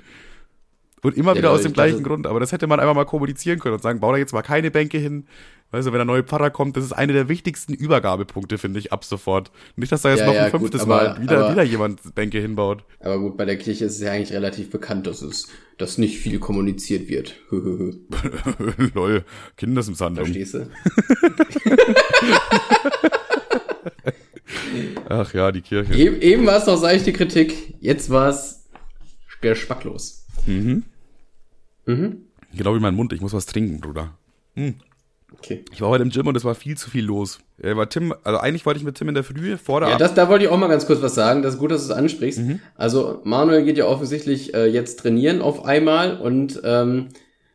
Und 1.01 1.15
immer 1.15 1.31
Ja, 1.31 1.37
wieder 1.37 1.51
aus 1.51 1.61
dem 1.61 1.71
dachte- 1.73 1.91
gleichen 1.91 2.03
Grund. 2.03 2.27
Aber 2.27 2.41
das 2.41 2.51
hätte 2.51 2.67
man 2.67 2.81
einfach 2.81 2.93
mal 2.95 3.05
kommunizieren 3.05 3.59
können 3.59 3.75
und 3.75 3.81
sagen, 3.81 4.01
bau 4.01 4.11
da 4.11 4.17
jetzt 4.17 4.33
mal 4.33 4.41
keine 4.41 4.69
Bänke 4.69 4.97
hin. 4.97 5.27
Weißt 5.71 5.87
du, 5.87 5.91
wenn 5.91 5.99
der 5.99 6.05
neue 6.05 6.23
Pfarrer 6.23 6.49
kommt, 6.49 6.77
das 6.77 6.83
ist 6.83 6.93
eine 6.93 7.13
der 7.13 7.29
wichtigsten 7.29 7.73
Übergabepunkte, 7.75 8.57
finde 8.57 8.79
ich, 8.79 8.91
ab 8.91 9.03
sofort. 9.03 9.51
Nicht, 9.75 9.91
dass 9.91 10.01
da 10.01 10.09
jetzt 10.09 10.21
Ja, 10.21 10.25
noch 10.25 10.33
ja, 10.33 10.45
ein 10.45 10.51
gut, 10.51 10.61
fünftes 10.61 10.81
aber- 10.81 10.95
Mal 11.15 11.21
wieder, 11.21 11.39
aber- 11.45 11.51
wieder 11.53 11.63
jemand 11.63 12.15
Bänke 12.15 12.39
hinbaut. 12.39 12.83
Aber 12.99 13.19
gut, 13.19 13.37
bei 13.37 13.45
der 13.45 13.57
Kirche 13.57 13.85
ist 13.85 13.93
es 13.95 14.01
ja 14.01 14.11
eigentlich 14.11 14.33
relativ 14.33 14.71
bekannt, 14.71 15.05
dass 15.05 15.21
es, 15.21 15.47
dass 15.77 15.99
nicht 15.99 16.17
viel 16.17 16.39
kommuniziert 16.39 17.07
wird. 17.07 17.35
Lol, 18.95 19.23
Kindesmisshandlung. 19.57 20.25
Verstehst 20.25 20.55
du? 20.55 20.71
Ach 25.07 25.33
ja, 25.33 25.51
die 25.51 25.61
Kirche. 25.61 25.93
Eben, 25.93 26.21
eben 26.21 26.45
war 26.45 26.57
es 26.57 26.65
noch 26.67 26.77
seichte 26.77 27.13
Kritik, 27.13 27.75
jetzt 27.79 28.09
war 28.09 28.29
es 28.29 28.65
geschmacklos. 29.41 30.25
Mhm. 30.45 30.83
Mhm. 31.85 32.17
Genau 32.53 32.75
wie 32.75 32.79
mein 32.79 32.95
Mund, 32.95 33.13
ich 33.13 33.21
muss 33.21 33.33
was 33.33 33.45
trinken, 33.45 33.79
Bruder. 33.79 34.17
Okay. 35.37 35.63
Ich 35.71 35.81
war 35.81 35.89
heute 35.89 36.03
im 36.03 36.09
Gym 36.09 36.27
und 36.27 36.35
es 36.35 36.43
war 36.43 36.55
viel 36.55 36.77
zu 36.77 36.89
viel 36.89 37.05
los. 37.05 37.39
Äh, 37.61 37.75
war 37.75 37.89
Tim, 37.89 38.13
also 38.23 38.39
eigentlich 38.39 38.65
wollte 38.65 38.79
ich 38.79 38.85
mit 38.85 38.95
Tim 38.95 39.09
in 39.09 39.15
der 39.15 39.23
Früh 39.23 39.57
vor 39.57 39.81
der 39.81 39.89
Ja, 39.89 39.97
das, 39.97 40.13
da 40.13 40.29
wollte 40.29 40.45
ich 40.45 40.51
auch 40.51 40.57
mal 40.57 40.67
ganz 40.67 40.85
kurz 40.85 41.01
was 41.01 41.15
sagen. 41.15 41.41
Das 41.41 41.55
ist 41.55 41.59
gut, 41.59 41.71
dass 41.71 41.87
du 41.87 41.93
es 41.93 41.97
ansprichst. 41.97 42.39
Mhm. 42.39 42.59
Also 42.75 43.21
Manuel 43.23 43.63
geht 43.63 43.77
ja 43.77 43.85
offensichtlich 43.85 44.53
äh, 44.53 44.65
jetzt 44.65 44.99
trainieren 44.99 45.41
auf 45.41 45.65
einmal 45.65 46.17
und 46.17 46.61
ähm, 46.63 47.09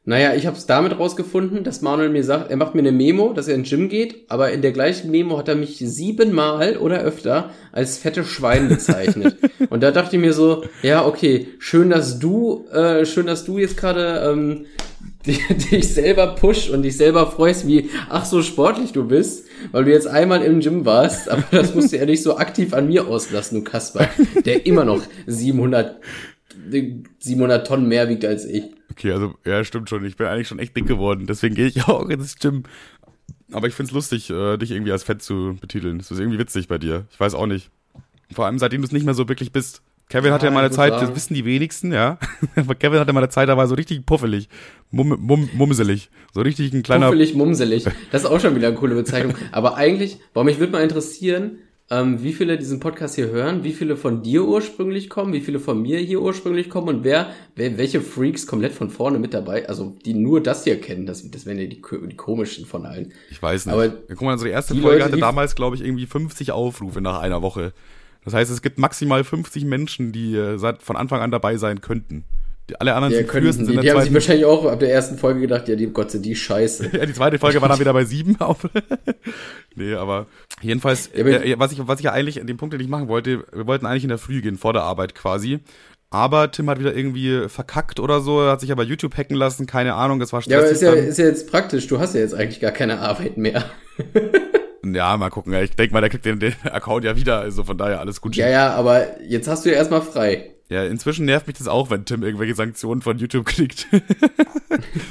naja, 0.07 0.35
ich 0.35 0.47
habe 0.47 0.57
es 0.57 0.67
damit 0.67 0.99
rausgefunden, 0.99 1.65
dass 1.65 1.81
Manuel 1.81 2.11
mir 2.11 2.25
sagt, 2.25 2.51
er 2.51 2.59
macht 2.59 2.75
mir 2.75 2.83
eine 2.83 2.93
Memo, 2.93 3.33
dass 3.33 3.49
er 3.49 3.55
ins 3.55 3.71
Gym 3.71 3.89
geht, 3.89 4.27
aber 4.29 4.53
in 4.53 4.61
der 4.61 4.73
gleichen 4.73 5.11
Memo 5.11 5.39
hat 5.39 5.49
er 5.49 5.55
mich 5.55 5.79
siebenmal 5.79 6.77
oder 6.77 7.01
öfter 7.01 7.51
als 7.73 7.97
fette 7.97 8.23
Schwein 8.23 8.69
bezeichnet. 8.69 9.39
und 9.71 9.83
da 9.83 9.93
dachte 9.93 10.17
ich 10.17 10.21
mir 10.21 10.35
so, 10.35 10.65
ja, 10.83 11.07
okay, 11.07 11.49
schön, 11.59 11.89
dass 11.89 12.19
du, 12.19 12.67
äh, 12.71 13.07
schön, 13.07 13.27
dass 13.27 13.47
du 13.47 13.57
jetzt 13.57 13.79
gerade 13.79 14.31
ähm, 14.31 14.67
dich 15.27 15.89
selber 15.89 16.35
pusht 16.35 16.71
und 16.71 16.83
dich 16.83 16.97
selber 16.97 17.31
freust, 17.31 17.67
wie 17.67 17.91
ach 18.11 18.25
so 18.25 18.43
sportlich 18.43 18.93
du 18.93 19.07
bist, 19.07 19.47
weil 19.73 19.85
du 19.85 19.91
jetzt 19.91 20.07
einmal 20.07 20.43
im 20.43 20.61
Gym 20.61 20.85
warst, 20.85 21.29
aber 21.31 21.45
das 21.51 21.75
musst 21.75 21.93
du 21.93 21.97
ja 21.97 22.05
nicht 22.05 22.23
so 22.23 22.37
aktiv 22.37 22.75
an 22.75 22.89
mir 22.89 23.07
auslassen, 23.07 23.65
du 23.65 23.71
Kasper, 23.71 24.09
der 24.45 24.67
immer 24.67 24.85
noch 24.85 25.03
700 25.27 26.01
700 27.19 27.67
Tonnen 27.67 27.89
mehr 27.89 28.09
wiegt 28.09 28.25
als 28.25 28.45
ich. 28.45 28.65
Okay, 28.91 29.13
also, 29.13 29.35
ja, 29.45 29.65
stimmt 29.65 29.89
schon. 29.89 30.05
Ich 30.05 30.17
bin 30.17 30.27
eigentlich 30.27 30.49
schon 30.49 30.59
echt 30.59 30.77
dick 30.77 30.87
geworden. 30.87 31.27
Deswegen 31.27 31.55
gehe 31.55 31.67
ich 31.67 31.85
auch 31.89 32.09
ins 32.09 32.37
Gym. 32.37 32.63
Aber 33.53 33.67
ich 33.67 33.75
find's 33.75 33.93
lustig, 33.93 34.31
äh, 34.31 34.57
dich 34.57 34.71
irgendwie 34.71 34.93
als 34.93 35.05
fett 35.05 35.23
zu 35.23 35.57
betiteln. 35.61 35.99
Das 35.99 36.11
ist 36.11 36.19
irgendwie 36.19 36.39
witzig 36.39 36.69
bei 36.69 36.79
dir. 36.79 37.07
Ich 37.11 37.21
weiß 37.21 37.35
auch 37.35 37.47
nicht. 37.47 37.71
Vor 38.33 38.47
allem, 38.47 38.59
seitdem 38.59 38.81
du 38.81 38.87
es 38.87 38.93
nicht 38.93 39.05
mehr 39.05 39.15
so 39.15 39.29
wirklich 39.29 39.53
bist. 39.53 39.83
Kevin 40.09 40.33
hatte 40.33 40.47
ja 40.47 40.53
mal 40.53 40.61
eine 40.61 40.71
Zeit, 40.71 40.93
sagen- 40.93 41.07
das 41.07 41.17
wissen 41.17 41.35
die 41.35 41.45
wenigsten, 41.45 41.93
ja. 41.93 42.19
Kevin 42.79 42.99
hatte 43.01 43.13
mal 43.13 43.21
eine 43.21 43.31
Zeit, 43.31 43.49
da 43.49 43.57
war 43.57 43.67
so 43.67 43.75
richtig 43.75 44.05
puffelig. 44.07 44.49
Mum, 44.91 45.17
mum, 45.21 45.49
mumselig. 45.55 46.11
So 46.33 46.43
richtig 46.43 46.73
ein 46.73 46.83
kleiner. 46.83 47.07
Puffelig, 47.07 47.35
mumselig. 47.35 47.85
Das 48.13 48.23
ist 48.23 48.29
auch 48.29 48.39
schon 48.41 48.55
wieder 48.55 48.69
eine 48.69 48.77
coole 48.77 48.95
Bezeichnung. 48.95 49.35
Aber 49.53 49.77
eigentlich, 49.77 50.19
warum 50.35 50.47
mich 50.47 50.59
würde 50.61 50.73
mal 50.73 50.83
interessieren, 50.83 51.59
ähm, 51.91 52.23
wie 52.23 52.33
viele 52.33 52.57
diesen 52.57 52.81
Podcast 52.81 53.15
hier 53.15 53.29
hören, 53.29 53.63
wie 53.63 53.73
viele 53.73 53.97
von 53.97 54.23
dir 54.23 54.45
ursprünglich 54.45 55.11
kommen, 55.11 55.33
wie 55.35 55.41
viele 55.43 55.59
von 55.61 55.83
mir 55.83 55.99
hier 55.99 56.23
ursprünglich 56.23 56.71
kommen 56.71 56.89
und 56.89 57.05
wer, 57.05 57.31
wer 57.57 57.77
welche 57.77 58.01
Freaks 58.01 58.47
komplett 58.47 58.73
von 58.73 58.89
vorne 58.89 59.19
mit 59.19 59.35
dabei, 59.35 59.69
also 59.69 59.95
die 60.05 60.15
nur 60.15 60.43
das 60.43 60.65
hier 60.65 60.81
kennen, 60.81 61.05
das, 61.05 61.31
das 61.31 61.45
wären 61.45 61.59
ja 61.59 61.67
die, 61.67 61.83
die 62.09 62.17
komischen 62.17 62.65
von 62.65 62.87
allen. 62.87 63.13
Ich 63.31 63.43
weiß 63.43 63.67
nicht. 63.67 63.75
Aber 63.75 63.89
Guck 63.91 64.23
mal, 64.23 64.33
unsere 64.33 64.51
erste 64.51 64.75
Folge 64.75 64.89
Leute, 64.99 65.05
hatte 65.05 65.19
damals, 65.19 65.55
glaube 65.57 65.77
ich, 65.77 65.85
irgendwie 65.85 66.07
50 66.07 66.53
Aufrufe 66.53 67.03
nach 67.03 67.21
einer 67.21 67.43
Woche. 67.43 67.75
Das 68.25 68.35
heißt, 68.35 68.51
es 68.51 68.63
gibt 68.63 68.79
maximal 68.79 69.23
50 69.25 69.65
Menschen, 69.65 70.13
die 70.13 70.35
äh, 70.37 70.57
seit, 70.59 70.83
von 70.83 70.97
Anfang 70.97 71.21
an 71.21 71.31
dabei 71.31 71.57
sein 71.57 71.81
könnten. 71.81 72.25
Die, 72.71 72.81
alle 72.81 72.95
anderen 72.95 73.13
Ja, 73.13 73.19
sind 73.19 73.29
können, 73.29 73.45
frühestens 73.45 73.69
die, 73.69 73.75
in 73.75 73.81
die 73.81 73.87
der 73.87 73.95
haben 73.95 74.01
sich 74.01 74.07
zweiten. 74.11 74.15
wahrscheinlich 74.15 74.45
auch 74.47 74.65
ab 74.65 74.81
der 74.81 74.91
ersten 74.93 75.19
Folge 75.19 75.41
gedacht, 75.41 75.69
ja, 75.69 75.77
die 75.77 75.87
Gott 75.89 76.11
sei 76.11 76.19
die 76.21 76.35
Scheiße. 76.35 76.91
Ja, 76.97 77.05
die 77.05 77.13
zweite 77.13 77.39
Folge 77.39 77.61
war 77.61 77.69
dann 77.69 77.79
wieder 77.81 77.93
bei 77.93 78.05
sieben 78.07 78.41
auf. 78.41 78.67
nee, 79.75 79.93
aber 79.95 80.27
jedenfalls, 80.63 81.11
Ja, 81.15 81.21
aber- 81.21 81.45
äh, 81.45 81.59
was, 81.59 81.73
ich, 81.73 81.87
was 81.87 81.99
ich 81.99 82.05
ja 82.07 82.13
eigentlich, 82.13 82.37
den 82.43 82.57
Punkt, 82.57 82.73
den 82.73 82.81
ich 82.81 82.89
machen 82.89 83.09
wollte, 83.09 83.45
wir 83.53 83.67
wollten 83.67 83.85
eigentlich 83.85 84.05
in 84.05 84.09
der 84.09 84.19
Früh 84.19 84.41
gehen, 84.41 84.57
vor 84.57 84.73
der 84.73 84.83
Arbeit 84.83 85.15
quasi. 85.15 85.61
Aber 86.09 86.51
Tim 86.53 86.71
hat 86.71 86.79
wieder 86.79 86.95
irgendwie 86.97 87.49
verkackt 87.49 87.99
oder 88.01 88.21
so, 88.21 88.41
hat 88.49 88.61
sich 88.61 88.71
aber 88.73 88.85
YouTube 88.85 89.17
hacken 89.17 89.37
lassen, 89.37 89.67
keine 89.67 89.95
Ahnung, 89.95 90.21
das 90.21 90.33
war 90.33 90.41
Ja, 90.47 90.59
aber 90.59 90.67
stressig. 90.69 90.89
ist 90.89 90.95
ja, 90.95 91.03
ist 91.03 91.19
ja 91.19 91.25
jetzt 91.27 91.51
praktisch, 91.51 91.87
du 91.89 91.99
hast 91.99 92.15
ja 92.15 92.21
jetzt 92.21 92.35
eigentlich 92.35 92.61
gar 92.61 92.71
keine 92.71 93.01
Arbeit 93.01 93.37
mehr. 93.37 93.65
Ja, 94.95 95.17
mal 95.17 95.31
gucken. 95.31 95.53
Ich 95.55 95.77
denke 95.77 95.93
mal, 95.93 96.01
der 96.01 96.11
kriegt 96.11 96.25
den, 96.25 96.41
den 96.41 96.55
Account 96.65 97.05
ja 97.05 97.17
wieder, 97.17 97.41
also 97.41 97.65
von 97.65 97.79
daher 97.79 98.01
alles 98.01 98.21
gut. 98.21 98.37
Ja, 98.37 98.49
ja, 98.49 98.75
aber 98.75 99.21
jetzt 99.23 99.49
hast 99.49 99.65
du 99.65 99.71
ja 99.71 99.77
erstmal 99.77 100.03
frei. 100.03 100.51
Ja, 100.69 100.85
inzwischen 100.85 101.27
nervt 101.27 101.47
mich 101.47 101.59
das 101.59 101.69
auch, 101.69 101.91
wenn 101.91 102.05
Tim 102.05 102.23
irgendwelche 102.23 102.55
Sanktionen 102.55 103.03
von 103.03 103.19
YouTube 103.19 103.45
kriegt. 103.45 103.87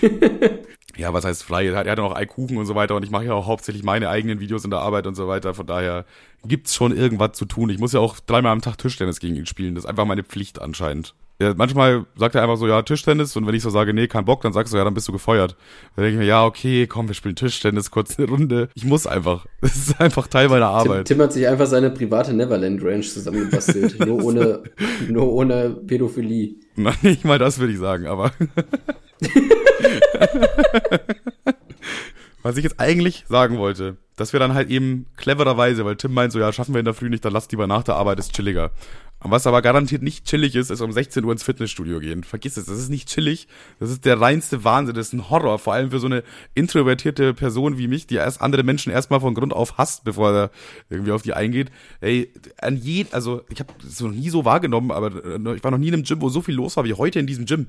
ja, 0.97 1.13
was 1.13 1.25
heißt 1.25 1.43
frei? 1.43 1.67
Er 1.67 1.75
hat 1.75 1.86
ja 1.86 1.95
noch 1.95 2.15
Eikuchen 2.15 2.57
und 2.57 2.65
so 2.65 2.73
weiter 2.73 2.95
und 2.95 3.03
ich 3.03 3.11
mache 3.11 3.25
ja 3.25 3.34
auch 3.34 3.45
hauptsächlich 3.45 3.84
meine 3.84 4.09
eigenen 4.09 4.39
Videos 4.39 4.65
in 4.65 4.71
der 4.71 4.79
Arbeit 4.79 5.05
und 5.05 5.15
so 5.15 5.27
weiter. 5.27 5.53
Von 5.53 5.67
daher 5.67 6.05
gibt's 6.43 6.73
schon 6.73 6.95
irgendwas 6.95 7.34
zu 7.34 7.45
tun. 7.45 7.69
Ich 7.69 7.77
muss 7.77 7.93
ja 7.93 7.99
auch 7.99 8.19
dreimal 8.19 8.51
am 8.51 8.61
Tag 8.61 8.77
Tischtennis 8.77 9.19
gegen 9.19 9.36
ihn 9.36 9.45
spielen. 9.45 9.75
Das 9.75 9.84
ist 9.84 9.89
einfach 9.89 10.05
meine 10.05 10.23
Pflicht 10.23 10.59
anscheinend. 10.59 11.13
Ja, 11.39 11.53
manchmal 11.55 12.05
sagt 12.15 12.36
er 12.36 12.43
einfach 12.43 12.57
so, 12.57 12.67
ja, 12.67 12.81
Tischtennis 12.84 13.36
und 13.36 13.47
wenn 13.47 13.55
ich 13.55 13.63
so 13.63 13.69
sage, 13.71 13.93
nee, 13.93 14.07
kein 14.07 14.23
Bock, 14.23 14.41
dann 14.41 14.53
sagst 14.53 14.71
du, 14.71 14.77
ja, 14.77 14.84
dann 14.84 14.93
bist 14.93 15.07
du 15.07 15.11
gefeuert. 15.11 15.57
Dann 15.95 16.03
denke 16.03 16.17
ich 16.17 16.19
mir, 16.19 16.27
ja, 16.27 16.45
okay, 16.45 16.86
komm, 16.86 17.07
wir 17.07 17.15
spielen 17.15 17.36
Tischtennis, 17.36 17.89
kurz 17.89 18.19
eine 18.19 18.27
Runde. 18.29 18.69
Ich 18.75 18.86
muss 18.86 19.07
einfach. 19.07 19.45
Das 19.61 19.75
ist 19.77 19.99
einfach 19.99 20.27
Teil 20.27 20.49
meiner 20.49 20.67
Tim, 20.67 20.91
Arbeit. 20.91 21.07
Tim 21.07 21.21
hat 21.21 21.31
sich 21.31 21.47
einfach 21.47 21.67
seine 21.67 21.89
private 21.89 22.34
Neverland 22.34 22.84
Ranch 22.84 23.09
zusammengebastelt. 23.09 23.97
nur 24.05 24.23
ohne, 24.23 24.63
nur 25.07 25.31
ohne 25.31 25.69
Pädophilie. 25.69 26.55
Na, 26.75 26.93
nicht 27.01 27.23
mal 27.23 27.39
das 27.39 27.59
würde 27.59 27.71
ich 27.73 27.79
sagen, 27.79 28.05
aber. 28.07 28.31
Was 32.43 32.57
ich 32.57 32.63
jetzt 32.65 32.79
eigentlich 32.79 33.23
sagen 33.29 33.57
wollte, 33.57 33.95
dass 34.17 34.34
wir 34.34 34.39
dann 34.39 34.53
halt 34.53 34.69
eben 34.69 35.05
clevererweise, 35.15 35.86
weil 35.86 35.95
Tim 35.95 36.13
meint 36.13 36.34
so, 36.34 36.39
ja, 36.39 36.51
schaffen 36.51 36.73
wir 36.73 36.79
in 36.79 36.86
der 36.86 36.93
Früh 36.93 37.09
nicht, 37.09 37.23
dann 37.23 37.31
lass 37.31 37.49
lieber 37.49 37.67
nach 37.67 37.84
der 37.84 37.95
Arbeit, 37.95 38.19
ist 38.19 38.34
chilliger. 38.34 38.71
Und 39.24 39.32
was 39.32 39.47
aber 39.47 39.61
garantiert 39.61 40.01
nicht 40.01 40.26
chillig 40.26 40.55
ist, 40.55 40.69
ist 40.69 40.82
um 40.82 40.91
16 40.91 41.24
Uhr 41.24 41.32
ins 41.32 41.43
Fitnessstudio 41.43 41.99
gehen. 41.99 42.24
Vergiss 42.24 42.57
es, 42.57 42.65
das 42.65 42.78
ist 42.78 42.89
nicht 42.89 43.07
chillig. 43.07 43.47
Das 43.80 43.89
ist 43.89 44.03
der 44.03 44.19
reinste 44.19 44.65
Wahnsinn, 44.65 44.95
das 44.95 45.07
ist 45.07 45.13
ein 45.13 45.30
Horror. 45.30 45.59
Vor 45.59 45.74
allem 45.74 45.91
für 45.91 45.99
so 45.99 46.07
eine 46.07 46.24
introvertierte 46.55 47.34
Person 47.34 47.78
wie 47.78 47.88
mich, 47.88 48.05
die 48.05 48.15
erst 48.15 48.41
andere 48.41 48.63
Menschen 48.63 48.91
erstmal 48.91 49.21
von 49.21 49.34
Grund 49.34 49.53
auf 49.53 49.78
hasst, 49.78 50.03
bevor 50.03 50.34
er 50.34 50.51
irgendwie 50.89 51.13
auf 51.13 51.21
die 51.21 51.34
eingeht. 51.34 51.71
Ey, 52.01 52.34
an 52.61 52.76
je, 52.76 53.05
also 53.11 53.43
ich 53.49 53.59
habe 53.59 53.71
es 53.88 54.01
noch 54.01 54.11
nie 54.11 54.30
so 54.30 54.43
wahrgenommen, 54.43 54.91
aber 54.91 55.24
äh, 55.24 55.55
ich 55.55 55.63
war 55.63 55.71
noch 55.71 55.78
nie 55.78 55.88
in 55.88 55.93
einem 55.93 56.03
Gym, 56.03 56.21
wo 56.21 56.28
so 56.28 56.41
viel 56.41 56.55
los 56.55 56.76
war 56.76 56.84
wie 56.84 56.93
heute 56.93 57.19
in 57.19 57.28
diesem 57.28 57.45
Gym. 57.45 57.67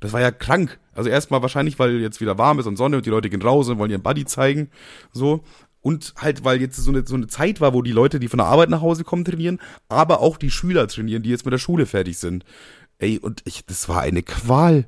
Das 0.00 0.12
war 0.12 0.20
ja 0.20 0.30
krank. 0.30 0.78
Also 0.94 1.10
erstmal 1.10 1.42
wahrscheinlich, 1.42 1.78
weil 1.78 2.00
jetzt 2.00 2.20
wieder 2.20 2.38
warm 2.38 2.58
ist 2.58 2.66
und 2.66 2.76
Sonne 2.76 2.96
und 2.96 3.06
die 3.06 3.10
Leute 3.10 3.30
gehen 3.30 3.42
raus 3.42 3.68
und 3.68 3.78
wollen 3.78 3.90
ihren 3.90 4.02
Buddy 4.02 4.24
zeigen. 4.24 4.70
So. 5.12 5.42
Und 5.86 6.14
halt, 6.16 6.44
weil 6.44 6.60
jetzt 6.60 6.76
so 6.76 6.90
eine, 6.90 7.06
so 7.06 7.14
eine 7.14 7.28
Zeit 7.28 7.60
war, 7.60 7.72
wo 7.72 7.80
die 7.80 7.92
Leute, 7.92 8.18
die 8.18 8.26
von 8.26 8.38
der 8.38 8.46
Arbeit 8.48 8.70
nach 8.70 8.80
Hause 8.80 9.04
kommen, 9.04 9.24
trainieren, 9.24 9.60
aber 9.88 10.18
auch 10.20 10.36
die 10.36 10.50
Schüler 10.50 10.88
trainieren, 10.88 11.22
die 11.22 11.30
jetzt 11.30 11.44
mit 11.44 11.52
der 11.52 11.58
Schule 11.58 11.86
fertig 11.86 12.18
sind. 12.18 12.44
Ey, 12.98 13.18
und 13.18 13.42
ich, 13.44 13.64
das 13.66 13.88
war 13.88 14.00
eine 14.00 14.22
Qual. 14.24 14.86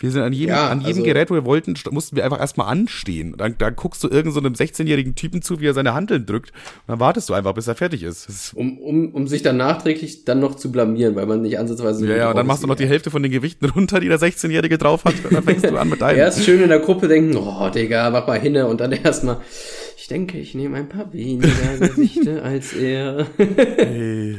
Wir 0.00 0.12
sind 0.12 0.22
an 0.22 0.32
jedem, 0.32 0.50
Ja, 0.50 0.68
an 0.68 0.78
jedem 0.80 0.92
also- 0.98 1.02
Gerät, 1.02 1.28
wo 1.28 1.34
wir 1.34 1.44
wollten, 1.44 1.74
st- 1.74 1.90
mussten 1.90 2.14
wir 2.14 2.22
einfach 2.24 2.38
erstmal 2.38 2.68
anstehen. 2.68 3.34
Dann, 3.36 3.56
dann 3.58 3.74
guckst 3.74 4.04
du 4.04 4.06
irgendeinem 4.06 4.32
so 4.32 4.38
einem 4.38 4.52
16-jährigen 4.54 5.16
Typen 5.16 5.42
zu, 5.42 5.58
wie 5.58 5.66
er 5.66 5.74
seine 5.74 5.92
Handeln 5.92 6.24
drückt. 6.24 6.50
Und 6.52 6.82
dann 6.92 7.00
wartest 7.00 7.28
du 7.28 7.34
einfach, 7.34 7.52
bis 7.54 7.66
er 7.66 7.74
fertig 7.74 8.04
ist. 8.04 8.28
Ist 8.28 8.54
Um, 8.54 8.78
um, 8.78 9.12
um 9.12 9.26
sich 9.26 9.42
dann 9.42 9.56
nachträglich 9.56 10.24
dann 10.24 10.38
noch 10.38 10.54
zu 10.54 10.70
blamieren, 10.70 11.16
weil 11.16 11.26
man 11.26 11.42
nicht 11.42 11.58
ansatzweise 11.58 12.06
ja, 12.08 12.16
ja, 12.16 12.30
und 12.30 12.36
dann 12.36 12.46
machst 12.46 12.62
du 12.62 12.68
noch 12.68 12.76
die 12.76 12.86
Hälfte 12.86 13.10
von 13.10 13.24
den 13.24 13.32
Gewichten 13.32 13.64
runter, 13.70 13.98
die 13.98 14.06
der 14.06 14.20
16-Jährige 14.20 14.78
drauf 14.78 15.04
hat. 15.04 15.14
Und 15.24 15.32
dann 15.32 15.42
fängst 15.42 15.64
du 15.64 15.76
an 15.76 15.88
mit 15.88 16.00
er. 16.00 16.06
deinem. 16.10 16.18
Erst 16.20 16.44
schön 16.44 16.62
in 16.62 16.68
der 16.68 16.78
Gruppe 16.78 17.08
denken, 17.08 17.36
oh 17.36 17.68
Digga, 17.68 18.08
mach 18.10 18.24
mal 18.28 18.38
hinne 18.38 18.68
und 18.68 18.80
dann 18.80 18.92
erstmal, 19.04 19.38
ich 19.98 20.06
denke, 20.06 20.38
ich 20.38 20.54
nehme 20.54 20.76
ein 20.76 20.88
paar 20.88 21.12
weniger 21.12 21.48
Gewichte 21.80 22.42
als 22.42 22.72
er. 22.72 23.26
Hey. 23.36 24.38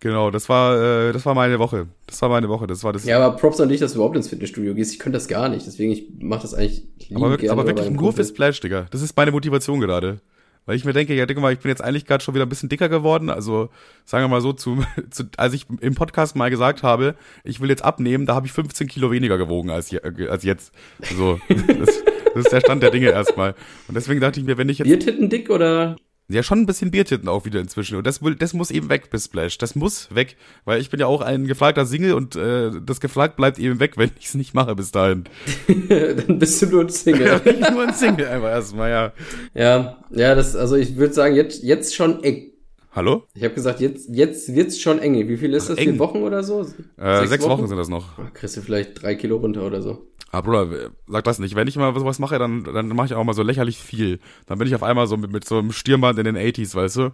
Genau, 0.00 0.30
das 0.30 0.48
war, 0.48 1.08
äh, 1.08 1.12
das 1.12 1.24
war 1.26 1.34
meine 1.34 1.58
Woche. 1.58 1.86
Das 2.06 2.20
war 2.22 2.28
meine 2.28 2.48
Woche. 2.48 2.66
Das 2.66 2.82
war 2.82 2.92
das. 2.92 3.04
ja, 3.04 3.18
aber 3.18 3.36
Props 3.36 3.60
an 3.60 3.68
dich, 3.68 3.80
dass 3.80 3.92
du 3.92 3.98
überhaupt 3.98 4.16
ins 4.16 4.28
Fitnessstudio 4.28 4.74
gehst. 4.74 4.92
Ich 4.92 4.98
könnte 4.98 5.18
das 5.18 5.28
gar 5.28 5.48
nicht, 5.48 5.66
deswegen 5.66 5.92
ich 5.92 6.08
mache 6.18 6.42
das 6.42 6.54
eigentlich 6.54 6.84
aber 7.14 7.30
wirklich, 7.30 7.50
aber 7.50 7.66
wirklich 7.66 7.90
nur 7.90 8.12
fürs 8.12 8.30
Splash, 8.30 8.60
Digga. 8.60 8.86
Das 8.90 9.02
ist 9.02 9.16
meine 9.16 9.30
Motivation 9.30 9.78
gerade. 9.78 10.20
Weil 10.66 10.76
ich 10.76 10.84
mir 10.84 10.92
denke, 10.92 11.14
ja, 11.14 11.26
denke 11.26 11.40
mal, 11.40 11.52
ich 11.52 11.58
bin 11.58 11.70
jetzt 11.70 11.82
eigentlich 11.82 12.06
gerade 12.06 12.22
schon 12.22 12.34
wieder 12.34 12.46
ein 12.46 12.48
bisschen 12.48 12.68
dicker 12.68 12.88
geworden. 12.88 13.30
Also 13.30 13.70
sagen 14.04 14.24
wir 14.24 14.28
mal 14.28 14.40
so, 14.40 14.52
zu, 14.52 14.84
zu, 15.10 15.24
als 15.36 15.54
ich 15.54 15.66
im 15.80 15.94
Podcast 15.94 16.36
mal 16.36 16.50
gesagt 16.50 16.82
habe, 16.82 17.16
ich 17.44 17.60
will 17.60 17.70
jetzt 17.70 17.84
abnehmen, 17.84 18.26
da 18.26 18.34
habe 18.34 18.46
ich 18.46 18.52
15 18.52 18.86
Kilo 18.88 19.10
weniger 19.10 19.38
gewogen 19.38 19.70
als, 19.70 19.94
als 19.94 20.44
jetzt. 20.44 20.72
So, 21.16 21.40
das, 21.48 22.02
das 22.34 22.44
ist 22.44 22.52
der 22.52 22.60
Stand 22.60 22.82
der 22.82 22.90
Dinge 22.90 23.10
erstmal. 23.10 23.54
Und 23.88 23.94
deswegen 23.94 24.20
dachte 24.20 24.40
ich 24.40 24.46
mir, 24.46 24.58
wenn 24.58 24.68
ich 24.68 24.78
jetzt. 24.78 24.88
Biertitten 24.88 25.28
dick 25.28 25.50
oder? 25.50 25.96
Ja, 26.30 26.44
schon 26.44 26.60
ein 26.60 26.66
bisschen 26.66 26.92
Biertitten 26.92 27.26
auch 27.26 27.44
wieder 27.44 27.58
inzwischen. 27.58 27.96
Und 27.96 28.06
das, 28.06 28.20
das 28.38 28.54
muss 28.54 28.70
eben 28.70 28.88
weg 28.88 29.10
bis 29.10 29.24
Splash. 29.24 29.58
Das 29.58 29.74
muss 29.74 30.14
weg. 30.14 30.36
Weil 30.64 30.80
ich 30.80 30.88
bin 30.88 31.00
ja 31.00 31.06
auch 31.06 31.22
ein 31.22 31.48
gefragter 31.48 31.84
Single 31.86 32.14
und 32.14 32.36
äh, 32.36 32.70
das 32.86 33.00
gefragt 33.00 33.34
bleibt 33.34 33.58
eben 33.58 33.80
weg, 33.80 33.94
wenn 33.96 34.12
ich 34.20 34.26
es 34.26 34.34
nicht 34.34 34.54
mache 34.54 34.76
bis 34.76 34.92
dahin. 34.92 35.24
Dann 35.88 36.38
bist 36.38 36.62
du 36.62 36.66
nur 36.66 36.82
ein 36.82 36.88
Single. 36.88 37.40
Ja, 37.60 37.70
nur 37.72 37.88
ein 37.88 37.94
Single 37.94 38.28
einfach 38.28 38.48
erstmal, 38.48 38.90
ja. 38.90 39.12
Ja, 39.54 39.98
ja, 40.10 40.34
das, 40.36 40.54
also 40.54 40.76
ich 40.76 40.96
würde 40.96 41.12
sagen, 41.12 41.34
jetzt, 41.34 41.64
jetzt 41.64 41.94
schon 41.96 42.22
eng. 42.22 42.52
Hallo? 42.92 43.24
Ich 43.34 43.42
habe 43.42 43.54
gesagt, 43.54 43.80
jetzt, 43.80 44.08
jetzt 44.10 44.54
wird's 44.54 44.80
schon 44.80 45.00
eng. 45.00 45.28
Wie 45.28 45.36
viel 45.36 45.52
ist 45.54 45.68
das? 45.68 45.78
eng. 45.78 45.90
Vier 45.90 45.98
Wochen 45.98 46.18
oder 46.18 46.44
so? 46.44 46.64
Äh, 46.96 47.26
sechs 47.26 47.44
Wochen? 47.44 47.66
sind 47.66 47.76
das 47.76 47.88
noch. 47.88 48.18
Ah, 48.18 48.30
Kriegst 48.32 48.56
du 48.56 48.62
vielleicht 48.62 49.02
drei 49.02 49.16
Kilo 49.16 49.36
runter 49.36 49.66
oder 49.66 49.82
so. 49.82 50.09
Ah, 50.32 50.42
Bruder, 50.42 50.90
sag 51.08 51.24
das 51.24 51.40
nicht. 51.40 51.56
Wenn 51.56 51.66
ich 51.66 51.76
mal 51.76 51.92
sowas 51.98 52.20
mache, 52.20 52.38
dann, 52.38 52.62
dann 52.62 52.88
mache 52.88 53.06
ich 53.06 53.14
auch 53.14 53.24
mal 53.24 53.32
so 53.32 53.42
lächerlich 53.42 53.78
viel. 53.78 54.20
Dann 54.46 54.58
bin 54.58 54.68
ich 54.68 54.74
auf 54.76 54.84
einmal 54.84 55.08
so 55.08 55.16
mit, 55.16 55.32
mit 55.32 55.44
so 55.44 55.58
einem 55.58 55.72
Stirnband 55.72 56.18
in 56.20 56.24
den 56.24 56.36
80s, 56.36 56.76
weißt 56.76 56.96
du? 56.96 57.10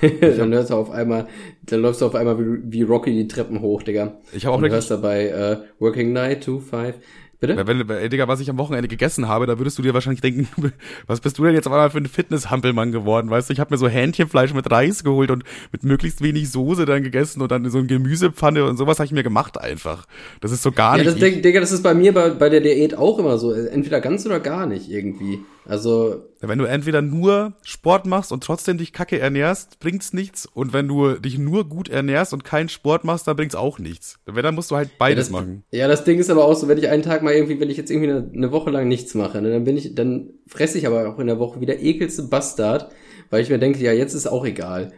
dann 0.36 0.52
hörst 0.52 0.70
du 0.70 0.74
auf 0.74 0.90
einmal, 0.90 1.28
dann 1.62 1.82
läufst 1.82 2.00
du 2.00 2.06
auf 2.06 2.16
einmal 2.16 2.36
wie, 2.38 2.60
wie 2.64 2.82
Rocky 2.82 3.12
die 3.12 3.28
Treppen 3.28 3.60
hoch, 3.60 3.84
Digga. 3.84 4.18
Ich 4.32 4.44
habe 4.44 4.56
auch 4.56 4.60
Und 4.60 4.70
hörst 4.70 4.90
dabei 4.90 5.26
äh, 5.28 5.58
Working 5.78 6.12
Night, 6.12 6.44
2, 6.44 6.60
5. 6.60 6.96
Bitte? 7.40 7.66
Wenn, 7.66 7.88
ey, 7.88 8.08
Digga, 8.08 8.26
was 8.26 8.40
ich 8.40 8.50
am 8.50 8.58
Wochenende 8.58 8.88
gegessen 8.88 9.28
habe, 9.28 9.46
da 9.46 9.58
würdest 9.58 9.78
du 9.78 9.82
dir 9.82 9.94
wahrscheinlich 9.94 10.20
denken, 10.20 10.48
was 11.06 11.20
bist 11.20 11.38
du 11.38 11.44
denn 11.44 11.54
jetzt 11.54 11.66
auf 11.66 11.72
einmal 11.72 11.90
für 11.90 11.98
ein 11.98 12.06
Fitnesshampelmann 12.06 12.90
geworden, 12.90 13.30
weißt 13.30 13.48
du? 13.48 13.52
Ich 13.52 13.60
habe 13.60 13.72
mir 13.72 13.78
so 13.78 13.88
Hähnchenfleisch 13.88 14.54
mit 14.54 14.68
Reis 14.70 15.04
geholt 15.04 15.30
und 15.30 15.44
mit 15.70 15.84
möglichst 15.84 16.20
wenig 16.20 16.50
Soße 16.50 16.84
dann 16.84 17.02
gegessen 17.04 17.40
und 17.40 17.50
dann 17.52 17.68
so 17.70 17.78
eine 17.78 17.86
Gemüsepfanne 17.86 18.64
und 18.64 18.76
sowas 18.76 18.98
habe 18.98 19.06
ich 19.06 19.12
mir 19.12 19.22
gemacht 19.22 19.60
einfach. 19.60 20.06
Das 20.40 20.50
ist 20.50 20.62
so 20.62 20.72
gar 20.72 20.98
Ja, 20.98 21.04
nicht. 21.04 21.22
das, 21.22 21.42
Digga, 21.42 21.60
das 21.60 21.70
ist 21.70 21.82
bei 21.82 21.94
mir 21.94 22.12
bei, 22.12 22.30
bei 22.30 22.48
der 22.48 22.60
Diät 22.60 22.96
auch 22.96 23.18
immer 23.20 23.38
so. 23.38 23.52
Entweder 23.52 24.00
ganz 24.00 24.26
oder 24.26 24.40
gar 24.40 24.66
nicht 24.66 24.90
irgendwie. 24.90 25.38
Also, 25.68 26.24
Wenn 26.40 26.58
du 26.58 26.64
entweder 26.64 27.02
nur 27.02 27.52
Sport 27.62 28.06
machst 28.06 28.32
und 28.32 28.42
trotzdem 28.42 28.78
dich 28.78 28.94
kacke 28.94 29.18
ernährst, 29.18 29.78
bringt's 29.80 30.14
nichts. 30.14 30.46
Und 30.46 30.72
wenn 30.72 30.88
du 30.88 31.16
dich 31.16 31.36
nur 31.36 31.68
gut 31.68 31.90
ernährst 31.90 32.32
und 32.32 32.42
keinen 32.42 32.70
Sport 32.70 33.04
machst, 33.04 33.28
dann 33.28 33.36
bringt's 33.36 33.54
auch 33.54 33.78
nichts. 33.78 34.18
Wenn, 34.24 34.42
dann 34.42 34.54
musst 34.54 34.70
du 34.70 34.76
halt 34.76 34.96
beides 34.98 35.26
das, 35.26 35.30
machen. 35.32 35.64
Ja, 35.70 35.86
das 35.86 36.04
Ding 36.04 36.18
ist 36.18 36.30
aber 36.30 36.46
auch 36.46 36.54
so, 36.54 36.68
wenn 36.68 36.78
ich 36.78 36.88
einen 36.88 37.02
Tag 37.02 37.22
mal 37.22 37.34
irgendwie, 37.34 37.60
wenn 37.60 37.68
ich 37.68 37.76
jetzt 37.76 37.90
irgendwie 37.90 38.10
eine, 38.10 38.30
eine 38.34 38.50
Woche 38.50 38.70
lang 38.70 38.88
nichts 38.88 39.14
mache, 39.14 39.42
ne, 39.42 39.50
dann 39.50 39.64
bin 39.64 39.76
ich, 39.76 39.94
dann 39.94 40.30
fresse 40.46 40.78
ich 40.78 40.86
aber 40.86 41.06
auch 41.06 41.18
in 41.18 41.26
der 41.26 41.38
Woche 41.38 41.60
wieder 41.60 41.78
ekelste 41.78 42.22
Bastard, 42.22 42.90
weil 43.28 43.42
ich 43.42 43.50
mir 43.50 43.58
denke, 43.58 43.78
ja, 43.80 43.92
jetzt 43.92 44.14
ist 44.14 44.26
auch 44.26 44.46
egal. 44.46 44.92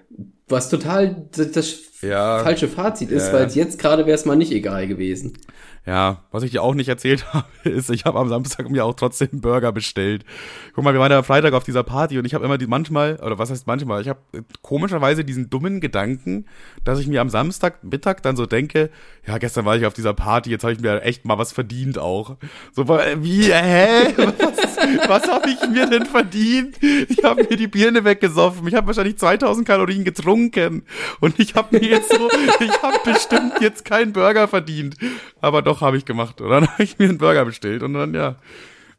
Was 0.47 0.69
total 0.69 1.27
das, 1.35 1.51
das 1.51 1.81
Ja. 2.01 2.45
falsche 2.45 2.69
Fazit 2.69 3.11
ist, 3.11 3.27
Ja. 3.27 3.33
weil 3.33 3.49
jetzt 3.51 3.79
gerade 3.81 4.07
wäre 4.07 4.15
es 4.15 4.25
mal 4.25 4.37
nicht 4.37 4.53
egal 4.53 4.87
gewesen. 4.87 5.33
Ja, 5.87 6.19
was 6.31 6.43
ich 6.43 6.51
dir 6.51 6.63
auch 6.63 6.75
nicht 6.75 6.89
erzählt 6.89 7.25
habe, 7.33 7.47
ist, 7.65 7.91
ich 7.91 8.05
habe 8.05 8.19
am 8.19 8.29
Samstag 8.29 8.69
mir 8.69 8.85
auch 8.85 8.95
trotzdem 8.95 9.41
Burger 9.41 9.73
bestellt. 9.73 10.25
Guck 10.75 10.85
mal, 10.85 10.93
wir 10.93 11.01
waren 11.01 11.11
ja 11.11 11.19
am 11.19 11.25
Freitag 11.25 11.55
auf 11.55 11.65
dieser 11.65 11.83
Party 11.83 12.19
und 12.19 12.27
ich 12.27 12.35
habe 12.35 12.45
immer 12.45 12.59
die 12.59 12.67
manchmal, 12.67 13.17
oder 13.17 13.39
was 13.39 13.51
heißt 13.51 13.67
manchmal, 13.67 14.03
ich 14.03 14.09
habe 14.09 14.21
komischerweise 14.63 15.25
diesen 15.25 15.49
dummen 15.49 15.81
Gedanken, 15.81 16.47
dass 16.85 17.01
ich 17.01 17.07
mir 17.07 17.21
am 17.21 17.31
Samstagmittag 17.31 18.23
dann 18.23 18.37
so 18.37 18.45
denke, 18.45 18.91
ja, 19.27 19.39
gestern 19.39 19.65
war 19.65 19.77
ich 19.77 19.87
auf 19.87 19.95
dieser 19.95 20.13
Party, 20.13 20.51
jetzt 20.51 20.65
habe 20.65 20.75
ich 20.75 20.81
mir 20.81 21.03
echt 21.03 21.25
mal 21.25 21.39
was 21.39 21.53
verdient 21.53 21.99
auch. 21.99 22.37
So, 22.73 22.89
wie, 22.89 23.53
hä? 23.53 24.15
Was, 24.71 25.09
was 25.09 25.29
habe 25.29 25.51
ich 25.51 25.69
mir 25.69 25.87
denn 25.87 26.07
verdient? 26.07 26.77
Ich 26.83 27.23
habe 27.23 27.43
mir 27.43 27.57
die 27.57 27.67
Birne 27.67 28.05
weggesoffen, 28.05 28.67
ich 28.67 28.75
habe 28.75 28.87
wahrscheinlich 28.87 29.19
2000 29.19 29.67
Kalorien 29.67 30.05
getrunken 30.05 30.85
und 31.21 31.39
ich 31.39 31.55
habe 31.55 31.79
mir 31.79 31.85
jetzt 31.87 32.11
so, 32.11 32.29
ich 32.61 32.83
habe 32.83 32.99
bestimmt 33.05 33.61
jetzt 33.61 33.85
keinen 33.85 34.13
Burger 34.13 34.49
verdient. 34.49 34.97
Aber 35.41 35.63
doch 35.63 35.80
habe 35.81 35.97
ich 35.97 36.05
gemacht. 36.05 36.41
Und 36.41 36.51
dann 36.51 36.67
habe 36.69 36.83
ich 36.83 36.99
mir 36.99 37.09
einen 37.09 37.19
Burger 37.19 37.45
bestellt 37.45 37.83
und 37.83 37.95
dann, 37.95 38.15
ja, 38.15 38.37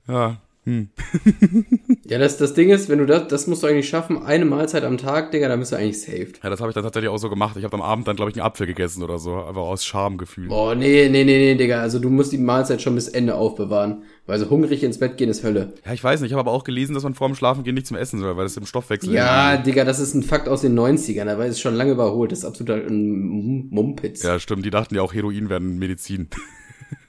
ja, 0.07 0.37
hm. 0.65 0.89
Ja, 2.05 2.19
das, 2.19 2.37
das 2.37 2.53
Ding 2.53 2.69
ist, 2.69 2.87
wenn 2.89 2.99
du 2.99 3.05
das, 3.07 3.27
das 3.29 3.47
musst 3.47 3.63
du 3.63 3.67
eigentlich 3.67 3.89
schaffen, 3.89 4.21
eine 4.21 4.45
Mahlzeit 4.45 4.83
am 4.83 4.97
Tag, 4.97 5.31
Digga, 5.31 5.47
dann 5.47 5.59
bist 5.59 5.71
du 5.71 5.75
eigentlich 5.75 5.99
saved. 6.01 6.39
Ja, 6.43 6.49
das 6.51 6.59
habe 6.59 6.69
ich 6.69 6.75
dann 6.75 6.83
tatsächlich 6.83 7.09
auch 7.09 7.17
so 7.17 7.29
gemacht. 7.29 7.55
Ich 7.57 7.63
habe 7.63 7.73
am 7.75 7.81
Abend 7.81 8.07
dann, 8.07 8.15
glaube 8.15 8.29
ich, 8.29 8.37
einen 8.37 8.45
Apfel 8.45 8.67
gegessen 8.67 9.01
oder 9.01 9.17
so, 9.17 9.33
einfach 9.43 9.61
aus 9.61 9.83
Schamgefühl. 9.85 10.49
Boah, 10.49 10.75
nee, 10.75 11.07
nee, 11.09 11.23
nee, 11.23 11.37
nee, 11.37 11.55
Digga, 11.55 11.81
also 11.81 11.97
du 11.99 12.09
musst 12.11 12.31
die 12.31 12.37
Mahlzeit 12.37 12.81
schon 12.81 12.93
bis 12.93 13.07
Ende 13.07 13.35
aufbewahren, 13.35 14.03
weil 14.27 14.37
so 14.39 14.49
hungrig 14.51 14.83
ins 14.83 14.99
Bett 14.99 15.17
gehen 15.17 15.29
ist 15.29 15.43
Hölle. 15.43 15.73
Ja, 15.85 15.93
ich 15.93 16.03
weiß 16.03 16.21
nicht, 16.21 16.29
ich 16.31 16.33
habe 16.37 16.41
aber 16.47 16.51
auch 16.55 16.63
gelesen, 16.63 16.93
dass 16.93 17.03
man 17.03 17.15
vor 17.15 17.27
dem 17.27 17.35
Schlafengehen 17.35 17.73
nichts 17.73 17.89
mehr 17.89 18.01
essen 18.01 18.19
soll, 18.19 18.37
weil 18.37 18.43
das 18.43 18.55
im 18.57 18.65
Stoffwechsel 18.67 19.13
Ja, 19.13 19.53
irgendwie- 19.53 19.71
Digga, 19.71 19.83
das 19.85 19.99
ist 19.99 20.13
ein 20.13 20.21
Fakt 20.21 20.47
aus 20.47 20.61
den 20.61 20.77
90ern, 20.77 21.27
aber 21.27 21.45
ist 21.47 21.59
schon 21.61 21.73
lange 21.75 21.93
überholt, 21.93 22.31
das 22.31 22.39
ist 22.39 22.45
absolut 22.45 22.69
ein 22.87 23.67
Mumpitz. 23.71 24.21
Ja, 24.21 24.37
stimmt, 24.39 24.63
die 24.65 24.69
dachten 24.69 24.93
ja 24.93 25.01
auch, 25.01 25.13
Heroin 25.13 25.49
wären 25.49 25.79
Medizin. 25.79 26.27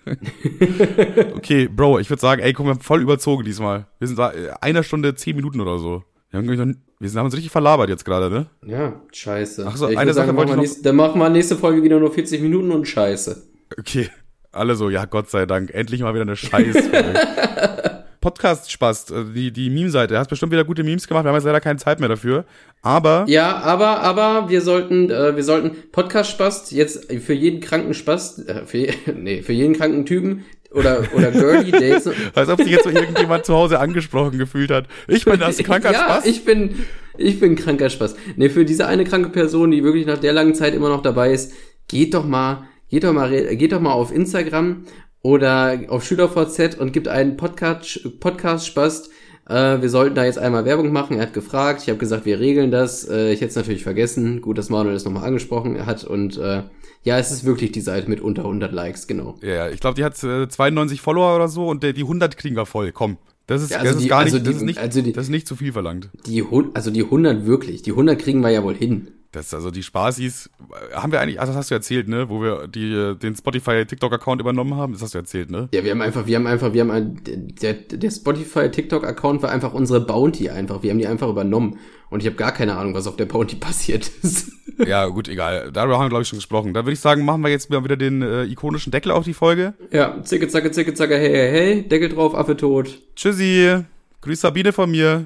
okay, 1.35 1.69
Bro, 1.69 1.99
ich 2.01 2.11
würde 2.11 2.21
sagen, 2.21 2.43
ey, 2.43 2.53
komm, 2.53 2.67
wir 2.67 2.71
haben 2.75 2.81
voll 2.81 3.03
überzogen 3.03 3.45
diesmal. 3.45 3.87
Wir 3.99 4.09
sind 4.09 4.19
da 4.19 4.33
äh, 4.33 4.51
einer 4.61 4.83
Stunde 4.83 5.15
zehn 5.15 5.37
Minuten 5.37 5.61
oder 5.61 5.79
so. 5.79 6.03
Wir 6.31 6.39
haben, 6.39 6.47
noch, 6.47 6.77
wir 6.99 7.11
haben 7.11 7.25
uns 7.27 7.35
richtig 7.35 7.53
verlabert 7.53 7.89
jetzt 7.91 8.05
gerade, 8.05 8.31
ne? 8.31 8.47
Ja, 8.65 9.01
scheiße. 9.13 9.67
Ach 9.69 9.77
so, 9.77 9.89
ich 9.89 9.99
eine 9.99 10.15
Sache 10.15 10.29
dann, 10.29 10.37
wollte 10.37 10.53
machen 10.53 10.61
wir 10.61 10.65
ich 10.65 10.71
noch- 10.71 10.75
nächste, 10.77 10.83
dann 10.83 10.97
machen 10.97 11.21
wir 11.21 11.29
nächste 11.29 11.57
Folge 11.57 11.83
wieder 11.83 12.01
nur 12.01 12.11
40 12.13 12.41
Minuten 12.41 12.71
und 12.71 12.87
scheiße. 12.89 13.43
Okay, 13.79 14.09
alle 14.51 14.75
so, 14.77 14.89
ja, 14.91 15.05
Gott 15.05 15.29
sei 15.31 15.45
Dank, 15.47 15.71
endlich 15.75 16.01
mal 16.01 16.15
wieder 16.15 16.23
eine 16.23 16.37
Scheiß. 16.37 16.77
Podcast 18.23 18.71
Spaß, 18.73 19.11
äh, 19.11 19.25
die, 19.35 19.53
die 19.53 19.69
Meme-Seite. 19.69 20.15
Du 20.15 20.19
hast 20.19 20.29
bestimmt 20.29 20.53
wieder 20.53 20.65
gute 20.65 20.83
Memes 20.83 21.07
gemacht, 21.07 21.25
wir 21.25 21.29
haben 21.29 21.37
jetzt 21.37 21.45
leider 21.45 21.61
keine 21.61 21.79
Zeit 21.79 22.01
mehr 22.01 22.09
dafür. 22.09 22.47
Aber, 22.81 23.27
Ja, 23.29 23.59
aber, 23.59 24.01
aber 24.01 24.49
wir 24.49 24.63
sollten, 24.63 25.11
äh, 25.11 25.37
wir 25.37 25.45
sollten 25.45 25.77
Podcast-Spast 25.93 26.73
jetzt 26.73 27.13
für 27.13 27.35
jeden 27.35 27.61
kranken 27.61 27.93
Spast, 27.93 28.49
äh, 28.49 28.65
für, 28.65 28.89
nee, 29.15 29.43
für 29.43 29.53
jeden 29.53 29.75
kranken 29.75 30.07
Typen 30.07 30.45
oder, 30.71 31.03
oder 31.15 31.31
der 31.31 31.89
jetzt, 31.89 32.09
als 32.35 32.49
ob 32.49 32.63
sich 32.63 32.71
jetzt 32.71 32.85
so 32.85 32.91
irgendjemand 32.91 33.45
zu 33.45 33.55
Hause 33.55 33.79
angesprochen 33.79 34.39
gefühlt 34.39 34.71
hat. 34.71 34.87
Ich 35.09 35.25
bin 35.25 35.39
das 35.39 35.59
kranker 35.59 35.93
ja, 35.93 36.05
Spaß. 36.05 36.27
ich 36.27 36.45
bin, 36.45 36.77
ich 37.19 37.41
bin 37.41 37.57
kranker 37.57 37.91
Spaß. 37.91 38.17
Nee, 38.37 38.49
für 38.49 38.65
diese 38.65 38.87
eine 38.87 39.05
kranke 39.05 39.29
Person, 39.29 39.71
die 39.71 39.85
wirklich 39.85 40.07
nach 40.07 40.19
der 40.19 40.33
langen 40.33 40.55
Zeit 40.55 40.75
immer 40.75 40.89
noch 40.89 41.03
dabei 41.03 41.33
ist, 41.33 41.53
geht 41.89 42.15
doch 42.15 42.25
mal, 42.25 42.65
geht 42.89 43.05
doch 43.05 43.13
mal, 43.13 43.31
geht 43.57 43.73
doch 43.73 43.81
mal 43.81 43.93
auf 43.93 44.13
Instagram 44.13 44.85
oder 45.23 45.81
auf 45.89 46.05
SchülerVZ 46.05 46.79
und 46.79 46.93
gibt 46.93 47.09
einen 47.09 47.37
Podcast, 47.37 48.21
Podcast 48.21 48.67
Spaß. 48.67 49.11
Äh, 49.49 49.81
wir 49.81 49.89
sollten 49.89 50.15
da 50.15 50.25
jetzt 50.25 50.39
einmal 50.39 50.65
Werbung 50.65 50.93
machen. 50.93 51.17
Er 51.17 51.23
hat 51.23 51.33
gefragt, 51.35 51.83
ich 51.83 51.89
habe 51.89 51.99
gesagt, 51.99 52.25
wir 52.27 52.39
regeln 52.41 52.71
das. 52.71 53.09
Äh, 53.09 53.33
ich 53.33 53.41
hätte 53.41 53.51
es 53.51 53.57
natürlich 53.57 53.83
vergessen. 53.83 54.41
Gut, 54.41 54.59
dass 54.59 54.69
Manuel 54.69 54.95
das 54.95 55.05
nochmal 55.05 55.25
angesprochen 55.25 55.85
hat 55.87 56.05
und 56.05 56.39
äh, 56.39 56.63
ja, 57.05 57.19
es 57.19 57.33
ist 57.33 57.45
wirklich 57.45 57.73
die 57.73 57.81
Seite 57.81 58.09
mit 58.09 58.21
unter 58.21 58.43
100 58.43 58.73
Likes, 58.73 59.09
genau. 59.09 59.37
Ja, 59.43 59.69
ich 59.69 59.81
glaube, 59.81 59.97
die 59.97 60.05
hat 60.05 60.23
äh, 60.23 60.49
92 60.49 61.01
Follower 61.01 61.35
oder 61.35 61.49
so 61.49 61.67
und 61.67 61.83
der, 61.83 61.93
die 61.93 62.03
100 62.03 62.37
kriegen 62.37 62.55
wir 62.57 62.67
voll. 62.67 62.93
Komm. 62.93 63.17
Das 63.49 63.61
ist, 63.61 63.71
Ja, 63.71 63.79
also 63.79 63.89
das 63.89 63.97
ist 63.97 64.05
die- 64.05 64.09
gar 64.09 64.21
also 64.21 64.37
nicht, 64.37 64.47
das 64.47 64.53
die- 64.53 64.57
ist 64.59 64.63
nicht, 64.65 64.79
also 64.79 65.03
die- 65.03 65.13
das 65.13 65.25
ist 65.25 65.31
nicht 65.31 65.49
zu 65.49 65.57
viel 65.57 65.73
verlangt. 65.73 66.11
Die, 66.27 66.45
also 66.75 66.93
die 66.93 67.03
100 67.03 67.45
wirklich, 67.45 67.83
die 67.83 67.91
100 67.91 68.21
kriegen 68.21 68.41
wir 68.41 68.51
ja 68.51 68.63
wohl 68.63 68.77
hin. 68.77 69.09
Das, 69.33 69.55
also 69.55 69.71
die 69.71 69.83
Spaßis, 69.83 70.51
äh, 70.91 70.95
haben 70.95 71.11
wir 71.11 71.21
eigentlich, 71.21 71.41
also 71.41 71.53
das 71.53 71.61
hast 71.61 71.71
du 71.71 71.75
erzählt, 71.75 72.07
ne, 72.07 72.29
wo 72.29 72.43
wir 72.43 72.69
die, 72.69 73.15
den 73.19 73.35
Spotify 73.35 73.87
TikTok-Account 73.87 74.43
übernommen 74.43 74.77
haben, 74.77 74.93
das 74.93 75.01
hast 75.01 75.15
du 75.15 75.19
erzählt, 75.19 75.51
ne? 75.51 75.71
Ja, 75.73 75.83
wir 75.85 75.91
haben 75.91 76.03
einfach, 76.03 76.27
wir 76.27 76.37
haben 76.37 76.47
einfach, 76.47 76.75
wir 76.75 76.83
haben 76.83 76.91
ein, 76.91 77.21
der, 77.25 77.73
der 77.73 78.11
Spotify 78.11 78.71
TikTok 78.71 79.05
Account 79.07 79.43
war 79.43 79.51
einfach 79.51 79.73
unsere 79.73 80.01
Bounty 80.01 80.51
einfach. 80.51 80.83
Wir 80.83 80.91
haben 80.91 80.99
die 80.99 81.07
einfach 81.07 81.29
übernommen 81.29 81.79
und 82.11 82.21
ich 82.21 82.27
habe 82.27 82.37
gar 82.37 82.53
keine 82.53 82.77
Ahnung, 82.77 82.95
was 82.95 83.07
auf 83.07 83.17
der 83.17 83.25
Bounty 83.25 83.57
passiert 83.69 84.11
ist. 84.23 84.53
Ja, 84.87 85.07
gut, 85.07 85.29
egal. 85.29 85.71
Darüber 85.73 85.97
haben 85.97 86.05
wir, 86.05 86.11
glaube 86.11 86.23
ich, 86.23 86.29
schon 86.29 86.39
gesprochen. 86.39 86.75
Da 86.75 86.85
würde 86.85 86.93
ich 86.93 87.01
sagen, 87.01 87.25
machen 87.25 87.43
wir 87.43 87.51
jetzt 87.51 87.71
mal 87.71 87.83
wieder 87.85 87.97
den 87.97 88.23
äh, 88.23 88.45
ikonischen 88.45 88.91
Deckel 88.91 89.13
auf 89.13 89.25
die 89.25 89.35
Folge. 89.35 89.75
ja, 89.91 90.23
zicke 90.23 90.49
zacke 90.49 90.71
zicke 90.71 90.95
zacke 90.95 91.17
hey 91.17 91.31
hey 91.31 91.51
hey, 91.51 91.89
Deckel 91.89 92.11
drauf, 92.11 92.35
Affe 92.35 92.57
tot. 92.57 92.99
Tschüssi. 93.17 93.85
Grüß 94.21 94.41
Sabine 94.41 94.73
von 94.73 94.91
mir. 94.91 95.21